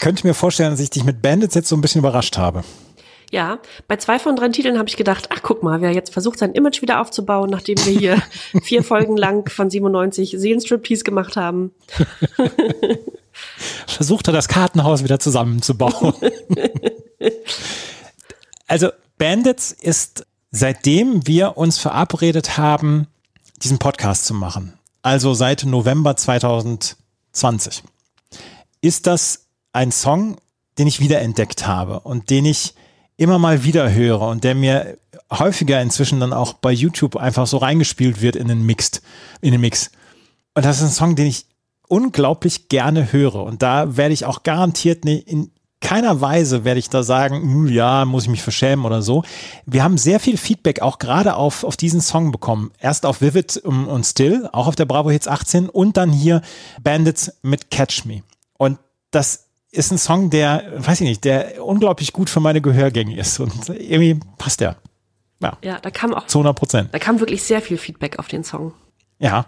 könnte 0.00 0.26
mir 0.26 0.34
vorstellen, 0.34 0.70
dass 0.70 0.80
ich 0.80 0.90
dich 0.90 1.04
mit 1.04 1.22
Bandits 1.22 1.54
jetzt 1.54 1.68
so 1.68 1.76
ein 1.76 1.80
bisschen 1.80 2.00
überrascht 2.00 2.38
habe. 2.38 2.64
Ja, 3.30 3.60
bei 3.86 3.96
zwei 3.96 4.18
von 4.18 4.34
drei 4.34 4.48
Titeln 4.48 4.76
habe 4.76 4.88
ich 4.88 4.96
gedacht, 4.96 5.28
ach 5.30 5.40
guck 5.42 5.62
mal, 5.62 5.80
wer 5.80 5.92
jetzt 5.92 6.12
versucht, 6.12 6.40
sein 6.40 6.52
Image 6.52 6.82
wieder 6.82 7.00
aufzubauen, 7.00 7.48
nachdem 7.48 7.78
wir 7.84 7.96
hier 7.96 8.22
vier 8.62 8.82
Folgen 8.82 9.16
lang 9.16 9.48
von 9.48 9.70
97 9.70 10.34
Seelenstriptease 10.36 11.04
gemacht 11.04 11.36
haben. 11.36 11.72
versucht 13.86 14.28
er 14.28 14.32
das 14.32 14.48
Kartenhaus 14.48 15.04
wieder 15.04 15.20
zusammenzubauen. 15.20 16.14
also 18.66 18.88
Bandits 19.18 19.70
ist, 19.70 20.26
seitdem 20.50 21.26
wir 21.26 21.56
uns 21.56 21.78
verabredet 21.78 22.58
haben, 22.58 23.06
diesen 23.62 23.78
Podcast 23.78 24.24
zu 24.24 24.34
machen, 24.34 24.74
also 25.02 25.34
seit 25.34 25.64
November 25.64 26.16
2020, 26.16 27.84
ist 28.80 29.06
das 29.06 29.39
ein 29.72 29.92
Song, 29.92 30.36
den 30.78 30.86
ich 30.86 31.00
wiederentdeckt 31.00 31.66
habe 31.66 32.00
und 32.00 32.30
den 32.30 32.44
ich 32.44 32.74
immer 33.16 33.38
mal 33.38 33.64
wieder 33.64 33.92
höre 33.92 34.22
und 34.22 34.44
der 34.44 34.54
mir 34.54 34.98
häufiger 35.30 35.80
inzwischen 35.80 36.20
dann 36.20 36.32
auch 36.32 36.54
bei 36.54 36.72
YouTube 36.72 37.16
einfach 37.16 37.46
so 37.46 37.58
reingespielt 37.58 38.20
wird 38.20 38.36
in 38.36 38.48
den 38.48 38.62
Mixed, 38.62 39.02
in 39.40 39.52
den 39.52 39.60
Mix. 39.60 39.90
Und 40.54 40.64
das 40.64 40.78
ist 40.78 40.82
ein 40.84 40.90
Song, 40.90 41.16
den 41.16 41.26
ich 41.26 41.46
unglaublich 41.86 42.68
gerne 42.68 43.12
höre. 43.12 43.44
Und 43.44 43.62
da 43.62 43.96
werde 43.96 44.14
ich 44.14 44.24
auch 44.24 44.42
garantiert 44.42 45.04
in 45.04 45.50
keiner 45.80 46.20
Weise 46.20 46.64
werde 46.64 46.78
ich 46.78 46.90
da 46.90 47.02
sagen, 47.02 47.40
"Hm, 47.40 47.68
ja, 47.68 48.04
muss 48.04 48.24
ich 48.24 48.28
mich 48.28 48.42
verschämen 48.42 48.84
oder 48.84 49.00
so. 49.00 49.24
Wir 49.64 49.82
haben 49.82 49.96
sehr 49.96 50.20
viel 50.20 50.36
Feedback 50.36 50.82
auch 50.82 50.98
gerade 50.98 51.36
auf, 51.36 51.64
auf 51.64 51.76
diesen 51.76 52.02
Song 52.02 52.32
bekommen. 52.32 52.70
Erst 52.78 53.06
auf 53.06 53.22
Vivid 53.22 53.56
und, 53.56 53.86
und 53.86 54.04
Still, 54.04 54.48
auch 54.52 54.66
auf 54.66 54.76
der 54.76 54.84
Bravo 54.84 55.10
Hits 55.10 55.26
18 55.26 55.68
und 55.70 55.96
dann 55.96 56.12
hier 56.12 56.42
Bandits 56.82 57.32
mit 57.42 57.70
Catch 57.70 58.04
Me. 58.04 58.22
Und 58.58 58.78
das 59.10 59.46
ist 59.72 59.92
ein 59.92 59.98
Song, 59.98 60.30
der, 60.30 60.64
weiß 60.76 61.00
ich 61.00 61.08
nicht, 61.08 61.24
der 61.24 61.64
unglaublich 61.64 62.12
gut 62.12 62.28
für 62.30 62.40
meine 62.40 62.60
Gehörgänge 62.60 63.16
ist. 63.16 63.38
Und 63.40 63.68
irgendwie 63.68 64.18
passt 64.38 64.60
der. 64.60 64.76
Ja, 65.42 65.56
Ja, 65.62 65.78
da 65.80 65.90
kam 65.90 66.12
auch, 66.12 66.26
zu 66.26 66.38
100 66.38 66.56
Prozent. 66.56 66.88
da 66.92 66.98
kam 66.98 67.20
wirklich 67.20 67.42
sehr 67.42 67.62
viel 67.62 67.78
Feedback 67.78 68.18
auf 68.18 68.28
den 68.28 68.44
Song. 68.44 68.72
Ja. 69.18 69.46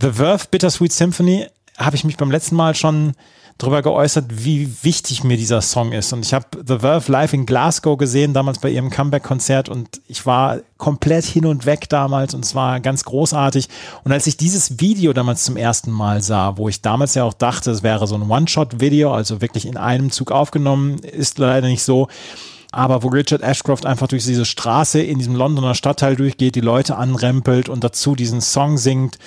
The 0.00 0.12
Verve 0.12 0.46
Bittersweet 0.50 0.92
Symphony 0.92 1.46
habe 1.76 1.96
ich 1.96 2.04
mich 2.04 2.16
beim 2.16 2.30
letzten 2.30 2.56
Mal 2.56 2.74
schon 2.74 3.12
drüber 3.58 3.82
geäußert, 3.82 4.26
wie 4.44 4.72
wichtig 4.82 5.24
mir 5.24 5.36
dieser 5.36 5.60
Song 5.60 5.92
ist. 5.92 6.12
Und 6.12 6.24
ich 6.24 6.32
habe 6.32 6.46
The 6.64 6.78
Verve 6.78 7.10
live 7.10 7.32
in 7.32 7.44
Glasgow 7.44 7.98
gesehen, 7.98 8.32
damals 8.32 8.60
bei 8.60 8.70
ihrem 8.70 8.88
Comeback-Konzert 8.88 9.68
und 9.68 10.00
ich 10.06 10.24
war 10.26 10.60
komplett 10.76 11.24
hin 11.24 11.44
und 11.44 11.66
weg 11.66 11.88
damals 11.88 12.34
und 12.34 12.44
es 12.44 12.54
war 12.54 12.78
ganz 12.78 13.02
großartig. 13.02 13.68
Und 14.04 14.12
als 14.12 14.28
ich 14.28 14.36
dieses 14.36 14.78
Video 14.78 15.12
damals 15.12 15.42
zum 15.42 15.56
ersten 15.56 15.90
Mal 15.90 16.22
sah, 16.22 16.56
wo 16.56 16.68
ich 16.68 16.82
damals 16.82 17.16
ja 17.16 17.24
auch 17.24 17.34
dachte, 17.34 17.72
es 17.72 17.82
wäre 17.82 18.06
so 18.06 18.14
ein 18.14 18.30
One-Shot-Video, 18.30 19.12
also 19.12 19.40
wirklich 19.40 19.66
in 19.66 19.76
einem 19.76 20.12
Zug 20.12 20.30
aufgenommen, 20.30 21.00
ist 21.00 21.38
leider 21.38 21.66
nicht 21.66 21.82
so. 21.82 22.06
Aber 22.70 23.02
wo 23.02 23.08
Richard 23.08 23.42
Ashcroft 23.42 23.86
einfach 23.86 24.08
durch 24.08 24.24
diese 24.24 24.44
Straße 24.44 25.00
in 25.00 25.18
diesem 25.18 25.34
Londoner 25.34 25.74
Stadtteil 25.74 26.14
durchgeht, 26.14 26.54
die 26.54 26.60
Leute 26.60 26.96
anrempelt 26.96 27.68
und 27.68 27.82
dazu 27.82 28.14
diesen 28.14 28.40
Song 28.40 28.78
singt, 28.78 29.18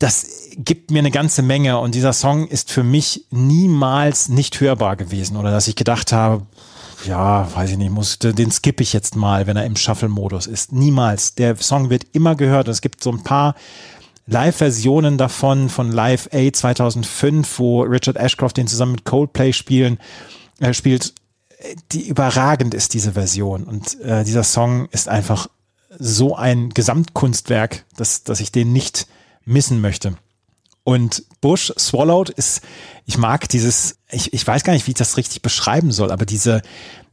das 0.00 0.26
gibt 0.56 0.90
mir 0.90 1.00
eine 1.00 1.10
ganze 1.10 1.42
Menge 1.42 1.78
und 1.78 1.94
dieser 1.94 2.14
Song 2.14 2.48
ist 2.48 2.72
für 2.72 2.82
mich 2.82 3.26
niemals 3.30 4.30
nicht 4.30 4.58
hörbar 4.60 4.96
gewesen 4.96 5.36
oder 5.36 5.50
dass 5.50 5.68
ich 5.68 5.76
gedacht 5.76 6.12
habe, 6.12 6.46
ja, 7.04 7.54
weiß 7.54 7.70
ich 7.70 7.76
nicht, 7.76 7.90
muss, 7.90 8.18
den 8.18 8.50
skippe 8.50 8.82
ich 8.82 8.94
jetzt 8.94 9.14
mal, 9.14 9.46
wenn 9.46 9.58
er 9.58 9.66
im 9.66 9.76
Shuffle-Modus 9.76 10.46
ist. 10.46 10.72
Niemals. 10.72 11.34
Der 11.34 11.56
Song 11.56 11.90
wird 11.90 12.06
immer 12.12 12.34
gehört. 12.34 12.68
Es 12.68 12.80
gibt 12.80 13.02
so 13.02 13.10
ein 13.10 13.22
paar 13.22 13.54
Live-Versionen 14.26 15.18
davon 15.18 15.68
von 15.68 15.92
Live 15.92 16.28
A 16.32 16.50
2005, 16.50 17.58
wo 17.58 17.82
Richard 17.82 18.16
Ashcroft 18.16 18.56
den 18.56 18.68
zusammen 18.68 18.92
mit 18.92 19.04
Coldplay 19.04 19.52
spielen, 19.52 19.98
äh, 20.60 20.72
spielt. 20.72 21.14
Die 21.92 22.08
überragend 22.08 22.72
ist 22.72 22.94
diese 22.94 23.12
Version 23.12 23.64
und 23.64 24.00
äh, 24.00 24.24
dieser 24.24 24.44
Song 24.44 24.88
ist 24.92 25.08
einfach 25.08 25.48
so 25.98 26.34
ein 26.34 26.70
Gesamtkunstwerk, 26.70 27.84
dass, 27.96 28.24
dass 28.24 28.40
ich 28.40 28.50
den 28.50 28.72
nicht 28.72 29.06
missen 29.50 29.80
möchte. 29.80 30.14
Und 30.84 31.24
Bush 31.40 31.72
Swallowed 31.78 32.30
ist, 32.30 32.62
ich 33.04 33.18
mag 33.18 33.48
dieses, 33.48 33.96
ich, 34.10 34.32
ich 34.32 34.46
weiß 34.46 34.64
gar 34.64 34.72
nicht, 34.72 34.86
wie 34.86 34.92
ich 34.92 34.96
das 34.96 35.16
richtig 35.16 35.42
beschreiben 35.42 35.92
soll, 35.92 36.10
aber 36.10 36.24
diese, 36.24 36.62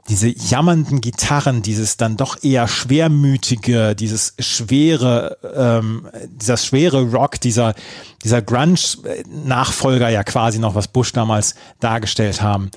diese 0.10 0.30
jammernden 0.30 1.02
Gitarren, 1.02 1.62
dieses 1.62 1.98
dann 1.98 2.16
doch 2.16 2.42
eher 2.44 2.68
schwermütige, 2.68 3.94
dieses 3.94 4.36
schwere, 4.40 5.38
ähm, 5.54 6.08
dieser 6.28 6.58
schwere 6.58 7.12
Rock, 7.12 7.42
dieser, 7.42 7.76
dieser 8.24 8.42
Grunge-Nachfolger 8.42 10.10
ja 10.10 10.24
quasi 10.24 10.60
noch, 10.60 10.76
was 10.76 10.88
Bush 10.88 11.12
damals 11.12 11.56
dargestellt 11.82 12.42
haben. 12.42 12.72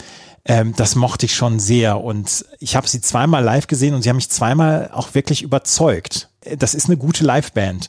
Ähm, 0.44 0.74
das 0.76 0.96
mochte 0.96 1.26
ich 1.26 1.36
schon 1.36 1.60
sehr 1.60 2.00
und 2.00 2.44
ich 2.58 2.74
habe 2.74 2.88
sie 2.88 3.00
zweimal 3.00 3.44
live 3.44 3.68
gesehen 3.68 3.94
und 3.94 4.02
sie 4.02 4.08
haben 4.08 4.16
mich 4.16 4.30
zweimal 4.30 4.90
auch 4.92 5.14
wirklich 5.14 5.42
überzeugt. 5.42 6.30
Das 6.56 6.74
ist 6.74 6.86
eine 6.86 6.96
gute 6.96 7.24
Liveband. 7.24 7.88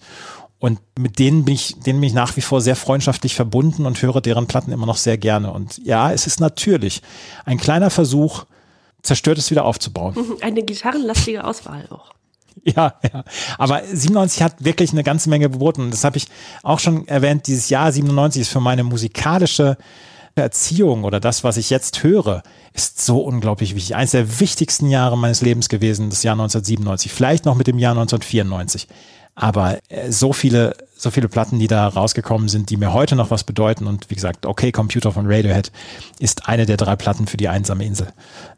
Und 0.61 0.79
mit 0.97 1.17
denen 1.17 1.43
bin 1.43 1.55
ich, 1.55 1.79
denen 1.79 1.99
bin 1.99 2.07
ich 2.07 2.13
nach 2.13 2.37
wie 2.37 2.41
vor 2.41 2.61
sehr 2.61 2.75
freundschaftlich 2.75 3.33
verbunden 3.33 3.87
und 3.87 3.99
höre 3.99 4.21
deren 4.21 4.45
Platten 4.45 4.71
immer 4.71 4.85
noch 4.85 4.95
sehr 4.95 5.17
gerne. 5.17 5.51
Und 5.51 5.83
ja, 5.83 6.13
es 6.13 6.27
ist 6.27 6.39
natürlich 6.39 7.01
ein 7.45 7.57
kleiner 7.57 7.89
Versuch, 7.89 8.45
zerstört 9.01 9.39
es 9.39 9.49
wieder 9.49 9.65
aufzubauen. 9.65 10.15
Eine 10.41 10.61
gitarrenlastige 10.61 11.45
Auswahl 11.45 11.87
auch. 11.89 12.13
Ja, 12.63 12.93
ja. 13.11 13.23
Aber 13.57 13.81
97 13.91 14.43
hat 14.43 14.63
wirklich 14.63 14.91
eine 14.91 15.03
ganze 15.03 15.29
Menge 15.29 15.49
geboten. 15.49 15.89
Das 15.89 16.03
habe 16.03 16.17
ich 16.17 16.27
auch 16.61 16.77
schon 16.77 17.07
erwähnt. 17.07 17.47
Dieses 17.47 17.69
Jahr 17.69 17.91
97 17.91 18.43
ist 18.43 18.49
für 18.49 18.59
meine 18.59 18.83
musikalische 18.83 19.77
Erziehung 20.35 21.05
oder 21.05 21.19
das, 21.19 21.43
was 21.43 21.57
ich 21.57 21.71
jetzt 21.71 22.03
höre, 22.03 22.43
ist 22.73 23.03
so 23.03 23.21
unglaublich 23.21 23.73
wichtig. 23.73 23.95
Eines 23.95 24.11
der 24.11 24.39
wichtigsten 24.39 24.89
Jahre 24.89 25.17
meines 25.17 25.41
Lebens 25.41 25.69
gewesen, 25.69 26.11
das 26.11 26.21
Jahr 26.21 26.33
1997. 26.33 27.11
Vielleicht 27.11 27.45
noch 27.45 27.55
mit 27.55 27.65
dem 27.65 27.79
Jahr 27.79 27.93
1994. 27.93 28.87
Aber 29.35 29.79
äh, 29.89 30.11
so 30.11 30.33
viele, 30.33 30.75
so 30.95 31.09
viele 31.09 31.29
Platten, 31.29 31.57
die 31.57 31.67
da 31.67 31.87
rausgekommen 31.87 32.49
sind, 32.49 32.69
die 32.69 32.77
mir 32.77 32.93
heute 32.93 33.15
noch 33.15 33.31
was 33.31 33.43
bedeuten. 33.43 33.87
Und 33.87 34.09
wie 34.09 34.15
gesagt, 34.15 34.45
Okay 34.45 34.71
Computer 34.71 35.11
von 35.11 35.25
Radiohead 35.25 35.71
ist 36.19 36.47
eine 36.47 36.65
der 36.65 36.77
drei 36.77 36.95
Platten 36.95 37.27
für 37.27 37.37
die 37.37 37.47
einsame 37.47 37.85
Insel. 37.85 38.07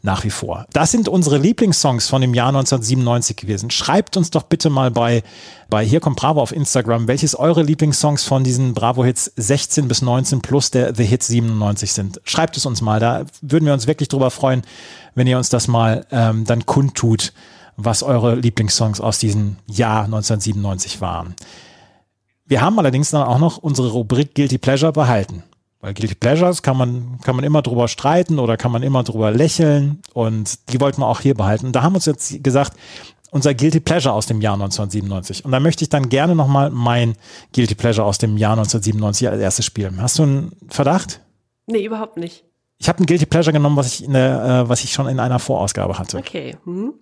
Nach 0.02 0.24
wie 0.24 0.30
vor. 0.30 0.66
Das 0.74 0.92
sind 0.92 1.08
unsere 1.08 1.38
Lieblingssongs 1.38 2.10
von 2.10 2.22
dem 2.22 2.34
Jahr 2.34 2.50
1997 2.50 3.38
gewesen. 3.38 3.70
Schreibt 3.70 4.18
uns 4.18 4.32
doch 4.32 4.44
bitte 4.44 4.70
mal 4.70 4.92
bei, 4.92 5.24
bei 5.70 5.86
Hier 5.86 6.00
kommt 6.00 6.18
Bravo 6.18 6.42
auf 6.42 6.52
Instagram, 6.52 7.08
welches 7.08 7.36
eure 7.36 7.62
Lieblingssongs 7.62 8.24
von 8.24 8.44
diesen 8.44 8.74
Bravo-Hits 8.74 9.32
16 9.36 9.88
bis 9.88 10.02
19 10.02 10.42
plus 10.42 10.72
der 10.72 10.96
The 10.96 11.06
Hits 11.06 11.28
97 11.28 11.94
sind. 11.94 12.22
Schreibt 12.26 12.58
es 12.58 12.66
uns 12.66 12.82
mal. 12.82 13.00
Da 13.00 13.26
würden 13.42 13.66
wir 13.66 13.74
uns 13.74 13.88
wirklich 13.88 14.10
drüber 14.10 14.32
freuen, 14.32 14.64
wenn 15.16 15.28
ihr 15.28 15.38
uns 15.38 15.50
das 15.50 15.68
mal 15.68 16.06
ähm, 16.12 16.46
dann 16.46 16.66
kundtut 16.66 17.32
was 17.78 18.04
eure 18.04 18.36
Lieblingssongs 18.36 19.02
aus 19.02 19.20
diesem 19.20 19.58
Jahr 19.68 20.06
1997 20.06 21.02
waren. 21.02 21.36
Wir 22.46 22.62
haben 22.62 22.78
allerdings 22.78 23.12
dann 23.12 23.24
auch 23.24 23.40
noch 23.40 23.58
unsere 23.58 23.90
Rubrik 23.90 24.36
Guilty 24.36 24.58
Pleasure 24.58 24.92
behalten. 24.92 25.44
Weil 25.80 25.94
Guilty 25.94 26.16
Pleasures 26.16 26.62
kann 26.62 26.78
man, 26.78 27.20
kann 27.24 27.36
man 27.36 27.44
immer 27.44 27.62
drüber 27.62 27.88
streiten 27.88 28.40
oder 28.40 28.56
kann 28.56 28.72
man 28.72 28.84
immer 28.84 29.04
drüber 29.04 29.32
lächeln 29.32 30.02
und 30.14 30.72
die 30.72 30.80
wollten 30.80 31.02
wir 31.02 31.08
auch 31.08 31.20
hier 31.20 31.36
behalten. 31.36 31.74
Da 31.74 31.84
haben 31.84 31.94
wir 31.94 31.98
uns 31.98 32.06
jetzt 32.06 32.42
gesagt, 32.42 32.78
unser 33.32 33.54
Guilty 33.54 33.80
Pleasure 33.80 34.14
aus 34.14 34.28
dem 34.28 34.40
Jahr 34.40 34.54
1997. 34.54 35.44
Und 35.44 35.52
da 35.52 35.60
möchte 35.60 35.84
ich 35.84 35.90
dann 35.90 36.08
gerne 36.08 36.36
nochmal 36.36 36.70
mein 36.70 37.16
Guilty 37.54 37.76
Pleasure 37.76 38.06
aus 38.06 38.18
dem 38.18 38.38
Jahr 38.38 38.54
1997 38.54 39.28
als 39.28 39.42
erstes 39.42 39.66
spielen. 39.66 40.02
Hast 40.02 40.20
du 40.20 40.24
einen 40.24 40.52
Verdacht? 40.70 41.20
Nee, 41.66 41.84
überhaupt 41.84 42.16
nicht. 42.18 42.46
Ich 42.78 42.88
habe 42.88 43.04
ein 43.04 43.06
Guilty 43.06 43.26
Pleasure 43.26 43.54
genommen, 43.54 43.76
was 43.76 43.88
ich, 43.88 44.06
in 44.06 44.14
der, 44.14 44.64
äh, 44.66 44.70
was 44.70 44.84
ich 44.84 44.92
schon 44.92 45.08
in 45.08 45.20
einer 45.20 45.40
Vorausgabe 45.40 45.98
hatte. 45.98 46.18
Okay. 46.18 46.58
Hm? 46.66 46.94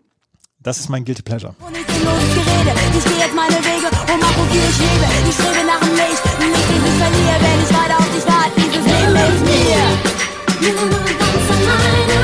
Das 0.64 0.78
ist 0.80 0.90
mein 0.90 1.04
Guilty 1.04 1.24
Pleasure. 1.24 1.56
Und 1.60 1.76
ich 1.76 1.86
bin 1.88 1.96
Gerede. 2.04 2.76
Ich 2.96 3.04
gehe 3.04 3.18
jetzt 3.18 3.34
meine 3.34 3.58
Wege 3.66 3.88
und 3.88 4.20
mach, 4.20 4.38
wofür 4.38 4.62
ich 4.70 4.78
lebe. 4.78 5.08
Ich 5.28 5.34
strebe 5.34 5.66
nach 5.66 5.80
dem 5.80 5.96
Licht, 5.96 6.24
nicht 6.38 6.70
den 6.70 6.86
ich 6.86 6.98
verliere, 7.02 7.38
wenn 7.42 7.64
ich 7.64 7.72
weiter 7.74 7.98
auf 7.98 8.10
dich 8.14 8.26
warte. 8.28 8.62
Dieses 8.62 8.86
Leben 8.86 9.16
ist 9.16 9.42
mir. 9.50 9.82
Nur 10.62 11.02
ganz 11.18 11.50
alleine. 11.50 12.18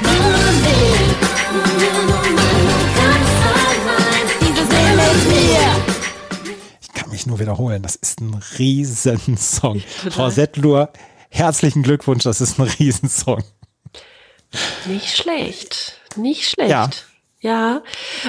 Nur 0.00 0.52
mich. 0.62 1.04
Nur 1.52 1.68
meine 2.32 2.80
ganz 2.96 3.30
allein. 3.44 4.26
Dieses 4.40 4.68
Leben 4.72 5.00
ist 5.12 5.26
mir. 5.28 5.68
Ich 6.80 6.88
kann 6.94 7.10
mich 7.10 7.26
nur 7.26 7.38
wiederholen. 7.38 7.82
Das 7.82 7.96
ist 7.96 8.22
ein 8.22 8.40
Riesensong. 8.58 9.82
Frau 10.10 10.30
Settlur, 10.30 10.90
herzlichen 11.28 11.82
Glückwunsch. 11.82 12.24
Das 12.24 12.40
ist 12.40 12.58
ein 12.58 12.68
Riesensong. 12.78 13.44
Nicht 14.86 15.14
schlecht. 15.14 15.98
Nicht 16.16 16.48
schlecht. 16.48 16.70
Ja. 16.70 16.90
Ja. 17.40 17.82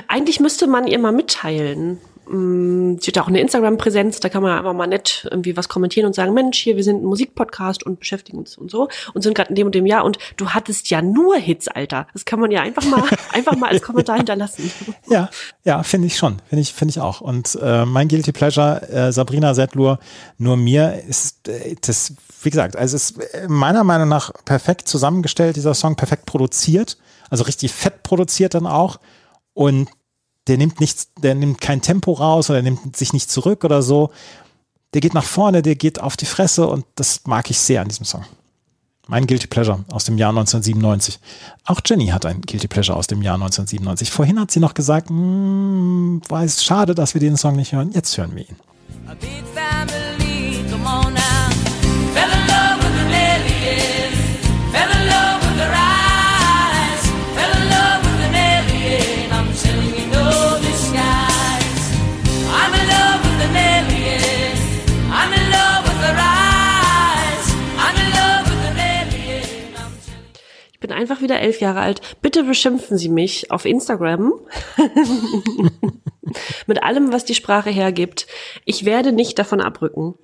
Eigentlich 0.08 0.40
müsste 0.40 0.68
man 0.68 0.88
ihr 0.88 1.00
mal 1.00 1.12
mitteilen. 1.12 2.00
Mm, 2.28 2.98
Sie 3.00 3.12
hat 3.12 3.18
auch 3.20 3.28
eine 3.28 3.42
Instagram-Präsenz, 3.42 4.20
da 4.22 4.30
kann 4.30 4.42
man 4.44 4.58
einfach 4.58 4.74
mal 4.74 4.88
nett 4.88 5.28
irgendwie 5.30 5.58
was 5.58 5.68
kommentieren 5.68 6.08
und 6.08 6.16
sagen, 6.16 6.34
Mensch, 6.34 6.58
hier, 6.58 6.78
wir 6.78 6.84
sind 6.84 7.04
ein 7.04 7.06
Musikpodcast 7.06 7.86
und 7.86 8.00
beschäftigen 8.00 8.38
uns 8.38 8.58
und 8.58 8.72
so 8.72 8.88
und 9.14 9.22
sind 9.22 9.36
gerade 9.36 9.50
in 9.50 9.56
dem 9.56 9.68
und 9.68 9.76
dem 9.76 9.86
Jahr 9.86 10.06
und 10.06 10.18
du 10.38 10.50
hattest 10.50 10.90
ja 10.90 11.02
nur 11.02 11.36
Hits, 11.36 11.68
Alter. 11.68 12.08
Das 12.14 12.24
kann 12.24 12.40
man 12.40 12.50
ja 12.52 12.62
einfach 12.62 12.86
mal, 12.86 13.04
einfach 13.34 13.58
mal 13.58 13.70
als 13.70 13.82
Kommentar 13.82 14.18
hinterlassen. 14.18 14.72
Ja, 15.10 15.30
ja, 15.66 15.84
finde 15.84 16.08
ich 16.08 16.18
schon. 16.18 16.42
Finde 16.48 16.62
ich, 16.62 16.74
finde 16.74 16.92
ich 16.92 17.00
auch. 17.00 17.20
Und 17.20 17.58
äh, 17.62 17.86
mein 17.86 18.08
Guilty 18.08 18.32
Pleasure, 18.32 18.88
äh, 18.90 19.12
Sabrina 19.12 19.54
Settlur, 19.54 20.00
nur 20.38 20.56
mir 20.56 21.04
ist 21.08 21.50
äh, 21.50 21.76
das, 21.82 22.14
wie 22.44 22.49
gesagt, 22.49 22.76
also 22.76 22.95
es 22.95 23.11
ist 23.11 23.34
äh, 23.34 23.48
meiner 23.48 23.84
Meinung 23.84 24.10
nach 24.10 24.32
perfekt 24.45 24.88
zusammengestellt, 24.88 25.56
dieser 25.56 25.74
Song, 25.74 25.95
perfekt 25.95 26.26
produziert, 26.26 26.98
also 27.30 27.44
richtig 27.44 27.72
fett 27.72 28.03
produziert 28.03 28.53
dann 28.53 28.68
auch. 28.68 28.99
Und 29.53 29.90
der 30.48 30.57
nimmt 30.57 30.80
nichts, 30.80 31.10
der 31.22 31.36
nimmt 31.36 31.61
kein 31.61 31.82
Tempo 31.82 32.14
raus 32.14 32.49
oder 32.49 32.61
nimmt 32.61 32.98
sich 32.98 33.14
nicht 33.14 33.32
zurück 33.32 33.64
oder 33.64 33.82
so. 33.82 34.11
Der 34.94 35.02
geht 35.02 35.14
nach 35.14 35.24
vorne, 35.24 35.61
der 35.61 35.76
geht 35.76 36.02
auf 36.02 36.18
die 36.18 36.26
Fresse 36.26 36.68
und 36.68 36.86
das 36.95 37.22
mag 37.26 37.49
ich 37.49 37.60
sehr 37.60 37.82
an 37.82 37.88
diesem 37.88 38.06
Song. 38.06 38.26
Mein 39.07 39.28
Guilty 39.28 39.48
Pleasure 39.48 39.84
aus 39.91 40.06
dem 40.06 40.18
Jahr 40.18 40.30
1997. 40.30 41.20
Auch 41.65 41.82
Jenny 41.86 42.07
hat 42.07 42.26
ein 42.26 42.41
Guilty 42.41 42.68
Pleasure 42.68 42.98
aus 42.98 43.07
dem 43.07 43.22
Jahr 43.22 43.36
1997. 43.36 44.11
Vorhin 44.11 44.40
hat 44.40 44.52
sie 44.52 44.61
noch 44.61 44.74
gesagt, 44.74 45.10
"Mm, 45.10 46.20
war 46.30 46.44
es 46.44 46.64
schade, 46.64 46.95
dass 46.95 47.14
wir 47.14 47.20
den 47.20 47.36
Song 47.36 47.56
nicht 47.56 47.74
hören. 47.74 47.91
Jetzt 47.94 48.18
hören 48.18 48.36
wir 48.36 48.48
ihn. 48.48 48.56
A 49.07 49.15
big 49.15 49.44
family, 49.53 50.64
come 50.70 50.86
on 50.86 51.14
now. 51.14 51.33
Einfach 70.94 71.22
wieder 71.22 71.40
elf 71.40 71.60
Jahre 71.60 71.82
alt. 71.82 72.02
Bitte 72.22 72.44
beschimpfen 72.44 72.98
Sie 72.98 73.10
mich 73.10 73.52
auf 73.52 73.65
Instagram. 73.65 74.34
Mit 76.68 76.84
allem, 76.84 77.11
was 77.11 77.26
die 77.26 77.36
Sprache 77.36 77.70
hergibt. 77.70 78.28
Ich 78.65 78.86
werde 78.86 79.11
nicht 79.11 79.38
davon 79.38 79.61
abrücken. 79.61 80.15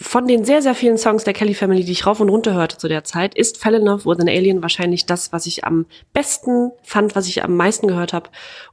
Von 0.00 0.28
den 0.28 0.44
sehr, 0.44 0.62
sehr 0.62 0.74
vielen 0.74 0.98
Songs 0.98 1.24
der 1.24 1.32
Kelly 1.32 1.54
Family, 1.54 1.84
die 1.84 1.92
ich 1.92 2.06
rauf 2.06 2.20
und 2.20 2.28
runter 2.28 2.54
hörte 2.54 2.78
zu 2.78 2.86
der 2.86 3.02
Zeit, 3.02 3.34
ist 3.34 3.58
Fell 3.58 3.74
in 3.74 3.82
Love 3.84 4.04
with 4.04 4.20
an 4.20 4.28
Alien 4.28 4.62
wahrscheinlich 4.62 5.06
das, 5.06 5.32
was 5.32 5.46
ich 5.46 5.64
am 5.64 5.86
besten 6.12 6.70
fand, 6.82 7.16
was 7.16 7.26
ich 7.26 7.42
am 7.42 7.56
meisten 7.56 7.88
gehört 7.88 8.12
habe. 8.12 8.30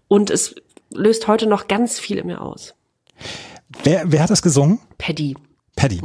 Und 0.08 0.30
es 0.30 0.56
löst 0.92 1.28
heute 1.28 1.48
noch 1.48 1.68
ganz 1.68 2.00
viel 2.00 2.18
in 2.20 2.28
mir 2.28 2.42
aus. 2.42 2.76
Wer, 3.84 4.04
wer 4.06 4.22
hat 4.22 4.30
das 4.30 4.44
gesungen? 4.44 4.80
Paddy. 4.98 5.36
Paddy. 5.76 6.02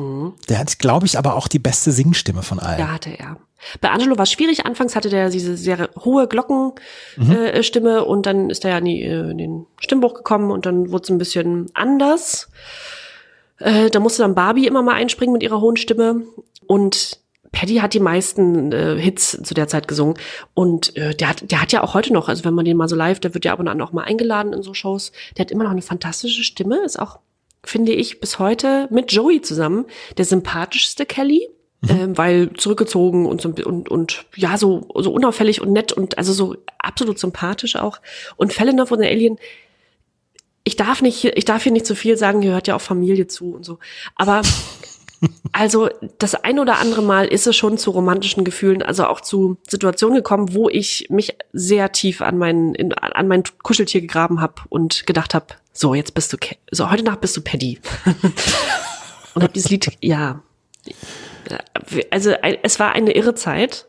Der 0.48 0.58
hat, 0.58 0.78
glaube 0.78 1.06
ich, 1.06 1.18
aber 1.18 1.36
auch 1.36 1.48
die 1.48 1.58
beste 1.58 1.92
Singstimme 1.92 2.42
von 2.42 2.58
allen. 2.58 2.80
Ja, 2.80 2.92
hatte 2.92 3.10
er. 3.10 3.36
Bei 3.80 3.90
Angelo 3.90 4.16
war 4.16 4.24
es 4.24 4.32
schwierig. 4.32 4.66
Anfangs 4.66 4.96
hatte 4.96 5.08
der 5.08 5.30
diese 5.30 5.56
sehr 5.56 5.90
hohe 6.04 6.26
Glockenstimme 6.26 7.52
äh, 7.52 7.62
Stimme 7.62 8.04
und 8.04 8.26
dann 8.26 8.50
ist 8.50 8.64
er 8.64 8.72
ja 8.72 8.78
in, 8.78 8.84
die, 8.84 9.02
äh, 9.02 9.30
in 9.30 9.38
den 9.38 9.66
Stimmbuch 9.78 10.14
gekommen 10.14 10.50
und 10.50 10.66
dann 10.66 10.90
wurde 10.90 11.04
es 11.04 11.10
ein 11.10 11.18
bisschen 11.18 11.70
anders. 11.74 12.50
Äh, 13.58 13.90
da 13.90 14.00
musste 14.00 14.22
dann 14.22 14.34
Barbie 14.34 14.66
immer 14.66 14.82
mal 14.82 14.94
einspringen 14.94 15.32
mit 15.32 15.42
ihrer 15.42 15.60
hohen 15.60 15.76
Stimme 15.76 16.22
und 16.66 17.20
Paddy 17.52 17.76
hat 17.76 17.94
die 17.94 18.00
meisten 18.00 18.70
äh, 18.72 18.96
Hits 18.96 19.40
zu 19.42 19.54
der 19.54 19.66
Zeit 19.66 19.88
gesungen 19.88 20.14
und 20.54 20.96
äh, 20.96 21.14
der 21.14 21.28
hat 21.28 21.50
der 21.50 21.60
hat 21.60 21.72
ja 21.72 21.82
auch 21.82 21.94
heute 21.94 22.12
noch, 22.12 22.28
also 22.28 22.44
wenn 22.44 22.54
man 22.54 22.64
den 22.64 22.76
mal 22.76 22.88
so 22.88 22.96
live, 22.96 23.20
der 23.20 23.34
wird 23.34 23.44
ja 23.44 23.52
ab 23.52 23.60
und 23.60 23.68
an 23.68 23.80
auch 23.80 23.92
mal 23.92 24.04
eingeladen 24.04 24.52
in 24.52 24.62
so 24.62 24.72
Shows, 24.72 25.12
der 25.36 25.44
hat 25.44 25.50
immer 25.50 25.64
noch 25.64 25.72
eine 25.72 25.82
fantastische 25.82 26.44
Stimme, 26.44 26.78
ist 26.84 26.98
auch 26.98 27.18
finde 27.64 27.92
ich 27.92 28.20
bis 28.20 28.38
heute 28.38 28.88
mit 28.90 29.12
Joey 29.12 29.42
zusammen 29.42 29.86
der 30.16 30.24
sympathischste 30.24 31.04
Kelly, 31.06 31.48
ähm, 31.88 32.16
weil 32.16 32.52
zurückgezogen 32.54 33.26
und 33.26 33.40
so 33.40 33.50
und 33.64 33.88
und 33.88 34.24
ja 34.36 34.58
so 34.58 34.88
so 34.96 35.12
unauffällig 35.12 35.60
und 35.60 35.72
nett 35.72 35.92
und 35.92 36.18
also 36.18 36.32
so 36.32 36.56
absolut 36.78 37.18
sympathisch 37.18 37.76
auch 37.76 37.98
und 38.36 38.52
Fallon 38.52 38.86
von 38.86 39.00
der 39.00 39.10
Alien 39.10 39.38
ich 40.64 40.76
darf 40.76 41.02
nicht, 41.02 41.24
ich 41.24 41.44
darf 41.44 41.62
hier 41.62 41.72
nicht 41.72 41.86
zu 41.86 41.94
viel 41.94 42.16
sagen, 42.16 42.42
hier 42.42 42.52
hört 42.52 42.68
ja 42.68 42.76
auch 42.76 42.80
Familie 42.80 43.26
zu 43.26 43.54
und 43.54 43.64
so. 43.64 43.78
Aber 44.14 44.42
also 45.52 45.88
das 46.18 46.34
ein 46.34 46.58
oder 46.58 46.78
andere 46.78 47.02
Mal 47.02 47.26
ist 47.26 47.46
es 47.46 47.56
schon 47.56 47.78
zu 47.78 47.90
romantischen 47.90 48.44
Gefühlen, 48.44 48.82
also 48.82 49.06
auch 49.06 49.20
zu 49.20 49.56
Situationen 49.68 50.16
gekommen, 50.16 50.54
wo 50.54 50.68
ich 50.68 51.06
mich 51.10 51.36
sehr 51.52 51.92
tief 51.92 52.22
an 52.22 52.38
mein, 52.38 52.74
in, 52.74 52.92
an 52.92 53.28
mein 53.28 53.42
Kuscheltier 53.62 54.00
gegraben 54.00 54.40
habe 54.40 54.62
und 54.68 55.06
gedacht 55.06 55.34
habe, 55.34 55.46
so 55.72 55.94
jetzt 55.94 56.14
bist 56.14 56.32
du, 56.32 56.36
so 56.70 56.90
heute 56.90 57.04
Nacht 57.04 57.20
bist 57.20 57.36
du 57.36 57.40
Paddy. 57.40 57.80
und 59.34 59.42
habe 59.42 59.52
dieses 59.52 59.70
Lied, 59.70 59.90
ja, 60.00 60.42
also 62.10 62.30
es 62.62 62.78
war 62.78 62.92
eine 62.92 63.12
irre 63.12 63.34
Zeit 63.34 63.88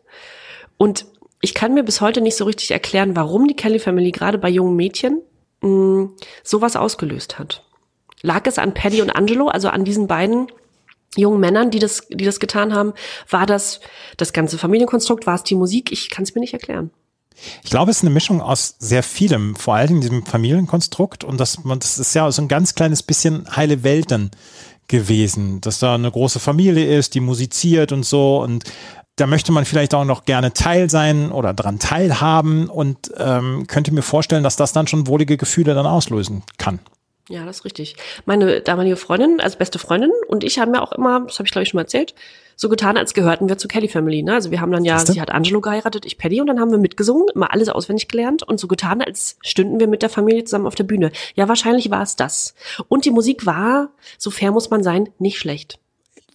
und 0.78 1.06
ich 1.42 1.54
kann 1.54 1.74
mir 1.74 1.84
bis 1.84 2.02
heute 2.02 2.22
nicht 2.22 2.38
so 2.38 2.46
richtig 2.46 2.72
erklären, 2.72 3.16
warum 3.16 3.48
die 3.48 3.56
Kelly 3.56 3.80
Family 3.80 4.12
gerade 4.12 4.38
bei 4.38 4.50
jungen 4.50 4.76
Mädchen 4.76 5.22
mh, 5.62 6.10
sowas 6.44 6.76
ausgelöst 6.76 7.40
hat. 7.40 7.64
Lag 8.22 8.46
es 8.46 8.60
an 8.60 8.74
Paddy 8.74 9.02
und 9.02 9.10
Angelo, 9.10 9.48
also 9.48 9.70
an 9.70 9.84
diesen 9.84 10.08
beiden 10.08 10.48
jungen 11.16 11.40
Männern, 11.40 11.72
die 11.72 11.80
das, 11.80 12.08
die 12.10 12.24
das 12.24 12.40
getan 12.40 12.74
haben? 12.74 12.94
War 13.30 13.46
das 13.46 13.82
das 14.18 14.34
ganze 14.34 14.58
Familienkonstrukt? 14.58 15.26
War 15.26 15.36
es 15.36 15.44
die 15.44 15.56
Musik? 15.56 15.92
Ich 15.92 16.10
kann 16.10 16.24
es 16.24 16.36
mir 16.36 16.42
nicht 16.42 16.54
erklären. 16.54 16.92
Ich 17.64 17.72
glaube, 17.72 17.90
es 17.90 17.98
ist 17.98 18.04
eine 18.04 18.14
Mischung 18.14 18.42
aus 18.42 18.76
sehr 18.78 19.02
vielem, 19.02 19.56
vor 19.56 19.76
allem 19.76 20.02
diesem 20.02 20.26
Familienkonstrukt 20.26 21.24
und 21.24 21.40
das, 21.40 21.58
das 21.66 21.98
ist 21.98 22.14
ja 22.14 22.30
so 22.32 22.42
ein 22.42 22.48
ganz 22.48 22.76
kleines 22.76 23.02
bisschen 23.02 23.48
heile 23.56 23.84
Welt 23.84 24.12
dann 24.12 24.30
gewesen, 24.92 25.60
dass 25.62 25.80
da 25.80 25.96
eine 25.96 26.12
große 26.12 26.40
Familie 26.40 26.86
ist, 26.96 27.16
die 27.16 27.20
musiziert 27.20 27.92
und 27.92 28.06
so. 28.06 28.42
Und 28.42 28.66
da 29.16 29.26
möchte 29.26 29.52
man 29.52 29.66
vielleicht 29.66 29.96
auch 29.96 30.06
noch 30.06 30.26
gerne 30.26 30.54
Teil 30.54 30.90
sein 30.90 31.32
oder 31.32 31.54
dran 31.56 31.80
teilhaben. 31.80 32.70
Und 32.70 33.12
ähm, 33.18 33.66
könnte 33.68 33.92
mir 33.92 34.04
vorstellen, 34.04 34.44
dass 34.44 34.56
das 34.56 34.74
dann 34.74 34.86
schon 34.86 35.08
wohlige 35.08 35.38
Gefühle 35.38 35.74
dann 35.74 35.88
auslösen 35.88 36.44
kann. 36.60 36.80
Ja, 37.32 37.46
das 37.46 37.60
ist 37.60 37.66
richtig. 37.66 37.96
Meine 38.26 38.60
damalige 38.60 38.98
Freundin, 38.98 39.40
also 39.40 39.58
beste 39.58 39.80
Freundin 39.80 40.12
und 40.28 40.44
ich 40.44 40.60
haben 40.60 40.74
ja 40.74 40.82
auch 40.82 40.92
immer, 40.92 41.22
das 41.22 41.40
habe 41.40 41.48
ich 41.48 41.52
glaube 41.52 41.64
ich 41.64 41.70
schon 41.70 41.78
mal 41.78 41.84
erzählt, 41.84 42.14
so 42.58 42.68
getan, 42.68 42.98
als 42.98 43.14
gehörten 43.14 43.48
wir 43.48 43.58
zur 43.58 43.70
Kelly 43.70 43.88
Family. 43.88 44.22
Ne? 44.22 44.34
Also 44.34 44.52
wir 44.52 44.60
haben 44.60 44.72
dann 44.72 44.84
ja, 44.84 45.00
sie 45.00 45.22
hat 45.22 45.32
Angelo 45.32 45.62
geheiratet, 45.62 46.06
ich 46.06 46.18
Paddy 46.18 46.42
und 46.42 46.48
dann 46.48 46.60
haben 46.60 46.72
wir 46.72 46.78
mitgesungen, 46.78 47.28
immer 47.34 47.54
alles 47.54 47.70
auswendig 47.70 48.10
gelernt 48.10 48.44
und 48.44 48.60
so 48.60 48.68
getan, 48.68 49.02
als 49.02 49.38
stünden 49.42 49.80
wir 49.80 49.88
mit 49.88 50.02
der 50.02 50.10
Familie 50.10 50.44
zusammen 50.44 50.68
auf 50.68 50.76
der 50.76 50.84
Bühne. 50.84 51.12
Ja, 51.36 51.48
wahrscheinlich 51.48 51.90
war 51.90 52.04
es 52.04 52.18
das. 52.18 52.54
Und 52.90 53.06
die 53.06 53.12
Musik 53.12 53.46
war, 53.46 53.92
so 54.18 54.30
fair 54.30 54.52
muss 54.52 54.70
man 54.70 54.84
sein, 54.84 55.10
nicht 55.18 55.40
schlecht. 55.40 55.80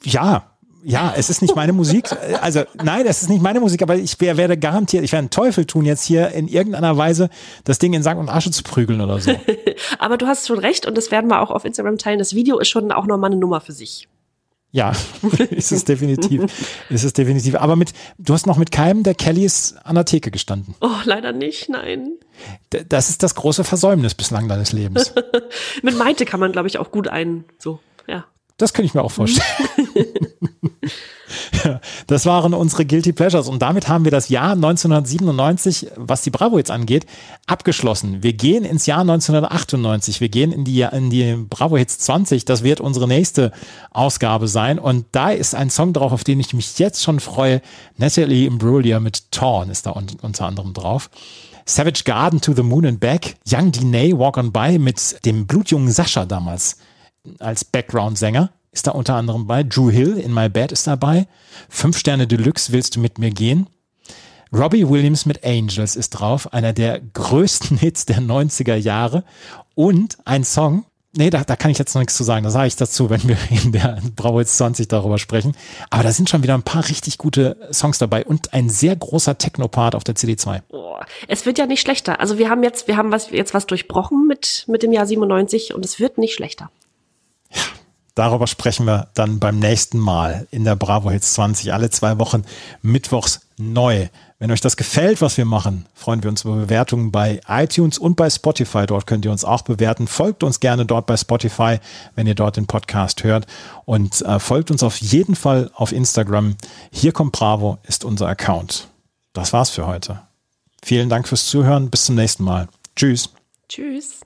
Ja, 0.02 0.55
ja, 0.88 1.12
es 1.16 1.28
ist 1.30 1.42
nicht 1.42 1.56
meine 1.56 1.72
Musik. 1.72 2.08
Also 2.40 2.62
nein, 2.82 3.04
es 3.06 3.22
ist 3.22 3.28
nicht 3.28 3.42
meine 3.42 3.60
Musik, 3.60 3.82
aber 3.82 3.96
ich 3.96 4.20
wär, 4.20 4.36
werde 4.36 4.56
garantiert, 4.56 5.02
ich 5.04 5.10
werde 5.12 5.20
einen 5.20 5.30
Teufel 5.30 5.64
tun, 5.64 5.84
jetzt 5.84 6.04
hier 6.04 6.30
in 6.30 6.48
irgendeiner 6.48 6.96
Weise 6.96 7.28
das 7.64 7.78
Ding 7.78 7.92
in 7.92 8.02
Sack 8.02 8.18
und 8.18 8.28
Asche 8.28 8.50
zu 8.50 8.62
prügeln 8.62 9.00
oder 9.00 9.18
so. 9.20 9.32
Aber 9.98 10.16
du 10.16 10.26
hast 10.26 10.46
schon 10.46 10.58
recht 10.58 10.86
und 10.86 10.96
das 10.96 11.10
werden 11.10 11.28
wir 11.28 11.40
auch 11.40 11.50
auf 11.50 11.64
Instagram 11.64 11.98
teilen. 11.98 12.18
Das 12.18 12.34
Video 12.34 12.58
ist 12.58 12.68
schon 12.68 12.92
auch 12.92 13.06
nochmal 13.06 13.30
eine 13.30 13.40
Nummer 13.40 13.60
für 13.60 13.72
sich. 13.72 14.08
Ja, 14.72 14.92
ist 15.50 15.72
es 15.72 15.84
definitiv. 15.84 16.42
Ist 16.90 17.04
es 17.04 17.12
definitiv. 17.14 17.54
Aber 17.56 17.76
mit, 17.76 17.92
du 18.18 18.34
hast 18.34 18.46
noch 18.46 18.58
mit 18.58 18.70
keinem 18.70 19.02
der 19.02 19.14
Kellys 19.14 19.74
an 19.84 19.94
der 19.94 20.04
Theke 20.04 20.30
gestanden. 20.30 20.74
Oh, 20.80 20.90
leider 21.04 21.32
nicht, 21.32 21.68
nein. 21.68 22.10
D- 22.72 22.84
Das 22.88 23.08
ist 23.08 23.22
das 23.22 23.34
große 23.34 23.64
Versäumnis 23.64 24.14
bislang 24.14 24.48
deines 24.48 24.72
Lebens. 24.72 25.14
Mit 25.82 25.96
Maite 25.96 26.26
kann 26.26 26.40
man, 26.40 26.52
glaube 26.52 26.68
ich, 26.68 26.78
auch 26.78 26.90
gut 26.90 27.08
ein, 27.08 27.44
so, 27.58 27.80
ja. 28.06 28.24
Das 28.56 28.72
könnte 28.72 28.86
ich 28.86 28.94
mir 28.94 29.02
auch 29.02 29.10
vorstellen. 29.10 29.46
Ja, 31.64 31.80
das 32.06 32.26
waren 32.26 32.54
unsere 32.54 32.86
Guilty 32.86 33.12
Pleasures 33.12 33.48
und 33.48 33.60
damit 33.60 33.88
haben 33.88 34.04
wir 34.04 34.10
das 34.10 34.28
Jahr 34.28 34.52
1997, 34.52 35.88
was 35.96 36.22
die 36.22 36.30
Bravo 36.30 36.58
jetzt 36.58 36.70
angeht, 36.70 37.06
abgeschlossen. 37.46 38.22
Wir 38.22 38.32
gehen 38.32 38.64
ins 38.64 38.86
Jahr 38.86 39.00
1998, 39.00 40.20
wir 40.20 40.28
gehen 40.28 40.52
in 40.52 40.64
die, 40.64 40.82
in 40.82 41.10
die 41.10 41.36
Bravo 41.48 41.76
Hits 41.76 41.98
20, 41.98 42.44
das 42.44 42.62
wird 42.62 42.80
unsere 42.80 43.08
nächste 43.08 43.52
Ausgabe 43.90 44.48
sein 44.48 44.78
und 44.78 45.06
da 45.12 45.30
ist 45.30 45.54
ein 45.54 45.70
Song 45.70 45.92
drauf, 45.92 46.12
auf 46.12 46.24
den 46.24 46.40
ich 46.40 46.54
mich 46.54 46.78
jetzt 46.78 47.02
schon 47.02 47.20
freue. 47.20 47.60
Natalie 47.96 48.46
Imbruglia 48.46 49.00
mit 49.00 49.30
Torn 49.32 49.70
ist 49.70 49.86
da 49.86 49.92
un 49.92 50.06
unter 50.22 50.46
anderem 50.46 50.72
drauf. 50.72 51.10
Savage 51.64 52.04
Garden 52.04 52.40
to 52.40 52.52
the 52.54 52.62
Moon 52.62 52.86
and 52.86 53.00
Back, 53.00 53.36
Young 53.50 53.72
Diney 53.72 54.16
Walk 54.16 54.36
on 54.36 54.52
By 54.52 54.78
mit 54.78 55.24
dem 55.24 55.46
blutjungen 55.46 55.90
Sascha 55.90 56.24
damals 56.24 56.76
als 57.38 57.64
Background-Sänger 57.64 58.50
ist 58.72 58.86
da 58.86 58.90
unter 58.90 59.14
anderem 59.14 59.46
bei. 59.46 59.62
Drew 59.62 59.90
Hill 59.90 60.18
in 60.18 60.34
My 60.34 60.48
Bed 60.48 60.70
ist 60.70 60.86
dabei. 60.86 61.26
Fünf 61.68 61.98
Sterne 61.98 62.26
Deluxe 62.26 62.72
willst 62.72 62.96
du 62.96 63.00
mit 63.00 63.18
mir 63.18 63.30
gehen? 63.30 63.68
Robbie 64.52 64.88
Williams 64.88 65.26
mit 65.26 65.44
Angels 65.44 65.96
ist 65.96 66.10
drauf, 66.10 66.52
einer 66.52 66.72
der 66.72 67.00
größten 67.00 67.78
Hits 67.78 68.06
der 68.06 68.18
90er 68.18 68.76
Jahre. 68.76 69.24
Und 69.74 70.18
ein 70.24 70.44
Song, 70.44 70.84
nee, 71.16 71.30
da, 71.30 71.42
da 71.42 71.56
kann 71.56 71.70
ich 71.70 71.78
jetzt 71.78 71.94
noch 71.94 72.00
nichts 72.00 72.16
zu 72.16 72.24
sagen, 72.24 72.44
da 72.44 72.50
sage 72.50 72.68
ich 72.68 72.76
dazu, 72.76 73.10
wenn 73.10 73.26
wir 73.26 73.36
in 73.50 73.72
der 73.72 73.98
Bravo 74.14 74.38
Hits 74.38 74.56
20 74.58 74.88
darüber 74.88 75.18
sprechen. 75.18 75.56
Aber 75.90 76.02
da 76.02 76.12
sind 76.12 76.28
schon 76.28 76.42
wieder 76.42 76.54
ein 76.54 76.62
paar 76.62 76.88
richtig 76.88 77.18
gute 77.18 77.56
Songs 77.72 77.98
dabei 77.98 78.24
und 78.24 78.52
ein 78.52 78.68
sehr 78.68 78.94
großer 78.94 79.38
Techno-Part 79.38 79.94
auf 79.94 80.04
der 80.04 80.16
CD2. 80.16 80.62
Oh, 80.68 80.96
es 81.28 81.46
wird 81.46 81.58
ja 81.58 81.66
nicht 81.66 81.80
schlechter. 81.80 82.20
Also 82.20 82.38
wir 82.38 82.48
haben 82.48 82.62
jetzt, 82.62 82.88
wir 82.88 82.96
haben 82.96 83.10
was, 83.10 83.30
jetzt 83.30 83.54
was 83.54 83.66
durchbrochen 83.66 84.26
mit, 84.26 84.64
mit 84.68 84.82
dem 84.82 84.92
Jahr 84.92 85.06
97 85.06 85.74
und 85.74 85.84
es 85.84 85.98
wird 85.98 86.18
nicht 86.18 86.34
schlechter. 86.34 86.70
Darüber 88.16 88.46
sprechen 88.46 88.86
wir 88.86 89.08
dann 89.12 89.38
beim 89.38 89.58
nächsten 89.58 89.98
Mal 89.98 90.46
in 90.50 90.64
der 90.64 90.74
Bravo 90.74 91.10
Hits 91.10 91.34
20, 91.34 91.74
alle 91.74 91.90
zwei 91.90 92.18
Wochen 92.18 92.44
mittwochs 92.80 93.42
neu. 93.58 94.08
Wenn 94.38 94.50
euch 94.50 94.62
das 94.62 94.78
gefällt, 94.78 95.20
was 95.20 95.36
wir 95.36 95.44
machen, 95.44 95.84
freuen 95.94 96.22
wir 96.22 96.30
uns 96.30 96.42
über 96.42 96.56
Bewertungen 96.56 97.12
bei 97.12 97.42
iTunes 97.46 97.98
und 97.98 98.16
bei 98.16 98.30
Spotify. 98.30 98.86
Dort 98.86 99.06
könnt 99.06 99.26
ihr 99.26 99.30
uns 99.30 99.44
auch 99.44 99.60
bewerten. 99.62 100.06
Folgt 100.06 100.42
uns 100.42 100.60
gerne 100.60 100.86
dort 100.86 101.04
bei 101.04 101.18
Spotify, 101.18 101.78
wenn 102.14 102.26
ihr 102.26 102.34
dort 102.34 102.56
den 102.56 102.66
Podcast 102.66 103.22
hört. 103.22 103.46
Und 103.84 104.22
äh, 104.22 104.38
folgt 104.38 104.70
uns 104.70 104.82
auf 104.82 104.96
jeden 104.96 105.36
Fall 105.36 105.70
auf 105.74 105.92
Instagram. 105.92 106.56
Hier 106.90 107.12
kommt 107.12 107.32
Bravo 107.32 107.76
ist 107.82 108.02
unser 108.02 108.28
Account. 108.28 108.88
Das 109.34 109.52
war's 109.52 109.68
für 109.68 109.86
heute. 109.86 110.22
Vielen 110.82 111.10
Dank 111.10 111.28
fürs 111.28 111.44
Zuhören. 111.44 111.90
Bis 111.90 112.06
zum 112.06 112.14
nächsten 112.14 112.44
Mal. 112.44 112.68
Tschüss. 112.94 113.28
Tschüss.– 113.68 114.20